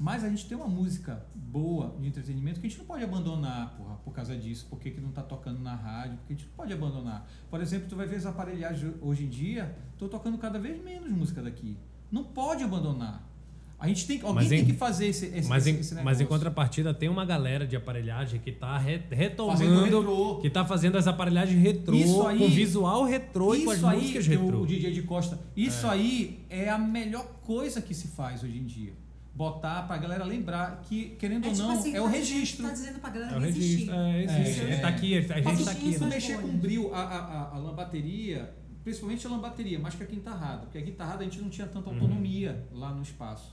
mas 0.00 0.24
a 0.24 0.28
gente 0.30 0.48
tem 0.48 0.56
uma 0.56 0.66
música 0.66 1.24
boa 1.58 1.94
de 2.00 2.08
entretenimento 2.08 2.58
que 2.60 2.66
a 2.66 2.68
gente 2.68 2.78
não 2.80 2.84
pode 2.84 3.04
abandonar, 3.04 3.74
porra, 3.78 3.94
por 4.04 4.12
causa 4.12 4.36
disso, 4.36 4.66
porque 4.68 4.90
que 4.90 5.00
não 5.00 5.12
tá 5.12 5.22
tocando 5.22 5.60
na 5.60 5.74
rádio, 5.76 6.16
porque 6.18 6.32
a 6.32 6.36
gente 6.36 6.46
não 6.48 6.54
pode 6.56 6.72
abandonar. 6.72 7.30
Por 7.48 7.60
exemplo, 7.60 7.86
tu 7.88 7.94
vai 7.94 8.06
ver 8.08 8.16
as 8.16 8.26
aparelhagens 8.26 8.92
hoje 9.00 9.22
em 9.24 9.28
dia, 9.28 9.72
tô 9.96 10.08
tocando 10.08 10.36
cada 10.36 10.58
vez 10.58 10.82
menos 10.82 11.08
música 11.12 11.40
daqui. 11.40 11.76
Não 12.10 12.24
pode 12.24 12.64
abandonar. 12.64 13.30
A 13.78 13.86
gente 13.88 14.06
tem, 14.06 14.16
alguém 14.20 14.34
Mas 14.34 14.48
tem 14.48 14.60
em- 14.60 14.64
que 14.64 14.72
fazer 14.72 15.06
esse, 15.08 15.26
esse, 15.26 15.48
Mas, 15.48 15.66
esse, 15.66 15.94
em, 15.94 16.02
mas 16.02 16.20
em 16.20 16.26
contrapartida, 16.26 16.92
tem 16.94 17.08
uma 17.08 17.24
galera 17.24 17.66
de 17.66 17.76
aparelhagem 17.76 18.40
que 18.40 18.50
tá 18.50 18.76
re- 18.78 19.02
retomando, 19.10 20.40
que 20.40 20.48
tá 20.50 20.64
fazendo 20.64 20.96
as 20.96 21.06
aparelhagens 21.06 21.60
retrô, 21.60 21.94
Isso 21.94 22.26
aí- 22.26 22.38
com 22.38 22.48
visual 22.48 23.04
retrô 23.04 23.54
e 23.54 23.64
com 23.64 23.70
as 23.70 23.80
músicas 23.80 24.26
retrô. 24.26 24.60
o 24.62 24.66
DJ 24.66 24.92
de 24.92 25.02
Costa, 25.02 25.38
isso 25.56 25.86
aí 25.86 26.44
é 26.48 26.68
a 26.70 26.78
melhor 26.78 27.24
coisa 27.42 27.80
que 27.82 27.94
se 27.94 28.08
faz 28.08 28.42
hoje 28.42 28.58
em 28.58 28.64
dia. 28.64 28.92
Botar 29.34 29.82
pra 29.86 29.96
galera 29.98 30.24
lembrar 30.24 30.80
que, 30.82 31.10
querendo 31.16 31.44
É 31.46 31.48
ou 31.48 31.54
tipo 31.54 31.66
não, 31.66 31.78
assim, 31.78 31.94
é 31.94 32.00
o 32.00 32.06
a 32.06 32.10
gente 32.12 32.18
registro. 32.34 32.66
tá 32.66 32.72
dizendo 32.72 32.98
pra 33.00 33.10
galera 33.10 33.32
É 33.32 33.36
o 33.36 33.40
não 33.40 33.46
registro. 33.46 33.94
existir. 33.94 33.94
É, 33.94 34.22
existe. 34.42 34.60
É, 34.60 34.64
Ele 34.64 34.76
tá 34.80 34.88
é. 34.88 34.90
aqui, 34.94 35.16
a 35.16 35.20
gente 35.20 35.44
Mas 35.44 35.64
tá 35.64 35.70
aqui. 35.72 35.94
é 35.94 35.98
né? 35.98 36.06
mexer 36.06 36.40
com 36.40 36.48
bril, 36.56 36.94
a, 36.94 37.00
a, 37.02 37.18
a, 37.18 37.54
a 37.54 37.58
lambateria, 37.58 38.54
principalmente 38.84 39.26
a 39.26 39.30
lambateria, 39.30 39.78
mais 39.78 39.94
que 39.94 40.02
a 40.02 40.06
guitarrada, 40.06 40.62
porque 40.62 40.78
a 40.78 40.80
guitarrada 40.80 41.20
a 41.22 41.24
gente 41.24 41.40
não 41.40 41.48
tinha 41.50 41.66
tanta 41.66 41.88
Uhum. 41.90 41.96
autonomia 41.96 42.64
lá 42.72 42.92
no 42.94 43.02
espaço. 43.02 43.52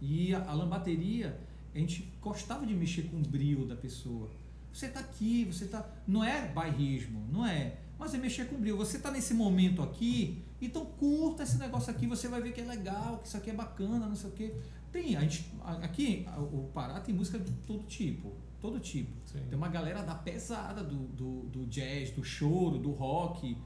E 0.00 0.34
a, 0.34 0.40
a 0.48 0.52
lambateria, 0.54 1.38
a 1.74 1.78
gente 1.78 2.12
gostava 2.20 2.64
de 2.66 2.74
mexer 2.74 3.02
com 3.02 3.16
o 3.16 3.20
brilho 3.20 3.64
da 3.66 3.74
pessoa. 3.76 4.30
Você 4.72 4.88
tá 4.88 5.00
aqui, 5.00 5.44
você 5.44 5.66
tá. 5.66 5.84
Não 6.06 6.24
é 6.24 6.46
bairrismo, 6.48 7.26
não 7.30 7.46
é. 7.46 7.74
Mas 7.98 8.14
é 8.14 8.18
mexer 8.18 8.46
com 8.46 8.56
brilho. 8.56 8.76
Você 8.76 8.98
tá 8.98 9.10
nesse 9.10 9.34
momento 9.34 9.82
aqui, 9.82 10.42
então 10.60 10.84
curta 10.84 11.42
esse 11.42 11.58
negócio 11.58 11.90
aqui, 11.90 12.06
você 12.06 12.26
vai 12.28 12.40
ver 12.40 12.52
que 12.52 12.60
é 12.60 12.64
legal, 12.64 13.18
que 13.18 13.28
isso 13.28 13.36
aqui 13.36 13.50
é 13.50 13.52
bacana, 13.54 14.06
não 14.06 14.16
sei 14.16 14.30
o 14.30 14.32
quê. 14.32 14.54
Tem, 14.92 15.16
a 15.16 15.20
gente, 15.20 15.50
aqui, 15.82 16.26
o 16.36 16.68
Pará 16.74 17.00
tem 17.00 17.14
música 17.14 17.38
de 17.38 17.50
todo 17.66 17.82
tipo. 17.84 18.32
Todo 18.60 18.78
tipo. 18.78 19.10
Sim. 19.24 19.40
Tem 19.48 19.56
uma 19.58 19.68
galera 19.68 20.02
da 20.02 20.14
pesada 20.14 20.84
do, 20.84 20.96
do, 21.08 21.40
do 21.46 21.66
jazz, 21.66 22.10
do 22.10 22.22
choro, 22.22 22.78
do 22.78 22.90
rock. 22.92 23.56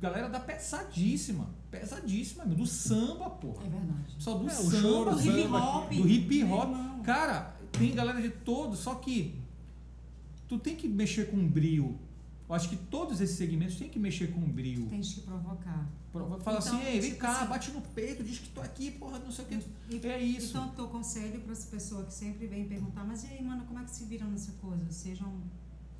Galera 0.00 0.28
da 0.28 0.40
pesadíssima. 0.40 1.48
Pesadíssima, 1.70 2.44
mesmo, 2.44 2.64
do 2.64 2.66
samba, 2.66 3.30
porra. 3.30 3.64
É 3.64 3.68
verdade. 3.68 4.14
Só 4.18 4.36
do 4.38 4.46
É, 4.46 4.50
samba, 4.50 4.80
choro, 4.80 5.10
Do 5.14 5.20
hip 5.20 5.48
hop. 5.52 5.88
do 5.90 6.08
hip 6.08 6.44
hop. 6.44 6.68
Irmão. 6.70 7.02
Cara, 7.02 7.54
tem 7.72 7.94
galera 7.94 8.20
de 8.20 8.30
todos, 8.30 8.80
só 8.80 8.94
que 8.96 9.38
tu 10.48 10.58
tem 10.58 10.74
que 10.74 10.88
mexer 10.88 11.30
com 11.30 11.46
brilho. 11.46 11.98
Eu 12.48 12.54
acho 12.54 12.68
que 12.68 12.76
todos 12.76 13.20
esses 13.20 13.36
segmentos 13.36 13.76
têm 13.76 13.88
que 13.88 13.98
mexer 13.98 14.28
com 14.32 14.40
brilho. 14.40 14.86
Tens 14.86 15.14
que 15.14 15.20
provocar. 15.22 15.88
Pro- 16.12 16.38
Fala 16.40 16.58
Então, 16.58 16.76
assim, 16.76 16.82
ei, 16.86 17.00
vem 17.00 17.10
tipo 17.10 17.22
cá, 17.22 17.38
assim- 17.40 17.46
bate 17.48 17.70
no 17.72 17.80
peito, 17.80 18.22
diz 18.22 18.38
que 18.38 18.48
tô 18.50 18.60
aqui, 18.60 18.90
porra, 18.92 19.18
não 19.18 19.32
sei 19.32 19.44
o 19.44 19.48
que. 19.48 20.06
É 20.06 20.18
isso. 20.22 20.50
Então, 20.56 20.68
teu 20.70 20.86
conselho 20.88 21.40
para 21.40 21.52
essa 21.52 21.68
pessoa 21.70 22.04
que 22.04 22.12
sempre 22.12 22.46
vem 22.46 22.64
perguntar, 22.68 23.02
mas 23.04 23.24
e 23.24 23.28
aí, 23.28 23.42
mano, 23.42 23.64
como 23.64 23.78
é 23.78 23.84
que 23.84 23.90
se 23.90 24.04
viram 24.04 24.28
nessa 24.28 24.52
coisa? 24.60 24.84
Sejam 24.90 25.32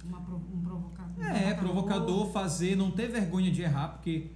uma, 0.05 0.18
um 0.18 0.61
provocador. 0.62 1.24
É, 1.24 1.55
provocador, 1.55 2.30
fazer, 2.30 2.76
não 2.76 2.90
ter 2.90 3.09
vergonha 3.09 3.51
de 3.51 3.62
errar, 3.62 3.88
porque. 3.88 4.30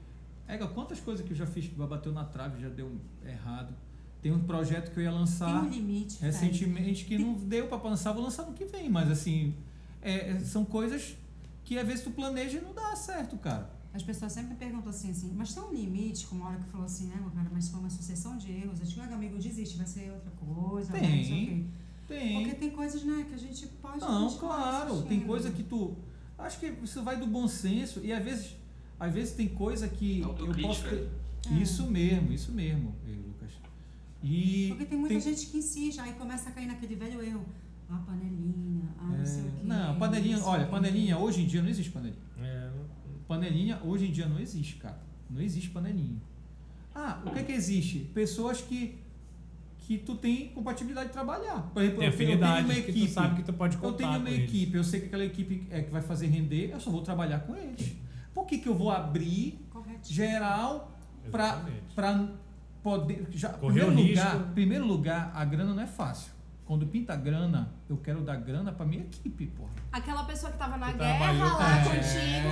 É, 0.48 0.56
quantas 0.56 0.98
coisas 0.98 1.24
que 1.26 1.32
eu 1.32 1.36
já 1.36 1.46
fiz 1.46 1.66
que 1.68 1.74
bateu 1.74 2.10
na 2.10 2.24
trave, 2.24 2.58
já 2.62 2.70
deu 2.70 2.90
errado. 3.22 3.74
Tem 4.22 4.32
um 4.32 4.40
projeto 4.40 4.90
que 4.92 4.98
eu 4.98 5.04
ia 5.04 5.10
Tem 5.10 5.18
lançar 5.20 5.62
um 5.62 5.68
limite. 5.68 6.16
Recentemente 6.22 7.04
que 7.04 7.18
não 7.18 7.34
deu 7.34 7.68
para 7.68 7.76
lançar, 7.90 8.12
vou 8.12 8.22
lançar 8.22 8.44
no 8.46 8.54
que 8.54 8.64
vem, 8.64 8.88
mas 8.88 9.10
assim, 9.10 9.54
é, 10.00 10.40
são 10.40 10.64
coisas 10.64 11.16
que 11.68 11.78
às 11.78 11.86
vezes 11.86 12.02
tu 12.02 12.10
planeja 12.10 12.56
e 12.56 12.60
não 12.62 12.72
dá 12.72 12.96
certo, 12.96 13.36
cara. 13.36 13.68
As 13.92 14.02
pessoas 14.02 14.32
sempre 14.32 14.52
me 14.52 14.56
perguntam 14.56 14.88
assim, 14.88 15.10
assim, 15.10 15.30
mas 15.36 15.52
tem 15.52 15.62
um 15.62 15.70
limite, 15.70 16.26
como 16.26 16.42
a 16.44 16.48
hora 16.48 16.58
que 16.60 16.70
falou 16.70 16.86
assim, 16.86 17.08
né, 17.08 17.16
meu 17.20 17.30
cara, 17.30 17.50
mas 17.52 17.68
foi 17.68 17.78
uma 17.78 17.90
sucessão 17.90 18.38
de 18.38 18.50
erros. 18.50 18.80
Eu 18.80 18.86
digo, 18.86 19.02
ah, 19.02 19.14
amigo, 19.14 19.36
desiste, 19.36 19.76
vai 19.76 19.86
ser 19.86 20.10
outra 20.10 20.30
coisa. 20.30 20.90
né, 20.94 21.00
não 21.00 21.08
sei 21.08 21.20
o 21.20 21.26
Tem, 21.26 21.46
quê. 21.46 21.64
Tem. 22.08 22.34
Porque 22.42 22.54
tem 22.54 22.70
coisas, 22.70 23.04
né, 23.04 23.26
que 23.28 23.34
a 23.34 23.38
gente 23.38 23.66
pode. 23.66 24.00
Não, 24.00 24.32
claro, 24.38 24.86
tem 24.86 24.96
assistindo. 25.02 25.26
coisa 25.26 25.50
que 25.50 25.62
tu. 25.62 25.94
Acho 26.38 26.58
que 26.58 26.66
isso 26.82 27.02
vai 27.02 27.18
do 27.18 27.26
bom 27.26 27.46
senso 27.46 28.00
e 28.02 28.14
às 28.14 28.24
vezes, 28.24 28.56
às 28.98 29.12
vezes 29.12 29.34
tem 29.34 29.46
coisa 29.48 29.88
que 29.88 30.20
eu 30.20 30.34
posso 30.62 30.84
ter. 30.84 31.06
É. 31.50 31.54
Isso 31.54 31.86
mesmo, 31.90 32.32
isso 32.32 32.50
mesmo, 32.50 32.94
Lucas. 33.06 33.52
E 34.22 34.68
Porque 34.70 34.86
tem 34.86 34.98
muita 34.98 35.20
gente 35.20 35.46
que 35.48 35.58
insiste, 35.58 36.00
aí 36.00 36.14
começa 36.14 36.48
a 36.48 36.52
cair 36.52 36.66
naquele 36.66 36.94
velho 36.94 37.22
erro. 37.22 37.44
Ah, 37.90 37.96
panelinha, 38.06 38.84
ah, 38.98 39.04
não 39.16 39.24
sei 39.24 39.42
o 39.42 39.46
É, 39.46 39.50
quê. 39.50 39.56
não, 39.64 39.98
panelinha, 39.98 40.44
olha, 40.44 40.66
panelinha, 40.66 41.18
hoje 41.18 41.42
em 41.42 41.46
dia 41.46 41.62
não 41.62 41.68
existe 41.70 41.90
panelinha. 41.90 42.22
É, 42.40 42.70
Panelinha 43.26 43.78
hoje 43.84 44.06
em 44.06 44.10
dia 44.12 44.26
não 44.26 44.38
existe, 44.40 44.76
cara. 44.76 44.98
Não 45.28 45.40
existe 45.42 45.68
panelinha. 45.70 46.16
Ah, 46.94 47.20
o 47.26 47.30
que 47.30 47.38
é 47.40 47.42
que 47.42 47.52
existe? 47.52 47.98
Pessoas 48.14 48.60
que 48.60 48.98
que 49.80 49.96
tu 49.96 50.16
tem 50.16 50.48
compatibilidade 50.50 51.06
de 51.06 51.12
trabalhar. 51.14 51.62
Por 51.72 51.80
exemplo, 51.82 52.00
tem 52.00 52.08
eu 52.08 52.16
tenho- 52.16 52.32
eu 52.32 52.64
uma 52.64 52.74
que 52.74 52.80
equipe. 52.80 53.06
tu 53.06 53.12
sabe 53.12 53.36
que 53.36 53.42
tu 53.42 53.52
pode 53.54 53.76
Eu 53.76 53.80
contar 53.80 53.96
tenho 53.96 54.10
uma 54.10 54.20
com 54.20 54.26
eles. 54.28 54.44
equipe, 54.50 54.76
eu 54.76 54.84
sei 54.84 55.00
que 55.00 55.06
aquela 55.06 55.24
equipe 55.24 55.66
é 55.70 55.80
que 55.82 55.90
vai 55.90 56.02
fazer 56.02 56.26
render, 56.26 56.70
eu 56.72 56.78
só 56.80 56.90
vou 56.90 57.00
trabalhar 57.00 57.40
com 57.40 57.56
eles. 57.56 57.96
Por 58.34 58.44
que, 58.46 58.58
que 58.58 58.68
eu 58.68 58.74
vou 58.74 58.90
abrir 58.90 59.58
Correto. 59.70 60.12
geral 60.12 60.94
para 61.30 62.28
poder 62.82 63.26
já 63.30 63.48
Correr 63.54 63.80
primeiro 63.84 64.08
lugar, 64.08 64.52
primeiro 64.54 64.86
lugar, 64.86 65.32
a 65.34 65.44
grana 65.44 65.72
não 65.72 65.82
é 65.82 65.86
fácil. 65.86 66.32
Quando 66.68 66.86
pinta 66.86 67.16
grana, 67.16 67.72
eu 67.88 67.96
quero 67.96 68.20
dar 68.20 68.36
grana 68.36 68.70
para 68.70 68.84
minha 68.84 69.00
equipe, 69.02 69.46
porra. 69.46 69.70
Aquela 69.90 70.22
pessoa 70.24 70.52
que 70.52 70.58
tava 70.58 70.76
na 70.76 70.92
Que 70.92 70.98
guerra 70.98 71.16
trabalhou 71.18 71.58
lá 71.58 71.78
com- 71.82 71.90
contigo, 71.90 72.48
É. 72.48 72.50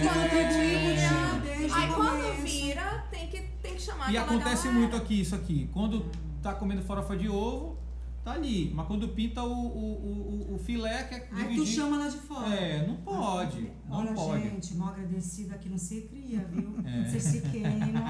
Que 1.59 1.69
quando 1.69 1.75
Aí 1.75 1.93
quando 1.95 2.43
vira, 2.43 3.05
tem 3.11 3.29
que, 3.29 3.41
tem 3.63 3.75
que 3.75 3.83
chamar 3.83 4.11
E 4.11 4.17
acontece 4.17 4.65
galera. 4.69 4.81
muito 4.81 4.97
aqui, 4.97 5.21
isso 5.21 5.35
aqui. 5.35 5.69
Quando 5.71 6.11
tá 6.43 6.55
comendo 6.55 6.81
farofa 6.81 7.15
de 7.15 7.29
ovo, 7.29 7.79
tá 8.25 8.33
ali. 8.33 8.73
Mas 8.75 8.87
quando 8.87 9.07
pinta 9.09 9.43
o, 9.43 9.53
o, 9.53 10.49
o, 10.51 10.55
o 10.55 10.59
filé, 10.59 11.03
que 11.05 11.15
é 11.15 11.29
Aí 11.33 11.55
tu 11.55 11.67
chama 11.67 11.99
lá 11.99 12.09
de 12.09 12.17
fora. 12.17 12.55
É, 12.55 12.87
não 12.87 12.97
pode. 12.97 13.71
Não 13.87 13.99
Olha, 13.99 14.15
pode. 14.15 14.43
gente, 14.45 14.75
mal 14.77 14.95
agradecida 14.95 15.59
que 15.59 15.69
não 15.69 15.77
se 15.77 16.01
cria, 16.03 16.41
viu? 16.51 16.75
É. 16.87 17.05
Vocês 17.05 17.23
se 17.23 17.41
queimam. 17.43 18.03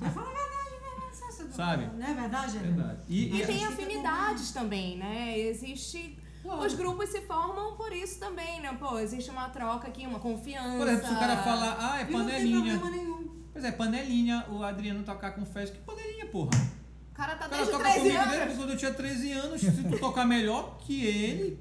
Tô 0.00 0.06
falando. 0.06 0.59
Sabe? 1.60 1.90
Não 1.98 2.06
é 2.06 2.14
verdade? 2.14 2.58
Verdade. 2.58 2.98
E, 3.08 3.24
E 3.36 3.42
e- 3.42 3.46
tem 3.46 3.64
afinidades 3.66 4.50
também, 4.52 4.96
né? 4.96 5.38
Existe. 5.38 6.18
Claro. 6.42 6.64
Os 6.64 6.74
grupos 6.74 7.10
se 7.10 7.20
formam 7.22 7.76
por 7.76 7.92
isso 7.92 8.18
também, 8.18 8.60
né? 8.62 8.74
Pô, 8.80 8.98
existe 8.98 9.30
uma 9.30 9.48
troca 9.50 9.88
aqui, 9.88 10.06
uma 10.06 10.18
confiança. 10.18 10.78
Por 10.78 10.88
exemplo, 10.88 11.08
se 11.08 11.14
o 11.14 11.18
cara 11.18 11.36
falar, 11.36 11.76
ah, 11.78 12.00
é 12.00 12.04
E 12.08 12.10
não 12.10 12.24
tem 12.24 12.34
panelinha. 12.34 12.78
problema 12.78 12.90
nenhum. 12.96 13.28
Pois 13.52 13.64
é, 13.64 13.72
panelinha, 13.72 14.46
o 14.48 14.62
Adriano 14.62 15.02
tocar 15.02 15.32
com 15.32 15.44
festa. 15.44 15.76
Que 15.76 15.82
panelinha, 15.82 16.26
porra? 16.26 16.50
O 17.10 17.14
cara 17.14 17.36
tá 17.36 17.46
O 17.46 17.50
cara 17.50 17.56
desde 17.56 17.72
toca 17.72 17.84
13 17.84 17.98
comigo 18.00 18.18
anos. 18.22 18.36
desde 18.38 18.56
quando 18.56 18.70
eu 18.70 18.76
tinha 18.78 18.94
13 18.94 19.32
anos. 19.32 19.60
Se 19.60 19.82
tu 19.84 19.98
tocar 19.98 20.24
melhor 20.24 20.78
que 20.78 21.04
ele, 21.04 21.58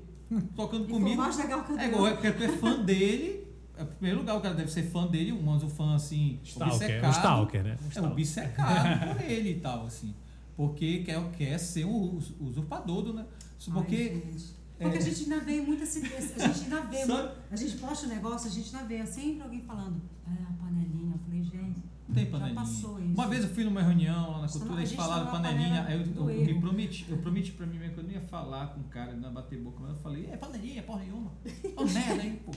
tocando 0.55 0.85
E 0.85 0.87
comigo. 0.93 1.17
mais 1.21 1.35
legal 1.35 1.63
que 1.65 1.73
É 1.73 1.85
igual, 1.87 2.07
é 2.07 2.11
porque 2.13 2.31
tu 2.31 2.43
é 2.43 2.47
fã 2.47 2.79
dele. 2.79 3.38
É, 3.79 3.83
em 3.83 3.85
primeiro 3.87 4.19
lugar, 4.19 4.35
o 4.37 4.41
cara 4.41 4.53
deve 4.55 4.71
ser 4.71 4.83
fã 4.83 5.07
dele, 5.07 5.31
um 5.31 5.49
um 5.49 5.69
fã 5.69 5.95
assim, 5.95 6.39
Stalker, 6.43 6.75
obcecado. 6.75 7.07
um 7.07 7.11
stalker, 7.11 7.63
né? 7.63 7.69
Um 7.71 7.83
É, 7.83 7.85
um 7.85 7.89
stalker. 7.89 8.11
obcecado 8.11 9.15
por 9.17 9.21
ele 9.25 9.49
e 9.51 9.59
tal, 9.59 9.85
assim. 9.85 10.13
Porque 10.55 11.03
quer, 11.03 11.31
quer 11.31 11.57
ser 11.57 11.85
o 11.85 12.15
us- 12.17 12.33
usurpador 12.39 13.01
do. 13.03 13.13
né? 13.13 13.25
Porque. 13.73 14.21
Ai. 14.23 14.35
Porque 14.79 14.97
é. 14.97 15.01
a 15.01 15.03
gente 15.03 15.23
ainda 15.23 15.39
vê 15.41 15.59
muita 15.61 15.83
A 15.83 15.87
gente 15.87 16.63
ainda 16.63 16.81
vê. 16.81 16.97
A 17.51 17.55
gente 17.55 17.77
posta 17.77 18.05
o 18.05 18.09
negócio, 18.09 18.49
a 18.49 18.51
gente 18.53 18.73
ainda 18.75 18.87
vê 18.87 19.05
sempre 19.05 19.41
alguém 19.41 19.61
falando. 19.61 20.01
É, 20.27 20.31
a 20.43 20.53
panelinha. 20.63 21.13
Eu 21.15 21.19
falei, 21.19 21.43
gente. 21.43 21.83
Não 22.07 22.15
tem 22.15 22.25
Já 22.25 22.31
panelinha. 22.31 22.55
passou 22.55 22.99
isso. 22.99 23.13
Uma 23.13 23.27
vez 23.27 23.43
eu 23.43 23.49
fui 23.51 23.63
numa 23.63 23.81
reunião 23.83 24.31
lá 24.31 24.41
na 24.41 24.47
cultura, 24.47 24.79
eles 24.79 24.93
falaram 24.93 25.29
panelinha, 25.31 25.85
aí 25.85 25.95
eu, 26.01 26.15
eu, 26.15 26.29
eu 26.29 26.45
me 26.55 26.59
prometi, 26.61 27.05
eu 27.07 27.17
prometi 27.17 27.51
pra 27.51 27.67
mim 27.67 27.77
mesmo 27.77 27.93
que 27.93 27.99
eu 27.99 28.03
não 28.03 28.11
ia 28.11 28.21
falar 28.21 28.67
com 28.67 28.79
o 28.79 28.83
cara, 28.85 29.13
não 29.13 29.23
ia 29.27 29.29
bater 29.29 29.59
boca, 29.61 29.77
mas 29.81 29.91
eu 29.91 29.97
falei, 29.97 30.25
é 30.31 30.35
panelinha, 30.35 30.81
porra 30.81 31.01
nenhuma. 31.03 31.31
Ó, 31.77 31.83
merda 31.85 32.21
aí, 32.23 32.41
pô. 32.43 32.51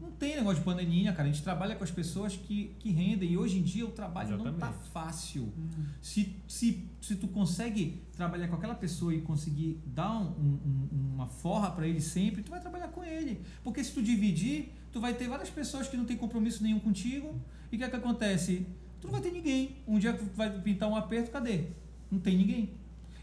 Não 0.00 0.10
tem 0.12 0.36
negócio 0.36 0.58
de 0.60 0.64
panelinha, 0.64 1.12
cara. 1.12 1.28
A 1.28 1.32
gente 1.32 1.42
trabalha 1.42 1.74
com 1.74 1.82
as 1.82 1.90
pessoas 1.90 2.36
que, 2.36 2.74
que 2.78 2.90
rendem. 2.90 3.32
E 3.32 3.36
hoje 3.36 3.58
em 3.58 3.62
dia 3.62 3.84
o 3.84 3.90
trabalho 3.90 4.36
não 4.38 4.44
tá 4.44 4.50
Exatamente. 4.68 4.88
fácil. 4.90 5.52
Hum. 5.58 5.68
Se, 6.00 6.36
se, 6.46 6.88
se 7.00 7.16
tu 7.16 7.26
consegue 7.28 8.02
trabalhar 8.16 8.46
com 8.48 8.54
aquela 8.54 8.74
pessoa 8.74 9.12
e 9.14 9.20
conseguir 9.20 9.80
dar 9.86 10.12
um- 10.20 10.30
um- 10.38 10.88
um- 10.92 11.14
uma 11.14 11.26
forra 11.26 11.70
para 11.72 11.86
ele 11.88 12.00
sempre, 12.00 12.42
tu 12.42 12.50
vai 12.50 12.60
trabalhar 12.60 12.88
com 12.88 13.02
ele. 13.04 13.40
Porque 13.64 13.82
se 13.82 13.92
tu 13.92 14.00
dividir, 14.02 14.72
tu 14.92 15.00
vai 15.00 15.12
ter 15.14 15.26
várias 15.28 15.50
pessoas 15.50 15.88
que 15.88 15.96
não 15.96 16.04
tem 16.04 16.16
compromisso 16.16 16.62
nenhum 16.62 16.78
contigo. 16.78 17.34
E 17.72 17.74
o 17.74 17.78
que 17.78 17.84
é 17.84 17.88
que 17.90 17.96
acontece? 17.96 18.66
Tu 19.00 19.08
não 19.08 19.12
vai 19.12 19.20
ter 19.20 19.32
ninguém. 19.32 19.76
Um 19.88 19.98
dia 19.98 20.12
que 20.12 20.24
tu 20.24 20.36
vai 20.36 20.50
pintar 20.60 20.88
um 20.88 20.94
aperto, 20.94 21.30
cadê? 21.32 21.64
Não 22.10 22.20
tem 22.20 22.36
ninguém. 22.38 22.70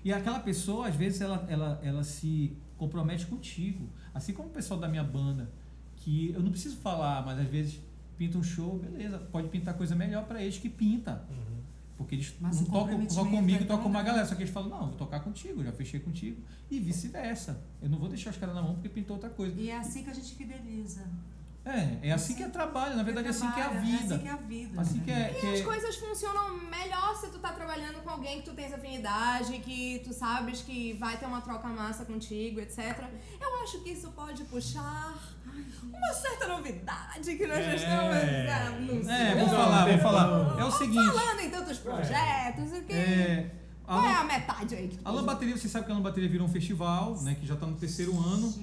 E 0.03 0.11
aquela 0.11 0.39
pessoa, 0.39 0.87
às 0.89 0.95
vezes, 0.95 1.21
ela, 1.21 1.45
ela, 1.49 1.79
ela 1.81 2.03
se 2.03 2.57
compromete 2.77 3.25
contigo. 3.27 3.87
Assim 4.13 4.33
como 4.33 4.49
o 4.49 4.51
pessoal 4.51 4.79
da 4.79 4.87
minha 4.87 5.03
banda, 5.03 5.49
que 6.01 6.31
eu 6.33 6.41
não 6.41 6.51
preciso 6.51 6.77
falar, 6.77 7.25
mas 7.25 7.39
às 7.39 7.47
vezes 7.47 7.79
pinta 8.17 8.37
um 8.37 8.43
show, 8.43 8.77
beleza, 8.77 9.17
pode 9.17 9.47
pintar 9.47 9.75
coisa 9.75 9.95
melhor 9.95 10.25
para 10.25 10.41
eles 10.41 10.57
que 10.57 10.69
pinta. 10.69 11.25
Uhum. 11.29 11.61
Porque 11.97 12.15
eles 12.15 12.35
Mas 12.39 12.59
não 12.59 12.67
tocam 12.67 13.09
só 13.09 13.23
comigo, 13.23 13.63
é 13.63 13.65
tocam 13.65 13.83
com 13.83 13.89
uma 13.89 14.01
galera. 14.01 14.25
Só 14.25 14.33
que 14.33 14.41
eles 14.41 14.53
falam, 14.53 14.69
não, 14.69 14.87
vou 14.87 14.95
tocar 14.95 15.19
contigo, 15.19 15.63
já 15.63 15.71
fechei 15.71 15.99
contigo. 15.99 16.41
E 16.69 16.79
vice-versa. 16.79 17.61
Eu 17.81 17.89
não 17.89 17.99
vou 17.99 18.09
deixar 18.09 18.31
os 18.31 18.37
caras 18.37 18.55
na 18.55 18.61
mão 18.61 18.73
porque 18.73 18.89
pintou 18.89 19.15
outra 19.15 19.29
coisa. 19.29 19.59
E 19.59 19.69
é 19.69 19.77
assim 19.77 20.03
que 20.03 20.09
a 20.09 20.13
gente 20.13 20.33
fideliza. 20.33 21.07
É, 21.63 22.09
é 22.09 22.11
assim 22.11 22.33
que 22.33 22.41
é 22.41 22.49
trabalho. 22.49 22.95
Na 22.95 23.03
verdade, 23.03 23.27
é 23.27 23.29
assim 23.29 23.49
que 23.51 23.59
é 23.59 23.63
a 23.63 23.69
vida. 23.69 24.15
É 24.15 24.17
assim 24.17 24.19
que 24.19 24.27
é 24.27 24.31
a 24.31 24.35
vida. 24.35 24.81
Assim 24.81 24.97
né? 24.97 25.03
que 25.05 25.11
é. 25.11 25.31
E 25.31 25.41
que 25.41 25.47
as 25.47 25.59
é- 25.59 25.63
coisas 25.63 25.95
funcionam 25.95 26.57
melhor 26.69 27.15
se 27.15 27.29
tu 27.29 27.37
tá 27.37 27.53
trabalhando 27.53 28.01
com 28.03 28.09
alguém 28.09 28.39
que 28.39 28.49
tu 28.49 28.55
tens 28.55 28.73
afinidade, 28.73 29.59
que 29.59 30.01
tu 30.03 30.11
sabes 30.11 30.61
que 30.61 30.93
vai 30.93 31.19
ter 31.19 31.27
uma 31.27 31.41
troca 31.41 31.67
massa 31.67 32.03
contigo, 32.03 32.59
etc. 32.59 33.07
Eu 33.39 33.63
acho 33.63 33.81
que 33.83 33.91
isso 33.91 34.09
pode 34.11 34.43
puxar 34.45 35.15
uma 35.83 36.13
certa 36.13 36.47
novidade 36.47 37.35
que 37.35 37.47
nós 37.47 37.57
já 37.57 37.71
É. 37.71 37.75
estamos 37.75 38.89
anunciando. 38.89 39.09
É, 39.11 39.35
vou 39.35 39.49
falar, 39.49 39.85
vou 39.87 39.97
falar. 39.99 40.59
É 40.59 40.65
o 40.65 40.71
seguinte. 40.71 41.05
Falando 41.13 41.39
em 41.39 41.49
tantos 41.49 41.77
projetos, 41.79 42.71
o 42.73 42.81
que... 42.83 42.93
É, 42.93 43.55
a, 43.87 43.93
Qual 43.93 44.05
é 44.05 44.15
a 44.15 44.23
metade 44.23 44.75
aí 44.75 44.87
que 44.87 44.97
tu 44.97 45.07
a 45.07 45.11
Lambateria, 45.11 45.57
você 45.57 45.67
sabe 45.67 45.85
que 45.85 45.91
a 45.91 45.95
Lambateria 45.95 46.29
virou 46.29 46.47
um 46.47 46.51
festival, 46.51 47.21
né? 47.23 47.35
Que 47.39 47.45
já 47.45 47.55
está 47.55 47.65
no 47.65 47.75
terceiro 47.75 48.17
ano. 48.17 48.53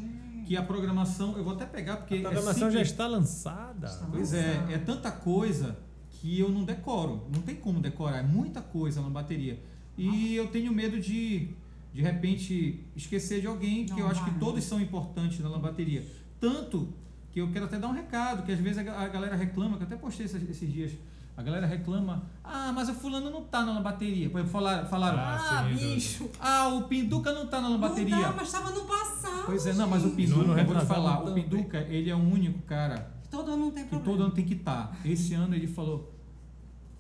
Que 0.47 0.57
a 0.57 0.63
programação, 0.63 1.37
eu 1.37 1.45
vou 1.45 1.53
até 1.53 1.67
pegar, 1.67 1.99
porque. 1.99 2.15
A 2.15 2.19
é 2.19 2.21
programação 2.23 2.71
já 2.71 2.71
simples. 2.71 2.91
está 2.91 3.07
lançada. 3.07 3.87
Está 3.87 4.07
Pois 4.11 4.33
é, 4.33 4.65
é 4.71 4.79
tanta 4.79 5.11
coisa 5.13 5.77
que 6.13 6.41
eu 6.41 6.49
não 6.49 6.65
decoro. 6.65 7.29
Não 7.35 7.43
tem 7.43 7.57
como 7.57 7.79
decorar, 7.81 8.19
é 8.21 8.23
muita 8.23 8.63
coisa 8.63 9.03
na 9.03 9.11
bateria. 9.11 9.63
E 9.99 10.35
eu 10.35 10.47
tenho 10.47 10.73
medo 10.73 10.99
de, 10.99 11.51
de 11.93 12.01
repente 12.01 12.83
esquecer 12.97 13.43
de 13.43 13.47
alguém, 13.47 13.85
que 13.85 13.91
Não 13.91 13.99
eu 13.99 14.09
acho 14.09 14.25
que 14.25 14.31
todos 14.39 14.65
são 14.65 14.81
importantes 14.81 15.41
na 15.41 15.49
lambateria. 15.51 16.07
Tanto 16.41 16.89
que 17.33 17.41
eu 17.41 17.51
quero 17.53 17.65
até 17.67 17.79
dar 17.79 17.89
um 17.89 17.93
recado, 17.93 18.43
que 18.45 18.53
às 18.53 18.59
vezes 18.59 18.79
a 18.79 18.83
ga- 18.83 18.99
a 18.99 19.09
galera 19.09 19.37
reclama, 19.37 19.77
que 19.77 19.83
eu 19.83 19.87
até 19.87 19.97
postei 19.97 20.27
esses, 20.27 20.49
esses 20.49 20.73
dias, 20.73 20.93
a 21.37 21.43
galera 21.43 21.67
reclama, 21.67 22.25
ah, 22.43 22.73
mas 22.75 22.89
o 22.89 22.95
fulano 22.95 23.31
não 23.31 23.43
tá 23.45 23.65
na 23.65 23.73
lambateria. 23.73 24.29
Por 24.29 24.39
exemplo, 24.39 24.53
falaram, 24.53 24.89
falaram 24.89 25.19
Ah, 25.19 25.37
Ah, 25.61 25.69
sim, 25.69 25.75
do- 25.75 25.95
bicho. 25.95 26.31
ah, 26.41 26.69
o 26.69 26.83
Pinduca 26.85 27.33
não 27.33 27.47
tá 27.47 27.61
na 27.61 27.69
lambateria. 27.69 28.15
Não 28.17 28.23
dá, 28.23 28.33
mas 28.33 28.49
estava 28.49 28.71
no 28.71 28.81
passado. 28.85 29.43
Pois 29.47 29.67
é, 29.67 29.73
não, 29.73 29.89
mas 29.89 30.05
o. 30.05 30.11
Pinduca, 30.11 30.43
No 30.45 30.53
ano 30.53 30.61
eu 30.61 30.67
vou 30.67 30.77
te 30.79 30.87
falar, 30.87 31.21
o 31.23 31.25
também. 31.27 31.45
Pinduca, 31.49 31.79
ele 31.83 32.11
é 32.11 32.15
o 32.15 32.19
único 32.19 32.61
cara 32.63 33.11
Todo 33.31 33.53
ano 33.53 33.65
não 33.67 33.71
tem 33.71 33.85
que 33.85 33.91
problema. 33.91 34.13
todo 34.17 34.25
ano 34.27 34.35
tem 34.35 34.45
que 34.45 34.55
estar. 34.55 34.97
Esse 35.05 35.35
ano 35.35 35.55
ele 35.55 35.67
falou: 35.69 36.13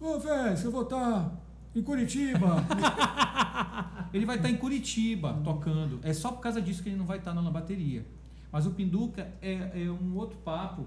Ô, 0.00 0.18
velho, 0.18 0.58
eu 0.62 0.70
vou 0.70 0.82
estar 0.82 1.32
em 1.74 1.82
Curitiba. 1.82 2.64
ele 4.12 4.24
vai 4.26 4.36
estar 4.36 4.48
em 4.50 4.56
Curitiba 4.56 5.40
tocando. 5.44 5.98
É 6.02 6.12
só 6.12 6.30
por 6.32 6.40
causa 6.40 6.60
disso 6.62 6.82
que 6.82 6.88
ele 6.90 6.96
não 6.96 7.06
vai 7.06 7.18
estar 7.18 7.34
na 7.34 7.40
lambateria. 7.40 8.06
Mas 8.52 8.66
o 8.66 8.70
Pinduca 8.70 9.28
é, 9.42 9.84
é 9.84 9.90
um 9.90 10.16
outro 10.16 10.38
papo 10.38 10.86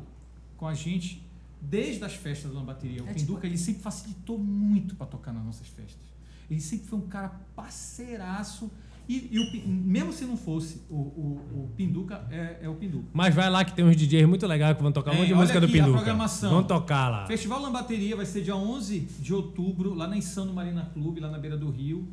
com 0.57 0.67
a 0.67 0.73
gente 0.73 1.23
desde 1.61 2.03
as 2.03 2.13
festas 2.15 2.51
da 2.51 2.57
lambateria. 2.59 3.03
O 3.03 3.07
É 3.07 3.13
Pinduca 3.13 3.41
tipo- 3.41 3.45
ele 3.45 3.57
sempre 3.57 3.81
facilitou 3.83 4.37
muito 4.37 4.95
para 4.95 5.05
tocar 5.07 5.31
nas 5.31 5.43
nossas 5.45 5.67
festas. 5.67 6.01
Ele 6.49 6.59
sempre 6.59 6.87
foi 6.87 6.99
um 6.99 7.07
cara 7.07 7.39
parceiraço. 7.55 8.69
E, 9.09 9.27
e 9.31 9.39
o 9.39 9.67
mesmo 9.67 10.13
se 10.13 10.23
não 10.25 10.37
fosse 10.37 10.81
o, 10.89 10.95
o, 10.95 11.41
o 11.65 11.69
Pinduca, 11.75 12.25
é, 12.31 12.59
é 12.61 12.69
o 12.69 12.75
Pinduca. 12.75 13.07
Mas 13.13 13.33
vai 13.35 13.49
lá 13.49 13.65
que 13.65 13.73
tem 13.73 13.83
uns 13.83 13.95
DJs 13.95 14.27
muito 14.27 14.45
legais 14.47 14.75
que 14.77 14.81
vão 14.83 14.91
tocar 14.91 15.11
um 15.11 15.15
É, 15.15 15.17
monte 15.17 15.27
de 15.27 15.33
música 15.33 15.59
do 15.59 15.65
aqui 15.65 15.79
a 15.79 15.83
Pinduca. 15.83 15.97
programação. 15.97 16.49
Vão 16.51 16.63
tocar 16.63 17.09
lá. 17.09 17.27
Festival 17.27 17.61
Lambateria 17.61 18.15
vai 18.15 18.25
ser 18.25 18.41
dia 18.41 18.55
11 18.55 18.99
de 19.19 19.33
outubro, 19.33 19.93
lá 19.93 20.07
na 20.07 20.15
Insano 20.17 20.53
Marina 20.53 20.85
Clube, 20.93 21.19
lá 21.19 21.29
na 21.29 21.37
beira 21.39 21.57
do 21.57 21.69
Rio. 21.69 22.07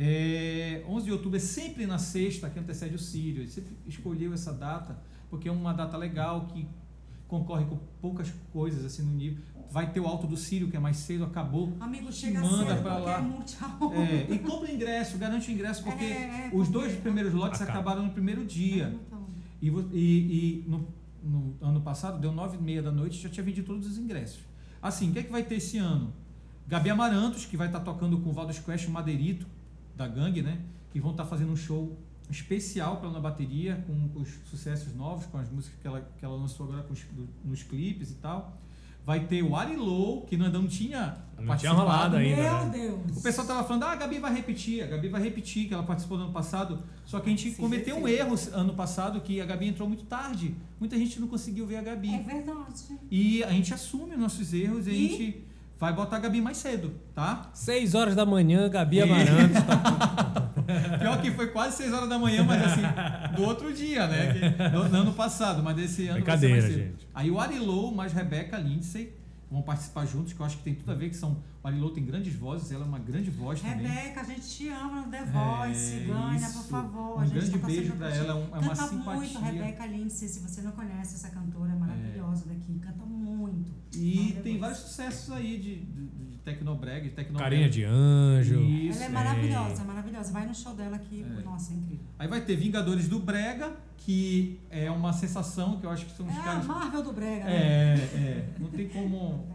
É, 0.00 0.84
11 0.88 1.06
de 1.06 1.12
outubro 1.12 1.36
é 1.36 1.40
sempre 1.40 1.84
na 1.86 1.98
sexta, 1.98 2.48
que 2.48 2.58
antecede 2.58 2.94
o 2.94 2.98
Sírio. 2.98 3.42
Ele 3.42 3.50
sempre 3.50 3.72
escolheu 3.86 4.32
essa 4.32 4.52
data, 4.52 4.96
porque 5.28 5.48
é 5.48 5.52
uma 5.52 5.72
data 5.74 5.96
legal, 5.96 6.46
que 6.46 6.66
concorre 7.26 7.64
com 7.66 7.76
poucas 8.00 8.32
coisas 8.52 8.84
assim 8.84 9.02
no 9.02 9.12
nível. 9.12 9.42
Vai 9.70 9.92
ter 9.92 10.00
o 10.00 10.06
Alto 10.06 10.26
do 10.26 10.36
Sírio, 10.36 10.68
que 10.70 10.76
é 10.76 10.80
mais 10.80 10.96
cedo, 10.98 11.24
acabou. 11.24 11.76
Amigo, 11.80 12.10
chega 12.12 12.40
manda 12.40 12.72
cedo, 12.74 12.82
pra 12.82 12.96
lá. 12.98 13.20
é. 13.92 14.30
É, 14.30 14.32
e 14.34 14.38
compra 14.38 14.72
ingresso, 14.72 15.18
garante 15.18 15.50
o 15.50 15.52
ingresso, 15.52 15.82
porque 15.84 16.04
É, 16.04 16.08
é, 16.08 16.46
os 16.46 16.52
porque- 16.52 16.72
dois 16.72 16.94
primeiros 16.96 17.34
lotes 17.34 17.60
Acaba. 17.60 17.78
acabaram 17.80 18.04
no 18.06 18.12
primeiro 18.12 18.44
dia. 18.46 18.94
Então, 19.06 19.26
E, 19.60 19.68
e- 19.68 20.62
e 20.62 20.64
no, 20.68 20.88
no 21.22 21.56
ano 21.60 21.80
passado, 21.80 22.20
deu 22.20 22.30
nove 22.32 22.56
e 22.56 22.62
meia 22.62 22.80
da 22.80 22.92
noite, 22.92 23.18
já 23.20 23.28
tinha 23.28 23.42
vendido 23.44 23.66
todos 23.66 23.88
os 23.88 23.98
ingressos. 23.98 24.38
Assim, 24.80 25.10
o 25.10 25.12
que 25.12 25.18
é 25.18 25.22
que 25.24 25.32
vai 25.32 25.42
ter 25.42 25.56
esse 25.56 25.76
ano? 25.78 26.12
Gabi 26.66 26.88
Amarantos, 26.90 27.44
que 27.44 27.56
vai 27.56 27.66
estar 27.66 27.80
tocando 27.80 28.18
com 28.20 28.30
o 28.30 28.32
Valdo 28.32 28.52
e 28.54 28.86
o 28.86 28.90
Madeirito, 28.90 29.46
da 29.98 30.06
Gangue, 30.08 30.40
né? 30.40 30.58
Que 30.90 31.00
vão 31.00 31.10
estar 31.10 31.26
fazendo 31.26 31.52
um 31.52 31.56
show 31.56 31.98
especial 32.30 32.96
para 32.96 33.06
ela 33.06 33.14
na 33.14 33.20
bateria, 33.20 33.84
com 33.86 34.20
os 34.20 34.28
sucessos 34.50 34.94
novos, 34.94 35.26
com 35.26 35.38
as 35.38 35.50
músicas 35.50 35.78
que 35.80 35.86
ela, 35.86 36.00
que 36.18 36.24
ela 36.24 36.36
lançou 36.36 36.66
agora 36.66 36.82
com 36.84 36.92
os- 36.92 37.02
do- 37.12 37.28
nos 37.44 37.62
clipes 37.62 38.10
e 38.10 38.14
tal. 38.14 38.56
Vai 39.04 39.20
ter 39.26 39.42
o 39.42 39.56
Ari 39.56 39.74
Low, 39.76 40.26
que 40.26 40.36
não, 40.36 40.50
não 40.50 40.66
tinha 40.66 41.16
Não 41.38 41.56
tinha 41.56 41.72
rolado 41.72 42.16
ainda. 42.16 42.36
Meu 42.42 42.52
né? 42.52 42.70
Deus. 43.06 43.16
O 43.16 43.22
pessoal 43.22 43.46
tava 43.46 43.64
falando, 43.66 43.84
ah, 43.84 43.92
a 43.92 43.96
Gabi 43.96 44.18
vai 44.18 44.34
repetir, 44.34 44.82
a 44.82 44.86
Gabi 44.86 45.08
vai 45.08 45.22
repetir, 45.22 45.66
que 45.66 45.72
ela 45.72 45.82
participou 45.82 46.18
no 46.18 46.24
ano 46.24 46.32
passado. 46.32 46.82
Só 47.06 47.18
que 47.18 47.26
a 47.28 47.30
gente 47.30 47.50
Sim, 47.50 47.56
cometeu 47.56 47.96
sim. 47.96 48.02
um 48.02 48.06
erro 48.08 48.34
ano 48.52 48.74
passado, 48.74 49.18
que 49.22 49.40
a 49.40 49.46
Gabi 49.46 49.66
entrou 49.68 49.88
muito 49.88 50.04
tarde. 50.04 50.54
Muita 50.78 50.98
gente 50.98 51.18
não 51.20 51.26
conseguiu 51.28 51.66
ver 51.66 51.76
a 51.76 51.82
Gabi. 51.82 52.14
É 52.14 52.18
verdade. 52.22 52.98
E 53.10 53.42
a 53.44 53.50
gente 53.50 53.72
assume 53.72 54.12
os 54.12 54.20
nossos 54.20 54.52
erros 54.52 54.86
e, 54.86 54.90
a 54.90 54.92
E? 54.92 55.08
gente 55.08 55.44
vai 55.78 55.92
botar 55.92 56.16
a 56.16 56.20
Gabi 56.20 56.40
mais 56.40 56.56
cedo, 56.56 56.92
tá? 57.14 57.50
6 57.54 57.94
horas 57.94 58.14
da 58.16 58.26
manhã, 58.26 58.68
Gabi 58.68 59.00
Amarantos. 59.02 59.62
tá- 59.66 60.98
Pior 60.98 61.20
que 61.22 61.30
foi 61.30 61.46
quase 61.48 61.76
6 61.78 61.92
horas 61.92 62.08
da 62.08 62.18
manhã, 62.18 62.42
mas 62.44 62.62
assim, 62.62 62.82
do 63.36 63.42
outro 63.42 63.72
dia, 63.72 64.06
né? 64.06 64.32
Que- 64.32 64.68
do, 64.70 64.88
do 64.88 64.96
ano 64.96 65.12
passado, 65.14 65.62
mas 65.62 65.76
desse 65.76 66.08
ano 66.08 66.24
vai 66.24 66.38
ser 66.38 66.46
Brincadeira, 66.48 66.54
mais 66.62 66.64
cedo. 66.74 66.78
gente. 66.92 67.08
Aí 67.14 67.30
o 67.30 67.40
Arilou 67.40 67.94
mais 67.94 68.12
Rebeca 68.12 68.58
Lindsay 68.58 69.14
vão 69.50 69.62
participar 69.62 70.04
juntos, 70.04 70.34
que 70.34 70.40
eu 70.40 70.44
acho 70.44 70.58
que 70.58 70.62
tem 70.62 70.74
tudo 70.74 70.92
a 70.92 70.94
ver, 70.94 71.08
que 71.08 71.16
são. 71.16 71.38
O 71.64 71.66
Arilou 71.68 71.90
tem 71.90 72.04
grandes 72.04 72.34
vozes, 72.34 72.70
ela 72.70 72.84
é 72.84 72.86
uma 72.86 72.98
grande 72.98 73.30
voz 73.30 73.60
também. 73.60 73.78
Rebeca, 73.86 74.20
a 74.20 74.24
gente 74.24 74.42
te 74.48 74.68
ama 74.68 75.00
no 75.02 75.10
The 75.10 75.24
Voice. 75.24 75.94
É, 75.96 76.00
Ganha, 76.06 76.36
isso. 76.36 76.52
por 76.62 76.68
favor. 76.68 77.16
Um 77.16 77.20
a 77.20 77.24
gente 77.26 77.34
grande 77.34 77.58
tá 77.58 77.66
beijo 77.66 77.92
pra 77.94 78.14
ela, 78.14 78.30
é 78.32 78.34
um- 78.34 78.38
é 78.56 78.58
uma 78.58 78.60
Canta 78.76 78.82
simpatia. 78.88 79.14
muito, 79.14 79.38
Rebeca 79.40 79.86
Lindsay. 79.86 80.28
Se 80.28 80.40
você 80.40 80.60
não 80.62 80.72
conhece 80.72 81.14
essa 81.14 81.30
cantora, 81.30 81.72
é 81.72 81.76
maravilhosa 81.76 82.07
daqui. 82.07 82.07
E 83.98 84.40
tem 84.42 84.58
vários 84.58 84.78
sucessos 84.78 85.32
aí 85.32 85.58
de, 85.58 85.76
de, 85.76 86.06
de 86.30 86.38
Tecnobreg, 86.38 87.08
de 87.08 87.10
Tecnobreg. 87.10 87.50
Carinha 87.50 87.68
de 87.68 87.84
anjo. 87.84 88.60
Isso. 88.62 88.98
Ela 88.98 89.06
é 89.06 89.08
maravilhosa, 89.08 89.84
maravilhosa. 89.84 90.32
Vai 90.32 90.46
no 90.46 90.54
show 90.54 90.74
dela 90.74 90.96
aqui. 90.96 91.24
Nossa, 91.44 91.72
é 91.72 91.76
incrível. 91.76 92.04
Aí 92.18 92.28
vai 92.28 92.40
ter 92.40 92.56
Vingadores 92.56 93.08
do 93.08 93.18
Brega, 93.18 93.72
que 93.98 94.60
é 94.70 94.90
uma 94.90 95.12
sensação 95.12 95.78
que 95.78 95.86
eu 95.86 95.90
acho 95.90 96.06
que 96.06 96.16
são 96.16 96.26
os 96.26 96.34
É 96.34 96.38
a 96.38 96.42
caras. 96.42 96.66
Marvel 96.66 97.02
do 97.02 97.12
Brega, 97.12 97.44
né? 97.44 97.52
É, 97.52 97.94
é. 98.14 98.48
Não 98.58 98.68
tem 98.70 98.88
como 98.88 99.46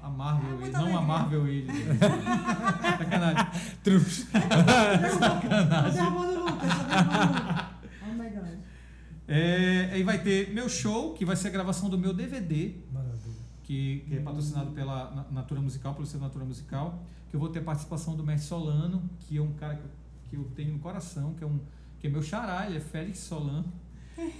a 0.00 0.08
Marvel 0.08 0.64
É 0.66 0.70
não 0.70 0.96
a. 0.96 1.02
Marvel 1.02 1.46
ele. 1.48 1.68
Sacanagem. 2.98 3.46
Trups. 3.82 4.26
Lucas. 6.34 6.74
Oh 8.02 8.12
my 8.14 8.30
God. 8.30 8.58
É, 9.26 9.90
aí 9.92 10.02
vai 10.02 10.18
ter 10.22 10.52
meu 10.54 10.68
show, 10.68 11.12
que 11.14 11.24
vai 11.24 11.36
ser 11.36 11.48
a 11.48 11.50
gravação 11.50 11.90
do 11.90 11.98
meu 11.98 12.14
DVD, 12.14 12.74
Maravilha. 12.92 13.07
Que, 13.68 14.02
que 14.08 14.16
é 14.16 14.20
patrocinado 14.20 14.70
pela 14.72 15.10
Na- 15.14 15.26
Natura 15.30 15.60
Musical, 15.60 15.94
pelo 15.94 16.06
seu 16.06 16.18
Natura 16.18 16.42
Musical, 16.46 17.02
que 17.28 17.36
eu 17.36 17.40
vou 17.40 17.50
ter 17.50 17.60
participação 17.62 18.16
do 18.16 18.24
Mestre 18.24 18.48
Solano, 18.48 19.02
que 19.20 19.36
é 19.36 19.42
um 19.42 19.52
cara 19.52 19.74
que 19.76 19.82
eu, 19.84 19.90
que 20.24 20.36
eu 20.36 20.44
tenho 20.56 20.72
no 20.72 20.78
coração, 20.78 21.34
que 21.34 21.44
é, 21.44 21.46
um, 21.46 21.60
que 22.00 22.06
é 22.06 22.10
meu 22.10 22.22
xará, 22.22 22.66
ele 22.66 22.78
é 22.78 22.80
Félix 22.80 23.18
Solano. 23.18 23.70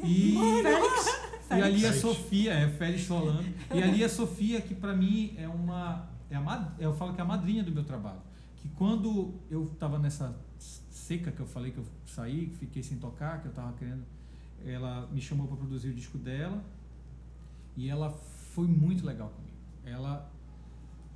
E, 0.03 0.35
e 1.51 1.53
ali 1.53 1.85
a 1.85 1.93
Félix. 1.93 1.97
Sofia, 2.01 2.53
é 2.55 2.69
Félix 2.71 3.03
Solano. 3.05 3.45
E 3.75 3.83
ali 3.83 4.03
a 4.03 4.09
Sofia, 4.09 4.63
que 4.63 4.75
pra 4.75 4.95
mim 4.95 5.35
é 5.37 5.47
uma. 5.47 6.09
É 6.31 6.37
a, 6.37 6.41
mad- 6.41 6.73
eu 6.79 6.93
falo 6.95 7.13
que 7.13 7.21
é 7.21 7.23
a 7.23 7.27
madrinha 7.27 7.63
do 7.63 7.71
meu 7.71 7.85
trabalho. 7.85 8.21
Que 8.57 8.69
quando 8.71 9.35
eu 9.51 9.67
tava 9.79 9.99
nessa 9.99 10.35
seca 10.59 11.31
que 11.31 11.41
eu 11.41 11.47
falei 11.47 11.71
que 11.71 11.79
eu 11.79 11.85
saí, 12.07 12.47
que 12.47 12.57
fiquei 12.57 12.83
sem 12.83 12.97
tocar, 12.99 13.41
que 13.43 13.49
eu 13.49 13.53
tava 13.53 13.73
querendo. 13.75 14.05
Ela 14.65 15.07
me 15.13 15.21
chamou 15.21 15.47
para 15.47 15.57
produzir 15.59 15.91
o 15.91 15.95
disco 15.95 16.17
dela. 16.19 16.63
E 17.77 17.89
ela 17.89 18.11
foi 18.55 18.67
muito 18.67 19.05
legal 19.05 19.29
comigo. 19.29 19.57
Ela 19.85 20.31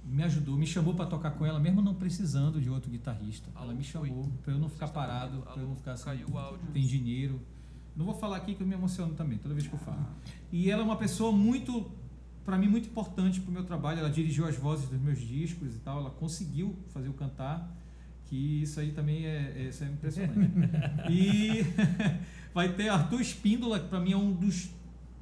me 0.04 0.22
ajudou, 0.24 0.56
me 0.56 0.66
chamou 0.66 0.94
para 0.94 1.06
tocar 1.06 1.32
com 1.32 1.46
ela, 1.46 1.60
mesmo 1.60 1.80
não 1.80 1.94
precisando 1.94 2.60
de 2.60 2.68
outro 2.68 2.90
guitarrista. 2.90 3.48
Ela 3.54 3.72
me 3.72 3.84
chamou 3.84 4.30
para 4.42 4.52
eu 4.52 4.58
não 4.58 4.68
ficar 4.68 4.88
parado, 4.88 5.42
para 5.42 5.62
eu 5.62 5.68
não 5.68 5.76
ficar 5.76 5.92
assim, 5.92 6.24
tem 6.72 6.86
dinheiro. 6.86 7.40
Não 7.96 8.06
vou 8.06 8.14
falar 8.14 8.38
aqui 8.38 8.54
que 8.54 8.62
eu 8.62 8.66
me 8.66 8.74
emociono 8.74 9.14
também, 9.14 9.38
toda 9.38 9.54
vez 9.54 9.66
que 9.66 9.74
eu 9.74 9.78
falo. 9.78 10.04
E 10.50 10.70
ela 10.70 10.82
é 10.82 10.84
uma 10.84 10.96
pessoa 10.96 11.30
muito, 11.30 11.90
para 12.44 12.56
mim, 12.56 12.66
muito 12.68 12.88
importante 12.88 13.40
para 13.40 13.50
o 13.50 13.52
meu 13.52 13.64
trabalho. 13.64 14.00
Ela 14.00 14.10
dirigiu 14.10 14.46
as 14.46 14.56
vozes 14.56 14.88
dos 14.88 15.00
meus 15.00 15.20
discos 15.20 15.74
e 15.74 15.78
tal, 15.78 16.00
ela 16.00 16.10
conseguiu 16.10 16.74
fazer 16.88 17.08
o 17.08 17.12
cantar, 17.12 17.70
que 18.26 18.62
isso 18.62 18.80
aí 18.80 18.92
também 18.92 19.26
é, 19.26 19.52
é, 19.56 19.68
isso 19.68 19.84
é 19.84 19.88
impressionante. 19.88 20.52
e 21.10 21.64
vai 22.52 22.72
ter 22.72 22.88
Arthur 22.88 23.20
Espíndola, 23.20 23.78
que 23.78 23.88
para 23.88 24.00
mim 24.00 24.12
é 24.12 24.16
um 24.16 24.32
dos 24.32 24.70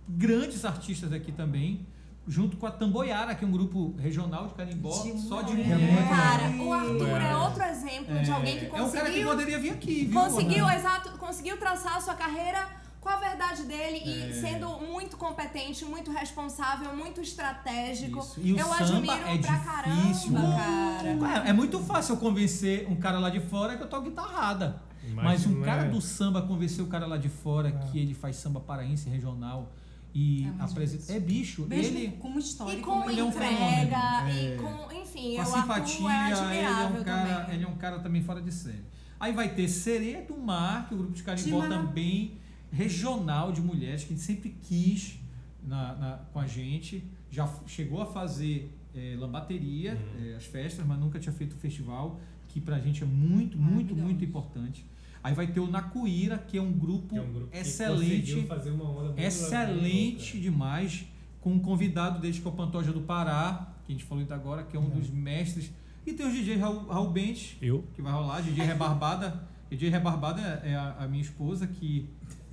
grandes 0.09 0.65
artistas 0.65 1.12
aqui 1.12 1.32
também, 1.32 1.87
junto 2.31 2.57
com 2.57 2.65
a 2.66 2.70
Tamboiara, 2.70 3.35
que 3.35 3.44
é 3.44 3.48
um 3.48 3.51
grupo 3.51 3.93
regional 3.98 4.47
de 4.47 4.55
carimbó, 4.55 5.02
De 5.02 5.19
só 5.20 5.43
de 5.43 5.52
mulher. 5.52 5.77
mulher. 5.78 6.09
Cara, 6.09 6.51
o 6.62 6.73
Arthur 6.73 7.20
é 7.20 7.36
outro 7.36 7.62
exemplo 7.65 8.19
de 8.23 8.31
alguém 8.31 8.59
que 8.61 8.66
É 8.66 8.69
um 8.69 8.70
cara 8.70 8.85
que 8.86 8.97
conseguiu. 9.01 9.28
poderia 9.28 9.59
vir 9.59 9.70
aqui, 9.70 10.05
viu? 10.05 10.20
Conseguiu, 10.20 10.65
Ana? 10.65 10.77
exato, 10.77 11.11
conseguiu 11.19 11.57
traçar 11.57 11.97
a 11.97 12.01
sua 12.01 12.15
carreira 12.15 12.69
com 13.01 13.09
a 13.09 13.16
verdade 13.16 13.65
dele 13.65 13.97
É. 14.05 14.28
e 14.28 14.32
sendo 14.40 14.69
muito 14.78 15.16
competente, 15.16 15.85
muito 15.85 16.12
responsável, 16.12 16.94
muito 16.94 17.20
estratégico. 17.20 18.24
E 18.39 18.51
eu 18.51 18.59
samba 18.66 18.77
admiro 18.85 19.12
é 19.12 19.39
pra 19.39 19.57
difícil. 19.82 20.32
caramba, 20.35 21.28
cara. 21.28 21.47
É, 21.47 21.51
é 21.51 21.52
muito 21.52 21.81
fácil 21.81 22.15
eu 22.15 22.19
convencer 22.20 22.86
um 22.89 22.94
cara 22.97 23.19
lá 23.19 23.28
de 23.31 23.40
fora 23.40 23.77
que 23.77 23.82
eu 23.82 23.89
toco 23.89 24.05
guitarrada. 24.05 24.81
Mas, 25.15 25.44
um 25.47 25.51
não 25.52 25.62
cara 25.62 25.86
é- 25.86 25.89
do 25.89 26.01
samba 26.01 26.43
convencer 26.43 26.85
o 26.85 26.86
cara 26.89 27.07
lá 27.07 27.16
de 27.16 27.28
fora 27.28 27.73
que 27.73 27.98
ele 27.98 28.15
faz 28.15 28.36
samba 28.36 28.61
paraense 28.61 29.09
regional 29.09 29.73
e 30.15 30.45
É 30.45 30.62
apresenta. 30.62 31.12
É 31.12 31.20
bicho. 31.20 31.66
Mesmo 31.66 31.99
ele 31.99 32.09
com 32.16 32.28
uma 32.28 32.41
história. 32.41 32.78
E 32.78 32.81
com 32.82 33.09
ele 33.09 33.20
é 33.20 33.24
um 33.24 33.28
entrega, 33.28 33.51
fenômeno. 33.57 34.31
e 34.39 34.47
É. 34.47 34.57
com, 34.57 34.93
enfim, 34.95 35.35
com 35.37 35.41
a 35.41 35.45
Arthur 35.45 35.61
simpatia, 35.61 36.11
é 36.11 36.57
ele 36.57 36.66
é 36.66 36.87
um 37.01 37.05
cara, 37.05 37.35
também. 37.41 37.55
ele 37.55 37.65
é 37.65 37.69
um 37.69 37.77
cara 37.77 37.99
também 38.01 38.23
fora 38.23 38.41
de 38.43 38.53
série. 38.53 38.82
Aí 39.19 39.32
vai 39.32 39.55
ter 39.55 39.69
Sereia 39.69 40.23
do 40.23 40.37
Mar, 40.39 40.89
que 40.89 40.95
o 40.95 40.99
grupo 40.99 41.12
de 41.12 41.23
carimbó 41.23 41.61
De 41.62 41.69
também 41.69 42.39
regional 42.73 43.53
de 43.53 43.61
mulheres 43.61 44.03
que 44.05 44.12
a 44.12 44.16
gente 44.16 44.24
sempre 44.24 44.57
quis 44.62 45.19
na, 45.62 45.95
na- 45.95 46.16
com 46.32 46.39
a 46.41 46.47
gente. 46.47 47.05
Já 47.31 47.49
chegou 47.66 48.01
a 48.01 48.07
fazer 48.07 48.73
eh, 48.95 49.15
lambateria, 49.19 49.97
eh, 50.19 50.35
as 50.37 50.45
festas, 50.47 50.85
mas 50.87 50.99
nunca 50.99 51.19
tinha 51.20 51.32
feito 51.32 51.53
o 51.53 51.57
festival, 51.59 52.19
que 52.49 52.61
pra 52.61 52.78
gente 52.81 53.03
é 53.03 53.07
muito, 53.07 53.57
muito, 53.59 53.95
muito 53.95 54.24
importante. 54.24 54.85
Aí 55.22 55.34
vai 55.34 55.47
ter 55.47 55.60
o 55.60 55.66
Nacuíra, 55.66 56.38
que 56.38 56.56
é 56.56 56.62
um 56.62 56.72
grupo, 56.72 57.09
Que 57.09 57.18
é 57.18 57.22
um 57.22 57.32
grupo 57.32 57.55
excelente 57.55 58.20
conseguiu 58.20 58.47
fazer 58.47 58.70
uma 58.70 58.90
onda 58.90 59.05
muito 59.05 59.20
excelente 59.20 60.40
demais, 60.40 61.05
com 61.40 61.52
um 61.52 61.59
convidado 61.59 62.20
desde 62.20 62.40
que 62.40 62.48
é 62.48 62.51
o 62.51 62.55
Pantoja 62.55 62.92
do 62.92 63.02
Pará, 63.02 63.74
que 63.84 63.92
a 63.92 63.94
gente 63.94 64.05
falou 64.05 64.22
ainda 64.22 64.34
agora, 64.34 64.62
que 64.62 64.76
é 64.76 64.80
um 64.80 64.88
dos 64.88 65.10
mestres. 65.10 65.70
E 66.06 66.12
tem 66.12 66.26
o 66.26 66.30
DJ 66.30 66.56
Raul, 66.56 66.86
Raul 66.86 67.10
Bentes, 67.10 67.56
Eu. 67.60 67.84
que 67.94 68.01
vai 68.01 68.12
rolar, 68.12 68.40
DJ 68.40 68.64
Rebarbada, 68.64 69.47
E 69.70 69.76
DJ 69.76 69.90
Rebarbada 69.90 70.62
é, 70.64 70.70
é 70.70 70.74
a, 70.74 70.97
a 71.01 71.06
minha 71.06 71.22
esposa 71.22 71.66
que 71.66 72.09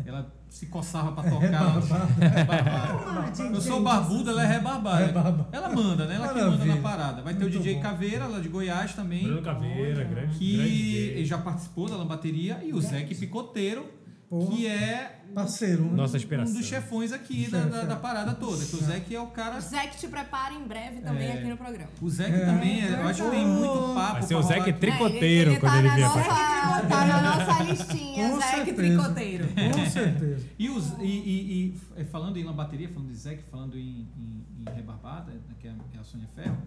ela 0.06 0.31
se 0.49 0.65
coçava 0.68 1.11
pra 1.11 1.30
tocar. 1.30 1.80
Rebarbada. 2.19 3.44
Eu 3.53 3.61
sou 3.61 3.82
barbudo, 3.82 4.32
ela 4.32 4.44
é 4.44 4.48
rebarbada. 4.48 5.06
Rebarbada. 5.06 5.49
Ela 5.52 5.69
manda, 5.69 6.06
né? 6.06 6.15
Ela 6.15 6.28
que 6.30 6.34
manda 6.36 6.49
Maravilha. 6.52 6.76
na 6.76 6.82
parada. 6.82 7.22
Vai 7.22 7.34
ter 7.34 7.40
o 7.40 7.49
Muito 7.49 7.57
DJ 7.60 7.76
bom. 7.76 7.82
Caveira, 7.82 8.26
lá 8.28 8.40
de 8.40 8.49
Goiás 8.49 8.94
também. 8.94 9.24
Bruno 9.24 9.41
Caveira, 9.41 10.03
grande, 10.03 10.15
grande 10.15 10.38
que 10.38 10.57
DJ. 10.57 11.26
já 11.26 11.38
participou 11.38 11.90
da 11.90 11.95
lambateria. 11.98 12.60
E 12.64 12.74
o 12.74 12.82
Zeque 12.82 13.14
Picoteiro, 13.15 13.86
Porra. 14.30 14.48
que 14.56 14.68
é 14.68 15.14
Parceiro, 15.34 15.84
né? 15.86 15.91
Nossa 15.94 16.14
um 16.14 16.18
inspiração. 16.18 16.54
dos 16.56 16.66
chefões 16.66 17.12
aqui 17.12 17.49
da, 17.49 17.62
da, 17.66 17.84
da 17.84 17.95
parada 17.95 18.34
toda. 18.34 18.64
Que 18.66 18.76
o 18.76 18.80
Zeque 18.80 19.16
é 19.16 19.22
o 19.22 19.28
cara. 19.28 19.58
O 19.58 19.62
Zé 19.62 19.88
que 19.88 19.98
te 19.98 20.08
prepara 20.08 20.54
em 20.54 20.64
breve 20.68 21.02
também 21.02 21.28
É. 21.28 21.34
aqui 21.34 21.45
no 21.49 21.58
programa. 21.58 21.90
O 22.02 22.10
Zeque 22.10 22.36
É. 22.36 22.45
também, 22.45 22.84
é- 22.84 22.91
eu 22.94 23.08
acho 23.08 23.24
que 23.24 23.30
tem 23.30 23.45
muito 23.48 23.94
papo. 23.94 24.14
Vai 24.14 24.22
ser 24.24 24.36
o 24.36 24.41
rolar 24.41 24.58
aqui. 24.58 24.74
tricoteiro 24.74 25.49
É, 25.49 25.54
ele, 25.54 25.60
quando 25.60 25.72
tá 25.74 25.80
ele 25.80 25.88
na 25.88 25.95
vier 25.95 26.10
Tá 26.90 27.06
na 27.06 27.22
nossa 27.22 27.64
listinha, 27.64 28.30
Com 28.30 28.40
Zé 28.40 28.45
que 28.45 28.56
certeza. 28.66 28.76
tricoteiro. 28.76 29.48
Com 29.48 29.90
certeza. 29.90 30.45
E, 30.58 30.70
os, 30.70 30.94
e, 30.99 31.04
e- 31.04 31.54
e, 31.68 31.78
eh, 31.98 32.04
falando 32.06 32.38
em 32.38 32.44
lambateria, 32.44 32.90
falando 32.90 33.10
de 33.10 33.18
Zeque, 33.18 33.44
falando 33.52 33.78
em, 33.78 34.08
em, 34.18 34.45
em 34.62 34.76
rebarbada, 34.76 35.32
né, 35.32 35.40
que 35.60 35.68
é, 35.68 35.72
que 35.91 35.98
é 35.98 35.99
a 35.99 36.04
Sônia 36.04 36.28
Ferro, 36.36 36.58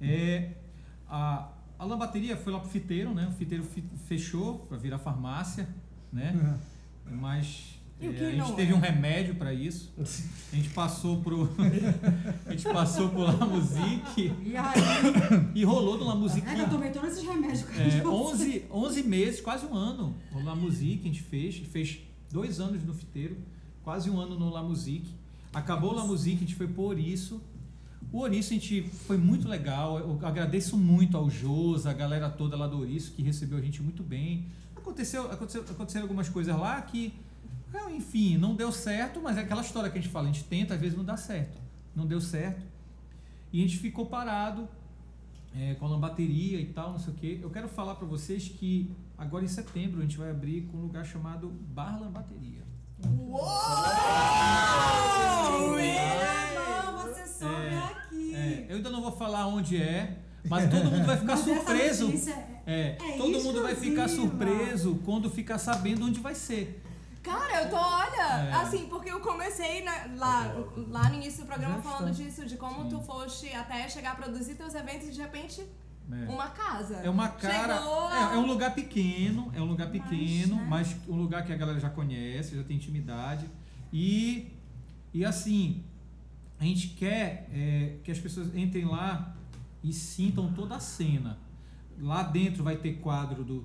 é, 0.00 0.50
a, 1.08 1.48
a 1.78 1.84
lambateria 1.84 2.36
foi 2.36 2.52
lá 2.52 2.58
pro 2.60 2.68
fiteiro, 2.70 3.12
né? 3.14 3.26
O 3.28 3.32
fiteiro 3.32 3.64
fi- 3.64 3.84
fechou 4.06 4.60
para 4.60 4.76
virar 4.78 4.98
farmácia, 4.98 5.68
né? 6.12 6.32
Mas 7.10 7.74
que 7.98 8.06
a 8.06 8.30
gente 8.30 8.52
teve 8.54 8.72
é? 8.72 8.74
um 8.74 8.80
remédio 8.80 9.34
para 9.36 9.52
isso. 9.54 9.92
A 10.52 10.56
gente 10.56 10.70
passou 10.70 11.20
pro 11.20 11.48
a 12.46 12.50
gente 12.52 12.64
passou 12.64 13.08
por 13.08 13.22
La 13.22 13.46
Musique 13.46 14.32
E 14.44 14.56
aí, 14.56 14.74
e 15.54 15.64
rolou 15.64 15.98
do 15.98 16.04
La 16.04 16.14
Musique. 16.14 16.46
é 16.46 16.54
que 16.54 16.60
eu 16.60 16.68
tomei 16.70 16.90
todos 16.90 17.10
esses 17.10 17.24
remédios 17.24 17.62
que 17.62 17.80
a 17.80 17.86
É, 17.86 17.90
gente 17.90 18.06
11, 18.06 18.64
11 18.70 19.02
meses, 19.02 19.40
quase 19.40 19.66
um 19.66 19.74
ano. 19.74 20.14
O 20.32 20.42
La 20.44 20.54
Musique 20.54 21.02
a 21.02 21.06
gente 21.06 21.22
fez. 21.22 21.56
Fez 21.56 21.98
dois 22.30 22.60
anos 22.60 22.84
no 22.84 22.94
fiteiro, 22.94 23.36
quase 23.82 24.08
um 24.10 24.18
ano 24.20 24.38
no 24.38 24.48
La 24.50 24.62
Musique. 24.62 25.12
Acabou 25.52 25.92
o 25.92 25.94
La 25.94 26.04
Musique, 26.04 26.36
a 26.36 26.40
gente 26.40 26.54
foi 26.54 26.68
por 26.68 26.98
isso. 26.98 27.40
O 28.12 28.18
Ouriço 28.18 28.50
a 28.50 28.54
gente 28.54 28.82
foi 29.06 29.16
muito 29.16 29.48
legal. 29.48 29.98
Eu 29.98 30.18
agradeço 30.22 30.76
muito 30.76 31.16
ao 31.16 31.28
Josa, 31.28 31.90
a 31.90 31.92
galera 31.92 32.30
toda 32.30 32.56
lá 32.56 32.68
do 32.68 32.78
Ouriço, 32.78 33.12
que 33.12 33.22
recebeu 33.22 33.58
a 33.58 33.60
gente 33.60 33.82
muito 33.82 34.02
bem. 34.04 34.46
Aconteceu, 34.84 35.32
aconteceu, 35.32 35.62
aconteceram 35.62 36.04
algumas 36.04 36.28
coisas 36.28 36.54
lá 36.54 36.78
que, 36.82 37.14
é, 37.72 37.90
enfim, 37.90 38.36
não 38.36 38.54
deu 38.54 38.70
certo, 38.70 39.18
mas 39.18 39.38
é 39.38 39.40
aquela 39.40 39.62
história 39.62 39.88
que 39.88 39.96
a 39.96 40.00
gente 40.00 40.12
fala, 40.12 40.28
a 40.28 40.30
gente 40.30 40.44
tenta, 40.44 40.74
às 40.74 40.80
vezes 40.80 40.94
não 40.94 41.02
dá 41.02 41.16
certo. 41.16 41.58
Não 41.96 42.06
deu 42.06 42.20
certo. 42.20 42.62
E 43.50 43.60
a 43.60 43.62
gente 43.62 43.78
ficou 43.78 44.04
parado 44.04 44.68
é, 45.56 45.74
com 45.76 45.86
a 45.86 45.88
lambateria 45.88 46.60
e 46.60 46.66
tal, 46.66 46.92
não 46.92 46.98
sei 46.98 47.14
o 47.14 47.16
quê. 47.16 47.38
Eu 47.42 47.48
quero 47.48 47.66
falar 47.66 47.94
para 47.94 48.06
vocês 48.06 48.46
que 48.46 48.94
agora 49.16 49.42
em 49.42 49.48
setembro 49.48 50.00
a 50.00 50.02
gente 50.02 50.18
vai 50.18 50.30
abrir 50.30 50.66
com 50.66 50.76
um 50.76 50.82
lugar 50.82 51.06
chamado 51.06 51.48
Bar 51.48 51.98
Lambateria. 51.98 52.62
Uou! 53.06 53.40
Não, 56.54 56.98
você 56.98 57.26
sobe 57.26 57.74
aqui. 57.74 58.34
É, 58.34 58.66
eu 58.68 58.76
ainda 58.76 58.90
não 58.90 59.00
vou 59.00 59.12
falar 59.12 59.46
onde 59.46 59.78
é, 59.78 60.23
mas 60.48 60.70
todo 60.70 60.84
mundo 60.90 61.06
vai 61.06 61.16
ficar 61.16 61.36
Mas 61.36 61.40
surpreso. 61.44 62.12
é- 62.30 62.54
É, 62.66 62.96
é 62.98 63.16
todo 63.18 63.42
mundo 63.42 63.62
vai 63.62 63.74
ficar 63.74 64.06
exclusiva. 64.06 64.38
surpreso 64.46 65.00
quando 65.04 65.30
ficar 65.30 65.58
sabendo 65.58 66.06
onde 66.06 66.20
vai 66.20 66.34
ser. 66.34 66.82
Cara, 67.22 67.62
eu 67.62 67.70
tô, 67.70 67.76
olha, 67.76 68.48
É. 68.50 68.52
assim, 68.54 68.86
porque 68.86 69.10
eu 69.10 69.18
comecei 69.20 69.82
né, 69.82 70.14
lá, 70.16 70.54
lá 70.88 71.08
no 71.08 71.14
início 71.14 71.42
do 71.42 71.46
programa 71.46 71.76
Já 71.76 71.82
falando 71.82 72.10
está. 72.10 72.22
disso, 72.22 72.44
de 72.46 72.56
como 72.56 72.82
Sim. 72.82 72.88
tu 72.90 73.00
foste 73.00 73.50
até 73.54 73.88
chegar 73.88 74.12
a 74.12 74.14
produzir 74.14 74.54
teus 74.56 74.74
eventos 74.74 75.08
e 75.08 75.12
de 75.12 75.20
repente 75.22 75.62
É. 76.12 76.28
uma 76.30 76.48
casa. 76.48 76.96
É 76.96 77.08
uma 77.08 77.28
cara. 77.30 77.76
É, 78.32 78.34
é 78.34 78.38
um 78.38 78.46
lugar 78.46 78.74
pequeno, 78.74 79.50
é 79.56 79.60
um 79.60 79.64
lugar 79.64 79.88
Mas, 79.90 80.02
pequeno, 80.02 80.56
né? 80.56 80.66
mas 80.68 80.96
um 81.08 81.16
lugar 81.16 81.46
que 81.46 81.52
a 81.52 81.56
galera 81.56 81.80
já 81.80 81.88
conhece, 81.88 82.56
já 82.56 82.62
tem 82.62 82.76
intimidade. 82.76 83.46
E, 83.90 84.52
e 85.14 85.24
assim, 85.24 85.82
a 86.60 86.64
gente 86.64 86.88
quer 86.88 87.48
é, 87.54 87.96
que 88.04 88.10
as 88.10 88.18
pessoas 88.18 88.54
entrem 88.54 88.84
lá 88.84 89.34
e 89.84 89.92
sintam 89.92 90.52
toda 90.52 90.74
a 90.74 90.80
cena. 90.80 91.38
Lá 92.00 92.24
dentro 92.24 92.64
vai 92.64 92.74
ter 92.76 92.94
quadro 92.94 93.44
do 93.44 93.64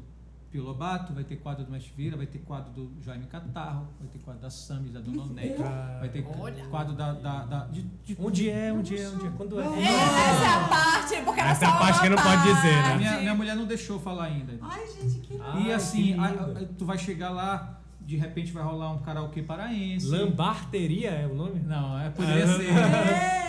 Pio 0.52 0.64
Lobato, 0.64 1.14
vai 1.14 1.24
ter 1.24 1.36
quadro 1.38 1.64
do 1.64 1.72
Mestre 1.72 1.94
Vieira, 1.96 2.18
vai 2.18 2.26
ter 2.28 2.40
quadro 2.40 2.72
do 2.74 2.92
Jaime 3.04 3.26
Catarro, 3.28 3.88
vai 4.00 4.08
ter 4.10 4.20
quadro 4.20 4.42
da 4.42 4.50
Sami, 4.50 4.90
da 4.90 5.00
Dona 5.00 5.24
Onete, 5.24 5.62
vai 6.00 6.10
ter 6.10 6.24
quadro 6.70 6.94
da. 6.96 7.14
da, 7.14 7.46
da- 7.46 7.66
de, 7.68 7.84
de- 8.04 8.18
Onde 8.20 8.50
é, 8.50 8.74
onde 8.74 8.98
é, 9.00 9.08
onde 9.10 9.26
é? 9.28 9.30
Quando 9.38 9.60
é? 9.60 9.64
É, 9.66 9.84
essa 9.84 10.44
é 10.46 10.50
a 10.50 10.68
parte, 10.68 11.16
porque 11.24 11.40
era 11.40 11.50
Essa 11.52 11.66
é 11.66 11.68
a 11.68 11.76
parte 11.78 12.00
que 12.02 12.10
não 12.10 12.18
pode 12.18 12.42
dizer, 12.44 12.84
né? 12.84 12.98
minha, 12.98 13.20
minha 13.20 13.36
mulher 13.36 13.56
não 13.56 13.66
deixou 13.66 14.00
falar 14.00 14.26
ainda. 14.26 14.54
Ai, 14.62 14.86
gente, 14.88 15.20
que 15.20 15.40
Ai, 15.42 15.64
E 15.68 15.72
assim, 15.72 16.14
que 16.14 16.20
a- 16.20 16.28
lindo. 16.32 16.60
a- 16.66 16.68
tu 16.78 16.86
vai 16.86 16.98
chegar 16.98 17.30
lá, 17.30 17.80
de 18.02 18.16
repente 18.18 18.52
vai 18.52 18.64
rolar 18.64 18.92
um 18.92 19.00
karaokê 19.00 19.44
paraense. 19.44 20.08
Lambarteria 20.08 21.12
é 21.12 21.28
o 21.28 21.36
nome? 21.36 21.60
Não, 21.62 22.00
é, 22.00 22.10
poderia 22.10 22.46
Ah. 22.46 22.58
ser. 22.58 22.64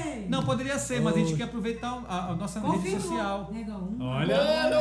Ei! 0.07 0.10
Não, 0.31 0.45
poderia 0.45 0.79
ser, 0.79 1.01
mas 1.03 1.15
a 1.15 1.19
gente 1.19 1.35
quer 1.37 1.45
aproveitar 1.45 2.03
a, 2.09 2.31
a 2.31 2.37
nossa 2.37 2.61
rede 2.61 2.91
social. 3.01 3.51
Nega 3.53 3.73
um. 3.77 3.97
Olha. 4.01 4.37
Mano, 4.37 4.77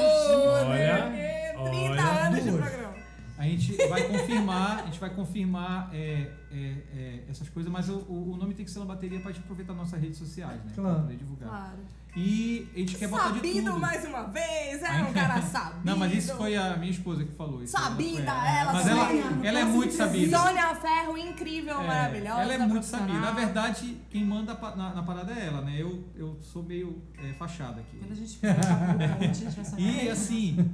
Olha, 0.69 1.09
né? 1.09 1.53
30 1.53 1.69
olha. 1.89 2.01
anos 2.27 2.43
de 2.43 2.51
programa. 2.51 2.89
A 3.37 3.43
gente 3.43 3.87
vai 3.87 4.03
confirmar, 4.03 4.79
a 4.79 4.85
gente 4.85 4.99
vai 4.99 5.09
confirmar 5.09 5.89
é, 5.93 6.29
é, 6.51 6.73
é, 6.93 7.23
essas 7.29 7.47
coisas, 7.49 7.71
mas 7.71 7.87
o, 7.89 7.99
o 8.09 8.35
nome 8.37 8.53
tem 8.53 8.65
que 8.65 8.69
ser 8.71 8.79
uma 8.79 8.85
bateria 8.85 9.19
para 9.21 9.31
gente 9.31 9.41
aproveitar 9.43 9.73
nossas 9.73 9.99
redes 9.99 10.17
sociais, 10.17 10.57
né? 10.65 10.71
Pra 10.75 10.83
Claro. 10.83 10.99
poder 11.01 11.15
divulgar. 11.15 11.49
Claro. 11.49 11.77
E 12.15 12.67
a 12.75 12.79
gente 12.79 12.95
quer 12.97 13.07
botar 13.07 13.29
de 13.29 13.35
Sabido 13.35 13.65
tudo. 13.71 13.79
mais 13.79 14.03
uma 14.03 14.23
vez, 14.23 14.81
era 14.81 15.05
um 15.07 15.13
cara 15.13 15.41
sabido. 15.43 15.81
Não, 15.85 15.95
mas 15.95 16.11
isso 16.13 16.35
foi 16.35 16.57
a 16.57 16.75
minha 16.75 16.91
esposa 16.91 17.23
que 17.23 17.31
falou. 17.33 17.61
Isso 17.63 17.71
Sabida, 17.77 18.21
ela 18.23 18.73
Mas 18.73 18.87
ela, 18.87 19.05
sabia. 19.05 19.47
ela 19.49 19.59
é 19.59 19.63
muito 19.65 19.93
sabida. 19.93 20.37
Sônia 20.37 20.75
Ferro, 20.75 21.17
incrível, 21.17 21.79
É, 21.81 21.87
maravilhosa. 21.87 22.41
Ela 22.41 22.53
é 22.53 22.57
muito 22.57 22.85
sabida. 22.85 23.19
Na 23.19 23.31
verdade, 23.31 23.97
quem 24.09 24.25
manda 24.25 24.55
pa- 24.55 24.75
na, 24.75 24.95
na 24.95 25.03
parada 25.03 25.31
é 25.33 25.45
ela, 25.45 25.61
né? 25.61 25.75
Eu, 25.77 26.03
eu 26.15 26.37
sou 26.41 26.63
meio 26.63 27.01
é, 27.17 27.31
fachada 27.33 27.79
aqui. 27.79 27.97
Quando 27.99 28.11
a 28.11 28.15
gente 28.15 28.35
fizer 28.35 28.59
a 28.59 29.23
gente 29.33 29.55
vai 29.55 29.65
saber. 29.65 30.03
E 30.03 30.09
assim, 30.09 30.71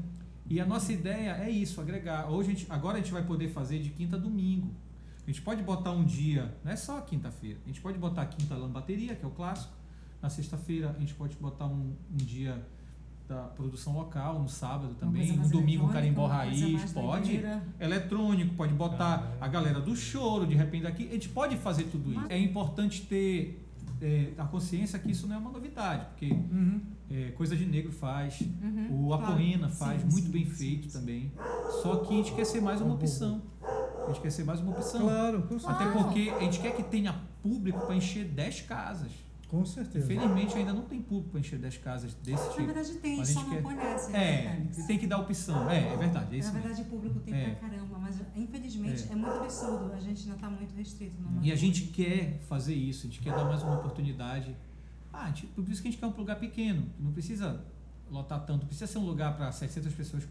e 0.49 0.59
a 0.61 0.65
nossa 0.65 0.93
ideia 0.93 1.31
é 1.43 1.49
isso, 1.49 1.81
agregar. 1.81 2.29
Hoje 2.31 2.49
a 2.49 2.53
gente, 2.53 2.65
agora 2.71 2.97
a 2.97 3.01
gente 3.01 3.11
vai 3.11 3.23
poder 3.23 3.49
fazer 3.49 3.79
de 3.79 3.89
quinta 3.89 4.15
a 4.15 4.19
domingo. 4.19 4.73
A 5.27 5.29
gente 5.29 5.41
pode 5.41 5.61
botar 5.63 5.91
um 5.91 6.05
dia, 6.05 6.55
não 6.63 6.71
é 6.71 6.75
só 6.77 7.01
quinta-feira. 7.01 7.59
A 7.65 7.67
gente 7.67 7.81
pode 7.81 7.97
botar 7.97 8.21
a 8.21 8.25
quinta 8.25 8.55
lambateria, 8.55 9.15
que 9.15 9.25
é 9.25 9.27
o 9.27 9.31
clássico. 9.31 9.73
Na 10.25 10.29
sexta-feira 10.31 10.89
a 10.97 10.99
gente 10.99 11.13
pode 11.13 11.35
botar 11.35 11.67
um, 11.67 11.93
um 12.11 12.17
dia 12.17 12.59
da 13.29 13.43
produção 13.43 13.93
local, 13.95 14.39
no 14.39 14.49
sábado 14.49 14.95
também, 14.95 15.33
no 15.33 15.47
domingo 15.47 15.83
eletrônica, 15.83 15.93
carimbó 15.93 16.25
raiz, 16.25 16.91
pode. 16.93 17.23
doideira. 17.29 17.63
Eletrônico, 17.79 18.55
pode 18.55 18.73
botar 18.73 19.23
Ah, 19.23 19.37
é. 19.39 19.45
a 19.45 19.47
galera 19.47 19.79
do 19.79 19.95
choro, 19.95 20.47
de 20.47 20.55
repente 20.55 20.87
aqui. 20.87 21.07
A 21.09 21.11
gente 21.11 21.29
pode 21.29 21.55
fazer 21.57 21.83
tudo 21.83 22.11
isso. 22.11 22.25
É 22.27 22.39
importante 22.39 23.03
ter 23.03 23.63
é, 24.01 24.31
a 24.39 24.45
consciência 24.45 24.97
que 24.97 25.11
isso 25.11 25.27
não 25.27 25.35
é 25.35 25.37
uma 25.37 25.51
novidade, 25.51 26.07
porque 26.07 26.31
Uhum. 26.33 26.81
é, 27.11 27.29
Coisa 27.37 27.55
de 27.55 27.65
Negro 27.67 27.91
faz, 27.91 28.41
Uhum. 28.41 29.05
o 29.05 29.07
Claro. 29.09 29.33
Apoena 29.33 29.69
faz, 29.69 30.01
Sim, 30.01 30.07
muito 30.09 30.25
sim, 30.25 30.31
bem 30.31 30.45
sim, 30.45 30.51
feito 30.55 30.89
sim. 30.89 30.99
também. 30.99 31.31
Só 31.83 31.97
que 31.97 32.13
a 32.15 32.17
gente 32.17 32.33
quer 32.33 32.45
ser 32.47 32.61
mais 32.61 32.81
uma 32.81 32.95
opção. 32.95 33.43
A 33.61 34.07
gente 34.07 34.21
quer 34.21 34.31
ser 34.31 34.43
mais 34.43 34.59
uma 34.59 34.71
opção. 34.71 35.01
Claro, 35.01 35.47
Até 35.67 35.85
porque 35.91 36.31
a 36.35 36.39
gente 36.39 36.59
quer 36.59 36.75
que 36.75 36.81
tenha 36.81 37.13
público 37.43 37.79
para 37.85 37.95
encher 37.95 38.25
10 38.25 38.61
casas. 38.61 39.11
Com 39.47 39.63
certeza. 39.65 40.11
Infelizmente 40.11 40.55
ainda 40.57 40.73
não 40.73 40.83
tem 40.85 41.01
público 41.01 41.29
para 41.31 41.39
encher 41.39 41.59
10 41.59 41.77
casas 41.77 42.13
desse 42.15 42.43
Na 42.43 42.49
tipo. 42.49 42.65
verdade 42.65 42.93
tem, 42.95 43.17
Mas 43.17 43.29
a 43.29 43.33
só 43.33 43.39
gente 43.41 43.47
não 43.49 43.55
quer- 43.55 43.63
conhece. 43.63 44.11
né, 44.11 44.67
É, 44.77 44.81
tem 44.87 44.97
que 44.97 45.07
dar 45.07 45.19
opção. 45.19 45.69
É, 45.69 45.93
é 45.93 45.97
verdade, 45.97 46.35
é 46.35 46.39
isso 46.39 46.51
Na 46.53 46.59
verdade, 46.59 46.81
o 46.81 46.85
público 46.85 47.19
tem 47.19 47.33
É. 47.33 47.49
pra 47.55 47.69
caramba, 47.69 47.97
mas 47.99 48.19
infelizmente 48.35 49.07
É. 49.07 49.11
é, 49.11 49.15
muito 49.15 49.33
absurdo. 49.35 49.93
A 49.93 49.99
gente 49.99 50.23
ainda 50.27 50.39
tá 50.39 50.49
muito 50.49 50.73
restrito. 50.75 51.21
No 51.21 51.43
E 51.43 51.51
a 51.51 51.55
gente 51.55 51.83
quer 51.87 52.39
fazer 52.49 52.73
isso, 52.73 53.05
a 53.05 53.09
gente 53.09 53.21
quer 53.21 53.33
dar 53.35 53.45
mais 53.45 53.61
uma 53.61 53.75
oportunidade. 53.77 54.55
Ah, 55.13 55.31
tipo, 55.31 55.61
por 55.61 55.69
isso 55.71 55.81
que 55.81 55.87
a 55.87 55.91
gente 55.91 55.99
quer 55.99 56.07
um 56.07 56.17
lugar 56.17 56.39
pequeno. 56.39 56.87
Não 56.99 57.11
precisa 57.13 57.63
lotar 58.09 58.45
tanto, 58.45 58.65
precisa 58.65 58.87
ser 58.87 58.97
um 58.97 59.05
lugar 59.05 59.35
para 59.37 59.51
700 59.51 59.93
pessoas. 59.93 60.23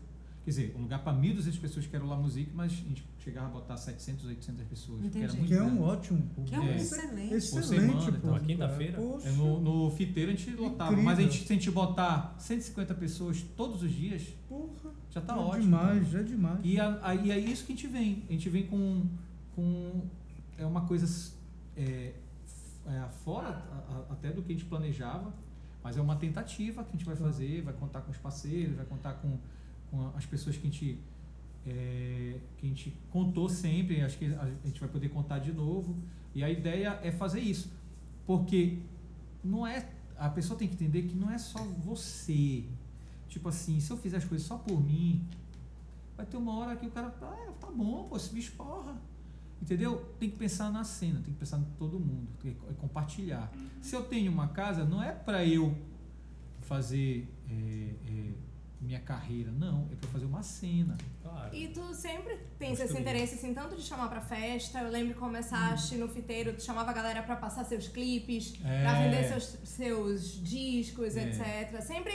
Quer 0.45 0.51
dizer, 0.51 0.74
um 0.77 0.82
lugar 0.82 1.03
para 1.03 1.12
1.200 1.16 1.59
pessoas 1.59 1.86
que 1.86 1.97
era 1.97 2.05
o 2.05 2.09
La 2.09 2.16
Musique, 2.16 2.51
mas 2.55 2.70
a 2.73 2.74
gente 2.89 3.03
chegava 3.24 3.46
a 3.46 3.51
botar 3.51 3.76
700, 3.76 4.26
800 4.26 4.64
pessoas. 4.66 5.01
porque 5.01 5.16
era 5.18 5.26
Entendi. 5.32 5.38
muito 5.38 5.48
Que 5.48 5.55
é 5.56 5.62
um 5.62 5.66
grande. 5.76 5.82
ótimo 5.82 6.22
público. 6.34 6.44
Que 6.51 6.55
é 6.55 6.60
um 6.60 6.68
É. 6.68 6.76
excelente. 6.76 7.34
Excelente 7.34 7.66
semana, 7.68 7.92
público. 7.94 8.16
então, 8.18 8.30
uma 8.30 8.40
quinta-feira. 8.40 8.98
é. 9.01 9.28
É, 9.28 9.32
no, 9.32 9.60
no 9.60 9.90
fiteiro 9.90 10.30
a 10.30 10.34
gente 10.34 10.51
lotava, 10.51 10.90
Incrível. 10.92 11.05
mas 11.05 11.18
a 11.18 11.22
gente, 11.22 11.46
se 11.46 11.52
a 11.52 11.56
gente 11.56 11.70
botar 11.70 12.36
150 12.38 12.94
pessoas 12.94 13.42
todos 13.56 13.82
os 13.82 13.90
dias, 13.90 14.22
Porra, 14.48 14.90
já 15.10 15.20
tá 15.22 15.34
é 15.34 15.38
ótimo. 15.38 15.62
demais, 15.62 16.14
é 16.14 16.22
demais. 16.22 16.60
E, 16.62 16.78
a, 16.78 16.98
a- 17.02 17.14
e 17.14 17.30
é 17.30 17.38
isso 17.38 17.64
que 17.64 17.72
a 17.72 17.76
gente 17.76 17.86
vem. 17.88 18.22
A 18.28 18.32
gente 18.32 18.48
vem 18.51 18.66
com, 18.66 19.06
com 19.56 20.02
é 20.59 20.66
uma 20.66 20.82
coisa 20.82 21.32
é, 21.76 22.12
é, 22.86 23.09
fora 23.24 23.48
a- 23.48 23.94
a- 24.10 24.12
até 24.12 24.30
do 24.30 24.42
que 24.42 24.52
a 24.52 24.55
gente 24.55 24.66
planejava, 24.66 25.32
mas 25.82 25.96
é 25.96 26.01
uma 26.01 26.16
tentativa 26.16 26.82
que 26.84 26.90
a 26.90 26.92
gente 26.92 27.05
vai 27.06 27.16
fazer, 27.16 27.62
vai 27.62 27.72
contar 27.74 28.02
com 28.02 28.10
os 28.10 28.16
parceiros, 28.18 28.76
vai 28.76 28.84
contar 28.84 29.14
com, 29.14 29.38
com 29.90 30.10
as 30.16 30.26
pessoas 30.26 30.56
que 30.56 30.66
a 30.66 30.70
gente 30.70 30.98
é, 31.66 32.39
que 32.57 32.66
a 32.66 32.69
gente 32.69 32.97
contou 33.11 33.49
sempre, 33.49 34.01
acho 34.03 34.19
que 34.19 34.27
a 34.27 34.66
gente 34.66 34.81
vai 34.81 34.89
poder 34.89 35.09
contar 35.09 35.39
de 35.39 35.53
novo. 35.53 35.97
E 36.35 36.43
a 36.43 36.51
ideia 36.51 36.99
é 37.03 37.12
fazer 37.12 37.41
isso, 37.41 37.73
porque 38.27 38.78
não 39.43 39.66
é 39.66 39.89
a 40.16 40.28
pessoa 40.28 40.59
tem 40.59 40.69
que 40.69 40.74
entender 40.74 41.03
que 41.03 41.15
não 41.15 41.31
é 41.31 41.39
só 41.39 41.59
você. 41.59 42.65
Tipo 43.28 43.49
assim, 43.49 43.81
se 43.81 43.91
eu 43.91 43.97
fizer 43.97 44.19
as 44.19 44.24
coisas 44.24 44.47
só 44.47 44.57
por 44.57 44.81
mim, 44.81 45.27
vai 46.16 46.24
ter 46.24 46.36
uma 46.36 46.55
hora 46.57 46.77
que 46.77 46.86
o 46.86 46.91
cara, 46.91 47.15
ah, 47.20 47.53
tá 47.61 47.70
bom, 47.70 48.05
pô, 48.05 48.16
esse 48.16 48.32
bicho 48.32 48.53
porra. 48.53 48.97
Entendeu? 49.61 50.05
Tem 50.19 50.31
que 50.31 50.36
pensar 50.36 50.70
na 50.70 50.85
cena, 50.85 51.20
tem 51.20 51.32
que 51.32 51.39
pensar 51.39 51.59
em 51.59 51.65
todo 51.78 51.99
mundo, 51.99 52.28
tem 52.41 52.55
que 52.55 52.66
é 52.69 52.73
compartilhar. 52.74 53.51
Se 53.81 53.97
eu 53.97 54.05
tenho 54.05 54.31
uma 54.31 54.49
casa, 54.49 54.85
não 54.85 55.03
é 55.03 55.12
para 55.12 55.45
eu 55.45 55.77
fazer 56.61 57.28
é, 57.49 57.95
é, 58.07 58.32
minha 58.85 59.01
carreira, 59.01 59.51
não, 59.51 59.89
é 59.90 59.94
para 59.97 60.09
fazer 60.11 60.27
uma 60.27 60.43
cena. 60.43 60.97
Claro. 61.23 61.55
E 61.55 61.69
tu 61.69 61.94
sempre 61.94 62.36
tens 62.59 62.78
esse 62.81 62.98
interesse, 62.98 63.35
assim, 63.35 63.52
tanto 63.55 63.74
de 63.77 63.82
chamar 63.82 64.09
pra 64.09 64.20
festa, 64.20 64.81
eu 64.81 64.90
lembro 64.90 65.15
que 65.15 65.20
começaste 65.20 65.97
no 65.97 66.09
fiteiro, 66.09 66.52
tu 66.55 66.62
chamava 66.62 66.90
a 66.90 66.94
galera 66.94 67.23
pra 67.23 67.36
passar 67.36 67.65
seus 67.65 67.89
clipes, 67.89 68.51
pra 68.59 68.70
É. 68.70 69.09
vender 69.11 69.28
seus, 69.28 69.44
seus 69.65 70.43
discos, 70.43 71.16
É. 71.16 71.28
etc. 71.28 71.81
Sempre 71.82 72.12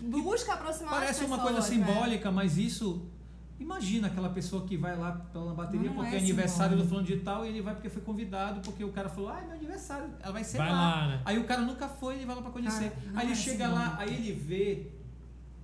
busca 0.00 0.54
aproximar 0.54 0.94
as 0.94 0.98
Parece 1.00 1.20
pessoas. 1.20 1.38
uma 1.38 1.42
coisa 1.42 1.60
né? 1.60 1.64
simbólica, 1.66 2.30
mas 2.30 2.58
isso. 2.58 3.08
Imagina 3.56 4.08
aquela 4.08 4.30
pessoa 4.30 4.66
que 4.66 4.76
vai 4.76 4.96
lá 4.98 5.12
pela 5.32 5.54
bateria 5.54 5.86
Não, 5.88 5.94
porque 5.94 6.16
é 6.16 6.18
é 6.18 6.20
aniversário 6.20 6.76
do 6.76 6.84
fulano 6.84 7.06
de 7.06 7.18
tal 7.18 7.46
e 7.46 7.48
ele 7.50 7.62
vai 7.62 7.72
porque 7.72 7.88
foi 7.88 8.02
convidado, 8.02 8.60
porque 8.62 8.82
o 8.82 8.90
cara 8.90 9.08
falou, 9.08 9.30
ah, 9.30 9.40
é 9.40 9.46
meu 9.46 9.54
aniversário, 9.54 10.10
ela 10.20 10.32
vai 10.32 10.42
ser 10.42 10.58
Vai 10.58 10.70
lá. 10.72 10.74
lá, 10.96 11.06
né? 11.06 11.22
Aí 11.24 11.38
o 11.38 11.44
cara 11.44 11.60
nunca 11.62 11.88
foi, 11.88 12.16
ele 12.16 12.26
vai 12.26 12.34
lá 12.34 12.42
pra 12.42 12.50
conhecer. 12.50 12.90
Cara, 12.90 13.02
não 13.12 13.20
aí 13.20 13.26
ele 13.26 13.32
é 13.32 13.36
chega 13.36 13.68
lá, 13.68 13.96
aí 14.00 14.12
ele 14.12 14.32
vê 14.32 14.90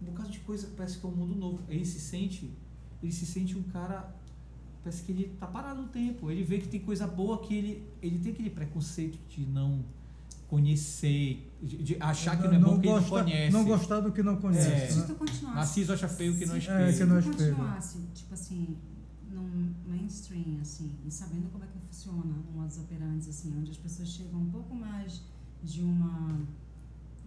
um 0.02 0.06
bocado 0.06 0.30
de 0.30 0.38
coisa 0.40 0.66
que 0.66 0.74
parece 0.74 0.98
que 0.98 1.06
é 1.06 1.08
um 1.08 1.12
mundo 1.12 1.34
novo. 1.34 1.60
Ele 1.68 1.84
se 1.84 2.00
sente, 2.00 2.50
ele 3.02 3.12
se 3.12 3.26
sente 3.26 3.56
um 3.56 3.62
cara, 3.64 4.14
parece 4.82 5.02
que 5.02 5.12
ele 5.12 5.34
tá 5.38 5.46
parado 5.46 5.82
no 5.82 5.88
tempo. 5.88 6.30
Ele 6.30 6.42
vê 6.42 6.58
que 6.58 6.68
tem 6.68 6.80
coisa 6.80 7.06
boa 7.06 7.38
que 7.40 7.54
ele, 7.54 7.84
ele 8.02 8.18
tem 8.18 8.32
aquele 8.32 8.50
preconceito 8.50 9.18
de 9.28 9.44
não 9.46 9.84
conhecer, 10.48 11.48
de, 11.62 11.76
de 11.82 11.96
achar 12.00 12.36
que 12.40 12.48
não 12.48 12.54
é 12.54 12.58
bom 12.58 12.72
porque 12.74 12.88
ele 12.88 12.94
não 12.94 13.00
gosta- 13.02 13.22
conhece. 13.24 13.52
Não 13.52 13.64
gostar 13.64 14.00
do 14.00 14.12
que 14.12 14.22
não 14.22 14.36
conhece. 14.36 14.68
É. 14.68 14.88
Se 14.90 15.06
tu 15.06 15.14
continuasse. 15.14 15.54
Narciso 15.56 15.92
acha 15.92 16.08
feio 16.08 16.36
que 16.36 16.44
não 16.46 16.56
é 16.56 16.60
se- 16.60 16.66
espelho. 16.66 16.88
É, 16.88 16.92
que 16.92 17.04
não 17.04 17.16
é 17.16 17.22
Se 17.22 17.28
tu 17.30 17.36
continuasse, 17.36 17.98
tipo 18.14 18.34
assim, 18.34 18.76
num 19.30 19.72
mainstream, 19.86 20.58
assim, 20.60 20.90
e 21.06 21.10
sabendo 21.10 21.48
como 21.52 21.62
é 21.62 21.66
que 21.68 21.78
funciona 21.86 22.18
um 22.50 22.60
modus 22.60 22.78
operandi, 22.78 23.28
assim, 23.30 23.54
onde 23.56 23.70
as 23.70 23.76
pessoas 23.76 24.08
chegam 24.08 24.40
um 24.40 24.50
pouco 24.50 24.74
mais 24.74 25.22
de 25.62 25.82
uma 25.82 26.40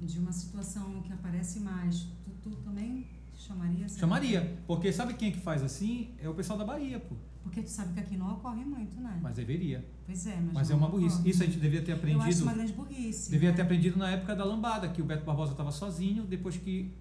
de 0.02 0.20
uma 0.20 0.34
situação 0.34 1.02
que 1.04 1.14
aparece 1.14 1.62
mais, 1.62 2.08
tu, 2.44 2.50
também 2.58 3.08
chamaria? 3.36 3.88
Chamaria, 3.88 4.58
porque 4.68 4.92
sabe 4.92 5.14
quem 5.14 5.30
é 5.30 5.32
que 5.32 5.40
faz 5.40 5.64
assim? 5.64 6.12
É 6.20 6.28
o 6.30 6.34
pessoal 6.34 6.58
da 6.60 6.66
Bahia, 6.66 7.00
pô. 7.00 7.16
Porque 7.42 7.62
tu 7.62 7.70
sabe 7.70 7.94
que 7.94 8.00
aqui 8.00 8.16
não 8.18 8.34
ocorre 8.34 8.64
muito, 8.64 9.00
né? 9.02 9.20
Mas 9.22 9.36
deveria. 9.36 9.86
pois 10.06 10.26
é, 10.28 10.36
mas, 10.38 10.54
Mas 10.54 10.72
é 10.72 10.76
uma 10.76 10.88
burrice. 10.88 11.16
ocorre. 11.16 11.30
Isso 11.30 11.44
a 11.44 11.46
gente 11.46 11.60
devia 11.60 11.82
ter 11.82 11.92
Eu 11.92 11.96
acho 11.96 12.06
aprendido. 12.06 12.44
uma 12.44 12.54
grande 12.54 12.74
burrice. 12.74 13.32
Devia 13.32 13.50
né? 13.50 13.56
ter 13.56 13.62
aprendido 13.64 13.98
na 13.98 14.12
época 14.12 14.36
da 14.36 14.46
lambada, 14.46 14.88
que 14.88 15.02
o 15.02 15.06
Beto 15.06 15.26
Barbosa 15.26 15.52
estava 15.52 15.72
sozinho, 15.72 16.24
depois 16.24 16.56
que 16.56 16.94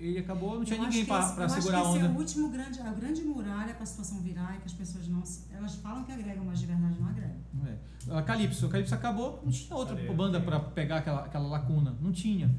ele 0.00 0.18
acabou, 0.18 0.56
não 0.56 0.64
tinha 0.64 0.78
Eu 0.78 0.82
ninguém 0.84 1.02
que 1.02 1.06
para 1.06 1.18
eu 1.18 1.44
acho 1.44 1.54
segurar 1.54 1.78
a 1.78 1.82
que 1.82 1.88
esse 1.88 1.98
onda. 1.98 2.06
é 2.06 2.10
o 2.10 2.18
último 2.18 2.50
grande, 2.50 2.80
a 2.80 2.90
grande 2.92 3.22
muralha 3.22 3.72
para 3.74 3.84
a 3.84 3.86
situação 3.86 4.20
virar 4.20 4.56
e 4.56 4.58
que 4.58 4.66
as 4.66 4.72
pessoas 4.72 5.06
não. 5.06 5.22
Elas 5.52 5.76
falam 5.76 6.02
que 6.02 6.10
agregam, 6.10 6.44
mas 6.44 6.58
de 6.58 6.66
verdade 6.66 7.00
não 7.00 7.08
agregam. 7.08 7.36
É. 7.66 8.18
A 8.18 8.22
Calypso, 8.22 8.66
a 8.66 8.68
Calypso 8.68 8.94
acabou, 8.94 9.40
não 9.44 9.52
tinha 9.52 9.76
outra 9.76 9.94
Areia, 9.94 10.12
banda 10.12 10.40
para 10.40 10.58
pegar 10.58 10.96
aquela, 10.98 11.24
aquela 11.24 11.46
lacuna, 11.46 11.96
não 12.00 12.10
tinha. 12.10 12.52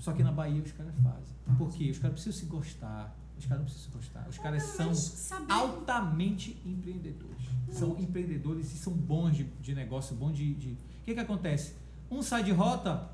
Só 0.00 0.12
que 0.12 0.22
na 0.22 0.32
Bahia 0.32 0.62
os 0.62 0.72
caras 0.72 0.94
fazem. 1.02 1.56
Por 1.58 1.70
quê? 1.70 1.90
Os 1.90 1.98
caras 1.98 2.14
precisam 2.14 2.38
se 2.40 2.46
gostar. 2.46 3.16
Os 3.38 3.46
caras 3.46 3.58
não 3.58 3.64
precisam 3.64 3.90
se 3.90 3.96
gostar. 3.98 4.28
Os 4.28 4.38
caras 4.38 4.62
são 4.62 4.94
saber- 4.94 5.52
altamente 5.52 6.56
empreendedores. 6.64 7.44
São 7.70 7.98
empreendedores 7.98 8.72
e 8.72 8.78
são 8.78 8.92
bons 8.92 9.36
de, 9.36 9.44
de 9.44 9.74
negócio, 9.74 10.14
bons 10.14 10.36
de. 10.36 10.54
de- 10.54 10.72
O 10.72 11.04
que, 11.04 11.14
que 11.14 11.20
acontece? 11.20 11.74
Um 12.10 12.22
sai 12.22 12.44
de 12.44 12.52
rota, 12.52 13.10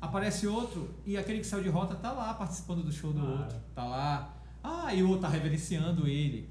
aparece 0.00 0.46
outro, 0.46 0.90
e 1.06 1.16
aquele 1.16 1.40
que 1.40 1.46
saiu 1.46 1.62
de 1.62 1.68
rota 1.68 1.94
tá 1.94 2.12
lá 2.12 2.34
participando 2.34 2.82
do 2.82 2.92
show 2.92 3.12
do 3.12 3.20
Claro. 3.20 3.38
outro. 3.42 3.58
Tá 3.74 3.84
lá. 3.84 4.34
Ah, 4.62 4.94
e 4.94 5.02
o 5.02 5.06
outro 5.08 5.22
tá 5.22 5.28
reverenciando 5.28 6.06
ele. 6.06 6.50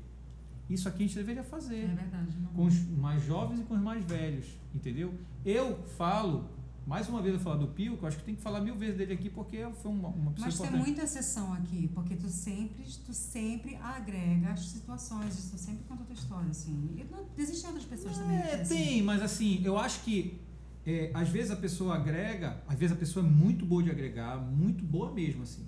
Isso 0.70 0.88
aqui 0.90 1.04
a 1.04 1.08
gente 1.08 1.16
deveria 1.18 1.44
fazer 1.44 1.84
É 1.84 1.88
verdade. 1.88 2.38
Não. 2.40 2.50
com 2.54 2.66
os 2.66 2.76
mais 2.98 3.24
jovens 3.24 3.60
e 3.60 3.64
com 3.64 3.76
os 3.76 3.82
mais 3.82 4.04
velhos, 4.04 4.48
entendeu? 4.74 5.14
Eu 5.46 5.84
falo, 5.98 6.50
mais 6.86 7.10
uma 7.10 7.22
vez 7.22 7.34
eu 7.34 7.40
falo 7.40 7.60
do 7.60 7.68
Pio, 7.68 7.98
que 7.98 8.04
eu 8.04 8.08
acho 8.08 8.18
que 8.18 8.24
tem 8.24 8.36
que 8.36 8.42
falar 8.42 8.62
mil 8.62 8.76
vezes 8.76 8.98
dele 8.98 9.14
aqui 9.14 9.30
porque 9.30 9.58
foi 9.82 9.92
uma, 9.92 10.10
uma 10.10 10.32
pessoa 10.32 10.48
Mas 10.48 10.58
tem 10.58 10.66
importante. 10.68 10.86
muita 10.86 11.04
exceção 11.04 11.54
aqui, 11.54 11.90
porque 11.94 12.16
tu 12.16 12.28
sempre, 12.30 12.84
tu 13.06 13.14
sempre 13.14 13.76
agrega 13.78 14.52
as 14.52 14.60
situações, 14.68 15.36
tu 15.52 15.58
sempre 15.58 15.84
conta 15.88 16.04
a 16.04 16.06
tua 16.06 16.14
história, 16.14 16.50
assim. 16.50 16.92
E 16.96 17.04
não, 17.12 17.26
existem 17.38 17.68
outras 17.70 17.86
pessoas 17.86 18.18
também. 18.18 18.40
que, 18.42 18.48
É, 18.48 18.62
assim, 18.62 18.76
tem, 18.76 19.02
mas 19.02 19.22
assim, 19.22 19.62
eu 19.64 19.78
acho 19.78 20.02
que 20.04 20.40
é, 20.86 21.10
às 21.14 21.28
vezes 21.30 21.50
a 21.50 21.56
pessoa 21.56 21.96
agrega, 21.96 22.62
às 22.68 22.78
vezes 22.78 22.96
a 22.96 23.00
pessoa 23.00 23.26
é 23.26 23.30
muito 23.30 23.66
boa 23.66 23.82
de 23.82 23.90
agregar, 23.90 24.38
muito 24.38 24.84
boa 24.84 25.12
mesmo, 25.12 25.42
assim. 25.44 25.66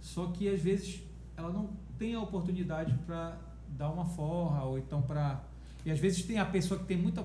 Só 0.00 0.26
que 0.26 0.48
às 0.48 0.60
vezes 0.60 1.00
ela 1.36 1.50
não 1.50 1.70
tem 1.98 2.14
a 2.14 2.20
oportunidade 2.20 2.92
para 3.06 3.38
dar 3.70 3.90
uma 3.90 4.04
forra, 4.04 4.64
ou 4.64 4.78
então 4.78 5.00
para. 5.00 5.42
E 5.84 5.90
às 5.90 5.98
vezes 5.98 6.22
tem 6.24 6.38
a 6.38 6.44
pessoa 6.44 6.78
que 6.78 6.86
tem 6.86 6.96
muita 6.98 7.22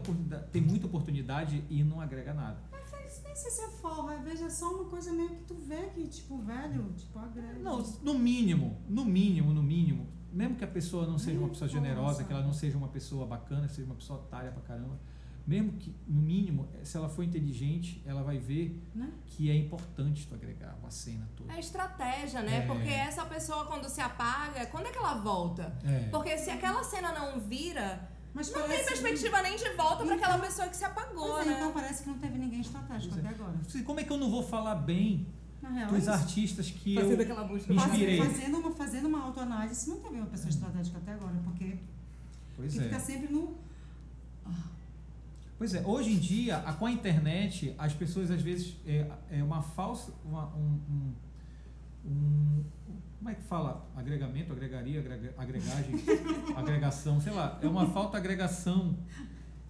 tem 0.52 0.61
muita 0.61 0.86
oportunidade 0.86 1.64
e 1.70 1.84
não 1.84 1.99
agrega 1.99 2.34
nada. 2.34 2.57
Mas 3.34 3.43
nem 3.43 3.51
sei 3.51 3.51
se 3.51 3.61
é 3.61 3.68
forra, 3.77 4.14
às 4.15 4.23
vezes 4.23 4.41
é 4.43 4.49
só 4.49 4.69
uma 4.76 4.85
coisa 4.85 5.11
meio 5.11 5.30
que 5.30 5.43
tu 5.45 5.55
vê 5.55 5.88
que, 5.88 6.07
tipo, 6.07 6.38
velho, 6.38 6.93
tipo, 6.95 7.18
agrega. 7.18 7.60
Não, 7.60 7.81
no 8.03 8.14
mínimo, 8.14 8.80
no 8.88 9.03
mínimo, 9.03 9.51
no 9.51 9.64
mínimo, 9.64 10.07
mesmo 10.31 10.55
que 10.55 10.64
a 10.64 10.68
pessoa 10.68 11.07
não 11.07 11.18
seja 11.18 11.39
uma 11.39 11.49
pessoa 11.49 11.68
Nossa. 11.68 11.80
generosa, 11.80 12.23
que 12.23 12.31
ela 12.31 12.43
não 12.43 12.53
seja 12.53 12.77
uma 12.77 12.89
pessoa 12.89 13.26
bacana, 13.26 13.68
seja 13.68 13.85
uma 13.88 13.95
pessoa 13.95 14.19
otária 14.19 14.51
pra 14.51 14.61
caramba, 14.61 14.99
mesmo 15.47 15.73
que, 15.73 15.95
no 16.07 16.22
mínimo, 16.22 16.69
se 16.84 16.95
ela 16.95 17.10
for 17.10 17.23
inteligente, 17.23 18.01
ela 18.05 18.22
vai 18.22 18.38
ver 18.38 18.81
Né? 18.93 19.11
que 19.26 19.49
é 19.49 19.55
importante 19.55 20.27
tu 20.27 20.35
agregar 20.35 20.77
uma 20.80 20.91
cena 20.91 21.27
toda. 21.35 21.51
É 21.53 21.60
estratégia, 21.60 22.41
né? 22.43 22.60
É. 22.60 22.68
Porque 22.68 22.88
essa 22.88 23.26
pessoa, 23.26 23.65
quando 23.65 23.89
se 23.89 23.99
apaga, 23.99 24.65
quando 24.68 24.85
é 24.85 24.91
que 24.91 24.97
ela 24.97 25.15
volta? 25.15 25.76
É. 25.84 26.07
Porque 26.10 26.38
se 26.38 26.51
aquela 26.51 26.84
cena 26.84 27.11
não 27.11 27.39
vira, 27.41 28.12
Mas 28.34 28.47
não 28.51 28.60
tem 28.61 28.68
parece- 28.69 28.88
perspectiva 28.89 29.41
nem 29.43 29.55
de 29.57 29.69
volta 29.76 29.97
pra 29.97 30.05
Então- 30.05 30.18
aquela 30.18 30.39
pessoa 30.39 30.68
que 30.68 30.76
se 30.76 30.84
apagou, 30.84 31.39
é, 31.41 31.45
né? 31.45 31.53
então 31.57 31.72
parece 31.72 32.03
que 32.03 32.10
não 32.10 32.18
teve 32.18 32.38
ninguém 32.39 32.61
estratégico 32.61 33.15
é. 33.15 33.19
até 33.19 33.30
agora. 33.30 33.53
Como 33.85 33.99
é 33.99 34.03
que 34.03 34.11
eu 34.11 34.18
não 34.18 34.30
vou 34.31 34.41
falar 34.43 34.76
bem 34.76 35.27
real, 35.61 35.91
dos 35.91 36.07
é 36.07 36.11
artistas 36.11 36.72
que 36.72 36.95
Fazendo 36.95 37.14
eu 37.19 37.22
aquela 37.22 37.43
busca. 37.43 37.72
inspirei? 37.73 38.18
Fazendo 38.18 38.57
uma, 38.57 38.72
fazendo 38.72 39.07
uma 39.07 39.22
autoanálise, 39.23 39.88
não 39.89 39.97
teve 39.99 40.15
uma 40.15 40.26
pessoa 40.26 40.49
estratégica 40.49 40.97
até 40.97 41.14
agora, 41.14 41.35
porque, 41.43 41.77
Pois 42.55 42.73
porque 42.73 42.80
é. 42.80 42.89
fica 42.89 42.99
sempre 42.99 43.31
no. 43.31 43.55
Pois 45.57 45.73
é, 45.76 45.81
hoje 45.85 46.11
em 46.11 46.18
dia, 46.19 46.57
a- 46.57 46.73
com 46.73 46.85
a 46.88 46.91
internet, 46.91 47.73
as 47.77 47.93
pessoas 47.93 48.30
às 48.31 48.41
vezes 48.41 48.76
é, 48.85 49.10
é 49.30 49.43
uma 49.43 49.61
falsa. 49.61 50.11
Uma, 50.26 50.47
um, 50.55 50.80
um- 50.89 51.14
um- 52.05 52.64
como 53.24 53.30
é 53.30 53.36
que 53.36 53.44
fala? 53.44 53.90
Agregamento, 53.95 54.52
agregaria, 54.52 55.00
agrega- 55.00 55.34
agregagem, 55.38 55.95
agregação, 56.58 57.22
sei 57.22 57.32
lá. 57.32 57.58
É 57.62 57.68
uma 57.68 57.86
falta 57.88 58.18
agregação 58.18 58.98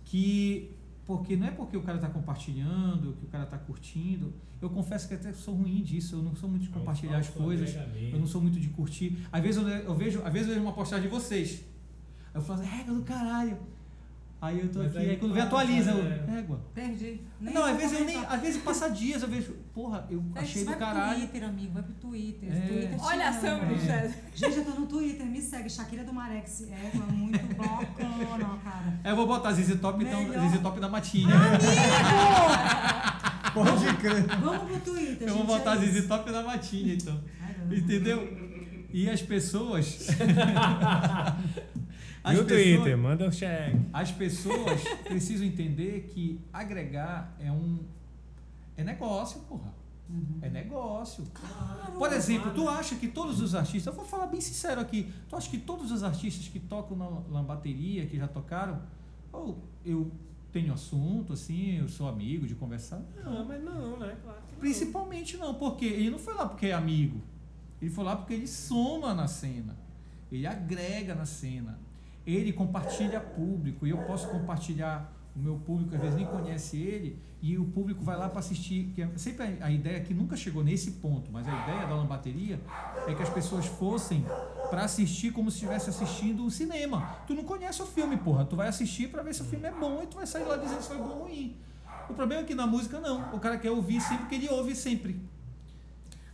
que. 0.03 0.71
Porque 1.05 1.35
não 1.35 1.45
é 1.47 1.51
porque 1.51 1.75
o 1.77 1.81
cara 1.83 1.97
está 1.97 2.09
compartilhando, 2.09 3.13
que 3.19 3.25
o 3.25 3.27
cara 3.27 3.43
está 3.43 3.57
curtindo. 3.57 4.33
Eu 4.61 4.69
confesso 4.69 5.07
que 5.07 5.13
até 5.13 5.33
sou 5.33 5.53
ruim 5.53 5.83
disso, 5.83 6.15
eu 6.15 6.23
não 6.23 6.33
sou 6.35 6.49
muito 6.49 6.63
de 6.63 6.69
É 6.69 6.73
compartilhar 6.73 7.17
as 7.17 7.29
coisas. 7.29 7.69
Eu 8.13 8.19
não 8.19 8.25
sou 8.25 8.41
muito 8.41 8.59
de 8.59 8.69
curtir. 8.69 9.19
Às 9.31 9.43
vezes 9.43 9.61
eu, 9.61 9.67
eu 9.67 9.93
vejo, 9.95 10.21
às 10.23 10.31
vezes 10.33 10.47
eu 10.47 10.53
vejo 10.55 10.65
uma 10.65 10.73
postagem 10.73 11.03
de 11.03 11.11
vocês. 11.13 11.63
Aí 12.33 12.35
eu 12.35 12.41
falo 12.41 12.61
assim, 12.61 12.69
régua 12.69 12.95
do 12.95 13.03
caralho. 13.03 13.57
Aí 14.43 14.59
eu 14.59 14.69
tô 14.69 14.79
Mas 14.79 14.89
aqui, 14.89 14.97
aí 14.97 15.09
aí 15.11 15.15
quando 15.15 15.33
vem 15.35 15.41
atualiza, 15.41 15.91
eu, 15.91 16.05
é. 16.05 16.25
régua. 16.35 16.59
Perdi. 16.75 17.21
Nem 17.39 17.53
não, 17.53 17.63
às 17.63 17.77
vezes 17.77 17.97
eu 17.97 18.05
nem. 18.05 18.25
Às 18.25 18.41
vezes 18.41 18.61
passa 18.61 18.89
dias, 18.89 19.21
eu 19.21 19.29
vejo, 19.29 19.53
porra, 19.73 20.05
eu 20.09 20.19
Vai- 20.19 20.43
achei 20.43 20.65
vai 20.65 20.73
do 20.73 20.77
pro 20.77 20.85
caralho. 20.85 21.15
Twitter, 21.15 21.43
amigo, 21.47 21.73
vai 21.73 21.83
pro 21.83 21.93
Twitter. 21.93 22.49
É. 22.53 22.59
Twitter 22.67 22.89
te 22.89 23.05
Olha 23.05 23.25
a 23.25 23.29
ama. 23.29 23.39
Sam, 23.39 23.65
Michelle. 23.67 24.13
Gente, 24.35 24.57
eu 24.57 24.65
tô 24.65 24.71
no 24.81 24.85
Twitter, 24.85 25.25
me 25.25 25.41
segue. 25.41 25.69
Shakira 25.69 26.03
do 26.03 26.11
Marex. 26.11 26.67
É, 26.69 26.91
tá 26.91 27.05
muito 27.05 27.55
bacana, 27.55 28.59
cara. 28.61 28.99
É, 29.01 29.11
eu 29.11 29.15
vou 29.15 29.27
botar 29.27 29.53
ZZ 29.53 29.79
Top, 29.79 30.03
então. 30.03 30.25
ZZ 30.49 30.59
Top 30.61 30.77
da 30.77 30.89
Matinha. 30.89 31.35
Pode 33.53 33.97
crer. 33.97 34.25
Vamos 34.41 34.63
pro 34.63 34.79
Twitter, 34.93 35.25
eu 35.25 35.35
vou 35.35 35.45
gente, 35.45 35.57
botar 35.57 35.81
é 35.81 35.85
isso. 35.85 36.07
Top 36.09 36.29
da 36.29 36.43
Matinha, 36.43 36.95
então. 36.95 37.17
Entendeu? 37.71 38.27
E 38.91 39.09
as 39.09 39.21
pessoas. 39.21 40.07
as 42.23 42.37
E 42.37 42.41
o 42.41 42.45
pessoas- 42.45 42.63
Twitter, 42.75 42.97
manda 42.97 43.27
o 43.27 43.31
cheque. 43.31 43.77
As 43.91 44.11
pessoas 44.11 44.81
precisam 45.03 45.45
entender 45.45 46.07
que 46.13 46.39
agregar 46.51 47.35
é 47.39 47.51
um. 47.51 47.79
É 48.77 48.83
negócio, 48.83 49.41
porra. 49.41 49.73
Uhum. 50.09 50.39
É 50.41 50.49
negócio. 50.49 51.23
Por 51.97 52.11
exemplo, 52.13 52.51
tu 52.53 52.67
acha 52.67 52.95
que 52.95 53.07
todos 53.07 53.41
os 53.41 53.55
artistas, 53.55 53.85
eu 53.87 53.93
vou 53.93 54.05
falar 54.05 54.27
bem 54.27 54.41
sincero 54.41 54.79
aqui, 54.81 55.11
tu 55.29 55.35
acha 55.35 55.49
que 55.49 55.57
todos 55.57 55.91
os 55.91 56.03
artistas 56.03 56.47
que 56.47 56.59
tocam 56.59 56.95
na, 56.97 57.09
na 57.39 57.43
bateria, 57.43 58.05
que 58.05 58.17
já 58.17 58.27
tocaram, 58.27 58.81
ou 59.31 59.57
eu 59.85 60.11
tenho 60.51 60.71
assunto, 60.73 61.33
assim, 61.33 61.77
eu 61.79 61.87
sou 61.87 62.07
amigo 62.07 62.45
de 62.45 62.53
conversar? 62.53 63.01
Não, 63.23 63.43
mas 63.45 63.63
não, 63.63 63.97
né? 63.97 64.15
Claro 64.23 64.39
que 64.47 64.53
não. 64.53 64.59
Principalmente 64.59 65.37
não, 65.37 65.55
porque 65.55 65.85
ele 65.85 66.09
não 66.11 66.19
foi 66.19 66.33
lá 66.35 66.47
porque 66.47 66.67
é 66.67 66.73
amigo. 66.73 67.19
Ele 67.81 67.89
foi 67.89 68.03
lá 68.03 68.15
porque 68.15 68.33
ele 68.33 68.47
soma 68.47 69.13
na 69.13 69.27
cena. 69.27 69.75
Ele 70.31 70.45
agrega 70.45 71.15
na 71.15 71.25
cena. 71.25 71.79
Ele 72.25 72.53
compartilha 72.53 73.19
público 73.19 73.85
e 73.85 73.89
eu 73.89 73.97
posso 73.99 74.27
compartilhar 74.29 75.11
o 75.35 75.39
meu 75.39 75.55
público 75.55 75.95
às 75.95 76.01
vezes 76.01 76.15
nem 76.15 76.27
conhece 76.27 76.77
ele 76.77 77.19
e 77.41 77.57
o 77.57 77.65
público 77.65 78.03
vai 78.03 78.15
lá 78.15 78.29
para 78.29 78.39
assistir. 78.39 78.91
Que 78.95 79.01
é 79.01 79.09
sempre 79.17 79.57
a, 79.59 79.69
ideia 79.69 79.99
que 79.99 80.13
nunca 80.13 80.37
chegou 80.37 80.63
nesse 80.63 80.91
ponto, 80.91 81.29
mas 81.31 81.47
a 81.47 81.63
ideia 81.63 81.87
da 81.87 81.95
lambateria 81.95 82.61
é 83.07 83.13
que 83.13 83.21
as 83.21 83.29
pessoas 83.29 83.65
fossem 83.65 84.25
para 84.69 84.83
assistir 84.83 85.33
como 85.33 85.51
se 85.51 85.57
estivesse 85.57 85.89
assistindo 85.89 86.43
um 86.43 86.49
cinema. 86.49 87.17
Tu 87.27 87.33
não 87.33 87.43
conhece 87.43 87.81
o 87.81 87.85
filme, 87.85 88.15
porra. 88.15 88.45
Tu 88.45 88.55
vai 88.55 88.67
assistir 88.67 89.09
para 89.09 89.23
ver 89.23 89.33
se 89.33 89.41
o 89.41 89.45
filme 89.45 89.67
é 89.67 89.71
bom 89.71 90.01
e 90.01 90.07
tu 90.07 90.15
vai 90.15 90.25
sair 90.25 90.45
lá 90.45 90.55
dizendo 90.55 90.81
se 90.81 90.87
foi 90.87 90.97
bom 90.97 91.09
ou 91.09 91.23
ruim. 91.23 91.57
O 92.09 92.13
problema 92.13 92.43
é 92.43 92.45
que 92.45 92.55
na 92.55 92.67
música 92.67 92.99
não. 92.99 93.33
O 93.33 93.39
cara 93.39 93.57
quer 93.57 93.71
ouvir 93.71 93.99
sempre 93.99 94.19
porque 94.19 94.35
ele 94.35 94.49
ouve 94.49 94.75
sempre. 94.75 95.19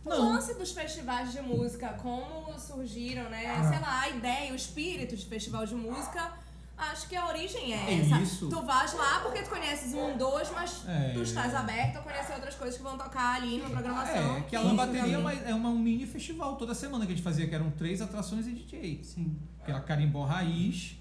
O 0.04 0.08
Não. 0.08 0.32
lance 0.32 0.54
dos 0.54 0.72
festivais 0.72 1.32
de 1.32 1.42
música, 1.42 1.88
como 1.94 2.49
surgiram, 2.60 3.28
né? 3.30 3.42
Sei 3.68 3.78
lá, 3.80 4.00
a 4.02 4.08
ideia, 4.10 4.52
o 4.52 4.56
espírito 4.56 5.16
de 5.16 5.24
festival 5.26 5.66
de 5.66 5.74
música, 5.74 6.32
acho 6.76 7.08
que 7.08 7.14
a 7.16 7.26
origem 7.26 7.72
é, 7.74 7.90
É 7.94 8.00
essa. 8.00 8.20
isso. 8.20 8.48
Tu 8.48 8.62
vais 8.62 8.92
lá 8.94 9.20
porque 9.20 9.42
tu 9.42 9.50
conheces 9.50 9.92
um, 9.94 10.16
dois, 10.16 10.50
mas 10.52 10.84
É. 10.88 11.12
tu 11.12 11.22
estás 11.22 11.54
aberto 11.54 11.96
a 11.96 12.00
conhecer 12.02 12.32
outras 12.34 12.54
coisas 12.54 12.76
que 12.76 12.82
vão 12.82 12.96
tocar 12.96 13.36
ali 13.36 13.58
numa 13.58 13.70
programação. 13.70 14.36
É, 14.36 14.40
que 14.42 14.56
a 14.56 14.60
Sim, 14.60 14.66
Lambateria 14.68 15.14
é, 15.14 15.18
uma, 15.18 15.32
é 15.32 15.54
uma- 15.54 15.68
um 15.70 15.78
mini 15.78 16.06
festival 16.06 16.56
toda 16.56 16.74
semana 16.74 17.04
que 17.06 17.12
a 17.12 17.14
gente 17.16 17.24
fazia, 17.24 17.46
que 17.46 17.54
eram 17.54 17.70
três 17.70 18.00
atrações 18.00 18.46
e 18.46 18.52
DJ. 18.52 19.00
Sim. 19.04 19.36
Que 19.64 19.70
era 19.70 19.80
Carimbó 19.80 20.24
Raiz, 20.24 20.96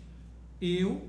eu 0.61 1.07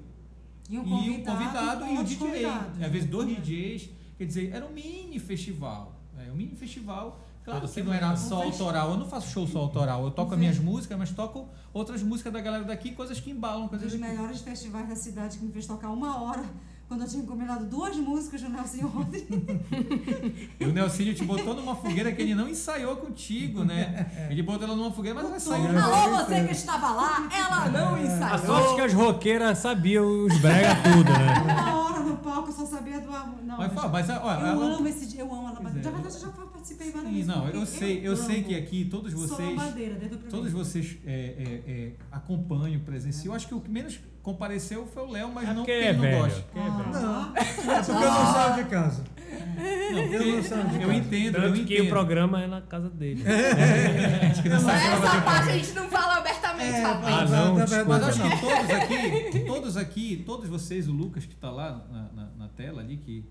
E 0.69 0.79
um 0.79 0.83
e 0.83 1.11
o 1.11 1.25
convidado, 1.25 1.81
convidado 1.81 1.85
com 1.85 1.95
e 1.95 1.99
o 1.99 2.05
DJ. 2.05 2.45
Às 2.85 2.93
vezes 2.93 3.09
dois 3.09 3.29
DJs. 3.29 3.91
Quer 4.17 4.25
dizer, 4.27 4.53
era 4.55 4.65
um 4.67 4.71
mini 4.71 5.19
festival. 5.19 5.97
É 6.17 6.31
um 6.31 6.35
mini 6.37 6.55
festival. 6.55 7.19
Claro 7.45 7.67
que 7.69 7.83
não 7.83 7.93
era 7.93 8.15
só 8.17 8.41
Um 8.41 8.43
autoral. 8.45 8.91
Eu 8.91 8.97
não 8.99 9.07
faço 9.07 9.31
show 9.33 9.47
só 9.47 9.59
autoral. 9.61 10.05
Eu 10.05 10.11
toco 10.11 10.31
Um 10.31 10.35
as 10.35 10.39
minhas 10.39 10.57
fe- 10.57 10.63
músicas, 10.63 10.99
mas 10.99 11.11
toco 11.11 11.49
outras 11.73 12.03
músicas 12.03 12.33
da 12.33 12.41
galera 12.41 12.65
daqui, 12.65 12.93
coisas 12.93 13.19
que 13.19 13.31
embalam, 13.31 13.65
Um 13.65 13.69
coisas 13.69 13.91
dos 13.93 14.01
que... 14.01 14.07
melhores 14.07 14.41
festivais 14.41 14.89
da 14.89 14.95
cidade 14.97 15.39
que 15.39 15.45
me 15.45 15.53
fez 15.53 15.67
tocar 15.67 15.89
uma 15.91 16.23
hora 16.23 16.45
quando 16.87 17.03
eu 17.03 17.09
tinha 17.09 17.23
combinado 17.23 17.65
duas 17.67 17.95
músicas 17.97 18.43
do 18.43 18.49
Nelson 18.49 18.91
ontem. 18.97 19.25
E 20.61 20.65
o 20.65 20.73
Nelsinho 20.73 21.15
te 21.15 21.25
botou 21.25 21.55
numa 21.55 21.75
fogueira 21.77 22.11
que 22.13 22.21
ele 22.21 22.35
não 22.35 22.49
ensaiou 22.49 22.97
contigo, 22.97 23.65
né? 23.65 24.29
Ele 24.29 24.43
botou 24.43 24.67
ela 24.67 24.77
numa 24.77 24.91
fogueira, 24.93 25.15
mas 25.23 25.31
ela 25.31 25.41
saiu. 25.41 25.79
Alô, 25.79 26.17
você 26.25 26.45
que 26.45 26.53
estava 26.53 26.91
lá, 26.91 27.29
ela 27.33 27.69
não 27.69 27.95
A 27.95 28.03
ensaiou. 28.03 28.39
sorte 28.47 28.75
que 28.75 28.81
as 28.83 28.93
roqueiras 28.93 29.59
sabiam 29.59 30.05
os 30.27 30.37
brega 30.39 30.75
tudo, 30.83 31.11
né? 31.13 31.90
Palco 32.21 32.49
eu 32.49 32.53
só 32.53 32.67
sabia 32.67 33.01
do 33.01 33.11
amor. 33.15 33.43
Não, 33.43 33.57
Mas, 33.59 33.73
mas 33.73 33.75
fala, 33.75 33.89
mas 33.93 34.09
olha, 34.11 34.41
eu 34.41 34.47
ela- 34.47 34.77
amo 34.77 34.89
esse 34.89 35.07
dia, 35.07 35.21
eu 35.21 35.33
amo 35.33 35.49
a 35.49 35.51
é. 35.51 35.55
Na 35.63 35.71
verdade, 35.71 36.15
eu 36.15 36.21
já 36.21 36.29
participei 36.29 36.91
várias 36.91 37.11
vezes. 37.13 37.27
não, 37.27 37.49
eu 37.49 37.67
sei, 37.67 38.07
eu 38.07 38.17
sei 38.17 38.37
amo. 38.39 38.45
que 38.49 38.55
aqui 38.55 38.85
todos 38.91 39.13
Sou 39.13 39.21
vocês, 39.27 39.49
lambadeira, 39.49 39.95
desde 39.97 40.17
o 40.17 40.19
primeiro. 40.19 40.31
todos 40.31 40.53
vocês 40.53 40.97
é, 41.07 41.13
é, 41.13 41.71
é, 41.73 41.93
acompanham, 42.13 42.81
presenciam. 42.81 43.33
Eu 43.33 43.37
acho 43.37 43.49
que 43.49 43.55
o 43.55 43.61
que 43.61 43.71
menos 43.71 43.99
compareceu 44.23 44.87
foi 44.87 45.03
o 45.03 45.11
Léo, 45.11 45.31
mas 45.33 45.45
É 45.49 45.53
não 45.53 45.57
porque 45.57 45.71
é 45.73 45.89
ele 45.89 45.93
não 45.95 46.01
velho. 46.03 46.19
gosta. 46.23 46.41
é. 46.55 46.61
Ah, 46.61 47.33
É 47.35 47.45
porque 47.83 47.91
eu 47.91 47.95
não 48.11 48.33
saio 48.33 48.65
de 48.65 48.71
casa. 48.71 49.05
Não, 49.47 49.99
Eu 49.99 50.21
não 50.21 50.27
eu 50.39 50.43
casa. 50.43 50.95
entendo, 50.95 51.35
eu 51.37 51.43
Tanto 51.43 51.49
entendo. 51.61 51.67
que 51.67 51.81
o 51.83 51.89
programa 51.89 52.43
é 52.43 52.47
na 52.47 52.61
casa 52.63 52.89
dele. 52.91 53.25
Acho 54.31 54.43
que 54.43 54.49
não 54.49 54.61
sabe 54.61 54.79
Essa 54.87 55.21
parte 55.23 55.49
a 55.51 55.57
gente 55.59 55.73
não 55.73 55.89
fala 55.89 56.17
abertamente, 56.19 56.75
É, 56.77 56.83
rapaz. 56.83 57.33
Ah, 57.33 57.45
não, 57.45 57.55
desculpa. 57.57 57.85
Mas 57.89 58.17
verdade, 58.17 58.23
acho 58.23 58.31
que 58.31 58.41
todos 58.47 58.71
aqui, 58.71 59.45
todos 59.47 59.77
aqui, 59.77 60.23
todos 60.27 60.49
vocês, 60.49 60.89
o 60.89 60.93
Lucas 60.93 61.25
que 61.27 61.35
está 61.35 61.51
lá 61.51 61.85
na, 61.91 62.03
na- 62.23 62.31
na 62.39 62.49
tela 62.49 62.81
ali, 62.81 62.97
que 62.99 63.25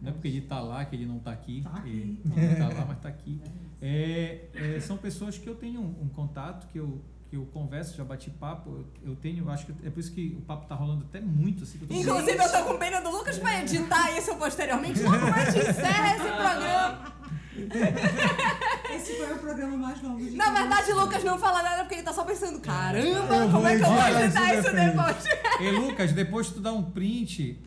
não 0.00 0.10
é 0.10 0.12
porque 0.12 0.28
ele 0.28 0.38
está 0.38 0.60
lá 0.60 0.84
que 0.84 0.96
ele 0.96 1.06
não 1.06 1.18
está 1.18 1.30
aqui, 1.32 1.62
Tá 1.62 1.70
aqui, 1.76 1.88
ele 1.90 2.20
tá. 2.34 2.52
está 2.52 2.68
lá, 2.80 2.84
mas 2.88 2.96
está 2.96 3.08
aqui. 3.08 3.40
É, 3.80 4.44
é, 4.54 4.80
são 4.80 4.96
pessoas 4.96 5.38
que 5.38 5.46
eu 5.48 5.54
tenho 5.54 5.80
um, 5.80 6.02
um 6.04 6.08
contato, 6.08 6.66
que 6.68 6.78
eu, 6.78 7.00
eu 7.36 7.46
converso, 7.46 7.96
já 7.96 8.04
bati 8.04 8.30
papo, 8.30 8.84
eu, 9.04 9.16
tenho, 9.16 9.48
acho 9.50 9.66
que 9.66 9.72
é 9.84 9.90
por 9.90 10.00
isso 10.00 10.12
que 10.12 10.36
o 10.38 10.42
papo 10.42 10.64
está 10.64 10.74
rolando 10.74 11.04
até 11.08 11.20
muito. 11.20 11.62
Assim, 11.64 11.78
que 11.78 11.84
eu 11.84 11.88
tô 11.88 11.94
Inclusive, 11.94 12.38
eu 12.38 12.52
tô 12.52 12.64
com 12.64 12.78
pena 12.78 13.00
do 13.00 13.10
Lucas 13.10 13.38
pra 13.38 13.60
editar 13.60 14.16
isso 14.16 14.34
posteriormente. 14.36 15.02
Logo 15.02 15.30
mais 15.30 15.54
encerra 15.54 16.16
esse 16.16 16.28
programa. 16.28 17.12
Esse 18.94 19.14
foi 19.14 19.32
o 19.32 19.38
programa 19.38 19.76
mais 19.76 20.02
longo 20.02 20.18
de 20.18 20.36
Na 20.36 20.50
verdade, 20.50 20.90
o 20.92 21.00
Lucas 21.00 21.22
não 21.22 21.38
fala 21.38 21.62
nada 21.62 21.82
porque 21.82 21.96
ele 21.96 22.02
tá 22.02 22.12
só 22.12 22.24
pensando: 22.24 22.58
caramba, 22.60 23.48
como 23.50 23.66
é 23.66 23.76
que 23.76 23.82
eu 23.82 23.88
vou 23.88 24.20
editar 24.20 24.54
isso 24.54 24.72
depois. 24.72 25.16
depois? 25.16 25.60
Ei, 25.60 25.70
Lucas, 25.70 26.12
depois 26.12 26.50
tu 26.50 26.60
dá 26.60 26.72
um 26.72 26.82
print, 26.82 27.58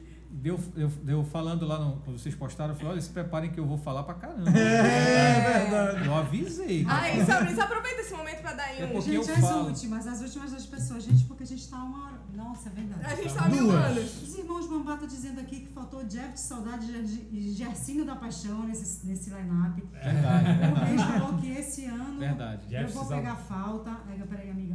deu, 0.45 0.57
deu, 0.75 0.87
deu 1.03 1.23
falando 1.23 1.65
lá, 1.65 1.79
no, 1.79 1.97
quando 2.01 2.19
vocês 2.19 2.35
postaram, 2.35 2.73
eu 2.73 2.75
falei, 2.77 2.91
olha, 2.93 3.01
se 3.01 3.09
preparem 3.09 3.49
que 3.51 3.59
eu 3.59 3.65
vou 3.65 3.79
falar 3.79 4.03
pra 4.03 4.13
caramba. 4.13 4.51
É 4.51 5.59
verdade. 5.59 6.05
Eu 6.05 6.13
avisei. 6.15 6.85
Ai, 6.87 7.25
Fabrício, 7.25 7.63
aproveita 7.63 8.01
esse 8.01 8.13
momento 8.13 8.41
pra 8.41 8.53
dar 8.53 8.63
aí 8.65 8.81
É 8.81 8.85
um. 8.85 8.89
porque- 8.89 9.11
Gente, 9.11 9.27
eu 9.29 9.35
as 9.35 9.41
falo. 9.41 9.65
últimas, 9.67 10.05
as 10.07 10.21
últimas 10.21 10.51
das 10.51 10.65
pessoas, 10.67 11.03
gente, 11.03 11.23
porque 11.25 11.41
a 11.43 11.47
gente 11.47 11.67
tá 11.67 11.77
uma 11.77 12.05
hora. 12.05 12.15
Nossa, 12.35 12.69
é 12.69 12.71
verdade. 12.73 13.05
A 13.05 13.15
gente 13.15 13.33
tá 13.33 13.49
mil 13.49 13.63
Duas. 13.63 13.85
anos. 13.85 14.21
Os 14.23 14.37
irmãos 14.37 14.67
Bambata 14.67 15.07
dizendo 15.07 15.39
aqui 15.41 15.61
que 15.61 15.73
faltou 15.73 16.03
Jeff 16.03 16.33
de 16.33 16.39
Saudade 16.41 16.91
e 17.31 17.53
Gersinho 17.57 18.05
da 18.05 18.15
Paixão 18.15 18.63
nesse, 18.67 19.05
nesse 19.07 19.29
line-up. 19.31 19.81
Verdade, 19.93 20.51
O 20.51 20.55
verdade. 20.57 20.91
Luiz 20.91 21.01
falou 21.01 21.33
que 21.39 21.51
esse 21.51 21.85
ano 21.85 22.19
Verdade. 22.19 22.61
eu 22.65 22.69
Jeff 22.69 22.93
vou 22.93 23.03
Saudade. 23.03 23.21
pegar 23.21 23.35
falta. 23.37 23.91
Pega, 24.07 24.25
peraí, 24.27 24.49
amiga. 24.51 24.74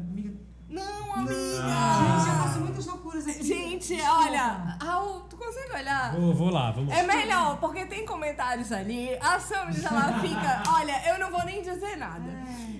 Amiga. 0.70 0.84
Não, 0.84 1.14
amiga! 1.14 1.32
Gente, 1.32 2.28
eu 2.28 2.34
faço 2.42 2.60
muitas 2.60 2.86
loucuras 2.86 3.26
aqui. 3.28 3.42
Gente, 3.44 3.96
Desculpa. 3.96 4.18
olha, 4.26 4.76
Raul, 4.82 5.20
tu 5.28 5.36
consegue 5.36 5.72
olhar? 5.72 6.12
Vou, 6.14 6.34
vou 6.34 6.50
lá, 6.50 6.70
vamos 6.70 6.92
É 6.94 7.02
melhor, 7.02 7.58
porque 7.58 7.86
tem 7.86 8.06
comentários 8.06 8.70
ali. 8.72 9.10
A 9.20 9.38
Samdes, 9.40 9.84
ela 9.84 10.20
fica. 10.20 10.62
Olha, 10.72 11.08
eu 11.08 11.18
não 11.18 11.30
vou 11.30 11.44
nem 11.44 11.62
dizer 11.62 11.96
nada. 11.96 12.30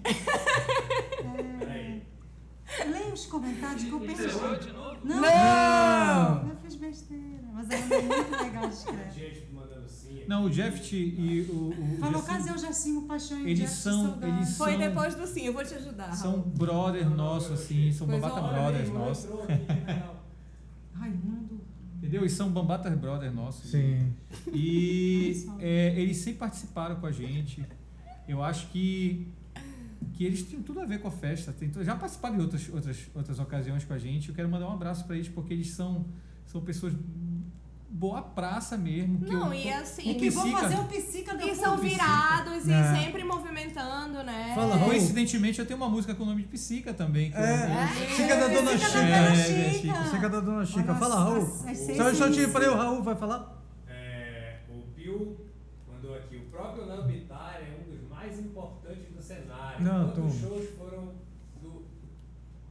É. 0.05 0.11
É. 2.81 2.85
Leia 2.85 3.13
os 3.13 3.27
comentários 3.27 3.83
que 3.85 3.91
eu 3.93 4.01
perdi. 4.01 4.27
de 4.29 4.73
novo? 4.73 4.99
Não, 5.05 5.21
Não. 5.21 6.49
eu 6.51 6.57
fiz 6.63 6.75
besteira. 6.77 7.41
Mas 7.53 7.69
ela 7.71 7.95
é 7.95 8.03
muito 8.03 8.43
legal 8.45 8.69
de 8.69 8.75
escrever. 8.75 9.50
Não, 10.29 10.45
o 10.45 10.51
Jeff 10.51 10.95
e 10.97 11.41
o. 11.51 11.71
o 11.71 11.97
Falou, 11.99 12.23
cadê 12.23 12.51
o 12.53 12.59
Gersinho 12.59 13.03
Paixão 13.03 13.39
e 13.41 13.45
o 13.45 13.49
Eles 13.49 13.71
são- 13.71 14.19
eles 14.23 14.57
Foi 14.57 14.71
São- 14.73 14.79
depois 14.81 15.15
do 15.15 15.27
sim, 15.27 15.43
eu 15.47 15.53
vou 15.53 15.65
te 15.65 15.75
ajudar. 15.75 16.13
São 16.15 16.33
Raul. 16.33 16.43
brothers 16.45 17.11
nossos, 17.11 17.53
assim, 17.61 17.91
são 17.93 18.07
Pois 18.07 18.21
Bambata 18.21 18.41
olha, 18.43 18.53
Brothers 18.63 18.89
nossos. 18.91 19.31
Raimundo. 20.95 21.61
Entendeu? 22.01 22.25
E 22.25 22.31
são 22.31 22.51
Bambata 22.51 22.89
Brothers 22.91 23.35
nossos. 23.35 23.71
Sim. 23.71 24.13
E 24.53 25.47
é, 25.59 26.01
eles 26.01 26.17
sempre 26.17 26.39
participaram 26.39 26.97
com 26.97 27.07
a 27.07 27.13
gente. 27.13 27.65
Eu 28.27 28.43
acho 28.43 28.69
que, 28.69 29.29
que 30.15 30.25
eles 30.25 30.43
têm 30.45 30.63
tudo 30.63 30.81
a 30.81 30.87
ver 30.87 31.01
com 31.01 31.09
a 31.09 31.11
festa. 31.11 31.53
Tem 31.53 31.71
já 31.85 31.95
participaram 31.97 32.37
de 32.37 32.43
outras, 32.43 32.69
outras, 32.73 32.99
outras 33.15 33.39
ocasiões 33.39 33.85
com 33.85 33.93
a 33.93 33.99
gente. 33.99 34.31
Eu 34.31 34.35
quero 34.35 34.49
mandar 34.49 34.69
um 34.69 34.73
abraço 34.73 35.05
para 35.05 35.17
eles 35.17 35.29
porque 35.29 35.53
eles 35.53 35.71
são, 35.73 36.07
são 36.47 36.61
pessoas 36.63 36.95
boa 37.91 38.23
praça 38.23 38.77
mesmo. 38.79 39.19
Que 39.19 39.33
Não, 39.33 39.53
eu, 39.53 39.61
e 39.61 39.69
assim, 39.73 40.11
E 40.11 40.15
que 40.15 40.31
vão 40.31 40.45
Psica. 40.45 40.61
fazer 40.61 40.77
o 40.77 40.85
psica 40.85 41.35
E 41.35 41.37
depois. 41.37 41.59
são 41.59 41.77
Psica. 41.77 41.89
virados 41.91 42.67
e 42.69 42.73
É. 42.73 42.95
sempre 42.95 43.25
movimentando, 43.25 44.23
né? 44.23 44.53
Fala, 44.55 44.77
Raul. 44.77 44.91
Coincidentemente, 44.91 45.59
eu 45.59 45.67
tenho 45.67 45.77
uma 45.77 45.89
música 45.89 46.15
com 46.15 46.23
o 46.23 46.27
nome 46.27 46.43
de 46.43 46.49
Psica 46.49 46.95
também. 46.95 47.31
que 47.31 47.37
eu- 47.37 47.41
É, 47.43 47.89
Chica 48.17 48.37
da 48.37 48.49
Dona 48.49 48.71
Psica 48.71 48.87
Chica. 48.87 49.01
da 49.01 49.23
Dona 49.29 49.37
É, 49.41 49.73
Chica. 49.73 50.05
Chica 50.05 50.29
da 50.29 50.41
Dona 50.41 50.65
Chica. 50.67 50.95
Fala, 50.95 51.15
só, 51.17 51.25
Raul. 51.25 51.47
Só 51.47 51.67
um 51.67 52.11
instantinho, 52.11 52.49
e- 52.49 52.53
peraí, 52.53 52.69
o 52.69 52.77
Raul 52.77 53.03
vai 53.03 53.17
falar? 53.17 53.61
É, 53.89 54.61
o 54.71 54.83
Pio 54.95 55.37
mandou 55.93 56.15
aqui, 56.17 56.37
o 56.37 56.45
próprio 56.51 56.87
Lambitar 56.87 57.61
é 57.61 57.77
um 57.81 57.91
dos 57.91 58.09
mais 58.09 58.39
importantes 58.39 59.13
do 59.15 59.21
cenário. 59.23 59.85
Não, 59.85 60.11
quantos 60.11 60.35
Tom. 60.41 60.49
shows 60.49 60.69
foram 60.79 61.13
do. 61.61 61.85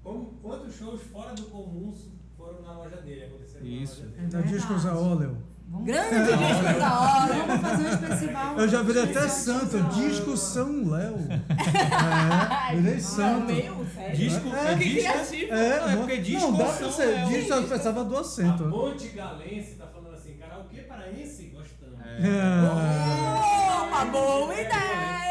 Como, 0.03 0.25
quantos 0.41 0.75
shows 0.75 1.01
fora 1.03 1.33
do 1.35 1.43
comum 1.43 1.93
foram 2.37 2.61
na 2.61 2.71
loja 2.73 2.97
dele? 3.01 3.38
Isso. 3.63 4.03
É 4.17 4.21
verdade. 4.21 4.47
Discos 4.49 4.85
a 4.85 4.95
óleo. 4.95 5.37
Vamos, 5.71 5.85
Grande 5.85 6.15
disco 6.37 6.79
da 6.79 6.99
hora. 6.99 7.33
vamos 7.45 7.61
fazer 7.61 7.83
um 7.83 7.89
especial. 7.93 8.57
Eu 8.57 8.67
já 8.67 8.81
virei 8.81 9.03
até 9.03 9.27
santo. 9.27 9.77
A 9.77 9.81
Disco 9.81 10.29
Óleo. 10.31 10.37
São 10.37 10.89
Léo. 10.89 11.15
É, 12.71 12.75
virei 12.75 12.99
santo. 12.99 13.45
meu, 13.53 13.85
sério. 13.93 14.15
Disco, 14.17 14.49
É, 14.55 14.71
é, 14.73 14.77
que 14.77 14.83
disco. 14.85 14.99
criativo. 15.11 15.53
É, 15.53 15.79
Não, 15.79 15.89
é 15.89 15.95
porque 15.97 16.17
disco 16.17 16.51
não 16.51 16.57
dá 16.57 16.65
São 16.67 16.77
pra 16.77 16.91
ser. 16.91 17.05
Léo. 17.05 17.27
Disco 17.29 17.53
eu 17.53 17.63
pensava 17.67 18.03
do 18.03 18.17
A 18.17 18.21
acento. 18.21 18.63
Ponte 18.69 19.07
Galense 19.09 19.75
tá 19.75 19.85
falando 19.87 20.13
assim, 20.15 20.33
karaokê 20.37 20.81
paraense 20.81 21.43
gostamos. 21.55 21.99
É. 22.05 23.81
Opa, 23.83 24.05
boa 24.05 24.53
É. 24.53 24.61
ideia! 24.65 25.28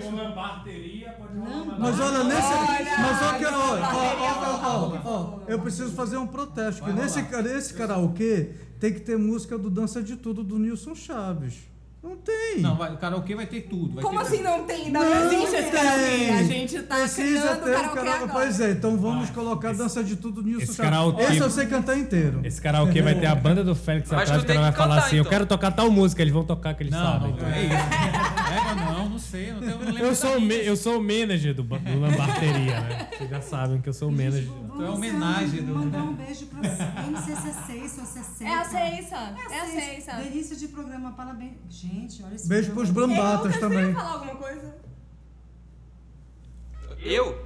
Pode 0.00 1.80
Mas 1.80 2.00
olha, 2.00 2.24
nesse. 2.24 2.52
Olha, 2.52 2.98
mas 2.98 3.22
olha 3.22 3.38
que, 3.38 3.44
ó, 3.46 3.50
ó, 3.50 3.76
bateria 3.80 4.32
ó, 4.32 4.60
ó, 4.62 4.88
boa. 4.88 5.02
ó, 5.04 5.10
ó, 5.10 5.38
eu 5.48 5.58
preciso 5.60 5.92
fazer 5.92 6.16
um 6.16 6.26
protesto. 6.26 6.82
Que 6.84 6.90
Vai 6.92 7.02
nesse, 7.02 7.22
nesse 7.22 7.74
karaokê 7.74 8.50
tem 8.80 8.92
que 8.92 9.00
ter 9.00 9.16
música 9.18 9.56
do 9.58 9.70
Dança 9.70 10.02
de 10.02 10.16
Tudo 10.16 10.42
do 10.42 10.58
Nilson 10.58 10.94
Chaves. 10.94 11.54
Não 12.02 12.16
tem. 12.16 12.60
Não, 12.60 12.74
vai, 12.76 12.92
o 12.92 12.96
karaokê 12.96 13.36
vai 13.36 13.46
ter 13.46 13.60
tudo. 13.60 13.94
Vai 13.94 14.02
Como 14.02 14.18
ter 14.18 14.26
assim 14.26 14.42
não 14.42 14.64
tem? 14.64 14.86
Ainda 14.86 14.98
Não 14.98 15.08
não 15.08 15.32
existe 15.32 15.54
esse 15.54 15.70
tem. 15.70 15.80
karaokê. 15.84 16.30
A 16.30 16.42
gente 16.42 16.82
tá 16.82 16.96
Precisa 16.96 17.40
criando 17.40 17.62
ter 17.64 17.72
karaokê 17.74 17.94
karaokê. 17.94 18.10
agora. 18.24 18.32
Pois 18.32 18.60
é, 18.60 18.70
então 18.72 18.96
vamos 18.96 19.26
Vai. 19.26 19.34
colocar 19.36 19.70
Esse- 19.70 19.78
Dança 19.78 20.02
de 20.02 20.16
Tudo 20.16 20.42
do 20.42 20.48
Nilson 20.48 20.64
esse 20.64 20.74
Chaves. 20.74 20.90
karaokê- 20.90 21.22
Esse 21.22 21.38
eu 21.38 21.50
sei 21.50 21.66
cantar 21.66 21.96
inteiro. 21.96 22.40
Esse 22.42 22.60
karaokê 22.60 23.02
vai 23.02 23.14
ter 23.14 23.26
a 23.26 23.36
banda 23.36 23.62
do 23.62 23.74
Félix 23.76 24.12
atrás 24.12 24.42
que 24.44 24.50
ela 24.50 24.60
vai 24.62 24.72
que 24.72 24.76
falar 24.76 24.94
cantar, 24.96 25.06
assim: 25.06 25.16
Eu 25.16 25.20
então. 25.20 25.30
quero 25.30 25.46
tocar 25.46 25.70
tal 25.70 25.90
música, 25.92 26.20
eles 26.22 26.34
vão 26.34 26.42
tocar 26.42 26.74
que 26.74 26.82
eles 26.82 26.92
Não, 26.92 27.04
sabem. 27.04 27.36
não, 27.40 27.46
é 27.48 27.64
isso. 27.66 28.41
Sei, 29.30 29.50
eu 29.50 29.54
não, 29.54 29.60
tenho, 29.60 29.78
não 29.78 29.86
lembro 29.86 30.04
Eu 30.04 30.14
sou, 30.14 30.40
me- 30.40 30.66
eu 30.66 30.76
sou 30.76 30.98
o 30.98 31.02
manager 31.02 31.54
do, 31.54 31.62
do 31.62 32.00
Lambarteria, 32.00 32.80
né? 32.80 33.08
Vocês 33.16 33.30
já 33.30 33.40
sabem 33.40 33.80
que 33.80 33.88
eu 33.88 33.92
sou 33.94 34.08
o 34.08 34.12
manager. 34.12 34.44
Vamos 34.46 34.74
Então 34.74 34.86
é 34.86 34.90
homenagem 34.90 35.62
do- 35.62 35.74
Mandar 35.74 36.02
um 36.02 36.14
beijo 36.14 36.46
pra 36.46 36.60
MCC6 36.60 37.98
ou 37.98 38.04
C6. 38.04 38.42
É 38.46 38.54
a 38.54 38.64
Ceissa. 38.64 39.16
É 39.50 39.60
a 39.60 39.66
Ceissa. 39.66 40.12
Delícia 40.16 40.56
de 40.56 40.68
programa, 40.68 41.12
parabéns. 41.12 41.52
Gente, 41.70 42.22
olha 42.22 42.34
esse 42.34 42.48
Beijo 42.48 42.72
pros 42.72 42.90
programa. 42.90 43.12
Ei, 43.14 43.18
brambatas 43.20 43.54
Lucas, 43.54 43.54
você 43.54 43.60
também. 43.76 43.94
falar 43.94 44.12
alguma 44.12 44.34
coisa? 44.36 44.74
Eu? 47.00 47.36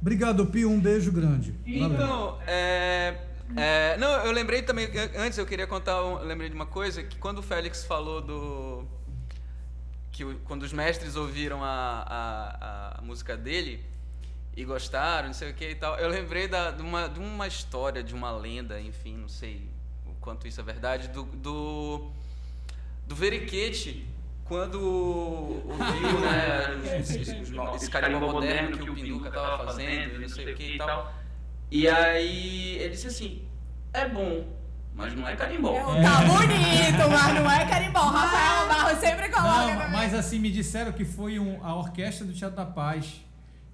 Obrigado, 0.00 0.46
Pio. 0.46 0.70
Um 0.70 0.80
beijo 0.80 1.12
grande. 1.12 1.54
Então, 1.64 2.38
é, 2.46 3.16
é, 3.56 3.96
não, 3.98 4.08
eu 4.24 4.32
lembrei 4.32 4.62
também, 4.62 4.88
antes 5.16 5.38
eu 5.38 5.46
queria 5.46 5.66
contar, 5.66 6.04
um- 6.04 6.18
lembrei 6.24 6.48
de 6.48 6.54
uma 6.54 6.66
coisa, 6.66 7.02
que 7.02 7.16
quando 7.18 7.38
o 7.38 7.42
Félix 7.42 7.84
falou 7.84 8.20
do... 8.20 8.81
que 10.12 10.24
quando 10.44 10.62
os 10.62 10.72
mestres 10.72 11.16
ouviram 11.16 11.64
a, 11.64 12.04
a, 12.06 12.98
a 12.98 13.02
música 13.02 13.36
dele 13.36 13.82
e 14.54 14.64
gostaram, 14.64 15.28
não 15.28 15.34
sei 15.34 15.50
o 15.50 15.54
que 15.54 15.70
e 15.70 15.74
tal, 15.74 15.96
eu 15.96 16.08
lembrei 16.08 16.46
da, 16.46 16.70
de, 16.70 16.82
uma, 16.82 17.08
de 17.08 17.18
uma 17.18 17.46
história, 17.46 18.02
de 18.02 18.14
uma 18.14 18.30
lenda, 18.30 18.78
enfim, 18.78 19.16
não 19.16 19.28
sei 19.28 19.66
o 20.06 20.12
quanto 20.20 20.46
isso 20.46 20.60
é 20.60 20.62
verdade, 20.62 21.08
do, 21.08 21.24
do, 21.24 22.10
do 23.06 23.14
Veriquete, 23.16 24.06
quando 24.44 24.78
ouviu, 24.82 26.20
né, 26.20 26.98
esse, 27.00 27.22
esse, 27.22 27.90
carimbó 27.90 28.30
moderno 28.30 28.76
que 28.76 28.90
o 28.90 28.94
Pinduca 28.94 29.30
tava 29.30 29.64
fazendo, 29.64 30.16
e 30.16 30.18
não 30.18 30.28
sei 30.28 30.52
o 30.52 30.54
que 30.54 30.74
e 30.74 30.78
tal. 30.78 31.14
E 31.70 31.88
aí 31.88 32.76
ele 32.76 32.90
disse 32.90 33.06
assim: 33.06 33.48
é 33.94 34.06
bom, 34.06 34.46
mas 34.94 35.14
não 35.16 35.26
é 35.26 35.34
carimbó. 35.36 35.74
É, 35.96 36.02
Tá 36.02 36.20
bonito, 36.24 37.10
mas 37.10 37.34
não 37.34 37.50
é 37.50 37.66
carimbó. 37.66 38.00
Rafael 38.00 38.68
Barros 38.68 38.98
sempre 38.98 39.28
coloca. 39.28 39.74
Não, 39.84 39.90
mas 39.90 40.14
assim, 40.14 40.38
me 40.38 40.50
disseram 40.50 40.92
que 40.92 41.04
foi 41.04 41.38
um- 41.38 41.64
a 41.64 41.74
Orquestra 41.74 42.26
do 42.26 42.32
Teatro 42.32 42.56
da 42.56 42.66
Paz, 42.66 43.20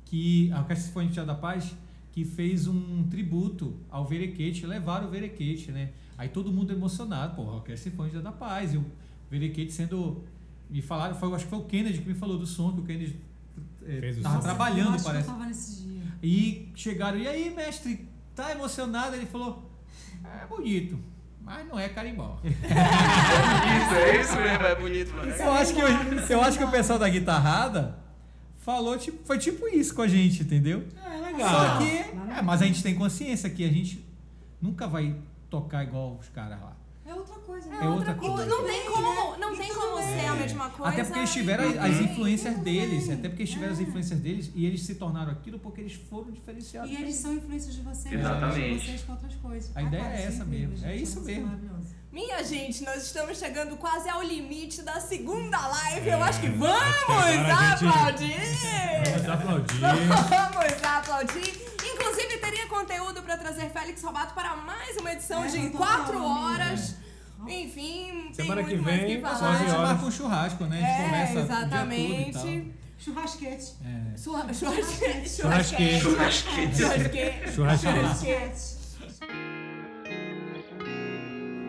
que 0.04 0.50
a 0.52 0.58
Orquestra 0.60 0.86
Sinfônica 0.86 1.10
do 1.10 1.14
Teatro 1.14 1.34
da 1.34 1.38
Paz, 1.40 1.74
que 2.12 2.24
fez 2.24 2.66
um 2.66 3.04
tributo 3.10 3.76
ao 3.90 4.04
Verequete, 4.06 4.66
levaram 4.66 5.06
o 5.08 5.10
Verequete, 5.10 5.70
né? 5.72 5.90
Aí 6.16 6.28
todo 6.28 6.50
mundo 6.52 6.72
emocionado, 6.72 7.34
pô, 7.36 7.42
a 7.42 7.54
Orquestra 7.56 7.90
Sinfônica 7.90 8.16
do 8.18 8.22
Teatro 8.22 8.40
da 8.40 8.46
Paz, 8.46 8.74
e 8.74 8.76
o 8.76 8.84
Verequete 9.30 9.72
sendo... 9.72 10.24
Me 10.70 10.82
falaram, 10.82 11.14
foi, 11.14 11.32
acho 11.34 11.44
que 11.44 11.50
foi 11.50 11.58
o 11.60 11.64
Kennedy 11.64 11.98
que 12.00 12.08
me 12.08 12.14
falou 12.14 12.36
do 12.38 12.46
som, 12.46 12.72
que 12.72 12.80
o 12.80 12.84
Kennedy 12.84 13.18
Fez 13.84 14.18
o 14.18 14.22
tava 14.22 14.34
som. 14.34 14.40
Eu 14.40 14.44
trabalhando, 14.44 14.94
acho 14.96 15.04
parece. 15.04 15.24
Que 15.24 15.30
eu 15.30 15.34
tava 15.34 15.46
nesse 15.46 15.82
dia. 15.82 16.02
E 16.22 16.68
chegaram, 16.74 17.18
e 17.18 17.26
aí, 17.26 17.48
mestre, 17.54 18.06
tá 18.34 18.52
emocionado? 18.52 19.16
Ele 19.16 19.24
falou, 19.24 19.67
é 20.42 20.46
bonito, 20.46 20.98
mas 21.40 21.66
não 21.66 21.78
é 21.78 21.88
carimbó. 21.88 22.38
Isso, 22.44 23.94
é 23.94 24.20
isso 24.20 24.36
mesmo, 24.36 24.66
é 24.66 24.74
bonito, 24.74 25.14
mano. 25.14 25.30
Eu 25.30 25.52
acho 25.52 25.74
que, 25.74 25.80
eu, 25.80 25.88
eu 26.30 26.42
acho 26.42 26.58
que 26.58 26.64
o 26.64 26.70
pessoal 26.70 26.98
da 26.98 27.08
guitarrada 27.08 27.98
falou, 28.58 28.98
tipo, 28.98 29.24
foi 29.24 29.38
tipo 29.38 29.66
isso 29.68 29.94
com 29.94 30.02
a 30.02 30.08
gente, 30.08 30.42
entendeu? 30.42 30.86
É 30.96 31.18
Só 31.18 31.26
legal. 31.26 31.78
que, 31.78 31.88
é, 32.38 32.42
mas 32.42 32.60
a 32.60 32.66
gente 32.66 32.82
tem 32.82 32.94
consciência 32.94 33.48
que 33.48 33.64
a 33.64 33.72
gente 33.72 34.04
nunca 34.60 34.86
vai 34.86 35.16
tocar 35.48 35.82
igual 35.84 36.18
os 36.20 36.28
caras 36.28 36.60
lá. 36.60 36.76
É 37.66 37.70
outra 37.70 37.74
coisa. 37.78 37.84
É 37.84 37.88
outra 37.88 38.12
E 38.12 38.14
coisa. 38.14 38.46
não 38.46 38.64
tem 38.64 38.84
como, 38.86 39.36
não 39.36 39.56
tem 39.56 39.74
como 39.74 39.98
ser 39.98 40.26
a 40.26 40.34
mesma 40.34 40.70
coisa. 40.70 40.92
Até 40.92 41.04
porque 41.04 41.18
eles 41.18 41.32
tiveram 41.32 41.64
as, 41.68 41.96
influências 42.00 42.56
deles, 42.58 43.10
até 43.10 43.28
porque 43.28 43.42
eles 43.42 43.52
tiveram 43.52 43.72
as 43.72 43.78
É. 43.78 43.82
influências 43.82 44.20
deles 44.20 44.50
e 44.54 44.66
eles 44.66 44.82
se 44.82 44.94
tornaram 44.94 45.32
aquilo 45.32 45.58
porque 45.58 45.80
eles 45.80 45.94
foram 46.08 46.30
diferenciados. 46.30 46.90
E 46.90 46.94
eles 46.96 47.14
são 47.16 47.32
influências 47.34 47.74
de 47.74 47.80
vocês, 47.82 48.14
Exatamente. 48.14 48.78
de 48.80 48.86
vocês 48.86 49.02
com 49.02 49.12
outras 49.12 49.34
coisas. 49.36 49.70
A 49.76 49.82
ideia 49.82 50.02
cara, 50.02 50.14
é 50.14 50.18
isso 50.18 50.28
essa 50.28 50.44
mesmo, 50.44 50.74
é 50.74 50.76
gente, 50.92 51.02
isso 51.02 51.18
uma 51.18 51.26
mesmo. 51.26 51.98
Minha 52.10 52.42
gente, 52.42 52.84
nós 52.84 53.02
estamos 53.04 53.38
chegando 53.38 53.76
quase 53.76 54.08
ao 54.08 54.22
limite 54.22 54.80
da 54.82 54.98
segunda 54.98 55.58
live. 55.68 56.08
Eu 56.08 56.22
acho 56.22 56.40
que 56.40 56.46
acho 56.46 56.54
que 56.54 56.58
vamos 56.58 57.02
agora 57.04 57.24
a 57.56 57.76
gente- 57.76 57.86
aplaudir! 57.86 58.34
Vamos 59.12 59.28
aplaudir. 59.28 59.74
Vamos 59.80 60.82
aplaudir. 60.84 61.68
Inclusive, 61.84 62.38
teria 62.38 62.66
conteúdo 62.66 63.22
para 63.22 63.36
trazer 63.36 63.70
Félix 63.70 64.02
Robato 64.02 64.34
para 64.34 64.56
mais 64.56 64.96
uma 64.96 65.12
edição 65.12 65.44
É, 65.44 65.48
de 65.48 65.56
eu 65.66 65.70
tô 65.70 65.78
4 65.78 66.12
falando, 66.14 66.24
horas. 66.24 66.94
Enfim, 67.46 68.30
Semana 68.32 68.62
tem 68.62 68.70
que 68.70 68.74
muito 68.76 68.84
mais 68.84 69.00
vem, 69.00 69.20
que 69.20 69.24
a 69.26 69.56
gente 69.58 69.70
marca 69.70 70.04
um 70.06 70.10
churrasco, 70.10 70.64
né? 70.64 70.76
A 70.76 70.80
gente 70.80 70.90
É, 70.90 71.04
conversa 71.04 71.34
o 71.34 71.42
exatamente. 71.42 72.74
Churrasquete. 72.98 73.74
É. 73.84 74.18
Churra- 74.18 74.52
Churrasquete. 74.52 75.28
Churrasquete. 75.30 76.00
Churrasquete. 76.00 76.78
Churrasquete. 77.52 77.52
Churrasquete. 77.54 78.78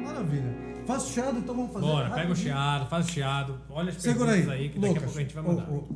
Maravilha. 0.04 0.56
Faço 0.88 1.14
chiado, 1.14 1.38
então 1.38 1.56
vamos 1.56 1.72
fazer. 1.72 1.86
Bora, 1.86 2.06
pega 2.06 2.16
o 2.16 2.20
rapidinho. 2.30 2.48
chiado, 2.48 2.90
faz 2.90 3.06
o 3.06 3.12
chiado. 3.12 3.62
Olha 3.70 3.90
as 3.91 4.02
Segura 4.02 4.32
aí. 4.32 4.38
perguntas 4.41 4.60
aí, 4.60 4.70
que 4.70 4.80
daqui 4.80 4.86
a 4.86 4.90
Lucas. 4.90 5.04
pouco 5.04 5.20
a 5.20 5.22
gente 5.22 5.34
vai 5.36 5.44
mandar. 5.44 5.70
ô, 5.70 5.88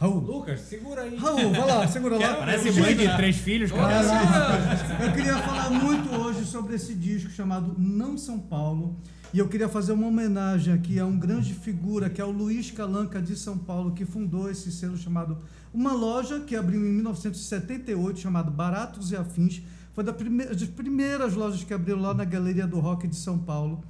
Raul. 0.00 0.18
Lucas, 0.18 0.60
segura 0.62 1.02
aí. 1.02 1.16
Raul, 1.16 1.50
vai 1.52 1.66
lá, 1.66 1.86
segura 1.88 2.18
lá. 2.18 2.34
Parece 2.40 2.70
mãe 2.72 2.96
de 2.96 3.16
três 3.16 3.36
filhos, 3.36 3.70
cara. 3.70 4.00
lá. 4.00 5.04
Eu 5.06 5.12
queria 5.12 5.36
falar 5.38 5.70
muito 5.70 6.10
hoje 6.16 6.44
sobre 6.46 6.74
esse 6.74 6.94
disco 6.94 7.30
chamado 7.30 7.74
Não 7.78 8.18
São 8.18 8.38
Paulo. 8.40 8.96
E 9.32 9.38
eu 9.38 9.46
queria 9.48 9.68
fazer 9.68 9.92
uma 9.92 10.08
homenagem 10.08 10.74
aqui 10.74 10.98
a 10.98 11.06
um 11.06 11.16
grande 11.16 11.54
figura, 11.54 12.10
que 12.10 12.20
é 12.20 12.24
o 12.24 12.30
Luiz 12.32 12.70
Calanca 12.72 13.22
de 13.22 13.36
São 13.36 13.56
Paulo, 13.56 13.92
que 13.92 14.04
fundou 14.04 14.50
esse 14.50 14.72
selo 14.72 14.96
chamado. 14.96 15.38
Uma 15.72 15.92
loja 15.92 16.40
que 16.40 16.56
abriu 16.56 16.80
em 16.80 16.92
1978, 16.94 18.18
chamado 18.18 18.50
Baratos 18.50 19.12
e 19.12 19.16
Afins. 19.16 19.62
Foi 19.94 20.02
da 20.02 20.12
prime- 20.12 20.46
das 20.46 20.64
primeiras 20.64 21.34
lojas 21.34 21.62
que 21.62 21.72
abriu 21.72 21.96
lá 21.96 22.12
na 22.12 22.24
Galeria 22.24 22.66
do 22.66 22.80
Rock 22.80 23.06
de 23.06 23.14
São 23.14 23.38
Paulo. 23.38 23.84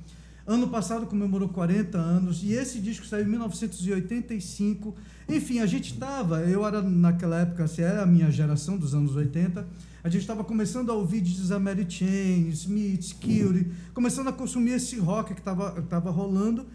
Ano 0.47 0.69
passado 0.69 1.07
comemorou 1.07 1.49
40 1.49 1.97
anos 1.97 2.43
e 2.43 2.53
esse 2.53 2.79
disco 2.79 3.07
saiu 3.07 3.25
em 3.25 3.29
1985. 3.31 4.95
Enfim, 5.29 5.61
a 5.61 5.67
gente 5.67 5.93
estava, 5.93 6.41
eu 6.41 6.67
era 6.67 6.83
naquela 6.83 7.41
época, 7.41 7.67
se 7.67 7.81
era 7.83 8.03
a 8.03 8.07
minha 8.07 8.31
geração 8.31 8.77
dos 8.77 8.95
anos 8.95 9.15
80, 9.17 9.67
a 10.03 10.09
gente 10.09 10.23
estava 10.23 10.43
começando 10.43 10.91
a 10.91 10.95
ouvir 10.95 11.23
a 11.53 11.59
Mary 11.59 11.87
Chain, 11.89 12.49
Smith, 12.49 13.17
Curie, 13.21 13.71
começando 13.93 14.29
a 14.29 14.33
consumir 14.33 14.73
esse 14.73 14.99
rock 14.99 15.35
que 15.35 15.41
estava 15.41 15.83
tava 15.83 16.11
rolando 16.11 16.67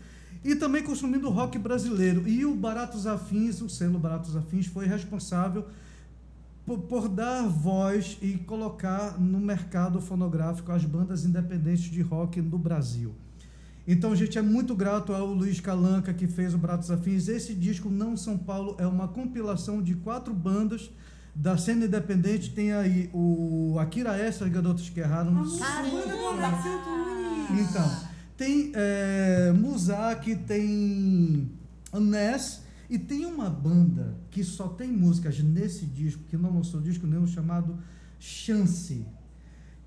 e 0.43 0.55
também 0.55 0.83
consumindo 0.83 1.29
rock 1.29 1.57
brasileiro. 1.57 2.27
E 2.27 2.45
o 2.45 2.53
Baratos 2.53 3.07
Afins, 3.07 3.61
o 3.61 3.69
selo 3.69 3.97
Baratos 3.97 4.35
Afins, 4.35 4.67
foi 4.67 4.85
responsável 4.85 5.65
por, 6.65 6.79
por 6.81 7.09
dar 7.09 7.47
voz 7.47 8.17
e 8.21 8.33
colocar 8.37 9.19
no 9.19 9.39
mercado 9.39 9.99
fonográfico 9.99 10.71
as 10.71 10.85
bandas 10.85 11.25
independentes 11.25 11.85
de 11.85 12.01
rock 12.01 12.39
no 12.41 12.59
Brasil. 12.59 13.15
Então, 13.87 14.15
gente 14.15 14.37
é 14.37 14.41
muito 14.41 14.75
grato 14.75 15.13
ao 15.13 15.27
Luiz 15.27 15.59
Calanca, 15.59 16.11
que 16.13 16.27
fez 16.27 16.53
o 16.55 16.57
Bratos 16.57 16.89
Afins. 16.89 17.27
Esse 17.27 17.53
disco, 17.53 17.89
Não 17.89 18.17
São 18.17 18.35
Paulo, 18.35 18.75
é 18.79 18.85
uma 18.85 19.07
compilação 19.07 19.81
de 19.81 19.93
quatro 19.95 20.33
bandas 20.33 20.91
da 21.35 21.57
cena 21.57 21.85
independente. 21.85 22.49
Tem 22.51 22.71
aí 22.73 23.09
o 23.13 23.77
Akira 23.79 24.17
S, 24.17 24.43
as 24.43 24.49
garotas 24.49 24.89
que 24.89 24.99
erraram. 25.01 25.43
Então, 27.59 27.91
tem 28.37 28.71
é, 28.73 29.51
Muzak, 29.51 30.35
tem 30.37 31.51
Ness 31.93 32.63
e 32.89 32.97
tem 32.97 33.25
uma 33.25 33.49
banda 33.49 34.15
que 34.31 34.43
só 34.43 34.67
tem 34.67 34.91
músicas 34.91 35.39
nesse 35.39 35.85
disco, 35.85 36.23
que 36.23 36.37
não 36.37 36.53
lançou 36.55 36.81
disco 36.81 37.05
nenhum, 37.07 37.27
chamado 37.27 37.77
Chance, 38.19 39.05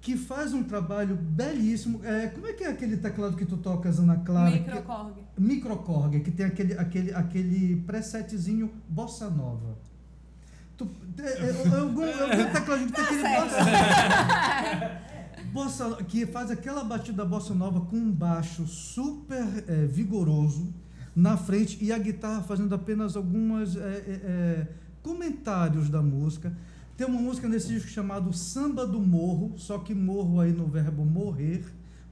que 0.01 0.17
faz 0.17 0.53
um 0.55 0.63
trabalho 0.63 1.17
belíssimo. 1.17 2.01
É, 2.05 2.29
como 2.29 2.47
é 2.47 2.53
que 2.53 2.65
é 2.65 2.69
aquele 2.69 2.97
teclado 2.97 3.37
que 3.37 3.45
tu 3.45 3.57
tocas, 3.57 3.99
Ana 3.99 4.17
Clara? 4.19 4.53
Que- 4.53 4.59
Microcorg. 4.61 5.13
Microcorg, 5.39 6.21
que 6.21 6.31
tem 6.31 6.47
aquele, 6.47 6.75
aquele, 6.75 7.13
aquele 7.15 7.77
presetzinho 7.83 8.71
bossa 8.89 9.29
nova. 9.29 9.77
Tu, 10.79 10.89
é, 11.19 11.77
algum, 11.77 12.05
algum 12.05 12.53
tecladinho 12.53 12.89
que 12.89 12.95
tem 12.95 13.05
aquele 13.05 13.23
bossa, 15.53 15.89
bossa 15.91 16.05
que 16.05 16.25
faz 16.25 16.53
aquela 16.53 16.85
batida 16.85 17.25
bossa 17.25 17.53
nova 17.53 17.81
com 17.81 17.97
um 17.97 18.13
baixo 18.13 18.65
super 18.69 19.65
é, 19.67 19.87
vigoroso 19.87 20.73
na 21.17 21.37
frente 21.37 21.77
e 21.85 21.93
a 21.93 21.99
guitarra 21.99 22.45
fazendo 22.45 22.73
apenas 22.77 23.17
algumas 23.17 23.75
é, 23.75 23.81
é, 23.81 24.21
é, 24.23 24.67
comentários 25.03 25.91
da 25.91 26.01
música. 26.01 26.53
Tem 26.97 27.05
uma 27.05 27.21
música 27.21 27.49
nesse 27.49 27.69
disco 27.69 27.89
chamado 27.89 28.33
Samba 28.33 28.87
do 28.87 29.01
Morro, 29.01 29.55
só 29.57 29.79
que 29.79 29.93
morro 29.95 30.41
aí 30.41 30.53
no 30.53 30.69
verbo 30.69 31.05
morrer, 31.05 31.65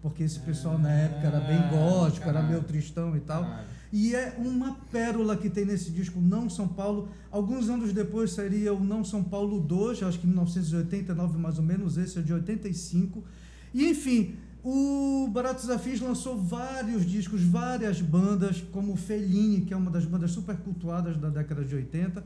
porque 0.02 0.24
esse 0.24 0.40
pessoal 0.40 0.76
na 0.76 0.90
época 0.90 1.24
era 1.24 1.38
bem 1.38 1.68
gótico, 1.70 2.28
era 2.28 2.42
meio 2.42 2.64
tristão 2.64 3.16
e 3.16 3.20
tal. 3.20 3.44
E 3.92 4.14
é 4.14 4.34
uma 4.38 4.74
pérola 4.90 5.36
que 5.36 5.48
tem 5.48 5.64
nesse 5.64 5.90
disco 5.90 6.20
Não 6.20 6.50
São 6.50 6.66
Paulo. 6.66 7.08
Alguns 7.30 7.68
anos 7.68 7.92
depois 7.92 8.32
sairia 8.32 8.74
o 8.74 8.82
Não 8.82 9.04
São 9.04 9.22
Paulo 9.22 9.60
2, 9.60 10.02
acho 10.02 10.18
que 10.18 10.26
em 10.26 10.30
1989 10.30 11.38
mais 11.38 11.58
ou 11.58 11.64
menos, 11.64 11.96
esse 11.96 12.18
é 12.18 12.22
de 12.22 12.32
85. 12.32 13.24
E 13.72 13.88
enfim, 13.88 14.36
o 14.64 15.28
Baratos 15.28 15.70
Afins 15.70 16.00
lançou 16.00 16.36
vários 16.36 17.06
discos, 17.06 17.40
várias 17.42 18.00
bandas, 18.00 18.60
como 18.72 18.96
Fellini, 18.96 19.60
que 19.60 19.72
é 19.72 19.76
uma 19.76 19.90
das 19.90 20.04
bandas 20.04 20.32
super 20.32 20.56
cultuadas 20.56 21.16
da 21.16 21.28
década 21.28 21.64
de 21.64 21.74
80. 21.74 22.24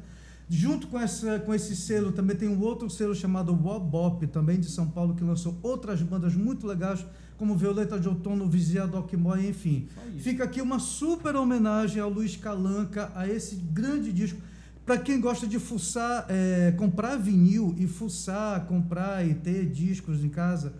Junto 0.49 0.89
com, 0.89 0.99
essa, 0.99 1.39
com 1.39 1.55
esse 1.55 1.77
selo 1.77 2.11
também 2.11 2.35
tem 2.35 2.49
um 2.49 2.61
outro 2.61 2.89
selo 2.91 3.15
chamado 3.15 3.53
Wobop, 3.53 4.27
também 4.27 4.59
de 4.59 4.71
São 4.71 4.89
Paulo, 4.89 5.15
que 5.15 5.23
lançou 5.23 5.57
outras 5.63 6.03
bandas 6.03 6.35
muito 6.35 6.67
legais, 6.67 7.05
como 7.41 7.57
Violeta 7.57 7.99
de 7.99 8.07
Outono, 8.07 8.47
Vizia 8.47 8.87
Docmoy, 8.87 9.49
enfim. 9.49 9.89
Fica 10.19 10.45
aqui 10.45 10.61
uma 10.61 10.79
super 10.79 11.35
homenagem 11.35 11.99
ao 11.99 12.11
Luiz 12.11 12.37
Calanca, 12.37 13.11
a 13.15 13.27
esse 13.27 13.57
grande 13.57 14.13
disco. 14.13 14.39
Para 14.85 14.99
quem 14.99 15.19
gosta 15.19 15.47
de 15.47 15.59
fuçar, 15.59 16.27
é, 16.29 16.75
comprar 16.77 17.17
vinil 17.17 17.75
e 17.79 17.87
fuçar, 17.87 18.67
comprar 18.67 19.27
e 19.27 19.33
ter 19.33 19.65
discos 19.71 20.23
em 20.23 20.29
casa, 20.29 20.75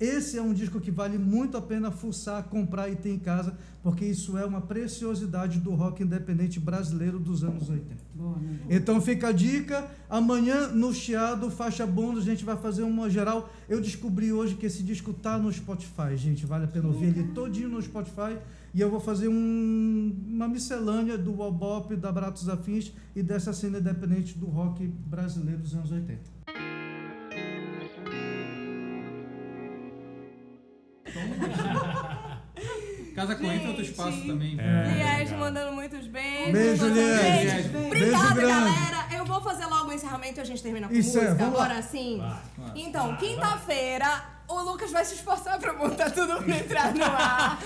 esse 0.00 0.36
é 0.36 0.42
um 0.42 0.52
disco 0.52 0.80
que 0.80 0.90
vale 0.90 1.16
muito 1.18 1.56
a 1.56 1.62
pena 1.62 1.90
fuçar, 1.90 2.42
comprar 2.44 2.88
e 2.90 2.96
ter 2.96 3.10
em 3.10 3.18
casa, 3.18 3.56
porque 3.82 4.04
isso 4.04 4.36
é 4.36 4.44
uma 4.44 4.60
preciosidade 4.60 5.58
do 5.60 5.70
rock 5.72 6.02
independente 6.02 6.58
brasileiro 6.58 7.18
dos 7.18 7.44
anos 7.44 7.68
80. 7.68 7.96
Boa, 8.14 8.36
né? 8.38 8.58
Então 8.70 9.00
fica 9.00 9.28
a 9.28 9.32
dica. 9.32 9.88
Amanhã 10.08 10.68
no 10.68 10.92
Chiado, 10.92 11.50
faixa 11.50 11.86
bônus, 11.86 12.22
a 12.24 12.30
gente 12.30 12.44
vai 12.44 12.56
fazer 12.56 12.82
uma 12.82 13.08
geral. 13.10 13.50
Eu 13.68 13.80
descobri 13.80 14.32
hoje 14.32 14.54
que 14.54 14.66
esse 14.66 14.82
disco 14.82 15.12
tá 15.12 15.38
no 15.38 15.52
Spotify, 15.52 16.16
gente. 16.16 16.44
Vale 16.46 16.64
a 16.64 16.68
pena 16.68 16.88
ouvir 16.88 17.06
ele 17.06 17.24
todinho 17.34 17.68
no 17.68 17.80
Spotify. 17.82 18.36
E 18.72 18.80
eu 18.80 18.90
vou 18.90 18.98
fazer 18.98 19.28
um- 19.28 20.14
uma 20.26 20.48
miscelânea 20.48 21.16
do 21.16 21.32
Wobop, 21.32 21.94
da 21.94 22.10
Bratos 22.10 22.48
Afins 22.48 22.92
e 23.14 23.22
dessa 23.22 23.52
cena 23.52 23.78
independente 23.78 24.36
do 24.36 24.46
rock 24.46 24.84
brasileiro 25.06 25.60
dos 25.62 25.74
anos 25.74 25.92
80. 25.92 26.33
Casa 33.26 33.36
Corrente 33.36 33.64
é 33.64 33.68
outro 33.68 33.82
espaço 33.82 34.20
também. 34.26 34.56
É. 34.58 35.16
Liege 35.18 35.34
mandando 35.34 35.72
muitos 35.72 36.06
beijos. 36.06 36.52
Beijo, 36.52 36.86
Liege. 36.88 37.68
Beijo 37.68 37.86
Obrigada, 37.86 38.34
grande. 38.34 38.48
galera. 38.52 39.06
Eu 39.16 39.24
vou 39.24 39.40
fazer 39.40 39.66
logo 39.66 39.88
o 39.90 39.92
encerramento 39.92 40.38
e 40.38 40.42
a 40.42 40.44
gente 40.44 40.62
termina 40.62 40.88
com 40.88 40.94
Isso 40.94 41.18
é, 41.18 41.24
música. 41.24 41.42
lá. 41.44 41.48
Agora 41.48 41.82
sim. 41.82 42.18
Vai. 42.58 42.72
Então, 42.76 43.16
quinta-feira, 43.16 44.24
o 44.48 44.60
Lucas 44.60 44.90
vai 44.92 45.04
se 45.04 45.14
esforçar 45.14 45.58
pra 45.58 45.72
botar 45.72 46.10
tudo 46.10 46.42
pra 46.42 46.56
entrar 46.56 46.94
no 46.94 47.04
ar. 47.04 47.58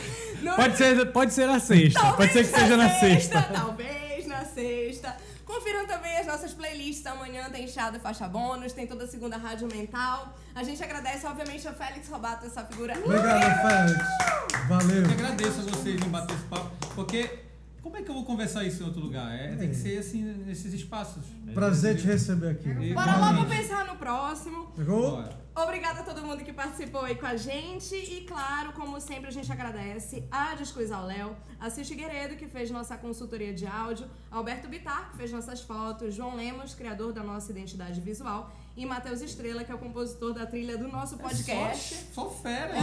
No- 0.43 0.55
Pode 0.55 0.77
ser, 0.77 1.07
pode 1.13 1.33
ser 1.33 1.47
na 1.47 1.59
sexta. 1.59 2.01
Talvez 2.01 2.17
Pode 2.17 2.33
ser 2.33 2.53
que 2.53 2.61
seja 2.61 2.77
na 2.77 2.89
sexta. 2.91 3.43
Talvez 3.43 4.27
na 4.27 4.45
sexta. 4.45 5.17
Confiram 5.49 5.87
também 5.87 6.15
as 6.19 6.27
nossas 6.27 6.53
playlists. 6.53 7.07
Amanhã 7.07 7.49
tem 7.51 7.67
chá 7.67 7.91
e 7.95 7.99
faixa 7.99 8.29
bônus, 8.29 8.75
tem 8.75 8.87
toda 8.87 9.05
a 9.05 9.09
segunda 9.09 9.39
rádio 9.39 9.67
mental. 9.67 10.37
A 10.55 10.63
gente 10.63 10.83
agradece, 10.85 11.27
obviamente, 11.27 11.67
ao 11.67 11.73
Félix 11.75 12.07
Robato, 12.09 12.45
essa 12.45 12.65
figura. 12.67 12.93
Obrigado, 13.03 13.63
Félix. 13.63 14.69
Valeu. 14.69 15.03
Eu 15.05 15.11
agradeço 15.11 15.61
a 15.61 15.63
vocês 15.63 16.01
em 16.03 16.09
bater 16.11 16.35
esse 16.35 16.45
papo, 16.45 16.71
porque 16.95 17.39
como 17.83 17.97
é 17.97 18.03
que 18.03 18.11
eu 18.11 18.15
vou 18.15 18.25
conversar 18.27 18.65
isso 18.65 18.83
em 18.83 18.87
outro 18.87 19.01
lugar? 19.01 19.33
É, 19.35 19.57
tem 19.57 19.71
que 19.71 19.75
ser 19.77 19.99
assim, 19.99 20.23
nesses 20.47 20.75
espaços. 20.75 21.23
Prazer 21.55 21.97
te 21.97 22.05
receber 22.07 22.51
aqui. 22.51 22.69
E- 22.69 22.93
Bora 22.93 23.17
logo 23.17 23.47
pensar 23.47 23.87
no 23.87 23.97
próximo. 23.97 24.71
Chegou? 24.77 25.13
Bora. 25.13 25.38
Obrigada 25.61 26.01
a 26.01 26.03
todo 26.05 26.23
mundo 26.23 26.45
que 26.45 26.53
participou 26.53 27.03
aí 27.03 27.17
com 27.17 27.27
a 27.27 27.37
gente. 27.37 27.95
E 27.95 28.21
claro, 28.23 28.73
como 28.73 29.01
sempre, 29.01 29.27
a 29.27 29.33
gente 29.33 29.51
agradece 29.51 30.25
a 30.31 30.55
Discos 30.55 30.93
ao 30.93 31.05
Léo, 31.05 31.37
a 31.59 31.69
Cis 31.69 31.89
Figueiredo, 31.89 32.37
que 32.37 32.47
fez 32.47 32.71
nossa 32.71 32.97
consultoria 32.97 33.53
de 33.53 33.67
áudio, 33.67 34.07
Alberto 34.31 34.69
Bitar, 34.69 35.11
que 35.11 35.17
fez 35.17 35.33
nossas 35.33 35.61
fotos, 35.61 36.15
João 36.15 36.37
Lemos, 36.37 36.75
criador 36.75 37.13
da 37.13 37.25
nossa 37.25 37.51
identidade 37.51 38.01
visual, 38.01 38.53
e 38.77 38.87
Matheus 38.87 39.21
Estrela, 39.21 39.65
que 39.65 39.73
é 39.73 39.75
o 39.75 39.79
compositor 39.79 40.33
da 40.33 40.47
trilha 40.47 40.79
do 40.79 40.87
nosso 40.87 41.19
podcast. 41.19 42.07
Só, 42.13 42.23
só 42.23 42.31
fera. 42.31 42.75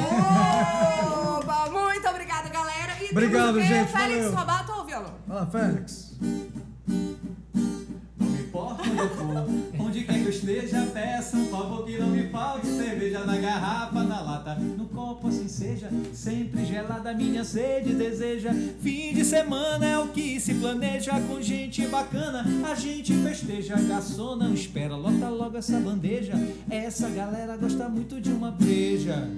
Opa, 1.39 1.69
muito 1.69 2.07
obrigada, 2.09 2.49
galera. 2.49 3.01
E 3.01 3.11
Obrigado, 3.11 3.61
gente, 3.61 3.91
Félix 3.91 4.23
valeu. 4.25 4.35
Robato 4.35 4.71
ou 4.73 4.85
violão? 4.85 5.13
Fala, 5.25 5.45
Félix. 5.45 6.15
Onde 8.65 8.97
eu 8.97 9.09
for, 9.09 9.47
onde 9.79 10.03
quer 10.03 10.19
que 10.19 10.25
eu 10.25 10.29
esteja, 10.29 10.81
peça 10.91 11.37
um 11.37 11.45
favor 11.45 11.85
que 11.85 11.99
não 11.99 12.07
me 12.07 12.23
falte 12.29 12.65
cerveja 12.65 13.23
na 13.23 13.37
garrafa, 13.37 14.03
na 14.03 14.21
lata, 14.21 14.55
no 14.55 14.85
copo 14.85 15.27
assim 15.27 15.47
seja, 15.47 15.87
sempre 16.11 16.65
gelada 16.65 17.13
minha 17.13 17.43
sede 17.43 17.93
deseja. 17.93 18.51
Fim 18.81 19.13
de 19.13 19.23
semana 19.23 19.85
é 19.85 19.99
o 19.99 20.07
que 20.07 20.39
se 20.39 20.55
planeja 20.55 21.11
com 21.27 21.39
gente 21.39 21.85
bacana, 21.87 22.43
a 22.67 22.73
gente 22.73 23.13
festeja, 23.13 23.75
garçom 23.75 24.35
não 24.35 24.51
espera, 24.51 24.95
lota 24.95 25.29
logo 25.29 25.57
essa 25.57 25.79
bandeja, 25.79 26.33
essa 26.67 27.07
galera 27.09 27.55
gosta 27.57 27.87
muito 27.87 28.19
de 28.19 28.31
uma 28.31 28.49
breja. 28.49 29.29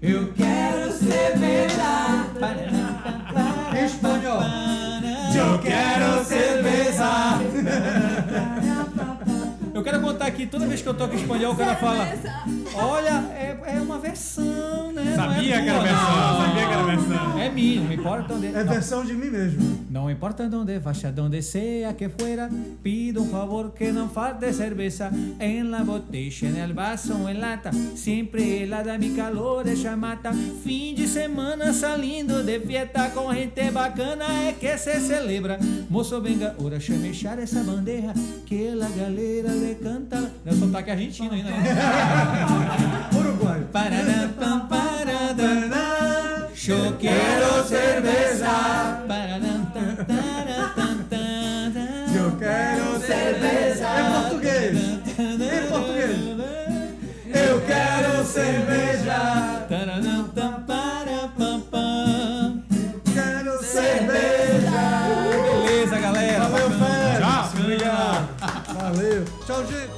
Eu 0.00 0.32
quero 0.34 0.92
cerveja. 0.92 1.48
Em 3.78 3.84
espanhol. 3.84 4.40
Eu 5.36 5.58
quero 5.60 6.24
aqui, 10.38 10.46
toda 10.46 10.66
vez 10.66 10.80
que 10.80 10.88
eu 10.88 10.94
toco 10.94 11.14
espanhol, 11.16 11.52
o 11.52 11.56
cara 11.56 11.74
fala: 11.74 12.08
Olha, 12.74 13.24
é, 13.34 13.58
é 13.76 13.80
uma 13.80 13.98
versão, 13.98 14.92
né? 14.92 15.02
Não 15.04 15.16
Sabia 15.16 15.56
é 15.56 15.62
que 15.62 15.68
era 15.68 15.80
versão, 15.80 16.16
não. 16.16 16.46
sabia 16.46 16.66
que 16.66 16.72
era 16.72 16.82
versão. 16.84 17.38
É 17.38 17.50
minha, 17.50 17.80
não 17.82 17.92
importa 17.92 18.34
onde. 18.34 18.46
É 18.46 18.64
não. 18.64 18.72
versão 18.72 19.04
de 19.04 19.14
mim 19.14 19.30
mesmo. 19.30 19.78
No 19.90 20.10
importa 20.10 20.48
donde 20.48 20.78
vaya, 20.78 21.10
donde 21.10 21.42
sea 21.42 21.94
que 21.94 22.08
fuera, 22.08 22.48
pido 22.82 23.22
un 23.22 23.30
favor 23.30 23.74
que 23.74 23.90
no 23.92 24.08
falte 24.08 24.52
cerveza 24.52 25.10
en 25.40 25.70
la 25.70 25.82
botella, 25.82 26.48
en 26.48 26.56
el 26.56 26.72
vaso 26.72 27.28
en 27.28 27.40
lata. 27.40 27.72
Siempre 27.94 28.62
helada, 28.62 28.96
mi 28.96 29.10
calor 29.10 29.66
ella 29.66 29.96
mata. 29.96 30.32
Fin 30.62 30.94
de 30.94 31.08
semana 31.08 31.72
saliendo 31.72 32.44
de 32.44 32.60
fiesta 32.60 33.10
com 33.10 33.32
gente 33.32 33.70
bacana 33.70 34.26
é 34.46 34.52
que 34.52 34.78
se 34.78 35.00
celebra. 35.00 35.58
Moço, 35.90 36.20
venga, 36.20 36.54
ora 36.58 36.78
chame 36.78 37.08
echar 37.10 37.38
essa 37.38 37.62
bandeja 37.62 38.12
que 38.46 38.74
la 38.74 38.88
galera 38.90 39.52
le 39.52 39.74
canta. 39.78 40.27
É 40.46 40.50
o 40.50 40.54
sotaque 40.54 40.90
argentino 40.90 41.32
ainda, 41.34 41.50
né? 41.50 43.08
Uruguai. 43.14 43.60
Paraná, 43.72 44.28
pam, 44.38 44.60
paradá, 44.68 46.48
Yo 46.54 46.96
quiero 46.98 47.64
cerveza. 47.66 48.46
Paraná, 49.06 49.70
tan, 49.72 49.94
tará. 50.04 50.48
Eu 52.14 52.36
quero 52.36 53.00
cerveja. 53.00 53.88
Em 54.00 54.04
português. 54.22 54.76
Em 54.76 55.68
português. 55.68 56.38
Eu 57.26 57.60
quero 57.62 58.24
cerveja. 58.24 59.66
Taranã, 59.68 60.24
tam, 60.34 60.62
para, 60.62 61.28
pam, 61.36 61.60
pam. 61.70 62.62
Quero 63.12 63.62
cerveja. 63.62 64.70
Beleza, 65.66 65.98
galera. 65.98 66.48
Valeu, 66.48 66.70
Félix. 66.70 67.18
Tchau. 67.18 67.50
Obrigado. 67.60 68.28
Valeu. 68.74 69.24
Tchau, 69.46 69.66
gente. 69.66 69.97